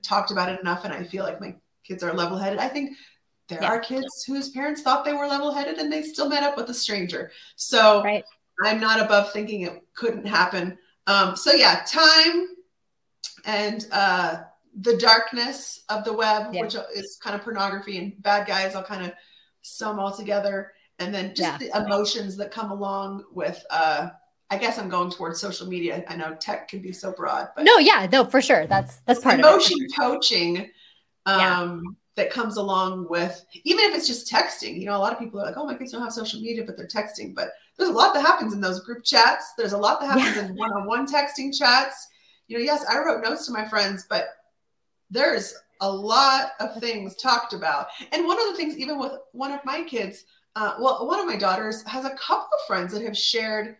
talked 0.00 0.30
about 0.30 0.50
it 0.50 0.60
enough 0.60 0.84
and 0.84 0.94
I 0.94 1.02
feel 1.02 1.24
like 1.24 1.40
my 1.40 1.56
kids 1.82 2.04
are 2.04 2.14
level 2.14 2.38
headed. 2.38 2.60
I 2.60 2.68
think 2.68 2.96
there 3.48 3.58
yeah. 3.60 3.68
are 3.68 3.80
kids 3.80 4.22
whose 4.24 4.50
parents 4.50 4.82
thought 4.82 5.04
they 5.04 5.12
were 5.12 5.26
level 5.26 5.52
headed 5.52 5.78
and 5.78 5.92
they 5.92 6.02
still 6.02 6.28
met 6.28 6.44
up 6.44 6.56
with 6.56 6.70
a 6.70 6.74
stranger. 6.74 7.32
So 7.56 8.00
right. 8.04 8.22
I'm 8.62 8.78
not 8.78 9.00
above 9.00 9.32
thinking 9.32 9.62
it 9.62 9.82
couldn't 9.96 10.26
happen. 10.26 10.78
Um, 11.06 11.36
so 11.36 11.52
yeah, 11.52 11.84
time 11.86 12.48
and 13.44 13.86
uh, 13.92 14.42
the 14.80 14.96
darkness 14.96 15.84
of 15.88 16.04
the 16.04 16.12
web, 16.12 16.54
yeah. 16.54 16.62
which 16.62 16.74
is 16.94 17.18
kind 17.22 17.36
of 17.36 17.42
pornography 17.42 17.98
and 17.98 18.20
bad 18.22 18.46
guys, 18.46 18.74
I'll 18.74 18.84
kind 18.84 19.04
of 19.04 19.12
sum 19.62 19.98
all 19.98 20.14
together. 20.14 20.72
And 20.98 21.14
then 21.14 21.34
just 21.34 21.40
yeah. 21.40 21.58
the 21.58 21.84
emotions 21.84 22.36
that 22.36 22.50
come 22.50 22.70
along 22.70 23.24
with, 23.32 23.62
uh, 23.70 24.08
I 24.50 24.58
guess 24.58 24.78
I'm 24.78 24.88
going 24.88 25.10
towards 25.10 25.40
social 25.40 25.66
media. 25.66 26.04
I 26.08 26.16
know 26.16 26.36
tech 26.36 26.68
can 26.68 26.80
be 26.80 26.92
so 26.92 27.12
broad, 27.12 27.48
but 27.56 27.64
no, 27.64 27.78
yeah, 27.78 28.06
no, 28.10 28.24
for 28.24 28.40
sure. 28.40 28.66
That's, 28.66 28.98
that's 28.98 29.20
part 29.20 29.40
emotion 29.40 29.76
of 29.80 29.86
it. 29.86 29.96
coaching. 29.96 30.70
Um, 31.26 31.40
yeah 31.40 31.80
that 32.16 32.30
comes 32.30 32.56
along 32.56 33.08
with 33.08 33.44
even 33.64 33.84
if 33.86 33.96
it's 33.96 34.06
just 34.06 34.30
texting 34.30 34.78
you 34.78 34.86
know 34.86 34.96
a 34.96 34.98
lot 34.98 35.12
of 35.12 35.18
people 35.18 35.40
are 35.40 35.46
like 35.46 35.56
oh 35.56 35.66
my 35.66 35.74
kids 35.74 35.92
don't 35.92 36.02
have 36.02 36.12
social 36.12 36.40
media 36.40 36.62
but 36.64 36.76
they're 36.76 36.86
texting 36.86 37.34
but 37.34 37.50
there's 37.76 37.90
a 37.90 37.92
lot 37.92 38.14
that 38.14 38.24
happens 38.24 38.52
in 38.52 38.60
those 38.60 38.84
group 38.84 39.02
chats 39.04 39.52
there's 39.58 39.72
a 39.72 39.78
lot 39.78 40.00
that 40.00 40.18
happens 40.18 40.36
yeah. 40.36 40.44
in 40.46 40.56
one-on-one 40.56 41.06
texting 41.06 41.56
chats 41.56 42.08
you 42.46 42.56
know 42.56 42.62
yes 42.62 42.84
i 42.88 42.98
wrote 42.98 43.22
notes 43.22 43.46
to 43.46 43.52
my 43.52 43.66
friends 43.66 44.06
but 44.08 44.28
there's 45.10 45.54
a 45.80 45.90
lot 45.90 46.52
of 46.60 46.76
things 46.80 47.14
talked 47.16 47.52
about. 47.52 47.88
And 48.12 48.26
one 48.26 48.40
of 48.40 48.46
the 48.48 48.56
things, 48.56 48.76
even 48.78 48.98
with 48.98 49.12
one 49.32 49.52
of 49.52 49.60
my 49.64 49.82
kids, 49.82 50.24
uh, 50.56 50.74
well, 50.78 51.06
one 51.06 51.20
of 51.20 51.26
my 51.26 51.36
daughters 51.36 51.82
has 51.84 52.04
a 52.04 52.14
couple 52.14 52.46
of 52.46 52.66
friends 52.66 52.92
that 52.92 53.02
have 53.02 53.16
shared 53.16 53.76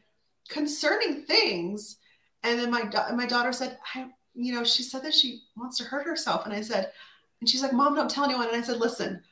concerning 0.49 1.25
things. 1.25 1.99
And 2.43 2.59
then 2.59 2.71
my 2.71 2.85
my 3.15 3.27
daughter 3.27 3.53
said, 3.53 3.79
I, 3.95 4.07
you 4.35 4.53
know, 4.53 4.65
she 4.65 4.83
said 4.83 5.03
that 5.03 5.15
she 5.15 5.43
wants 5.57 5.79
to 5.79 5.85
hurt 5.85 6.07
herself. 6.07 6.45
And 6.45 6.55
I 6.55 6.61
said, 6.61 6.91
and 7.45 7.49
she's 7.51 7.61
like, 7.61 7.75
Mom, 7.75 7.95
don't 7.95 8.11
tell 8.11 8.25
anyone. 8.25 8.49
And 8.49 8.57
I 8.57 8.63
said, 8.63 8.79
listen, 8.79 9.23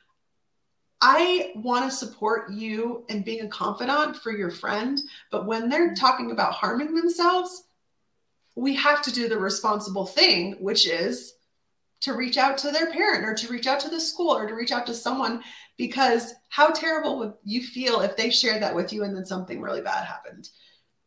I 1.01 1.51
want 1.55 1.89
to 1.89 1.97
support 1.97 2.51
you 2.51 3.05
and 3.09 3.25
being 3.25 3.41
a 3.41 3.47
confidant 3.47 4.17
for 4.17 4.31
your 4.31 4.51
friend. 4.51 5.01
But 5.31 5.47
when 5.47 5.67
they're 5.67 5.87
mm-hmm. 5.87 5.95
talking 5.95 6.29
about 6.29 6.53
harming 6.53 6.93
themselves, 6.93 7.63
we 8.55 8.75
have 8.75 9.01
to 9.01 9.11
do 9.11 9.27
the 9.27 9.39
responsible 9.39 10.05
thing, 10.05 10.57
which 10.59 10.87
is 10.87 11.33
to 12.01 12.13
reach 12.13 12.37
out 12.37 12.55
to 12.59 12.69
their 12.69 12.91
parent 12.91 13.25
or 13.25 13.33
to 13.33 13.47
reach 13.47 13.65
out 13.65 13.79
to 13.79 13.89
the 13.89 13.99
school 13.99 14.29
or 14.29 14.45
to 14.45 14.53
reach 14.53 14.71
out 14.71 14.85
to 14.85 14.93
someone 14.93 15.41
because 15.75 16.35
how 16.49 16.69
terrible 16.69 17.17
would 17.17 17.33
you 17.43 17.63
feel 17.63 18.01
if 18.01 18.15
they 18.15 18.29
shared 18.29 18.61
that 18.61 18.75
with 18.75 18.93
you 18.93 19.05
and 19.05 19.15
then 19.15 19.25
something 19.25 19.59
really 19.59 19.81
bad 19.81 20.05
happened? 20.05 20.49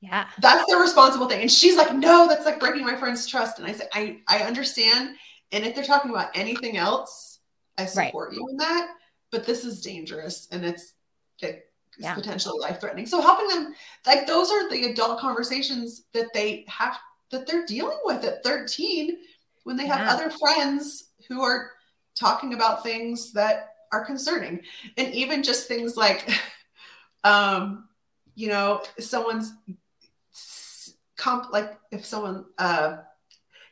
Yeah. 0.01 0.27
That's 0.41 0.69
the 0.69 0.77
responsible 0.77 1.29
thing. 1.29 1.43
And 1.43 1.53
she's 1.53 1.77
like, 1.77 1.95
no, 1.95 2.27
that's 2.27 2.47
like 2.47 2.59
breaking 2.59 2.85
my 2.85 2.97
friend's 2.97 3.29
trust. 3.29 3.61
And 3.61 3.69
I 3.69 3.73
said, 3.75 3.91
I, 3.93 4.23
I 4.27 4.41
understand. 4.41 5.11
And 5.53 5.65
if 5.65 5.75
they're 5.75 5.85
talking 5.85 6.11
about 6.11 6.31
anything 6.35 6.77
else, 6.77 7.41
I 7.79 7.87
support 7.87 8.31
right. 8.31 8.37
you 8.37 8.49
in 8.49 8.57
that. 8.57 8.89
But 9.31 9.45
this 9.45 9.65
is 9.65 9.81
dangerous 9.81 10.49
and 10.51 10.65
it's 10.65 10.95
it, 11.41 11.71
it's 11.93 12.05
yeah. 12.05 12.15
potentially 12.15 12.59
life 12.61 12.81
threatening. 12.81 13.07
So 13.07 13.21
helping 13.21 13.49
them, 13.49 13.75
like 14.07 14.27
those 14.27 14.51
are 14.51 14.69
the 14.71 14.91
adult 14.91 15.21
conversations 15.21 16.05
that 16.13 16.29
they 16.35 16.65
have 16.69 16.99
that 17.31 17.47
they're 17.47 17.67
dealing 17.67 17.99
with 18.05 18.25
at 18.25 18.43
13 18.45 19.17
when 19.65 19.77
they 19.77 19.87
have 19.87 20.01
yeah. 20.01 20.13
other 20.13 20.31
friends 20.31 21.11
who 21.29 21.43
are 21.43 21.71
talking 22.15 22.55
about 22.55 22.83
things 22.83 23.33
that 23.33 23.75
are 23.93 24.05
concerning 24.05 24.61
and 24.97 25.13
even 25.15 25.43
just 25.43 25.69
things 25.69 25.97
like 25.97 26.29
um 27.25 27.89
you 28.35 28.49
know 28.49 28.83
someone's 28.99 29.55
comp 31.17 31.53
like 31.53 31.79
if 31.91 32.05
someone 32.05 32.45
uh 32.59 32.99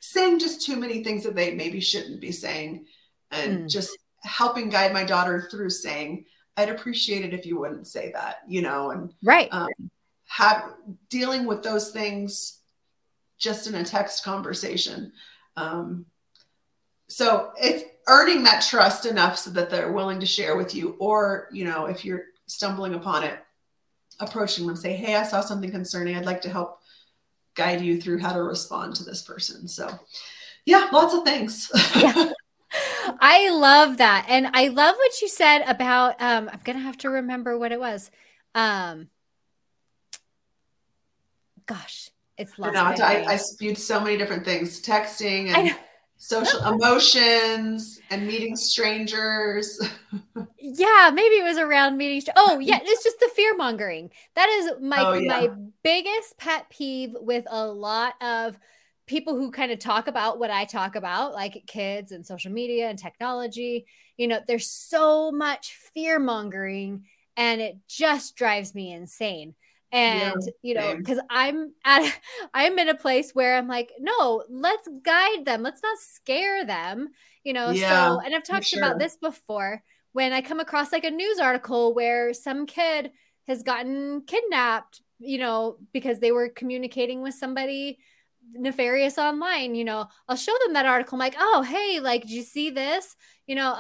saying 0.06 0.38
just 0.38 0.60
too 0.60 0.76
many 0.76 1.02
things 1.02 1.24
that 1.24 1.34
they 1.34 1.54
maybe 1.54 1.80
shouldn't 1.80 2.20
be 2.20 2.30
saying 2.30 2.84
and 3.30 3.60
mm. 3.60 3.70
just 3.70 3.96
helping 4.22 4.68
guide 4.68 4.92
my 4.92 5.02
daughter 5.02 5.48
through 5.50 5.70
saying 5.70 6.22
i'd 6.58 6.68
appreciate 6.68 7.24
it 7.24 7.32
if 7.32 7.46
you 7.46 7.58
wouldn't 7.58 7.86
say 7.86 8.12
that 8.12 8.40
you 8.46 8.60
know 8.60 8.90
and 8.90 9.14
right 9.22 9.48
um, 9.50 9.68
have 10.26 10.74
dealing 11.08 11.46
with 11.46 11.62
those 11.62 11.90
things 11.90 12.60
just 13.38 13.66
in 13.66 13.74
a 13.76 13.84
text 13.84 14.22
conversation 14.22 15.10
um, 15.56 16.04
so 17.08 17.52
it's 17.56 17.84
earning 18.06 18.42
that 18.42 18.62
trust 18.62 19.06
enough 19.06 19.38
so 19.38 19.48
that 19.50 19.70
they're 19.70 19.92
willing 19.92 20.20
to 20.20 20.26
share 20.26 20.54
with 20.54 20.74
you 20.74 20.96
or 20.98 21.48
you 21.50 21.64
know 21.64 21.86
if 21.86 22.04
you're 22.04 22.24
stumbling 22.46 22.92
upon 22.92 23.24
it 23.24 23.38
approaching 24.20 24.66
them 24.66 24.76
say 24.76 24.92
hey 24.92 25.16
i 25.16 25.22
saw 25.22 25.40
something 25.40 25.70
concerning 25.70 26.14
i'd 26.14 26.26
like 26.26 26.42
to 26.42 26.50
help 26.50 26.80
guide 27.54 27.80
you 27.80 28.00
through 28.00 28.18
how 28.18 28.32
to 28.32 28.42
respond 28.42 28.94
to 28.96 29.04
this 29.04 29.22
person. 29.22 29.68
So 29.68 29.88
yeah 30.66 30.88
lots 30.92 31.14
of 31.14 31.24
things 31.24 31.70
yeah. 31.96 32.32
i 33.20 33.50
love 33.50 33.98
that. 33.98 34.26
And 34.28 34.48
i 34.54 34.68
love 34.68 34.96
what 34.96 35.20
you 35.20 35.28
said 35.28 35.62
about 35.66 36.20
um, 36.20 36.48
i'm 36.52 36.60
gonna 36.64 36.80
have 36.80 36.98
to 36.98 37.10
remember 37.10 37.58
what 37.58 37.72
it 37.72 37.80
was. 37.80 38.10
Um, 38.54 39.08
gosh 41.66 42.10
it's 42.36 42.58
lost 42.58 43.00
I, 43.00 43.22
I, 43.22 43.32
I 43.32 43.36
spewed 43.36 43.78
so 43.78 44.00
many 44.00 44.16
different 44.16 44.44
things 44.44 44.82
texting 44.82 45.48
and 45.48 45.76
social 46.16 46.60
oh. 46.62 46.74
emotions 46.74 48.00
and 48.10 48.26
meeting 48.26 48.56
strangers. 48.56 49.80
yeah, 50.58 51.10
maybe 51.12 51.36
it 51.36 51.44
was 51.44 51.58
around 51.58 51.96
meeting. 51.96 52.32
oh, 52.36 52.58
yeah, 52.58 52.78
it's 52.82 53.04
just 53.04 53.20
the 53.20 53.30
fear 53.34 53.56
mongering. 53.56 54.10
That 54.34 54.48
is 54.48 54.72
my 54.80 55.04
oh, 55.04 55.14
yeah. 55.14 55.28
my 55.28 55.50
biggest 55.82 56.38
pet 56.38 56.68
peeve 56.70 57.14
with 57.20 57.44
a 57.50 57.66
lot 57.66 58.14
of 58.20 58.58
people 59.06 59.36
who 59.36 59.50
kind 59.50 59.70
of 59.70 59.78
talk 59.78 60.08
about 60.08 60.38
what 60.38 60.50
I 60.50 60.64
talk 60.64 60.96
about, 60.96 61.34
like 61.34 61.64
kids 61.66 62.12
and 62.12 62.26
social 62.26 62.52
media 62.52 62.88
and 62.88 62.98
technology. 62.98 63.86
You 64.16 64.28
know, 64.28 64.40
there's 64.46 64.70
so 64.70 65.30
much 65.30 65.76
fear 65.92 66.18
mongering, 66.18 67.04
and 67.36 67.60
it 67.60 67.76
just 67.88 68.36
drives 68.36 68.74
me 68.74 68.92
insane 68.92 69.54
and 69.94 70.42
yeah, 70.44 70.52
you 70.62 70.74
know 70.74 70.96
because 70.96 71.20
i'm 71.30 71.72
at 71.84 72.12
i'm 72.54 72.78
in 72.78 72.88
a 72.88 72.96
place 72.96 73.30
where 73.32 73.56
i'm 73.56 73.68
like 73.68 73.92
no 74.00 74.42
let's 74.50 74.88
guide 75.02 75.44
them. 75.44 75.62
Let's 75.62 75.82
not 75.82 75.98
scare 75.98 76.64
them 76.64 77.08
you 77.44 77.52
know? 77.52 77.70
Yeah, 77.70 78.08
so 78.08 78.20
and 78.20 78.34
i've 78.34 78.42
talked 78.42 78.66
sure. 78.66 78.80
about 78.80 78.98
this 78.98 79.16
before 79.16 79.82
when 80.12 80.32
i 80.32 80.40
come 80.40 80.60
across 80.60 80.92
like 80.92 81.04
a 81.04 81.10
news 81.10 81.38
article 81.38 81.94
where 81.94 82.34
some 82.34 82.66
kid 82.66 83.12
has 83.46 83.62
gotten 83.62 84.22
kidnapped 84.26 85.00
you 85.20 85.38
know 85.38 85.76
because 85.92 86.18
they 86.18 86.32
were 86.32 86.48
communicating 86.48 87.22
with 87.22 87.34
somebody 87.34 87.98
nefarious 88.52 89.16
online 89.16 89.74
you 89.74 89.84
know? 89.84 90.06
I'll 90.28 90.36
show 90.36 90.52
them 90.64 90.74
that 90.74 90.86
article. 90.86 91.16
I'm 91.16 91.20
like 91.20 91.36
oh 91.38 91.62
hey 91.62 92.00
like 92.00 92.22
did 92.22 92.30
you 92.30 92.42
see 92.42 92.70
this? 92.70 93.16
You 93.46 93.54
know 93.54 93.78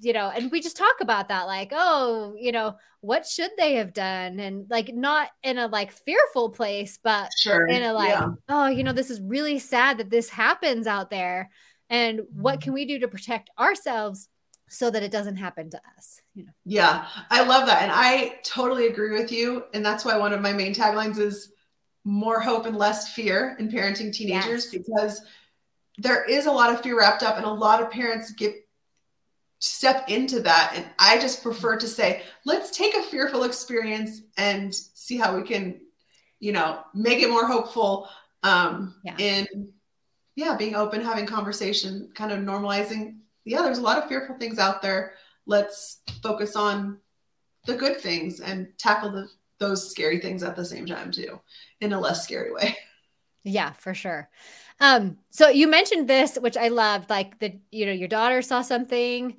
you 0.00 0.12
know, 0.12 0.30
and 0.34 0.50
we 0.50 0.60
just 0.60 0.76
talk 0.76 0.96
about 1.00 1.28
that, 1.28 1.46
like, 1.46 1.72
oh, 1.72 2.34
you 2.38 2.52
know, 2.52 2.76
what 3.00 3.26
should 3.26 3.50
they 3.56 3.74
have 3.74 3.92
done? 3.92 4.40
And 4.40 4.66
like, 4.68 4.94
not 4.94 5.30
in 5.42 5.58
a 5.58 5.66
like 5.66 5.92
fearful 5.92 6.50
place, 6.50 6.98
but 7.02 7.30
sure. 7.36 7.66
in 7.66 7.82
a 7.82 7.92
like, 7.92 8.10
yeah. 8.10 8.28
oh, 8.48 8.66
you 8.68 8.84
know, 8.84 8.92
this 8.92 9.10
is 9.10 9.20
really 9.20 9.58
sad 9.58 9.98
that 9.98 10.10
this 10.10 10.28
happens 10.28 10.86
out 10.86 11.10
there. 11.10 11.50
And 11.88 12.22
what 12.32 12.60
can 12.60 12.72
we 12.72 12.84
do 12.84 12.98
to 12.98 13.08
protect 13.08 13.50
ourselves 13.58 14.28
so 14.68 14.90
that 14.90 15.02
it 15.02 15.12
doesn't 15.12 15.36
happen 15.36 15.70
to 15.70 15.80
us? 15.96 16.20
You 16.34 16.44
know? 16.44 16.52
Yeah, 16.64 17.06
I 17.30 17.44
love 17.44 17.66
that. 17.66 17.82
And 17.82 17.92
I 17.92 18.40
totally 18.42 18.88
agree 18.88 19.12
with 19.12 19.30
you. 19.30 19.64
And 19.72 19.86
that's 19.86 20.04
why 20.04 20.16
one 20.18 20.32
of 20.32 20.40
my 20.40 20.52
main 20.52 20.74
taglines 20.74 21.18
is 21.18 21.52
more 22.04 22.40
hope 22.40 22.66
and 22.66 22.76
less 22.76 23.12
fear 23.12 23.56
in 23.58 23.68
parenting 23.68 24.12
teenagers 24.12 24.72
yes. 24.72 24.84
because 24.84 25.22
there 25.98 26.24
is 26.24 26.46
a 26.46 26.52
lot 26.52 26.72
of 26.72 26.80
fear 26.82 26.98
wrapped 26.98 27.22
up 27.22 27.36
and 27.36 27.46
a 27.46 27.50
lot 27.50 27.82
of 27.82 27.90
parents 27.90 28.30
get 28.32 28.54
step 29.66 30.08
into 30.08 30.40
that. 30.40 30.72
And 30.74 30.86
I 30.98 31.18
just 31.18 31.42
prefer 31.42 31.76
to 31.78 31.86
say, 31.86 32.22
let's 32.44 32.76
take 32.76 32.94
a 32.94 33.02
fearful 33.02 33.44
experience 33.44 34.22
and 34.36 34.74
see 34.74 35.16
how 35.16 35.36
we 35.36 35.42
can, 35.42 35.80
you 36.40 36.52
know, 36.52 36.80
make 36.94 37.22
it 37.22 37.30
more 37.30 37.46
hopeful. 37.46 38.08
Um, 38.42 38.94
yeah. 39.02 39.16
in 39.18 39.72
yeah, 40.36 40.54
being 40.54 40.76
open, 40.76 41.00
having 41.00 41.26
conversation, 41.26 42.10
kind 42.14 42.30
of 42.30 42.40
normalizing. 42.40 43.16
Yeah, 43.44 43.62
there's 43.62 43.78
a 43.78 43.82
lot 43.82 43.98
of 43.98 44.08
fearful 44.08 44.36
things 44.36 44.58
out 44.58 44.82
there. 44.82 45.14
Let's 45.46 46.02
focus 46.22 46.56
on 46.56 46.98
the 47.64 47.74
good 47.74 48.00
things 48.00 48.40
and 48.40 48.68
tackle 48.78 49.10
the, 49.10 49.28
those 49.58 49.90
scary 49.90 50.20
things 50.20 50.42
at 50.42 50.54
the 50.54 50.64
same 50.64 50.86
time 50.86 51.10
too, 51.10 51.40
in 51.80 51.92
a 51.92 52.00
less 52.00 52.22
scary 52.22 52.52
way. 52.52 52.76
Yeah, 53.48 53.74
for 53.74 53.94
sure. 53.94 54.28
Um, 54.80 55.18
so 55.30 55.48
you 55.50 55.68
mentioned 55.68 56.08
this, 56.08 56.34
which 56.34 56.56
I 56.56 56.66
loved, 56.66 57.08
like 57.08 57.38
the, 57.38 57.56
you 57.70 57.86
know, 57.86 57.92
your 57.92 58.08
daughter 58.08 58.42
saw 58.42 58.60
something, 58.60 59.36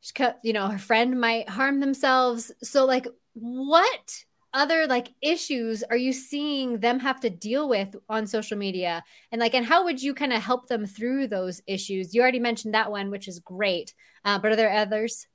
she 0.00 0.12
kept, 0.12 0.44
you 0.44 0.52
know, 0.52 0.68
her 0.68 0.78
friend 0.78 1.20
might 1.20 1.48
harm 1.48 1.80
themselves. 1.80 2.52
So 2.62 2.84
like 2.84 3.06
what 3.34 4.24
other 4.54 4.86
like 4.86 5.08
issues 5.20 5.82
are 5.82 5.96
you 5.96 6.12
seeing 6.12 6.78
them 6.78 6.98
have 6.98 7.20
to 7.20 7.28
deal 7.28 7.68
with 7.68 7.94
on 8.08 8.26
social 8.26 8.56
media 8.56 9.04
and 9.30 9.40
like 9.40 9.52
and 9.54 9.66
how 9.66 9.84
would 9.84 10.02
you 10.02 10.14
kind 10.14 10.32
of 10.32 10.42
help 10.42 10.66
them 10.68 10.86
through 10.86 11.26
those 11.26 11.60
issues 11.66 12.14
you 12.14 12.22
already 12.22 12.38
mentioned 12.38 12.72
that 12.72 12.90
one 12.90 13.10
which 13.10 13.28
is 13.28 13.40
great 13.40 13.92
uh, 14.24 14.38
but 14.38 14.50
are 14.50 14.56
there 14.56 14.72
others 14.72 15.26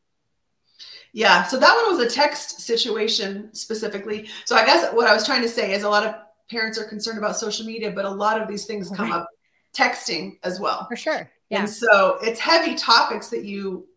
yeah 1.14 1.44
so 1.44 1.60
that 1.60 1.76
one 1.76 1.96
was 1.96 2.04
a 2.04 2.10
text 2.10 2.62
situation 2.62 3.54
specifically 3.54 4.28
so 4.46 4.56
i 4.56 4.66
guess 4.66 4.92
what 4.94 5.08
i 5.08 5.14
was 5.14 5.24
trying 5.24 5.44
to 5.44 5.48
say 5.48 5.76
is 5.76 5.84
a 5.84 5.90
lot 5.90 6.04
of 6.04 6.16
parents 6.50 6.80
are 6.80 6.86
concerned 6.86 7.20
about 7.20 7.38
social 7.38 7.68
media 7.68 7.92
but 7.92 8.06
a 8.06 8.10
lot 8.10 8.42
of 8.42 8.48
these 8.48 8.66
things 8.66 8.90
come 8.90 9.12
right. 9.12 9.20
up 9.20 9.30
texting 9.74 10.38
as 10.44 10.60
well. 10.60 10.88
For 10.88 10.96
sure. 10.96 11.30
Yeah. 11.50 11.60
And 11.60 11.70
so 11.70 12.18
it's 12.22 12.40
heavy 12.40 12.76
topics 12.76 13.30
that 13.30 13.44
you 13.44 13.88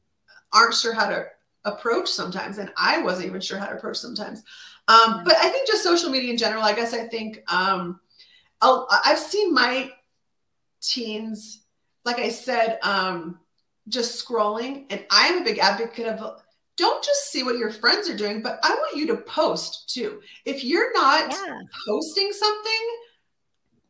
aren't 0.52 0.74
sure 0.74 0.94
how 0.94 1.08
to 1.08 1.26
approach 1.64 2.08
sometimes. 2.08 2.58
And 2.58 2.72
I 2.76 3.02
wasn't 3.02 3.26
even 3.26 3.40
sure 3.40 3.58
how 3.58 3.66
to 3.66 3.76
approach 3.76 3.96
sometimes. 3.96 4.42
Um, 4.88 5.22
but 5.24 5.36
I 5.36 5.48
think 5.48 5.66
just 5.66 5.82
social 5.82 6.10
media 6.10 6.30
in 6.30 6.38
general, 6.38 6.62
I 6.62 6.74
guess 6.74 6.94
I 6.94 7.06
think 7.08 7.42
um, 7.52 8.00
I've 8.62 9.18
seen 9.18 9.52
my 9.52 9.90
teens, 10.80 11.62
like 12.04 12.18
I 12.18 12.28
said, 12.28 12.78
um, 12.82 13.38
just 13.88 14.24
scrolling. 14.24 14.86
And 14.90 15.04
I'm 15.10 15.42
a 15.42 15.44
big 15.44 15.58
advocate 15.58 16.06
of 16.06 16.42
don't 16.76 17.02
just 17.02 17.32
see 17.32 17.42
what 17.42 17.58
your 17.58 17.70
friends 17.70 18.08
are 18.08 18.16
doing, 18.16 18.42
but 18.42 18.58
I 18.62 18.70
want 18.70 18.96
you 18.96 19.06
to 19.08 19.16
post 19.16 19.92
too. 19.92 20.20
If 20.44 20.62
you're 20.62 20.92
not 20.92 21.30
yeah. 21.30 21.60
posting 21.88 22.32
something, 22.32 22.98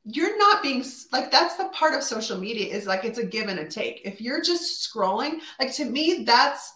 you're 0.06 0.38
not 0.38 0.62
being 0.62 0.84
like 1.12 1.32
that's 1.32 1.56
the 1.56 1.68
part 1.70 1.94
of 1.94 2.02
social 2.02 2.38
media 2.38 2.72
is 2.72 2.86
like 2.86 3.04
it's 3.04 3.18
a 3.18 3.26
give 3.26 3.48
and 3.48 3.58
a 3.58 3.68
take. 3.68 4.02
If 4.04 4.20
you're 4.20 4.40
just 4.40 4.88
scrolling, 4.88 5.40
like 5.58 5.72
to 5.74 5.84
me, 5.84 6.22
that's 6.24 6.72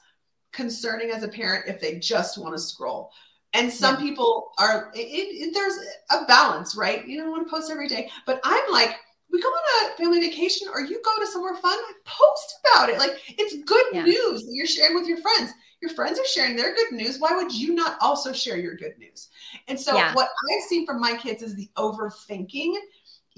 concerning 0.53 1.11
as 1.11 1.23
a 1.23 1.29
parent 1.29 1.69
if 1.69 1.81
they 1.81 1.99
just 1.99 2.39
want 2.39 2.55
to 2.55 2.61
scroll. 2.61 3.13
And 3.53 3.73
some 3.73 3.97
yeah. 3.97 4.01
people 4.01 4.53
are, 4.59 4.93
it, 4.95 4.99
it, 4.99 5.55
there's 5.55 5.75
a 6.11 6.25
balance, 6.27 6.77
right? 6.77 7.07
You 7.07 7.21
don't 7.21 7.31
want 7.31 7.47
to 7.47 7.51
post 7.51 7.71
every 7.71 7.89
day, 7.89 8.11
but 8.27 8.41
I'm 8.45 8.71
like, 8.71 8.97
we 9.33 9.41
go 9.41 9.49
on 9.49 9.93
a 9.93 9.97
family 9.97 10.21
vacation 10.21 10.69
or 10.73 10.81
you 10.81 11.01
go 11.05 11.25
to 11.25 11.27
somewhere 11.27 11.55
fun, 11.57 11.79
post 12.05 12.59
about 12.75 12.89
it. 12.89 12.99
Like 12.99 13.13
it's 13.29 13.63
good 13.65 13.85
yeah. 13.93 14.03
news 14.03 14.45
that 14.45 14.53
you're 14.53 14.67
sharing 14.67 14.97
with 14.97 15.07
your 15.07 15.19
friends. 15.19 15.53
Your 15.81 15.93
friends 15.93 16.19
are 16.19 16.27
sharing 16.27 16.57
their 16.57 16.75
good 16.75 16.93
news. 16.93 17.19
Why 17.19 17.37
would 17.37 17.53
you 17.53 17.75
not 17.75 17.97
also 18.01 18.33
share 18.33 18.59
your 18.59 18.75
good 18.75 18.99
news? 18.99 19.29
And 19.69 19.81
so 19.81 19.95
yeah. 19.95 20.13
what 20.15 20.29
I've 20.29 20.69
seen 20.69 20.85
from 20.85 21.01
my 21.01 21.17
kids 21.17 21.43
is 21.43 21.55
the 21.55 21.71
overthinking. 21.77 22.75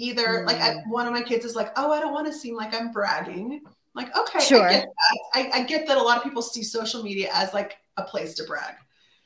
Either 0.02 0.26
mm. 0.26 0.46
like 0.46 0.60
I, 0.60 0.74
mm. 0.74 0.88
one 0.88 1.06
of 1.06 1.12
my 1.12 1.22
kids 1.22 1.44
is 1.44 1.54
like, 1.54 1.70
oh, 1.76 1.92
I 1.92 2.00
don't 2.00 2.12
want 2.12 2.26
to 2.26 2.32
seem 2.32 2.56
like 2.56 2.74
I'm 2.74 2.90
bragging. 2.90 3.62
I'm 3.64 3.72
like, 3.94 4.16
okay, 4.16 4.40
sure. 4.40 4.68
I 4.68 4.72
get 4.72 4.86
that. 4.86 5.18
I, 5.32 5.60
I 5.60 5.62
get 5.62 5.86
that 5.86 5.96
a 5.96 6.02
lot 6.02 6.16
of 6.16 6.24
people 6.24 6.42
see 6.42 6.64
social 6.64 7.02
media 7.04 7.30
as 7.32 7.54
like 7.54 7.76
a 7.96 8.02
place 8.02 8.34
to 8.34 8.44
brag. 8.44 8.74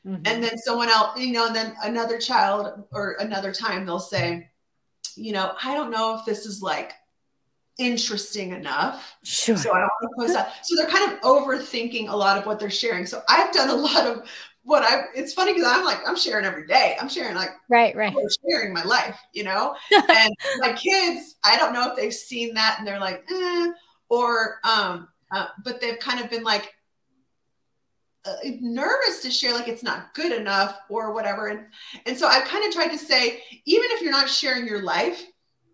Mm-hmm. 0.06 0.22
And 0.26 0.44
then 0.44 0.58
someone 0.58 0.90
else, 0.90 1.18
you 1.18 1.32
know, 1.32 1.46
and 1.46 1.56
then 1.56 1.74
another 1.82 2.18
child 2.18 2.84
or 2.92 3.16
another 3.20 3.52
time 3.52 3.86
they'll 3.86 3.98
say, 3.98 4.50
you 5.16 5.32
know, 5.32 5.54
I 5.64 5.74
don't 5.74 5.90
know 5.90 6.16
if 6.18 6.26
this 6.26 6.44
is 6.44 6.60
like 6.60 6.92
interesting 7.78 8.52
enough. 8.52 9.16
Sure. 9.24 9.56
So 9.56 9.72
I 9.72 9.80
don't 9.80 9.90
want 10.00 10.10
to 10.10 10.22
post 10.22 10.34
that. 10.34 10.66
So 10.66 10.76
they're 10.76 10.90
kind 10.90 11.10
of 11.10 11.20
overthinking 11.20 12.10
a 12.10 12.16
lot 12.16 12.36
of 12.36 12.44
what 12.44 12.60
they're 12.60 12.70
sharing. 12.70 13.06
So 13.06 13.22
I've 13.28 13.52
done 13.52 13.70
a 13.70 13.74
lot 13.74 14.06
of 14.06 14.28
what 14.66 14.82
I 14.82 15.04
it's 15.14 15.32
funny 15.32 15.54
because 15.54 15.68
I'm 15.68 15.84
like, 15.84 16.00
I'm 16.06 16.16
sharing 16.16 16.44
every 16.44 16.66
day. 16.66 16.96
I'm 17.00 17.08
sharing 17.08 17.36
like 17.36 17.50
right, 17.68 17.94
right. 17.94 18.12
sharing 18.50 18.74
my 18.74 18.82
life, 18.82 19.16
you 19.32 19.44
know? 19.44 19.76
and 19.92 20.34
my 20.58 20.72
kids, 20.72 21.36
I 21.44 21.56
don't 21.56 21.72
know 21.72 21.88
if 21.88 21.96
they've 21.96 22.12
seen 22.12 22.52
that 22.54 22.76
and 22.78 22.86
they're 22.86 22.98
like, 22.98 23.24
eh, 23.30 23.70
or 24.08 24.58
um, 24.64 25.06
uh, 25.30 25.46
but 25.64 25.80
they've 25.80 26.00
kind 26.00 26.20
of 26.20 26.28
been 26.28 26.42
like, 26.42 26.72
uh, 28.24 28.34
nervous 28.60 29.22
to 29.22 29.30
share 29.30 29.52
like 29.52 29.68
it's 29.68 29.84
not 29.84 30.12
good 30.12 30.32
enough 30.32 30.80
or 30.88 31.12
whatever 31.12 31.46
and 31.46 31.66
and 32.06 32.18
so 32.18 32.26
i've 32.26 32.42
kind 32.42 32.64
of 32.64 32.74
tried 32.74 32.88
to 32.88 32.98
say 32.98 33.40
even 33.66 33.88
if 33.92 34.02
you're 34.02 34.10
not 34.10 34.28
sharing 34.28 34.66
your 34.66 34.82
life 34.82 35.26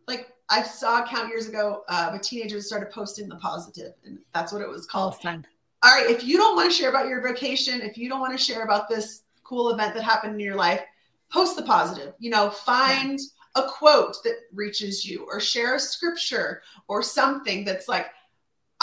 like 0.06 0.28
i 0.50 0.62
saw 0.62 1.02
a 1.02 1.06
count 1.06 1.30
years 1.30 1.48
ago 1.48 1.82
uh, 1.88 2.10
a 2.12 2.18
teenager 2.18 2.60
started 2.60 2.90
posting 2.90 3.26
the 3.26 3.36
positive 3.36 3.94
and 4.04 4.18
that's 4.34 4.52
what 4.52 4.60
it 4.60 4.68
was 4.68 4.86
called 4.86 5.14
oh, 5.16 5.22
fun 5.22 5.46
all 5.82 5.94
right 5.94 6.10
if 6.10 6.24
you 6.24 6.36
don't 6.36 6.56
want 6.56 6.70
to 6.70 6.76
share 6.76 6.90
about 6.90 7.08
your 7.08 7.20
vacation 7.20 7.80
if 7.80 7.96
you 7.96 8.08
don't 8.08 8.20
want 8.20 8.36
to 8.36 8.42
share 8.42 8.64
about 8.64 8.88
this 8.88 9.22
cool 9.44 9.70
event 9.70 9.94
that 9.94 10.02
happened 10.02 10.34
in 10.34 10.40
your 10.40 10.56
life 10.56 10.82
post 11.30 11.56
the 11.56 11.62
positive 11.62 12.14
you 12.18 12.30
know 12.30 12.50
find 12.50 13.18
a 13.54 13.62
quote 13.62 14.16
that 14.24 14.36
reaches 14.54 15.04
you 15.04 15.26
or 15.28 15.38
share 15.38 15.74
a 15.74 15.80
scripture 15.80 16.62
or 16.88 17.02
something 17.02 17.64
that's 17.64 17.88
like 17.88 18.06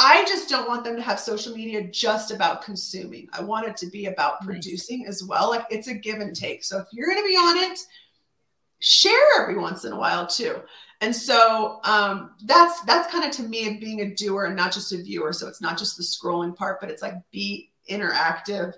I 0.01 0.23
just 0.23 0.47
don't 0.47 0.69
want 0.69 0.85
them 0.85 0.95
to 0.95 1.01
have 1.01 1.19
social 1.19 1.53
media 1.53 1.85
just 1.89 2.31
about 2.31 2.63
consuming. 2.63 3.27
I 3.33 3.43
want 3.43 3.67
it 3.67 3.75
to 3.77 3.87
be 3.87 4.05
about 4.05 4.39
producing 4.45 4.99
nice. 4.99 5.09
as 5.09 5.23
well. 5.25 5.49
Like 5.49 5.65
it's 5.69 5.89
a 5.89 5.93
give 5.93 6.21
and 6.21 6.33
take. 6.33 6.63
So 6.63 6.79
if 6.79 6.87
you're 6.93 7.07
going 7.07 7.21
to 7.21 7.27
be 7.27 7.35
on 7.35 7.57
it, 7.57 7.79
share 8.79 9.41
every 9.41 9.57
once 9.57 9.83
in 9.83 9.91
a 9.91 9.99
while 9.99 10.25
too. 10.25 10.61
And 11.01 11.15
so 11.15 11.79
um, 11.85 12.31
that's 12.43 12.81
that's 12.81 13.11
kind 13.11 13.23
of 13.23 13.31
to 13.31 13.43
me 13.43 13.67
of 13.69 13.79
being 13.79 14.01
a 14.01 14.13
doer 14.15 14.45
and 14.45 14.55
not 14.55 14.73
just 14.73 14.91
a 14.91 14.97
viewer. 14.97 15.31
So 15.31 15.47
it's 15.47 15.61
not 15.61 15.77
just 15.77 15.95
the 15.95 16.03
scrolling 16.03 16.55
part, 16.55 16.81
but 16.81 16.89
it's 16.89 17.01
like 17.01 17.15
be 17.31 17.71
interactive. 17.89 18.73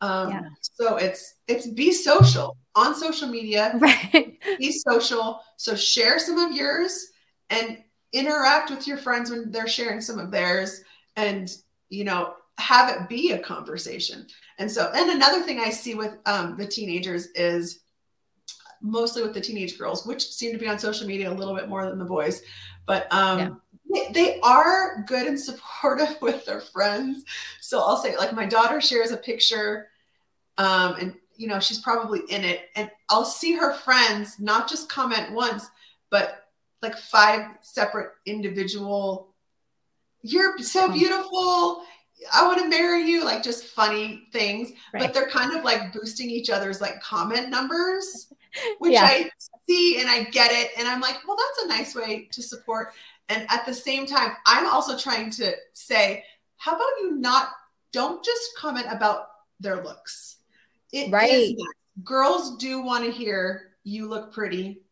Um, 0.00 0.30
yeah. 0.30 0.42
So 0.60 0.96
it's 0.96 1.34
it's 1.48 1.66
be 1.66 1.92
social 1.92 2.56
on 2.74 2.94
social 2.94 3.28
media. 3.28 3.76
Right. 3.80 4.38
Be 4.58 4.72
social. 4.72 5.40
So 5.56 5.74
share 5.74 6.18
some 6.18 6.38
of 6.38 6.52
yours 6.52 7.08
and 7.50 7.78
interact 8.12 8.70
with 8.70 8.86
your 8.86 8.96
friends 8.96 9.30
when 9.30 9.50
they're 9.50 9.66
sharing 9.66 10.00
some 10.00 10.18
of 10.18 10.30
theirs 10.30 10.82
and 11.16 11.56
you 11.90 12.04
know 12.04 12.34
have 12.58 12.88
it 12.88 13.08
be 13.08 13.32
a 13.32 13.38
conversation 13.38 14.24
and 14.58 14.70
so 14.70 14.90
and 14.94 15.10
another 15.10 15.42
thing 15.42 15.58
i 15.58 15.68
see 15.68 15.96
with 15.96 16.14
um, 16.24 16.56
the 16.56 16.66
teenagers 16.66 17.26
is 17.34 17.80
mostly 18.84 19.22
with 19.22 19.32
the 19.32 19.40
teenage 19.40 19.78
girls 19.78 20.06
which 20.06 20.30
seem 20.30 20.52
to 20.52 20.58
be 20.58 20.68
on 20.68 20.78
social 20.78 21.06
media 21.06 21.30
a 21.30 21.32
little 21.32 21.56
bit 21.56 21.68
more 21.68 21.86
than 21.86 21.98
the 21.98 22.04
boys. 22.04 22.42
But 22.86 23.06
um, 23.10 23.38
yeah. 23.38 23.50
they, 23.90 24.12
they 24.12 24.40
are 24.40 25.02
good 25.08 25.26
and 25.26 25.40
supportive 25.48 26.20
with 26.20 26.44
their 26.44 26.60
friends. 26.60 27.24
So 27.60 27.80
i'll 27.80 27.96
say 27.96 28.16
like 28.16 28.34
my 28.34 28.46
daughter 28.46 28.80
shares 28.80 29.10
a 29.10 29.16
picture 29.16 29.88
um, 30.58 30.96
and 31.00 31.14
you 31.36 31.48
know 31.48 31.58
she's 31.58 31.80
probably 31.80 32.20
in 32.28 32.44
it. 32.44 32.68
And 32.76 32.90
i'll 33.08 33.24
see 33.24 33.54
her 33.54 33.72
friends 33.72 34.38
not 34.38 34.68
just 34.68 34.88
comment 34.88 35.32
once 35.32 35.68
but 36.10 36.48
like 36.82 36.96
five 36.96 37.56
separate 37.62 38.10
individual 38.26 39.34
you're 40.24 40.56
so 40.58 40.90
beautiful. 40.90 41.84
I 42.32 42.46
want 42.46 42.58
to 42.60 42.68
marry 42.68 43.02
you 43.02 43.24
like 43.24 43.42
just 43.42 43.66
funny 43.66 44.26
things. 44.32 44.72
Right. 44.92 45.02
but 45.02 45.12
they're 45.12 45.28
kind 45.28 45.54
of 45.54 45.64
like 45.64 45.92
boosting 45.92 46.30
each 46.30 46.48
other's 46.48 46.80
like 46.80 47.00
comment 47.02 47.50
numbers 47.50 48.32
which 48.78 48.92
yeah. 48.92 49.04
i 49.04 49.30
see 49.68 50.00
and 50.00 50.08
i 50.08 50.24
get 50.24 50.50
it 50.52 50.70
and 50.78 50.88
i'm 50.88 51.00
like 51.00 51.16
well 51.26 51.36
that's 51.36 51.64
a 51.64 51.68
nice 51.68 51.94
way 51.94 52.28
to 52.30 52.42
support 52.42 52.92
and 53.28 53.46
at 53.50 53.64
the 53.66 53.74
same 53.74 54.06
time 54.06 54.30
i'm 54.46 54.66
also 54.66 54.96
trying 54.96 55.30
to 55.30 55.52
say 55.72 56.24
how 56.56 56.72
about 56.72 56.88
you 57.00 57.16
not 57.16 57.48
don't 57.92 58.24
just 58.24 58.56
comment 58.56 58.86
about 58.90 59.26
their 59.60 59.82
looks 59.82 60.36
it 60.92 61.10
right 61.10 61.56
girls 62.02 62.56
do 62.56 62.82
want 62.82 63.04
to 63.04 63.10
hear 63.10 63.74
you 63.84 64.08
look 64.08 64.32
pretty 64.32 64.82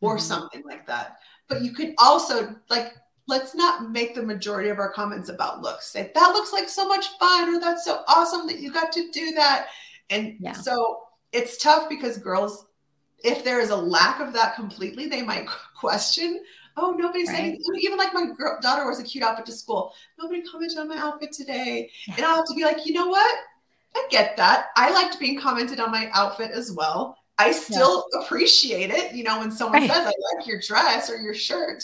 or 0.00 0.16
mm-hmm. 0.16 0.22
something 0.22 0.62
like 0.64 0.86
that. 0.86 1.18
But 1.48 1.62
you 1.62 1.72
could 1.72 1.94
also 1.98 2.54
like 2.70 2.94
let's 3.28 3.54
not 3.54 3.90
make 3.90 4.14
the 4.14 4.22
majority 4.22 4.70
of 4.70 4.78
our 4.78 4.92
comments 4.92 5.28
about 5.28 5.60
looks. 5.60 5.86
Say 5.86 6.10
that 6.14 6.32
looks 6.32 6.52
like 6.52 6.68
so 6.68 6.88
much 6.88 7.06
fun 7.18 7.54
or 7.54 7.60
that's 7.60 7.84
so 7.84 8.02
awesome 8.08 8.46
that 8.46 8.60
you 8.60 8.72
got 8.72 8.92
to 8.92 9.10
do 9.10 9.32
that. 9.32 9.68
And 10.08 10.36
yeah. 10.40 10.52
so 10.52 11.00
it's 11.32 11.62
tough 11.62 11.88
because 11.88 12.18
girls 12.18 12.66
if 13.24 13.44
there 13.44 13.60
is 13.60 13.70
a 13.70 13.76
lack 13.76 14.20
of 14.20 14.32
that 14.32 14.54
completely, 14.54 15.06
they 15.06 15.22
might 15.22 15.46
question, 15.76 16.42
oh, 16.76 16.92
nobody's 16.92 17.28
right. 17.28 17.36
saying, 17.36 17.62
even 17.80 17.98
like 17.98 18.14
my 18.14 18.26
girl, 18.36 18.58
daughter 18.60 18.84
wears 18.84 18.98
a 18.98 19.04
cute 19.04 19.24
outfit 19.24 19.46
to 19.46 19.52
school. 19.52 19.94
Nobody 20.20 20.42
commented 20.42 20.78
on 20.78 20.88
my 20.88 20.96
outfit 20.96 21.32
today. 21.32 21.90
And 22.16 22.24
I'll 22.24 22.36
have 22.36 22.46
to 22.46 22.54
be 22.54 22.64
like, 22.64 22.86
you 22.86 22.94
know 22.94 23.08
what? 23.08 23.38
I 23.94 24.06
get 24.10 24.36
that. 24.36 24.66
I 24.76 24.92
liked 24.92 25.18
being 25.18 25.38
commented 25.38 25.80
on 25.80 25.90
my 25.90 26.10
outfit 26.14 26.52
as 26.52 26.72
well. 26.72 27.16
I 27.38 27.52
still 27.52 28.04
yeah. 28.12 28.20
appreciate 28.20 28.90
it, 28.90 29.14
you 29.14 29.24
know, 29.24 29.40
when 29.40 29.50
someone 29.50 29.80
right. 29.80 29.90
says, 29.90 30.06
I 30.06 30.36
like 30.36 30.46
your 30.46 30.60
dress 30.60 31.08
or 31.08 31.16
your 31.16 31.34
shirt. 31.34 31.82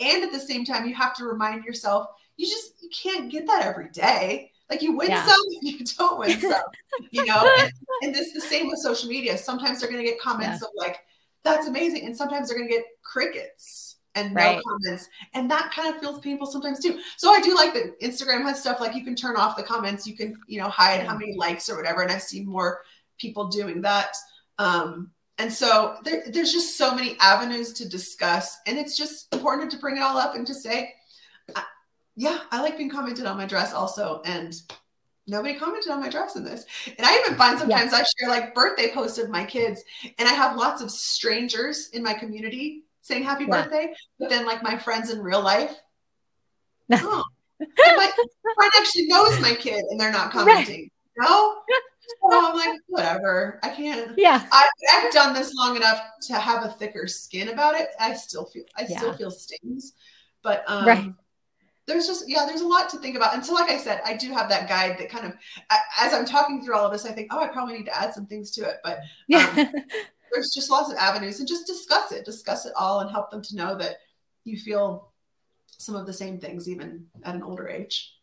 And 0.00 0.24
at 0.24 0.32
the 0.32 0.40
same 0.40 0.64
time, 0.64 0.88
you 0.88 0.94
have 0.94 1.14
to 1.16 1.24
remind 1.24 1.64
yourself, 1.64 2.08
you 2.36 2.46
just 2.46 2.72
you 2.82 2.88
can't 2.90 3.30
get 3.30 3.46
that 3.46 3.64
every 3.64 3.90
day. 3.90 4.50
Like 4.70 4.82
you 4.82 4.96
win 4.96 5.10
yeah. 5.10 5.26
some, 5.26 5.40
you 5.62 5.84
don't 5.98 6.18
win 6.18 6.40
some, 6.40 6.62
you 7.10 7.24
know. 7.24 7.48
And, 7.58 7.72
and 8.02 8.14
this 8.14 8.32
the 8.32 8.40
same 8.40 8.68
with 8.68 8.78
social 8.78 9.08
media. 9.08 9.36
Sometimes 9.38 9.80
they're 9.80 9.90
gonna 9.90 10.02
get 10.02 10.20
comments 10.20 10.60
yeah. 10.60 10.68
of 10.68 10.72
like, 10.76 10.98
that's 11.42 11.66
amazing. 11.66 12.06
And 12.06 12.16
sometimes 12.16 12.48
they're 12.48 12.58
gonna 12.58 12.70
get 12.70 12.84
crickets 13.02 13.96
and 14.14 14.34
right. 14.34 14.56
no 14.56 14.62
comments. 14.62 15.08
And 15.34 15.50
that 15.50 15.72
kind 15.74 15.94
of 15.94 16.00
feels 16.00 16.20
painful 16.20 16.46
sometimes 16.46 16.80
too. 16.80 16.98
So 17.16 17.30
I 17.30 17.40
do 17.40 17.54
like 17.54 17.74
that 17.74 17.98
Instagram 18.00 18.42
has 18.42 18.60
stuff 18.60 18.80
like 18.80 18.94
you 18.94 19.04
can 19.04 19.14
turn 19.14 19.36
off 19.36 19.56
the 19.56 19.62
comments, 19.62 20.06
you 20.06 20.16
can, 20.16 20.36
you 20.46 20.60
know, 20.60 20.68
hide 20.68 21.06
how 21.06 21.16
many 21.16 21.36
likes 21.36 21.68
or 21.68 21.76
whatever. 21.76 22.02
And 22.02 22.10
I've 22.10 22.22
seen 22.22 22.46
more 22.46 22.82
people 23.18 23.48
doing 23.48 23.82
that. 23.82 24.16
Um, 24.58 25.10
and 25.38 25.52
so 25.52 25.96
there, 26.04 26.22
there's 26.28 26.52
just 26.52 26.78
so 26.78 26.94
many 26.94 27.16
avenues 27.20 27.72
to 27.74 27.88
discuss, 27.88 28.58
and 28.66 28.78
it's 28.78 28.96
just 28.96 29.34
important 29.34 29.70
to 29.72 29.78
bring 29.78 29.96
it 29.96 30.00
all 30.00 30.16
up 30.16 30.36
and 30.36 30.46
to 30.46 30.54
say, 30.54 30.94
yeah, 32.16 32.40
I 32.50 32.60
like 32.60 32.76
being 32.76 32.90
commented 32.90 33.26
on 33.26 33.36
my 33.36 33.46
dress 33.46 33.72
also, 33.72 34.22
and 34.24 34.54
nobody 35.26 35.58
commented 35.58 35.90
on 35.90 36.00
my 36.00 36.08
dress 36.08 36.36
in 36.36 36.44
this. 36.44 36.64
And 36.86 37.06
I 37.06 37.18
even 37.20 37.36
find 37.36 37.58
sometimes 37.58 37.92
yeah. 37.92 37.98
I 37.98 38.04
share 38.18 38.28
like 38.28 38.54
birthday 38.54 38.92
posts 38.92 39.18
of 39.18 39.30
my 39.30 39.44
kids, 39.44 39.82
and 40.18 40.28
I 40.28 40.32
have 40.32 40.56
lots 40.56 40.82
of 40.82 40.90
strangers 40.90 41.90
in 41.92 42.02
my 42.02 42.14
community 42.14 42.84
saying 43.02 43.22
happy 43.22 43.44
yeah. 43.44 43.62
birthday, 43.62 43.94
but 44.18 44.30
then 44.30 44.46
like 44.46 44.62
my 44.62 44.78
friends 44.78 45.10
in 45.10 45.20
real 45.20 45.42
life, 45.42 45.74
oh, 46.92 47.24
my 47.60 48.10
friend 48.54 48.72
actually 48.78 49.06
knows 49.06 49.40
my 49.40 49.54
kid, 49.54 49.84
and 49.90 49.98
they're 49.98 50.12
not 50.12 50.30
commenting. 50.30 50.90
Right. 51.18 51.28
No, 51.28 51.56
so 52.30 52.48
I'm 52.48 52.56
like, 52.56 52.80
whatever. 52.88 53.60
I 53.62 53.68
can't. 53.70 54.12
Yeah. 54.16 54.44
I, 54.50 54.68
have 54.88 55.12
done 55.12 55.34
this 55.34 55.54
long 55.54 55.76
enough 55.76 56.00
to 56.22 56.34
have 56.34 56.64
a 56.64 56.68
thicker 56.68 57.06
skin 57.06 57.48
about 57.48 57.74
it. 57.74 57.88
I 57.98 58.14
still 58.14 58.46
feel, 58.46 58.64
I 58.76 58.86
yeah. 58.88 58.98
still 58.98 59.12
feel 59.14 59.30
stings, 59.30 59.92
but 60.42 60.64
um, 60.66 60.86
right. 60.86 61.12
There's 61.86 62.06
just 62.06 62.24
yeah, 62.26 62.46
there's 62.46 62.62
a 62.62 62.66
lot 62.66 62.88
to 62.90 62.98
think 62.98 63.16
about. 63.16 63.34
And 63.34 63.44
so, 63.44 63.52
like 63.52 63.70
I 63.70 63.78
said, 63.78 64.00
I 64.04 64.16
do 64.16 64.32
have 64.32 64.48
that 64.48 64.68
guide 64.68 64.96
that 64.98 65.10
kind 65.10 65.26
of, 65.26 65.32
as 66.00 66.14
I'm 66.14 66.24
talking 66.24 66.64
through 66.64 66.76
all 66.76 66.86
of 66.86 66.92
this, 66.92 67.04
I 67.04 67.12
think, 67.12 67.28
oh, 67.32 67.40
I 67.40 67.48
probably 67.48 67.78
need 67.78 67.86
to 67.86 67.98
add 67.98 68.14
some 68.14 68.26
things 68.26 68.50
to 68.52 68.62
it. 68.62 68.76
But 68.82 69.00
yeah, 69.28 69.46
um, 69.56 69.72
there's 70.32 70.52
just 70.54 70.70
lots 70.70 70.90
of 70.90 70.96
avenues, 70.96 71.40
and 71.40 71.48
just 71.48 71.66
discuss 71.66 72.12
it, 72.12 72.24
discuss 72.24 72.66
it 72.66 72.72
all, 72.76 73.00
and 73.00 73.10
help 73.10 73.30
them 73.30 73.42
to 73.42 73.56
know 73.56 73.76
that 73.76 73.96
you 74.44 74.56
feel 74.56 75.12
some 75.78 75.94
of 75.94 76.06
the 76.06 76.12
same 76.12 76.38
things 76.38 76.68
even 76.68 77.06
at 77.24 77.34
an 77.34 77.42
older 77.42 77.68
age. 77.68 78.14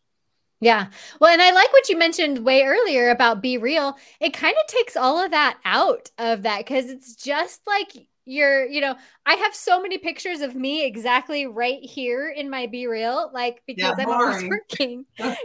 Yeah. 0.62 0.88
Well, 1.20 1.32
and 1.32 1.41
I 1.41 1.51
like 1.51 1.74
what 1.74 1.89
you 1.89 1.97
mentioned 1.97 2.45
way 2.45 2.62
earlier 2.64 3.09
about 3.09 3.41
BeReal. 3.41 3.95
It 4.20 4.34
kind 4.34 4.55
of 4.59 4.68
takes 4.68 4.95
all 4.95 5.18
of 5.18 5.32
that 5.32 5.57
out 5.66 6.12
of 6.20 6.43
that 6.43 6.59
because 6.59 6.86
it's 6.86 7.16
just 7.16 7.62
like 7.66 8.07
you're, 8.26 8.67
you 8.67 8.82
know, 8.82 8.95
I 9.26 9.34
have 9.36 9.55
so 9.55 9.82
many 9.82 9.97
pictures 9.97 10.41
of 10.41 10.55
me 10.55 10.86
exactly 10.86 11.47
right 11.47 11.82
here 11.82 12.30
in 12.30 12.49
my 12.49 12.67
BeReal 12.67 13.34
like 13.34 13.61
because 13.65 13.93
yeah, 13.97 14.05
I'm 14.05 14.11
always 14.11 14.43
working. 14.43 15.05
yeah. 15.19 15.36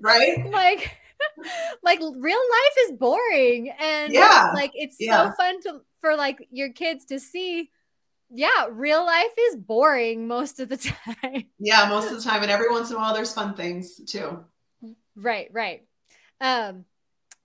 right. 0.00 0.50
Like, 0.50 0.96
like 1.82 2.00
real 2.00 2.38
life 2.38 2.76
is 2.86 2.92
boring. 2.92 3.72
And 3.78 4.12
yeah. 4.12 4.52
like 4.54 4.72
it's 4.74 4.96
yeah. 4.98 5.28
so 5.28 5.34
fun 5.36 5.60
to 5.62 5.80
for 6.00 6.16
like 6.16 6.48
your 6.50 6.72
kids 6.72 7.04
to 7.06 7.20
see 7.20 7.70
yeah, 8.34 8.66
real 8.70 9.04
life 9.04 9.32
is 9.38 9.56
boring 9.56 10.26
most 10.26 10.58
of 10.58 10.68
the 10.68 10.76
time. 11.22 11.44
Yeah, 11.58 11.86
most 11.88 12.10
of 12.10 12.16
the 12.16 12.22
time. 12.22 12.42
And 12.42 12.50
every 12.50 12.70
once 12.70 12.90
in 12.90 12.96
a 12.96 12.98
while, 12.98 13.14
there's 13.14 13.32
fun 13.32 13.54
things 13.54 14.00
too. 14.06 14.44
Right, 15.14 15.48
right. 15.52 15.82
Um, 16.40 16.86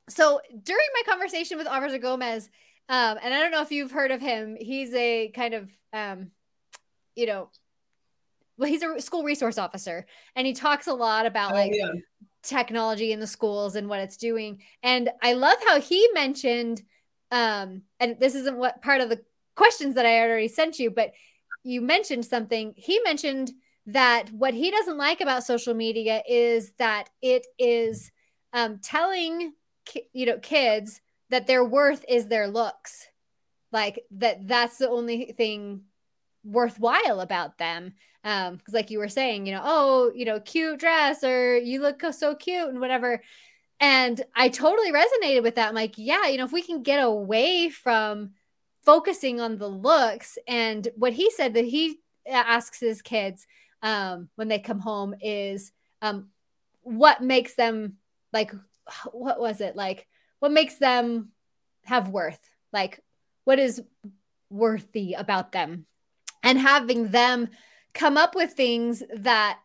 so 0.09 0.39
during 0.63 0.88
my 0.95 1.11
conversation 1.11 1.57
with 1.57 1.67
Officer 1.67 1.97
Gomez, 1.97 2.49
um, 2.89 3.17
and 3.21 3.33
I 3.33 3.41
don't 3.41 3.51
know 3.51 3.61
if 3.61 3.71
you've 3.71 3.91
heard 3.91 4.11
of 4.11 4.21
him, 4.21 4.57
he's 4.59 4.93
a 4.93 5.29
kind 5.29 5.53
of, 5.53 5.69
um, 5.93 6.31
you 7.15 7.25
know, 7.25 7.49
well, 8.57 8.69
he's 8.69 8.81
a 8.81 8.99
school 9.01 9.23
resource 9.23 9.57
officer 9.57 10.05
and 10.35 10.47
he 10.47 10.53
talks 10.53 10.88
a 10.88 10.93
lot 10.93 11.25
about 11.25 11.51
oh, 11.51 11.55
like 11.55 11.71
yeah. 11.73 11.91
technology 12.43 13.11
in 13.11 13.19
the 13.19 13.27
schools 13.27 13.75
and 13.75 13.88
what 13.88 13.99
it's 13.99 14.17
doing. 14.17 14.61
And 14.81 15.09
I 15.21 15.33
love 15.33 15.57
how 15.67 15.79
he 15.79 16.09
mentioned, 16.13 16.81
um, 17.31 17.83
and 17.99 18.19
this 18.19 18.35
isn't 18.35 18.57
what 18.57 18.81
part 18.81 19.01
of 19.01 19.09
the 19.09 19.21
questions 19.55 19.95
that 19.95 20.05
I 20.05 20.21
already 20.21 20.47
sent 20.47 20.79
you, 20.79 20.89
but 20.89 21.11
you 21.63 21.81
mentioned 21.81 22.25
something. 22.25 22.73
He 22.77 22.99
mentioned 23.03 23.51
that 23.88 24.31
what 24.31 24.53
he 24.53 24.71
doesn't 24.71 24.97
like 24.97 25.21
about 25.21 25.43
social 25.43 25.73
media 25.73 26.23
is 26.27 26.71
that 26.77 27.09
it 27.21 27.45
is 27.59 28.11
um, 28.53 28.79
telling 28.81 29.53
ki- 29.85 30.07
you 30.13 30.25
know 30.25 30.38
kids 30.39 31.01
that 31.30 31.47
their 31.47 31.63
worth 31.63 32.05
is 32.07 32.28
their 32.28 32.47
looks, 32.47 33.07
like 33.71 34.03
that. 34.11 34.47
That's 34.47 34.78
the 34.78 34.89
only 34.89 35.34
thing 35.38 35.82
worthwhile 36.43 37.19
about 37.19 37.57
them. 37.57 37.93
Um, 38.23 38.55
because 38.55 38.73
like 38.73 38.91
you 38.91 38.99
were 38.99 39.09
saying, 39.09 39.45
you 39.45 39.53
know, 39.53 39.61
oh, 39.63 40.11
you 40.13 40.25
know, 40.25 40.39
cute 40.39 40.80
dress 40.80 41.23
or 41.23 41.57
you 41.57 41.82
look 41.82 42.01
so 42.11 42.36
cute 42.36 42.69
and 42.69 42.80
whatever. 42.80 43.21
And 43.80 44.21
I 44.36 44.49
totally 44.49 44.91
resonated 44.91 45.43
with 45.43 45.55
that. 45.55 45.69
I'm 45.69 45.75
like, 45.75 45.93
yeah, 45.97 46.28
you 46.28 46.38
know, 46.38 46.45
if 46.45 46.51
we 46.51 46.61
can 46.61 46.84
get 46.84 46.97
away 46.97 47.69
from 47.69 48.32
focusing 48.86 49.39
on 49.39 49.57
the 49.57 49.67
looks 49.67 50.38
and 50.47 50.88
what 50.95 51.13
he 51.13 51.30
said 51.30 51.53
that 51.53 51.65
he 51.65 51.99
asks 52.25 52.80
his 52.80 53.01
kids 53.01 53.45
um, 53.82 54.30
when 54.36 54.47
they 54.47 54.59
come 54.59 54.80
home 54.80 55.13
is 55.21 55.71
um, 56.01 56.30
what 56.82 57.21
makes 57.21 57.55
them 57.55 57.97
like 58.34 58.51
what 59.11 59.39
was 59.39 59.61
it 59.61 59.75
like 59.75 60.07
what 60.39 60.51
makes 60.51 60.75
them 60.75 61.29
have 61.85 62.09
worth 62.09 62.39
like 62.73 62.99
what 63.45 63.59
is 63.59 63.81
worthy 64.49 65.13
about 65.13 65.51
them 65.51 65.85
and 66.43 66.59
having 66.59 67.09
them 67.09 67.49
come 67.93 68.17
up 68.17 68.35
with 68.35 68.53
things 68.53 69.03
that 69.15 69.59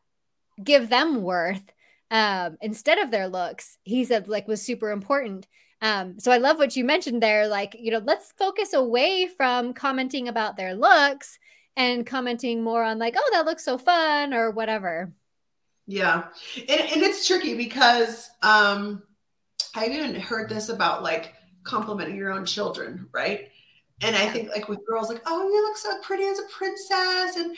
give 0.63 0.89
them 0.89 1.23
worth 1.23 1.73
um, 2.11 2.57
instead 2.61 2.99
of 2.99 3.11
their 3.11 3.29
looks 3.29 3.79
he 3.85 4.05
said 4.05 4.29
like 4.29 4.47
was 4.49 4.63
super 4.63 4.91
important 4.91 5.47
um, 5.83 6.21
so 6.21 6.31
I 6.31 6.39
love 6.39 6.59
what 6.59 6.77
you 6.77 6.85
mentioned 6.85 7.21
there. 7.21 7.49
Like, 7.49 7.77
you 7.79 7.91
know, 7.91 8.01
let's 8.05 8.33
focus 8.39 8.73
away 8.73 9.27
from 9.27 9.75
commenting 9.75 10.29
about 10.29 10.57
their 10.57 10.75
looks 10.75 11.41
and 11.77 12.07
commenting 12.07 12.63
more 12.63 12.85
on 12.85 13.01
like, 13.01 13.15
oh, 13.19 13.31
that 13.33 13.45
looks 13.45 13.65
so 13.65 13.77
fun 13.77 14.33
or 14.33 14.53
whatever. 14.53 15.13
Yeah. 15.89 16.29
And, 16.57 16.81
and 16.81 17.03
it's 17.03 17.27
tricky 17.27 17.57
because 17.57 18.31
um, 18.43 19.03
I've 19.75 19.93
even 19.93 20.15
heard 20.15 20.49
this 20.49 20.69
about 20.69 21.03
like 21.03 21.35
complimenting 21.65 22.17
your 22.17 22.33
own 22.33 22.45
children, 22.45 23.09
right? 23.13 23.49
And 24.03 24.17
I 24.17 24.29
think 24.29 24.51
like 24.51 24.69
with 24.69 24.87
girls, 24.87 25.09
like, 25.09 25.23
oh, 25.27 25.49
you 25.49 25.63
look 25.63 25.77
so 25.77 26.01
pretty 26.03 26.25
as 26.25 26.39
a 26.39 26.49
princess. 26.57 27.37
And 27.37 27.57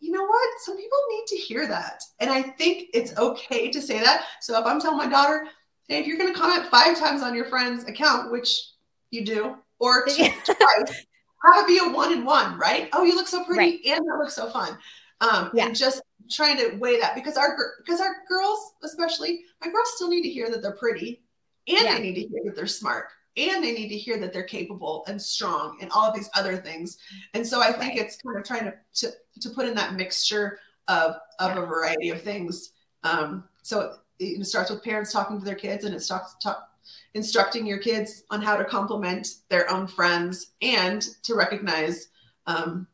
you 0.00 0.12
know 0.12 0.24
what? 0.24 0.60
Some 0.60 0.76
people 0.76 0.98
need 1.10 1.26
to 1.28 1.36
hear 1.36 1.66
that. 1.68 2.02
And 2.20 2.30
I 2.30 2.42
think 2.42 2.88
it's 2.94 3.16
okay 3.16 3.70
to 3.70 3.82
say 3.82 4.00
that. 4.00 4.24
So 4.40 4.58
if 4.58 4.66
I'm 4.66 4.80
telling 4.80 4.98
my 4.98 5.08
daughter, 5.08 5.46
and 5.88 5.98
if 5.98 6.06
you're 6.06 6.18
going 6.18 6.32
to 6.32 6.38
comment 6.38 6.66
five 6.70 6.98
times 6.98 7.22
on 7.22 7.34
your 7.34 7.44
friend's 7.46 7.84
account, 7.84 8.32
which 8.32 8.70
you 9.10 9.24
do, 9.24 9.56
or 9.78 10.06
two, 10.08 10.28
twice, 10.44 11.06
have 11.44 11.64
it 11.64 11.66
be 11.66 11.78
a 11.78 11.88
one 11.88 12.12
and 12.12 12.24
one, 12.24 12.58
right? 12.58 12.88
Oh, 12.92 13.04
you 13.04 13.14
look 13.14 13.28
so 13.28 13.44
pretty, 13.44 13.58
right. 13.58 13.80
and 13.86 14.06
that 14.08 14.18
looks 14.18 14.34
so 14.34 14.48
fun. 14.48 14.78
Um, 15.20 15.50
yeah. 15.52 15.66
And 15.66 15.76
just 15.76 16.02
trying 16.30 16.56
to 16.56 16.76
weigh 16.78 16.98
that 17.00 17.14
because 17.14 17.36
our 17.36 17.56
because 17.84 18.00
our 18.00 18.16
girls, 18.28 18.58
especially 18.82 19.42
my 19.62 19.70
girls, 19.70 19.92
still 19.94 20.08
need 20.08 20.22
to 20.22 20.30
hear 20.30 20.50
that 20.50 20.62
they're 20.62 20.72
pretty, 20.72 21.22
and 21.68 21.78
yeah. 21.78 21.94
they 21.94 22.02
need 22.02 22.14
to 22.14 22.28
hear 22.28 22.40
that 22.44 22.56
they're 22.56 22.66
smart, 22.66 23.06
and 23.36 23.62
they 23.62 23.72
need 23.72 23.88
to 23.88 23.96
hear 23.96 24.18
that 24.18 24.32
they're 24.32 24.42
capable 24.44 25.04
and 25.08 25.20
strong, 25.20 25.78
and 25.80 25.90
all 25.90 26.08
of 26.08 26.14
these 26.14 26.30
other 26.34 26.56
things. 26.56 26.98
And 27.34 27.46
so 27.46 27.60
I 27.60 27.72
think 27.72 27.94
right. 27.94 27.98
it's 27.98 28.16
kind 28.16 28.36
of 28.36 28.44
trying 28.44 28.64
to, 28.64 28.74
to 29.00 29.12
to 29.40 29.50
put 29.50 29.66
in 29.66 29.74
that 29.74 29.94
mixture 29.94 30.58
of 30.88 31.16
of 31.38 31.56
yeah. 31.56 31.62
a 31.62 31.66
variety 31.66 32.10
of 32.10 32.22
things. 32.22 32.72
Um, 33.02 33.44
so 33.62 33.96
it 34.18 34.46
starts 34.46 34.70
with 34.70 34.84
parents 34.84 35.12
talking 35.12 35.38
to 35.38 35.44
their 35.44 35.54
kids 35.54 35.84
and 35.84 35.94
it 35.94 36.00
starts 36.00 36.36
talk, 36.42 36.68
instructing 37.14 37.66
your 37.66 37.78
kids 37.78 38.22
on 38.30 38.40
how 38.40 38.56
to 38.56 38.64
compliment 38.64 39.26
their 39.48 39.70
own 39.70 39.86
friends 39.86 40.52
and 40.62 41.02
to 41.22 41.34
recognize 41.34 42.08
um, 42.46 42.86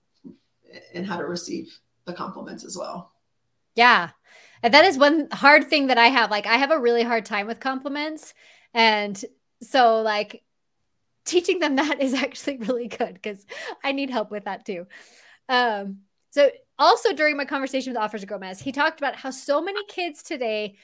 and 0.95 1.07
how 1.07 1.19
to 1.19 1.25
receive 1.25 1.79
the 2.07 2.13
compliments 2.13 2.65
as 2.65 2.77
well. 2.77 3.13
Yeah. 3.75 4.11
And 4.63 4.75
that 4.75 4.85
is 4.85 4.99
one 4.99 5.29
hard 5.33 5.69
thing 5.69 5.89
that 5.89 5.99
I 5.99 6.09
have. 6.09 6.31
Like, 6.31 6.47
I 6.47 6.57
have 6.57 6.71
a 6.71 6.79
really 6.79 7.03
hard 7.03 7.25
time 7.25 7.47
with 7.47 7.61
compliments. 7.61 8.35
And 8.75 9.23
so, 9.63 10.01
like, 10.03 10.43
teaching 11.25 11.59
them 11.59 11.77
that 11.77 12.01
is 12.01 12.15
actually 12.23 12.59
really 12.59 12.89
good 12.89 13.15
because 13.15 13.45
I 13.85 13.93
need 13.93 14.11
help 14.11 14.31
with 14.31 14.45
that 14.45 14.65
too. 14.65 14.87
Um, 15.49 16.01
so, 16.31 16.51
also 16.79 17.13
during 17.13 17.37
my 17.37 17.45
conversation 17.45 17.93
with 17.93 18.01
Officer 18.01 18.27
Gomez, 18.27 18.61
he 18.61 18.73
talked 18.73 19.01
about 19.01 19.17
how 19.17 19.31
so 19.31 19.61
many 19.61 19.85
kids 19.87 20.23
today 20.23 20.77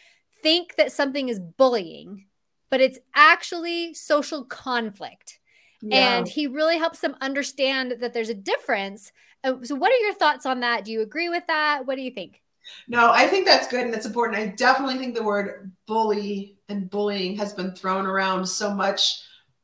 think 0.43 0.76
that 0.76 0.93
something 0.93 1.28
is 1.28 1.41
bullying, 1.41 2.26
but 2.70 2.80
it's 2.80 2.99
actually 3.14 3.95
social 3.95 4.45
conflict. 4.45 5.39
Yeah. 5.82 6.18
And 6.18 6.28
he 6.28 6.47
really 6.47 6.78
helps 6.78 7.01
them 7.01 7.16
understand 7.20 7.97
that 8.01 8.12
there's 8.12 8.28
a 8.28 8.34
difference. 8.34 9.12
Uh, 9.45 9.55
so, 9.62 9.74
what 9.74 9.93
are 9.93 10.05
your 10.05 10.14
thoughts 10.14 10.47
on 10.47 10.61
that? 10.61 10.84
Do 10.84 10.93
you 10.93 11.03
agree 11.03 11.28
with 11.28 11.47
that? 11.47 11.87
What 11.87 11.97
do 11.97 12.03
you 12.03 12.11
think? 12.11 12.43
No, 12.89 13.11
I 13.12 13.27
think 13.27 13.47
that's 13.47 13.69
good 13.69 13.85
and 13.85 13.93
that's 13.93 14.07
important. 14.07 14.39
I 14.39 14.47
definitely 14.47 14.99
think 14.99 15.14
the 15.14 15.23
word 15.23 15.73
bully 15.87 16.57
and 16.69 16.91
bullying 16.91 17.37
has 17.37 17.53
been 17.53 17.75
thrown 17.75 18.07
around 18.07 18.47
so 18.47 18.73
much, 18.73 19.21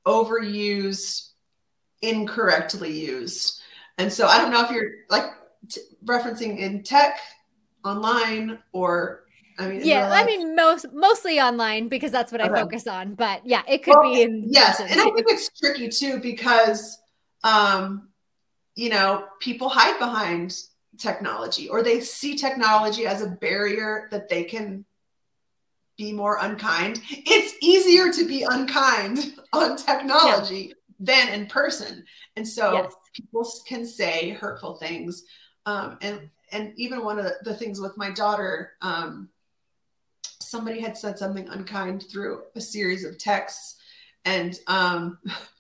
overused, 0.07 1.30
incorrectly 2.00 2.92
used. 2.92 3.61
And 3.98 4.12
so 4.12 4.26
I 4.26 4.38
don't 4.38 4.50
know 4.50 4.64
if 4.64 4.70
you're 4.70 4.90
like 5.11 5.24
t- 5.68 5.80
referencing 6.05 6.59
in 6.59 6.82
tech, 6.82 7.18
online, 7.84 8.59
or 8.72 9.24
I 9.59 9.68
mean, 9.68 9.80
yeah, 9.84 10.09
I 10.11 10.24
mean, 10.24 10.57
most 10.57 10.86
mostly 10.92 11.40
online 11.40 11.88
because 11.88 12.11
that's 12.11 12.32
what 12.32 12.40
okay. 12.40 12.50
I 12.50 12.62
focus 12.62 12.86
on. 12.86 13.14
But 13.14 13.42
yeah, 13.44 13.62
it 13.68 13.82
could 13.82 13.94
well, 13.96 14.12
be 14.12 14.22
in 14.22 14.44
yes, 14.48 14.80
person. 14.80 14.92
and 14.92 15.00
I 15.00 15.05
think 15.05 15.26
it's 15.28 15.50
tricky 15.59 15.88
too 15.88 16.20
because, 16.20 16.98
um, 17.44 18.09
you 18.74 18.88
know, 18.88 19.26
people 19.40 19.68
hide 19.68 19.98
behind 19.98 20.57
technology 20.99 21.68
or 21.68 21.82
they 21.82 22.01
see 22.01 22.36
technology 22.36 23.07
as 23.07 23.22
a 23.22 23.28
barrier 23.28 24.09
that 24.11 24.28
they 24.28 24.45
can 24.45 24.84
be 25.97 26.12
more 26.12 26.38
unkind. 26.40 27.01
It's 27.11 27.55
easier 27.61 28.12
to 28.12 28.26
be 28.26 28.45
unkind 28.49 29.34
on 29.53 29.76
technology 29.76 30.68
yeah. 30.68 30.74
than 31.01 31.28
in 31.28 31.47
person, 31.47 32.05
and 32.36 32.47
so 32.47 32.72
yes. 32.72 32.95
people 33.14 33.49
can 33.66 33.84
say 33.86 34.30
hurtful 34.30 34.76
things. 34.76 35.24
Um, 35.66 35.99
and 36.01 36.30
and 36.51 36.72
even 36.76 37.05
one 37.05 37.18
of 37.18 37.24
the, 37.24 37.36
the 37.45 37.55
things 37.55 37.80
with 37.80 37.97
my 37.97 38.11
daughter. 38.11 38.72
Um, 38.80 39.28
somebody 40.40 40.80
had 40.80 40.99
said 40.99 41.18
something 41.18 41.49
unkind 41.49 42.05
through 42.11 42.43
a 42.55 42.61
series 42.61 43.05
of 43.05 43.16
texts 43.16 43.76
and 44.24 44.59
um, 44.66 45.18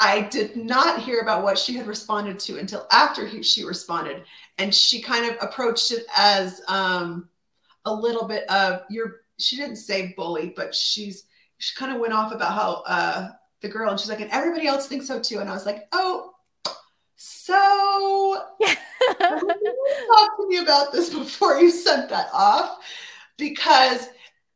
i 0.00 0.20
did 0.22 0.56
not 0.56 1.00
hear 1.02 1.20
about 1.20 1.42
what 1.42 1.58
she 1.58 1.74
had 1.74 1.86
responded 1.86 2.38
to 2.38 2.58
until 2.58 2.86
after 2.92 3.26
he, 3.26 3.42
she 3.42 3.64
responded. 3.64 4.22
And 4.58 4.74
she 4.74 5.00
kind 5.00 5.30
of 5.30 5.36
approached 5.40 5.92
it 5.92 6.04
as 6.16 6.60
um, 6.66 7.28
a 7.84 7.94
little 7.94 8.26
bit 8.26 8.48
of 8.50 8.82
your 8.90 9.20
she 9.38 9.56
didn't 9.56 9.76
say 9.76 10.14
bully 10.16 10.52
but 10.56 10.74
she's 10.74 11.24
she 11.58 11.76
kind 11.76 11.92
of 11.92 12.00
went 12.00 12.12
off 12.12 12.32
about 12.32 12.54
how 12.54 12.82
uh, 12.86 13.28
the 13.60 13.68
girl 13.68 13.90
and 13.90 13.98
she's 13.98 14.08
like 14.08 14.20
and 14.20 14.30
everybody 14.30 14.66
else 14.66 14.86
thinks 14.86 15.06
so 15.06 15.20
too. 15.20 15.38
And 15.38 15.48
i 15.48 15.52
was 15.52 15.66
like 15.66 15.86
oh 15.92 16.32
so 17.20 18.42
talk 19.18 20.36
to 20.36 20.46
me 20.48 20.58
about 20.58 20.92
this 20.92 21.12
before 21.12 21.58
you 21.58 21.70
sent 21.70 22.08
that 22.10 22.28
off? 22.32 22.78
Because 23.36 24.08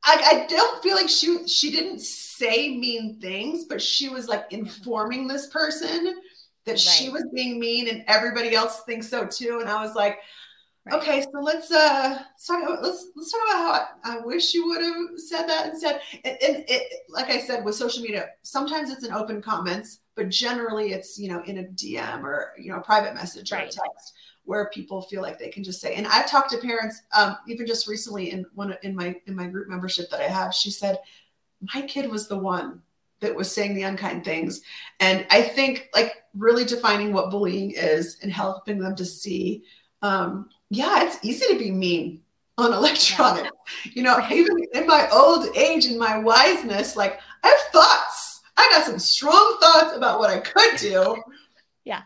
I, 0.05 0.45
I 0.45 0.47
don't 0.47 0.83
feel 0.83 0.97
like 0.97 1.09
she 1.09 1.47
she 1.47 1.71
didn't 1.71 2.01
say 2.01 2.77
mean 2.77 3.19
things, 3.21 3.65
but 3.65 3.81
she 3.81 4.09
was 4.09 4.29
like 4.29 4.47
informing 4.51 5.29
this 5.29 5.47
person 5.47 6.17
that 6.65 6.73
right. 6.73 6.79
she 6.79 7.09
was 7.09 7.25
being 7.35 7.61
mean 7.61 7.89
and 7.89 8.05
everybody 8.09 8.55
else 8.55 8.83
thinks 8.83 9.09
so 9.09 9.27
too. 9.27 9.59
And 9.61 9.69
I 9.69 9.85
was 9.85 9.95
like, 9.95 10.19
right. 10.87 11.01
okay, 11.01 11.23
so 11.23 11.41
let's 11.41 11.71
uh 11.71 12.19
let's 12.19 12.47
talk 12.47 12.63
about 12.63 12.83
let's 12.83 13.07
let's 13.15 13.31
talk 13.31 13.41
about 13.49 13.57
how 13.57 14.13
I, 14.13 14.17
I 14.17 14.21
wish 14.21 14.55
you 14.55 14.67
would 14.67 14.83
have 14.83 15.19
said 15.19 15.47
that 15.47 15.69
instead. 15.69 16.01
And, 16.25 16.37
and 16.43 16.65
it, 16.69 17.03
like 17.09 17.31
I 17.31 17.41
said 17.41 17.65
with 17.65 17.77
social 17.77 18.03
media, 18.03 18.27
sometimes 18.43 18.91
it's 18.91 19.05
an 19.05 19.13
open 19.13 19.41
comments, 19.41 20.01
but 20.17 20.31
generally 20.31 20.93
it's 20.93 21.17
you 21.17 21.29
know 21.29 21.43
in 21.45 21.59
a 21.59 21.65
DM 21.65 22.25
or 22.25 22.55
you 22.59 22.73
know 22.73 22.79
a 22.79 22.83
private 22.83 23.15
message 23.15 23.53
right. 23.53 23.65
or 23.65 23.67
a 23.67 23.71
text 23.71 24.15
where 24.45 24.71
people 24.71 25.03
feel 25.03 25.23
like 25.23 25.39
they 25.39 25.49
can 25.49 25.63
just 25.63 25.81
say 25.81 25.95
and 25.95 26.07
i've 26.09 26.29
talked 26.29 26.51
to 26.51 26.59
parents 26.59 27.03
um, 27.17 27.37
even 27.47 27.67
just 27.67 27.87
recently 27.87 28.31
in 28.31 28.45
one 28.55 28.77
in 28.83 28.95
my 28.95 29.15
in 29.27 29.35
my 29.35 29.47
group 29.47 29.69
membership 29.69 30.11
that 30.11 30.21
i 30.21 30.29
have 30.29 30.53
she 30.53 30.71
said 30.71 30.99
my 31.75 31.83
kid 31.83 32.11
was 32.11 32.29
the 32.29 32.39
one 32.39 32.83
that 33.23 33.35
was 33.35 33.51
saying 33.51 33.75
the 33.75 33.85
unkind 33.85 34.25
things. 34.25 34.61
And 35.01 35.27
I 35.31 35.41
think 35.41 35.89
like 35.95 36.25
really 36.35 36.65
defining 36.65 37.13
what 37.13 37.31
bullying 37.31 37.71
is 37.71 38.19
and 38.23 38.31
helping 38.31 38.79
them 38.79 38.95
to 38.97 39.05
see, 39.05 39.63
um, 40.03 40.51
yeah, 40.69 41.05
it's 41.05 41.25
easy 41.25 41.47
to 41.53 41.59
be 41.59 41.71
mean 41.71 42.21
on 42.59 42.73
electronic. 42.75 43.45
Yeah. 43.45 43.93
You 43.95 44.03
know, 44.03 44.27
even 44.31 44.59
in 44.75 44.87
my 44.87 45.09
old 45.11 45.57
age 45.57 45.87
and 45.87 45.99
my 45.99 46.19
wiseness, 46.19 46.97
like 46.97 47.19
I 47.43 47.49
have 47.49 47.73
thoughts. 47.73 48.43
I 48.57 48.69
got 48.71 48.85
some 48.85 48.99
strong 48.99 49.57
thoughts 49.61 49.97
about 49.97 50.19
what 50.19 50.29
I 50.29 50.41
could 50.41 50.77
do. 50.77 51.23
Yeah. 51.85 52.03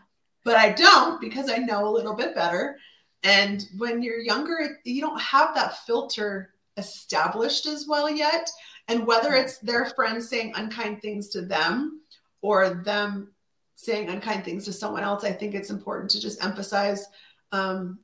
But 0.47 0.55
I 0.55 0.71
don't 0.71 1.19
because 1.19 1.49
I 1.49 1.57
know 1.57 1.85
a 1.85 1.91
little 1.91 2.13
bit 2.15 2.33
better. 2.33 2.77
And 3.23 3.67
when 3.75 4.01
you're 4.01 4.21
younger, 4.21 4.79
you 4.85 5.01
don't 5.01 5.19
have 5.19 5.53
that 5.55 5.85
filter 5.85 6.53
established 6.77 7.65
as 7.65 7.85
well 7.85 8.09
yet. 8.09 8.49
And 8.87 9.05
whether 9.05 9.33
it's 9.33 9.57
their 9.57 9.87
friends 9.87 10.29
saying 10.29 10.53
unkind 10.55 11.01
things 11.01 11.27
to 11.31 11.41
them 11.41 11.99
or 12.41 12.69
them 12.69 13.33
saying 13.75 14.07
unkind 14.07 14.45
things 14.45 14.63
to 14.63 14.71
someone 14.71 15.03
else, 15.03 15.25
I 15.25 15.33
think 15.33 15.53
it's 15.53 15.69
important 15.69 16.11
to 16.11 16.21
just 16.21 16.41
emphasize 16.41 17.07
um, 17.51 17.99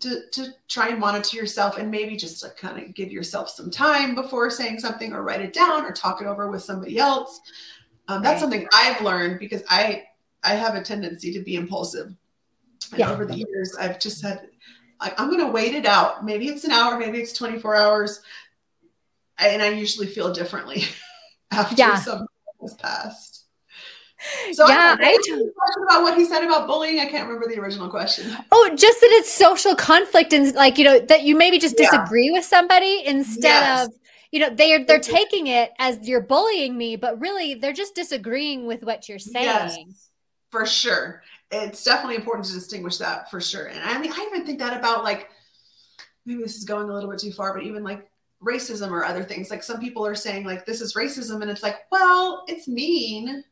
to, 0.00 0.30
to 0.32 0.54
try 0.66 0.88
and 0.88 0.98
monitor 0.98 1.36
yourself 1.36 1.76
and 1.76 1.90
maybe 1.90 2.16
just 2.16 2.42
to 2.42 2.48
kind 2.58 2.82
of 2.82 2.94
give 2.94 3.12
yourself 3.12 3.50
some 3.50 3.70
time 3.70 4.14
before 4.14 4.48
saying 4.48 4.78
something 4.80 5.12
or 5.12 5.22
write 5.22 5.42
it 5.42 5.52
down 5.52 5.84
or 5.84 5.92
talk 5.92 6.22
it 6.22 6.26
over 6.26 6.50
with 6.50 6.62
somebody 6.64 6.98
else. 6.98 7.38
Um, 8.08 8.22
that's 8.22 8.40
something 8.40 8.66
I've 8.72 9.02
learned 9.02 9.38
because 9.38 9.62
I 9.68 10.04
I 10.42 10.54
have 10.54 10.74
a 10.74 10.82
tendency 10.82 11.32
to 11.32 11.40
be 11.40 11.56
impulsive. 11.56 12.14
And 12.90 12.98
yeah. 12.98 13.10
over 13.10 13.24
the 13.24 13.36
years, 13.36 13.76
I've 13.78 14.00
just 14.00 14.20
said, 14.20 14.48
I, 15.00 15.12
I'm 15.16 15.28
going 15.28 15.44
to 15.44 15.52
wait 15.52 15.74
it 15.74 15.86
out. 15.86 16.24
Maybe 16.24 16.48
it's 16.48 16.64
an 16.64 16.72
hour, 16.72 16.98
maybe 16.98 17.18
it's 17.18 17.32
24 17.32 17.76
hours 17.76 18.20
and 19.40 19.62
I 19.62 19.68
usually 19.68 20.06
feel 20.06 20.32
differently 20.32 20.84
after 21.50 21.74
yeah. 21.76 21.96
some 21.96 22.26
has 22.60 22.74
passed. 22.74 23.46
So 24.52 24.68
yeah, 24.68 24.96
I, 25.00 25.12
I 25.12 25.16
question 25.16 25.82
about 25.82 26.02
what 26.02 26.18
he 26.18 26.26
said 26.26 26.44
about 26.44 26.66
bullying. 26.66 27.00
I 27.00 27.06
can't 27.06 27.26
remember 27.26 27.48
the 27.48 27.58
original 27.58 27.88
question. 27.88 28.36
Oh, 28.52 28.70
just 28.76 29.00
that 29.00 29.08
it's 29.12 29.32
social 29.32 29.74
conflict 29.74 30.34
and 30.34 30.54
like 30.54 30.76
you 30.76 30.84
know 30.84 30.98
that 30.98 31.22
you 31.22 31.34
maybe 31.34 31.58
just 31.58 31.78
disagree 31.78 32.26
yeah. 32.26 32.32
with 32.32 32.44
somebody 32.44 33.02
instead 33.06 33.44
yes. 33.44 33.86
of 33.86 33.94
you 34.30 34.40
know 34.40 34.50
they're 34.50 34.84
they're 34.84 35.00
taking 35.00 35.46
it 35.46 35.72
as 35.78 36.06
you're 36.06 36.20
bullying 36.20 36.76
me, 36.76 36.96
but 36.96 37.18
really 37.18 37.54
they're 37.54 37.72
just 37.72 37.94
disagreeing 37.94 38.66
with 38.66 38.82
what 38.82 39.08
you're 39.08 39.18
saying. 39.18 39.46
Yes, 39.46 40.09
for 40.50 40.66
sure, 40.66 41.22
it's 41.50 41.84
definitely 41.84 42.16
important 42.16 42.46
to 42.46 42.52
distinguish 42.52 42.98
that 42.98 43.30
for 43.30 43.40
sure. 43.40 43.66
And 43.66 43.80
I 43.80 43.98
mean, 43.98 44.12
I 44.12 44.28
even 44.30 44.46
think 44.46 44.58
that 44.58 44.78
about 44.78 45.04
like 45.04 45.28
maybe 46.24 46.42
this 46.42 46.56
is 46.56 46.64
going 46.64 46.88
a 46.88 46.92
little 46.92 47.10
bit 47.10 47.18
too 47.18 47.32
far, 47.32 47.54
but 47.54 47.64
even 47.64 47.82
like 47.82 48.08
racism 48.42 48.90
or 48.90 49.04
other 49.04 49.22
things. 49.22 49.50
Like 49.50 49.62
some 49.62 49.80
people 49.80 50.06
are 50.06 50.14
saying 50.14 50.44
like 50.44 50.66
this 50.66 50.80
is 50.80 50.94
racism, 50.94 51.42
and 51.42 51.50
it's 51.50 51.62
like, 51.62 51.76
well, 51.90 52.44
it's 52.48 52.68
mean, 52.68 53.44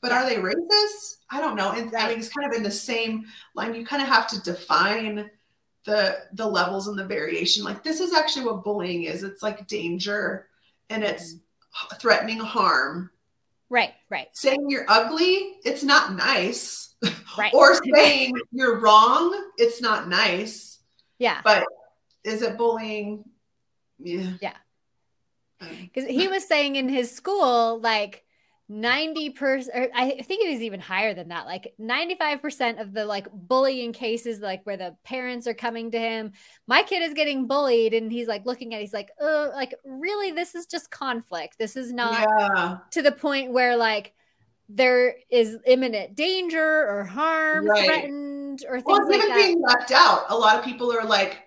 but 0.00 0.12
are 0.12 0.28
they 0.28 0.36
racist? 0.36 1.16
I 1.30 1.40
don't 1.40 1.56
know. 1.56 1.72
And 1.72 1.94
I 1.94 2.08
mean, 2.08 2.18
it's 2.18 2.28
kind 2.28 2.50
of 2.50 2.56
in 2.56 2.62
the 2.62 2.70
same 2.70 3.26
line. 3.54 3.74
You 3.74 3.84
kind 3.84 4.02
of 4.02 4.08
have 4.08 4.28
to 4.28 4.40
define 4.42 5.30
the 5.84 6.18
the 6.32 6.46
levels 6.46 6.88
and 6.88 6.98
the 6.98 7.04
variation. 7.04 7.64
Like 7.64 7.82
this 7.82 8.00
is 8.00 8.12
actually 8.12 8.46
what 8.46 8.64
bullying 8.64 9.04
is. 9.04 9.22
It's 9.22 9.42
like 9.42 9.66
danger, 9.66 10.48
and 10.90 11.02
it's 11.02 11.34
mm-hmm. 11.34 11.96
threatening 11.96 12.38
harm. 12.38 13.10
Right, 13.68 13.92
right. 14.10 14.28
Saying 14.32 14.70
you're 14.70 14.86
ugly, 14.88 15.56
it's 15.64 15.82
not 15.82 16.14
nice. 16.14 16.94
Right. 17.38 17.52
or 17.52 17.78
saying 17.94 18.32
you're 18.52 18.80
wrong, 18.80 19.50
it's 19.58 19.82
not 19.82 20.08
nice. 20.08 20.78
Yeah. 21.18 21.40
But 21.44 21.64
is 22.24 22.40
it 22.40 22.56
bullying? 22.56 23.24
Yeah. 23.98 24.32
Yeah. 24.40 24.56
Because 25.60 26.08
he 26.08 26.28
was 26.28 26.46
saying 26.46 26.76
in 26.76 26.88
his 26.88 27.10
school, 27.14 27.80
like 27.80 28.24
90%, 28.70 29.68
or 29.74 29.88
I 29.94 30.20
think 30.22 30.44
it 30.44 30.50
is 30.50 30.62
even 30.62 30.80
higher 30.80 31.14
than 31.14 31.28
that, 31.28 31.46
like 31.46 31.74
95% 31.80 32.80
of 32.80 32.92
the 32.92 33.04
like 33.04 33.28
bullying 33.32 33.92
cases, 33.92 34.40
like 34.40 34.64
where 34.64 34.76
the 34.76 34.96
parents 35.04 35.46
are 35.46 35.54
coming 35.54 35.90
to 35.92 35.98
him, 35.98 36.32
my 36.66 36.82
kid 36.82 37.02
is 37.02 37.14
getting 37.14 37.46
bullied. 37.46 37.94
And 37.94 38.10
he's 38.10 38.26
like 38.26 38.44
looking 38.44 38.74
at, 38.74 38.80
he's 38.80 38.92
like, 38.92 39.10
oh, 39.20 39.52
like 39.54 39.74
really, 39.84 40.32
this 40.32 40.54
is 40.54 40.66
just 40.66 40.90
conflict. 40.90 41.58
This 41.58 41.76
is 41.76 41.92
not 41.92 42.26
yeah. 42.28 42.78
to 42.90 43.02
the 43.02 43.12
point 43.12 43.52
where 43.52 43.76
like, 43.76 44.14
there 44.68 45.14
is 45.30 45.58
imminent 45.64 46.16
danger 46.16 46.88
or 46.88 47.04
harm 47.04 47.66
right. 47.66 47.84
threatened 47.84 48.64
or 48.68 48.80
things 48.80 48.84
well, 48.86 49.08
like 49.08 49.22
even 49.22 49.34
being 49.36 49.62
left 49.62 49.92
out. 49.92 50.24
A 50.28 50.36
lot 50.36 50.58
of 50.58 50.64
people 50.64 50.92
are 50.92 51.04
like, 51.04 51.44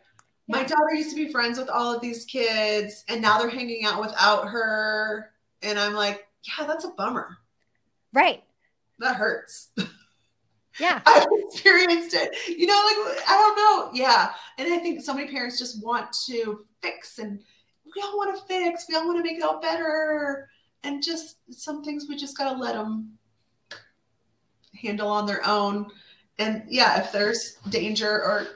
my 0.47 0.63
daughter 0.63 0.95
used 0.95 1.11
to 1.11 1.15
be 1.15 1.31
friends 1.31 1.59
with 1.59 1.69
all 1.69 1.93
of 1.93 2.01
these 2.01 2.25
kids 2.25 3.03
and 3.07 3.21
now 3.21 3.37
they're 3.37 3.49
hanging 3.49 3.85
out 3.85 4.01
without 4.01 4.47
her 4.47 5.31
and 5.61 5.77
i'm 5.77 5.93
like 5.93 6.25
yeah 6.57 6.65
that's 6.65 6.85
a 6.85 6.89
bummer. 6.89 7.37
Right. 8.13 8.43
That 8.99 9.15
hurts. 9.15 9.69
Yeah. 10.79 11.01
I've 11.05 11.27
experienced 11.45 12.15
it. 12.15 12.33
You 12.47 12.65
know 12.65 12.73
like 12.73 13.19
i 13.27 13.35
don't 13.35 13.57
know. 13.57 13.89
Yeah. 13.93 14.31
And 14.57 14.71
i 14.71 14.77
think 14.77 15.01
so 15.01 15.13
many 15.13 15.29
parents 15.29 15.59
just 15.59 15.83
want 15.83 16.07
to 16.27 16.65
fix 16.81 17.19
and 17.19 17.41
we 17.83 18.01
all 18.01 18.15
want 18.17 18.33
to 18.37 18.45
fix. 18.45 18.85
We 18.87 18.95
all 18.95 19.05
want 19.05 19.17
to 19.17 19.23
make 19.23 19.39
it 19.39 19.43
all 19.43 19.59
better. 19.59 20.47
And 20.83 21.03
just 21.03 21.35
some 21.51 21.83
things 21.83 22.05
we 22.07 22.15
just 22.15 22.37
got 22.37 22.53
to 22.53 22.57
let 22.57 22.75
them 22.75 23.17
handle 24.81 25.09
on 25.09 25.25
their 25.25 25.45
own. 25.45 25.87
And 26.37 26.63
yeah 26.69 27.01
if 27.01 27.11
there's 27.11 27.57
danger 27.69 28.09
or 28.09 28.47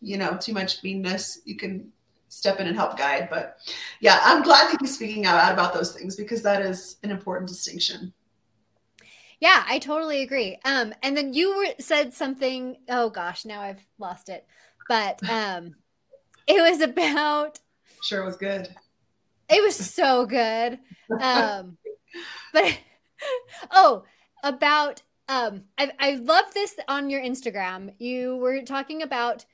you 0.00 0.16
know, 0.16 0.36
too 0.40 0.52
much 0.52 0.82
meanness, 0.82 1.40
you 1.44 1.56
can 1.56 1.90
step 2.28 2.60
in 2.60 2.66
and 2.66 2.76
help 2.76 2.96
guide. 2.96 3.28
But 3.30 3.58
yeah, 4.00 4.20
I'm 4.22 4.42
glad 4.42 4.70
that 4.70 4.80
he's 4.80 4.94
speaking 4.94 5.26
out 5.26 5.52
about 5.52 5.74
those 5.74 5.92
things 5.92 6.16
because 6.16 6.42
that 6.42 6.62
is 6.62 6.96
an 7.02 7.10
important 7.10 7.48
distinction. 7.48 8.12
Yeah, 9.40 9.64
I 9.68 9.78
totally 9.78 10.22
agree. 10.22 10.58
Um, 10.64 10.92
and 11.02 11.16
then 11.16 11.32
you 11.32 11.56
were, 11.56 11.74
said 11.78 12.12
something. 12.12 12.76
Oh 12.88 13.10
gosh, 13.10 13.44
now 13.44 13.60
I've 13.60 13.84
lost 13.98 14.28
it. 14.28 14.46
But 14.88 15.20
um, 15.28 15.76
it 16.46 16.60
was 16.60 16.80
about. 16.80 17.60
Sure, 18.02 18.22
it 18.22 18.26
was 18.26 18.36
good. 18.36 18.68
It 19.48 19.62
was 19.62 19.76
so 19.76 20.26
good. 20.26 20.78
Um, 21.20 21.78
but 22.52 22.78
oh, 23.70 24.04
about 24.42 25.02
um, 25.28 25.64
I 25.76 25.92
I 25.98 26.14
love 26.16 26.52
this 26.54 26.74
on 26.88 27.10
your 27.10 27.22
Instagram. 27.22 27.92
You 27.98 28.36
were 28.36 28.62
talking 28.62 29.02
about 29.02 29.44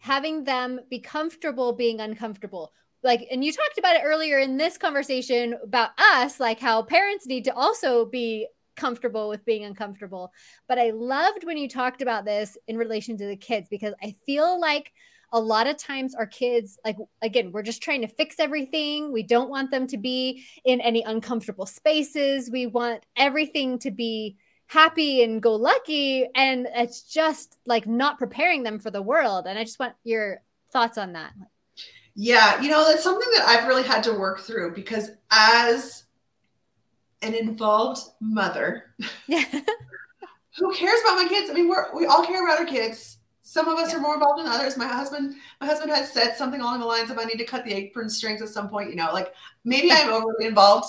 having 0.00 0.44
them 0.44 0.80
be 0.90 0.98
comfortable 0.98 1.72
being 1.72 2.00
uncomfortable. 2.00 2.72
Like 3.02 3.26
and 3.30 3.44
you 3.44 3.52
talked 3.52 3.78
about 3.78 3.96
it 3.96 4.02
earlier 4.04 4.38
in 4.38 4.56
this 4.56 4.76
conversation 4.76 5.56
about 5.62 5.90
us 5.98 6.40
like 6.40 6.58
how 6.58 6.82
parents 6.82 7.26
need 7.26 7.44
to 7.44 7.54
also 7.54 8.04
be 8.04 8.48
comfortable 8.76 9.28
with 9.28 9.44
being 9.44 9.64
uncomfortable. 9.64 10.32
But 10.68 10.78
i 10.78 10.90
loved 10.90 11.44
when 11.44 11.56
you 11.56 11.68
talked 11.68 12.02
about 12.02 12.24
this 12.24 12.58
in 12.66 12.76
relation 12.76 13.16
to 13.18 13.26
the 13.26 13.36
kids 13.36 13.68
because 13.70 13.94
i 14.02 14.14
feel 14.26 14.60
like 14.60 14.92
a 15.32 15.40
lot 15.40 15.66
of 15.66 15.76
times 15.76 16.14
our 16.14 16.26
kids 16.26 16.78
like 16.84 16.96
again 17.22 17.52
we're 17.52 17.62
just 17.62 17.82
trying 17.82 18.00
to 18.02 18.08
fix 18.08 18.36
everything. 18.38 19.12
We 19.12 19.22
don't 19.22 19.50
want 19.50 19.70
them 19.70 19.86
to 19.88 19.96
be 19.96 20.44
in 20.64 20.80
any 20.80 21.02
uncomfortable 21.02 21.66
spaces. 21.66 22.50
We 22.50 22.66
want 22.66 23.04
everything 23.16 23.78
to 23.80 23.90
be 23.90 24.36
happy 24.70 25.24
and 25.24 25.42
go 25.42 25.52
lucky 25.52 26.28
and 26.36 26.68
it's 26.76 27.02
just 27.02 27.58
like 27.66 27.88
not 27.88 28.20
preparing 28.20 28.62
them 28.62 28.78
for 28.78 28.92
the 28.92 29.02
world. 29.02 29.46
And 29.48 29.58
i 29.58 29.64
just 29.64 29.80
want 29.80 29.94
your 30.04 30.42
thoughts 30.72 30.96
on 30.96 31.14
that. 31.14 31.32
Yeah 32.14 32.60
you 32.62 32.70
know 32.70 32.84
that's 32.84 33.02
something 33.02 33.28
that 33.36 33.48
i've 33.48 33.66
really 33.66 33.82
had 33.82 34.04
to 34.04 34.12
work 34.12 34.40
through 34.40 34.74
because 34.74 35.10
as 35.32 36.04
an 37.22 37.34
involved 37.34 38.00
mother 38.20 38.94
who 39.26 40.74
cares 40.74 41.00
about 41.02 41.16
my 41.16 41.26
kids? 41.28 41.50
I 41.50 41.52
mean 41.52 41.68
we're 41.68 41.92
we 41.96 42.06
all 42.06 42.24
care 42.24 42.44
about 42.44 42.60
our 42.60 42.66
kids. 42.66 43.18
Some 43.40 43.66
of 43.66 43.76
us 43.76 43.90
yeah. 43.90 43.98
are 43.98 44.00
more 44.00 44.14
involved 44.14 44.38
than 44.38 44.46
others. 44.46 44.76
My 44.76 44.86
husband 44.86 45.34
my 45.60 45.66
husband 45.66 45.90
has 45.90 46.12
said 46.12 46.36
something 46.36 46.60
along 46.60 46.78
the 46.78 46.86
lines 46.86 47.10
of 47.10 47.18
i 47.18 47.24
need 47.24 47.38
to 47.38 47.44
cut 47.44 47.64
the 47.64 47.72
apron 47.72 48.08
strings 48.08 48.40
at 48.40 48.48
some 48.48 48.68
point 48.68 48.90
you 48.90 48.96
know 48.96 49.10
like 49.12 49.34
maybe 49.64 49.90
i'm 49.90 50.12
overly 50.12 50.46
involved 50.46 50.86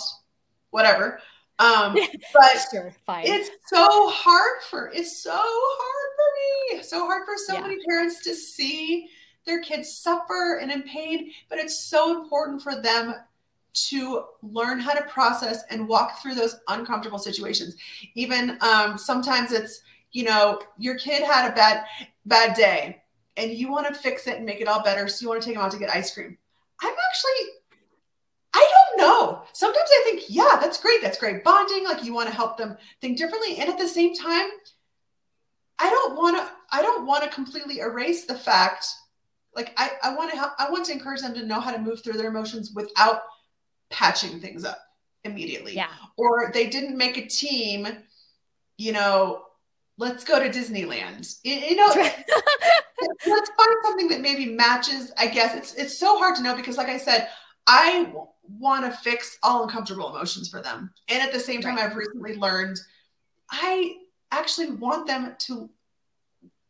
whatever 0.70 1.20
um, 1.62 1.94
but 2.34 2.68
sure, 2.72 2.94
it's 3.10 3.50
so 3.68 4.10
hard 4.10 4.62
for 4.70 4.92
it's 4.94 5.22
so 5.22 5.32
hard 5.36 6.10
for 6.18 6.78
me. 6.78 6.84
So 6.84 7.06
hard 7.06 7.24
for 7.26 7.36
so 7.38 7.54
yeah. 7.54 7.62
many 7.62 7.78
parents 7.88 8.24
to 8.24 8.34
see 8.34 9.08
their 9.46 9.62
kids 9.62 9.98
suffer 9.98 10.60
and 10.62 10.72
in 10.72 10.84
pain, 10.84 11.32
but 11.50 11.60
it's 11.60 11.78
so 11.78 12.20
important 12.20 12.62
for 12.62 12.82
them 12.82 13.16
to 13.74 14.26
learn 14.42 14.80
how 14.80 14.94
to 14.94 15.04
process 15.04 15.64
and 15.70 15.88
walk 15.88 16.22
through 16.22 16.36
those 16.36 16.58
uncomfortable 16.68 17.20
situations. 17.20 17.76
Even 18.16 18.58
um, 18.62 18.98
sometimes 18.98 19.52
it's 19.52 19.84
you 20.12 20.24
know 20.24 20.60
your 20.78 20.98
kid 20.98 21.24
had 21.24 21.50
a 21.52 21.56
bad 21.56 21.86
bad 22.26 22.56
day 22.56 23.02
and 23.38 23.52
you 23.52 23.72
want 23.72 23.88
to 23.88 23.94
fix 23.94 24.28
it 24.28 24.38
and 24.38 24.46
make 24.46 24.62
it 24.62 24.68
all 24.68 24.84
better, 24.84 25.08
so 25.08 25.24
you 25.24 25.30
want 25.30 25.42
to 25.42 25.46
take 25.46 25.56
them 25.56 25.64
out 25.64 25.72
to 25.72 25.80
get 25.80 25.90
ice 25.90 26.14
cream. 26.14 26.38
I'm 26.82 26.96
actually 27.10 27.54
I 28.54 28.68
don't 28.74 29.08
know. 29.08 29.44
Sometimes 29.54 29.90
I 29.90 30.02
think, 30.06 30.24
yeah, 30.28 30.58
that's 30.60 30.80
great. 30.80 31.02
That's 31.02 31.18
great 31.18 31.44
bonding. 31.44 31.86
Like 31.86 32.04
you 32.04 32.14
want 32.14 32.30
to 32.30 32.36
help 32.36 32.58
them 32.58 32.78
think 33.00 33.18
differently. 33.18 33.58
And 33.58 33.70
at 33.70 33.78
the 33.78 33.88
same 33.88 34.14
time, 34.16 34.48
I 35.80 35.90
don't 35.90 36.16
want 36.16 36.38
to, 36.38 36.52
I 36.72 36.82
don't 36.82 37.06
want 37.06 37.24
to 37.24 37.30
completely 37.30 37.80
erase 37.80 38.26
the 38.26 38.36
fact, 38.36 38.86
like 39.56 39.74
I, 39.78 39.92
I 40.04 40.16
want 40.16 40.32
to 40.32 40.38
help, 40.38 40.54
I 40.60 40.70
want 40.70 40.86
to 40.86 40.92
encourage 40.92 41.22
them 41.22 41.34
to 41.34 41.46
know 41.46 41.60
how 41.60 41.72
to 41.72 41.80
move 41.80 42.04
through 42.04 42.14
their 42.14 42.30
emotions 42.30 42.72
without 42.76 43.22
patching 43.90 44.40
things 44.40 44.64
up. 44.64 44.80
immediately. 45.24 45.76
Yeah. 45.76 45.90
Or 46.18 46.52
they 46.54 46.68
didn't 46.68 46.98
make 46.98 47.18
a 47.18 47.28
team, 47.28 47.88
you 48.78 48.92
know, 48.92 49.44
let's 49.98 50.24
go 50.24 50.40
to 50.40 50.50
Disneyland. 50.50 51.36
You, 51.44 51.56
you 51.56 51.76
know, 51.76 51.88
let's 51.96 53.50
find 53.50 53.76
something 53.84 54.08
that 54.10 54.22
maybe 54.22 54.46
matches. 54.48 55.12
I 55.18 55.28
guess 55.28 55.56
it's 55.56 55.74
it's 55.76 56.00
so 56.00 56.18
hard 56.18 56.36
to 56.38 56.44
know 56.44 56.56
because, 56.56 56.78
like 56.78 56.90
I 56.90 56.98
said, 56.98 57.30
I 57.68 58.12
want 58.60 58.86
to 58.86 58.92
fix 58.92 59.38
all 59.44 59.64
uncomfortable 59.64 60.10
emotions 60.10 60.50
for 60.50 60.62
them, 60.62 60.92
and 61.08 61.22
at 61.22 61.32
the 61.32 61.40
same 61.40 61.62
time, 61.62 61.76
right. 61.76 61.90
I've 61.90 61.96
recently 61.96 62.36
learned 62.36 62.80
I 63.52 63.96
actually 64.32 64.72
want 64.72 65.08
them 65.08 65.36
to 65.38 65.70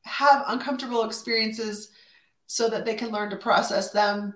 have 0.03 0.43
uncomfortable 0.47 1.05
experiences 1.05 1.91
so 2.47 2.67
that 2.69 2.85
they 2.85 2.95
can 2.95 3.11
learn 3.11 3.29
to 3.29 3.37
process 3.37 3.91
them 3.91 4.33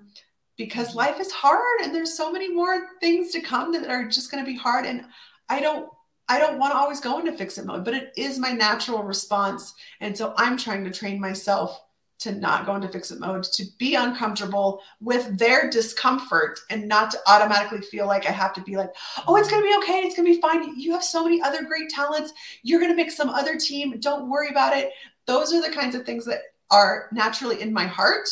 because 0.58 0.90
mm-hmm. 0.90 1.00
life 1.00 1.20
is 1.20 1.32
hard 1.32 1.82
and 1.82 1.94
there's 1.94 2.16
so 2.16 2.32
many 2.32 2.54
more 2.54 2.88
things 3.02 3.32
to 3.32 3.42
come 3.42 3.72
that 3.72 3.90
are 3.90 4.08
just 4.08 4.32
going 4.32 4.44
to 4.44 4.50
be 4.50 4.58
hard 4.58 4.86
and 4.86 5.04
i 5.50 5.60
don't 5.60 5.90
i 6.30 6.40
don't 6.40 6.60
want 6.60 6.72
to 6.72 6.78
always 6.78 7.00
go 7.00 7.20
into 7.20 7.34
fix 7.34 7.58
it 7.58 7.66
mode 7.66 7.84
but 7.84 7.94
it 7.94 8.14
is 8.16 8.40
my 8.40 8.52
natural 8.52 9.04
response 9.04 9.74
and 10.00 10.16
so 10.16 10.34
i'm 10.38 10.56
trying 10.56 10.84
to 10.84 10.92
train 10.92 11.20
myself 11.20 11.82
to 12.18 12.32
not 12.34 12.66
go 12.66 12.76
into 12.76 12.88
fix 12.88 13.12
it 13.12 13.20
mode 13.20 13.44
to 13.44 13.66
be 13.78 13.96
uncomfortable 13.96 14.82
with 15.02 15.38
their 15.38 15.70
discomfort 15.70 16.60
and 16.70 16.88
not 16.88 17.12
to 17.12 17.20
automatically 17.28 17.82
feel 17.82 18.08
like 18.08 18.26
i 18.28 18.32
have 18.32 18.54
to 18.54 18.62
be 18.62 18.78
like 18.78 18.90
oh 19.28 19.36
it's 19.36 19.50
going 19.50 19.62
to 19.62 19.68
be 19.68 19.76
okay 19.78 20.00
it's 20.00 20.16
going 20.16 20.26
to 20.26 20.34
be 20.34 20.42
fine 20.42 20.80
you 20.80 20.92
have 20.92 21.04
so 21.04 21.24
many 21.24 21.42
other 21.42 21.64
great 21.64 21.90
talents 21.90 22.34
you're 22.64 22.80
going 22.80 22.92
to 22.92 22.98
make 22.98 23.12
some 23.12 23.30
other 23.30 23.58
team 23.58 24.00
don't 24.00 24.30
worry 24.30 24.50
about 24.50 24.76
it 24.76 24.92
those 25.26 25.54
are 25.54 25.62
the 25.62 25.76
kinds 25.76 25.96
of 25.96 26.06
things 26.06 26.26
that 26.26 26.40
are 26.72 27.10
naturally 27.12 27.62
in 27.62 27.74
my 27.74 27.86
heart 27.86 28.30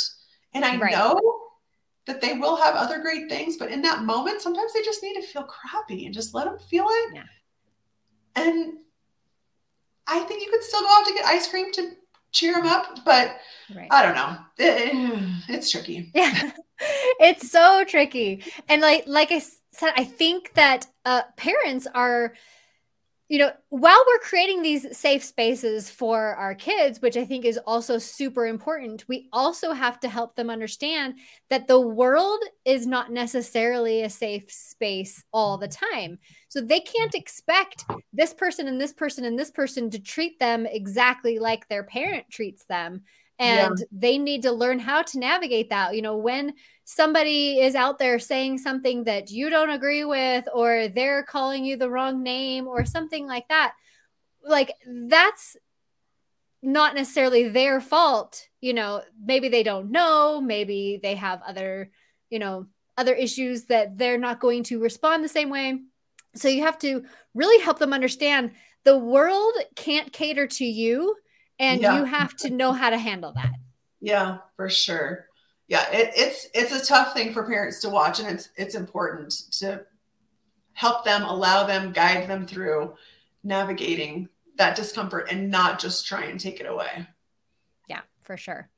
and 0.54 0.64
i 0.64 0.78
right. 0.78 0.94
know 0.94 1.20
that 2.06 2.22
they 2.22 2.34
will 2.34 2.56
have 2.58 2.76
other 2.76 3.00
great 3.00 3.30
things, 3.30 3.58
but 3.58 3.72
in 3.72 3.82
that 3.82 4.04
moment, 4.04 4.42
sometimes 4.42 4.74
they 4.74 4.82
just 4.82 5.02
need 5.02 5.14
to 5.16 5.22
feel 5.22 5.44
crappy 5.44 6.06
and 6.06 6.14
just 6.14 6.34
let 6.34 6.46
them 6.46 6.58
feel 6.60 6.86
it. 6.90 7.16
Yeah. 7.16 7.24
And 8.36 8.74
I 10.08 10.20
think 10.22 10.44
you 10.44 10.52
could 10.52 10.64
still 10.64 10.82
go 10.82 10.88
out 10.90 11.06
to 11.06 11.14
get 11.14 11.26
ice 11.26 11.48
cream 11.48 11.72
to 11.74 11.92
cheer 12.34 12.54
them 12.54 12.66
up, 12.66 13.00
but 13.06 13.38
right. 13.74 13.88
I 13.90 14.04
don't 14.04 14.16
know. 14.16 14.38
It, 14.58 15.44
it's 15.50 15.72
tricky. 15.72 16.12
Yeah, 16.14 16.52
it's 17.20 17.50
so 17.50 17.84
tricky. 17.88 18.44
And 18.68 18.82
like 18.82 19.06
like 19.08 19.32
I 19.32 19.40
said, 19.40 19.94
I 19.96 20.04
think 20.04 20.54
that 20.56 20.88
uh, 21.06 21.22
parents 21.38 21.88
are 21.94 22.34
you 23.30 23.40
know, 23.40 23.52
while 23.70 24.04
we're 24.06 24.20
creating 24.20 24.62
these 24.62 24.98
safe 24.98 25.24
spaces 25.24 25.90
for 25.90 26.36
our 26.36 26.54
kids, 26.54 27.02
which 27.02 27.16
I 27.16 27.26
think 27.26 27.46
is 27.46 27.60
also 27.66 27.98
super 27.98 28.46
important, 28.46 29.06
we 29.08 29.30
also 29.32 29.72
have 29.72 30.00
to 30.02 30.10
help 30.10 30.36
them 30.36 30.50
understand 30.50 31.16
that 31.50 31.68
the 31.68 31.80
world 31.80 32.44
is 32.66 32.86
not 32.86 33.12
necessarily 33.12 34.02
a 34.02 34.10
safe 34.10 34.52
space 34.52 35.24
all 35.32 35.58
the 35.58 35.70
time. 35.70 36.20
So 36.50 36.62
they 36.62 36.82
can't 36.82 37.16
expect 37.16 37.86
this 38.12 38.34
person 38.34 38.68
and 38.68 38.80
this 38.80 38.94
person 38.94 39.26
and 39.26 39.40
this 39.40 39.52
person 39.52 39.90
to 39.92 40.00
treat 40.00 40.38
them 40.40 40.66
exactly 40.66 41.40
like 41.40 41.68
their 41.70 41.84
parent 41.84 42.26
treats 42.30 42.66
them 42.66 43.04
and 43.40 43.78
yeah. 43.80 43.86
they 43.92 44.18
need 44.18 44.44
to 44.44 44.52
learn 44.52 44.80
how 44.80 45.02
to 45.02 45.20
navigate 45.20 45.70
that 45.70 45.96
you 45.96 46.02
know 46.02 46.18
when 46.18 46.54
somebody 46.86 47.60
is 47.60 47.76
out 47.76 47.98
there 47.98 48.20
saying 48.20 48.58
something 48.58 49.06
that 49.06 49.32
you 49.32 49.50
don't 49.50 49.70
agree 49.70 50.06
with 50.06 50.48
or 50.54 50.88
they're 50.88 51.24
calling 51.24 51.66
you 51.66 51.76
the 51.76 51.90
wrong 51.90 52.22
name 52.22 52.68
or 52.68 52.86
something 52.86 53.26
like 53.26 53.48
that 53.48 53.74
like 54.46 54.74
that's 55.10 55.58
not 56.62 56.96
necessarily 56.96 57.50
their 57.50 57.82
fault 57.82 58.48
you 58.62 58.74
know 58.74 59.02
maybe 59.24 59.50
they 59.50 59.64
don't 59.64 59.92
know 59.92 60.40
maybe 60.40 61.00
they 61.02 61.16
have 61.16 61.42
other 61.48 61.92
you 62.30 62.40
know 62.40 62.68
other 62.98 63.14
issues 63.14 63.66
that 63.66 63.98
they're 63.98 64.20
not 64.20 64.40
going 64.40 64.64
to 64.64 64.80
respond 64.80 65.24
the 65.24 65.30
same 65.30 65.50
way 65.50 65.80
so 66.36 66.48
you 66.48 66.64
have 66.64 66.78
to 66.78 67.04
really 67.34 67.62
help 67.64 67.80
them 67.80 67.94
understand 67.94 68.52
the 68.84 68.98
world 68.98 69.54
can't 69.76 70.14
cater 70.14 70.48
to 70.48 70.66
you 70.66 71.16
and 71.60 71.82
yeah. 71.82 71.98
you 71.98 72.06
have 72.06 72.36
to 72.38 72.50
know 72.50 72.72
how 72.72 72.90
to 72.90 72.98
handle 72.98 73.34
that. 73.34 73.54
Yeah 74.00 74.40
for 74.56 74.70
sure. 74.70 75.28
Yeah 75.68 75.90
it, 75.92 76.12
it's 76.16 76.48
it's 76.54 76.72
a 76.72 76.86
tough 76.86 77.14
thing 77.14 77.34
for 77.34 77.48
parents 77.48 77.80
to 77.82 77.90
watch 77.90 78.20
and 78.20 78.28
it's 78.28 78.50
it's 78.56 78.76
important 78.76 79.32
to 79.60 79.86
help 80.74 81.06
them 81.06 81.24
allow 81.24 81.66
them 81.66 81.92
guide 81.92 82.28
them 82.28 82.46
through 82.46 82.96
navigating 83.44 84.28
that 84.58 84.76
discomfort 84.76 85.28
and 85.32 85.50
not 85.50 85.80
just 85.80 86.06
try 86.06 86.26
and 86.26 86.40
take 86.40 86.60
it 86.60 86.66
away. 86.66 87.08
Yeah 87.88 88.02
for 88.22 88.38
sure. 88.38 88.70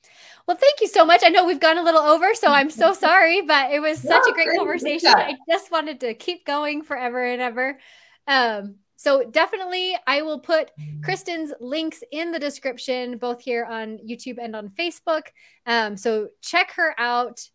Well 0.47 0.57
thank 0.57 0.81
you 0.81 0.87
so 0.87 1.05
much. 1.05 1.21
I 1.23 1.29
know 1.29 1.45
we've 1.45 1.59
gone 1.59 1.77
a 1.77 1.83
little 1.83 2.01
over 2.01 2.35
so 2.35 2.47
i'm 2.47 2.69
so 2.69 2.93
sorry 3.05 3.41
but 3.41 3.71
it 3.71 3.79
was 3.79 3.99
such 3.99 4.27
a 4.27 4.33
great, 4.33 4.47
great. 4.47 4.57
conversation. 4.57 5.09
I 5.09 5.35
just 5.49 5.71
wanted 5.71 6.01
to 6.01 6.13
keep 6.13 6.45
going 6.45 6.83
forever 6.83 7.23
and 7.23 7.41
ever. 7.41 7.79
Um 8.27 8.75
so 8.95 9.23
definitely, 9.23 9.97
I 10.07 10.21
will 10.21 10.39
put 10.39 10.71
Kristen's 11.03 11.53
links 11.59 12.01
in 12.11 12.31
the 12.31 12.39
description, 12.39 13.17
both 13.17 13.41
here 13.41 13.65
on 13.65 13.99
YouTube 14.07 14.37
and 14.41 14.55
on 14.55 14.69
Facebook. 14.69 15.23
Um, 15.65 15.97
so 15.97 16.29
check 16.41 16.71
her 16.73 16.95
out. 16.97 17.47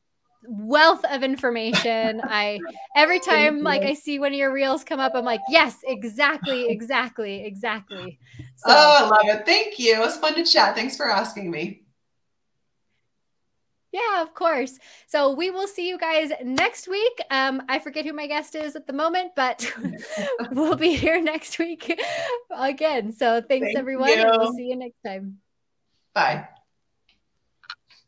Wealth 0.48 1.04
of 1.04 1.22
information. 1.22 2.20
I 2.24 2.60
every 2.96 3.20
time 3.20 3.62
like 3.62 3.82
I 3.82 3.92
see 3.92 4.18
one 4.18 4.32
of 4.32 4.38
your 4.38 4.52
reels 4.52 4.84
come 4.84 4.98
up, 4.98 5.12
I'm 5.14 5.24
like, 5.24 5.42
yes, 5.50 5.76
exactly, 5.84 6.68
exactly, 6.70 7.44
exactly. 7.44 8.18
So, 8.56 8.68
oh, 8.68 8.96
I 8.98 9.02
love 9.02 9.38
it. 9.38 9.44
Thank 9.44 9.78
you. 9.78 9.96
It 9.96 10.00
was 10.00 10.16
fun 10.16 10.34
to 10.36 10.44
chat. 10.44 10.74
Thanks 10.74 10.96
for 10.96 11.10
asking 11.10 11.50
me. 11.50 11.82
Yeah, 13.92 14.22
of 14.22 14.34
course. 14.34 14.78
So 15.06 15.32
we 15.32 15.50
will 15.50 15.66
see 15.66 15.88
you 15.88 15.98
guys 15.98 16.30
next 16.44 16.86
week. 16.86 17.20
Um, 17.30 17.62
I 17.68 17.80
forget 17.80 18.04
who 18.04 18.12
my 18.12 18.26
guest 18.26 18.54
is 18.54 18.76
at 18.76 18.86
the 18.86 18.92
moment, 18.92 19.32
but 19.34 19.72
we'll 20.52 20.76
be 20.76 20.94
here 20.94 21.20
next 21.20 21.58
week 21.58 22.00
again. 22.50 23.12
So 23.12 23.40
thanks 23.40 23.66
Thank 23.66 23.78
everyone, 23.78 24.10
we'll 24.16 24.52
see 24.52 24.68
you 24.68 24.76
next 24.76 25.02
time. 25.04 25.38
Bye. 26.14 26.48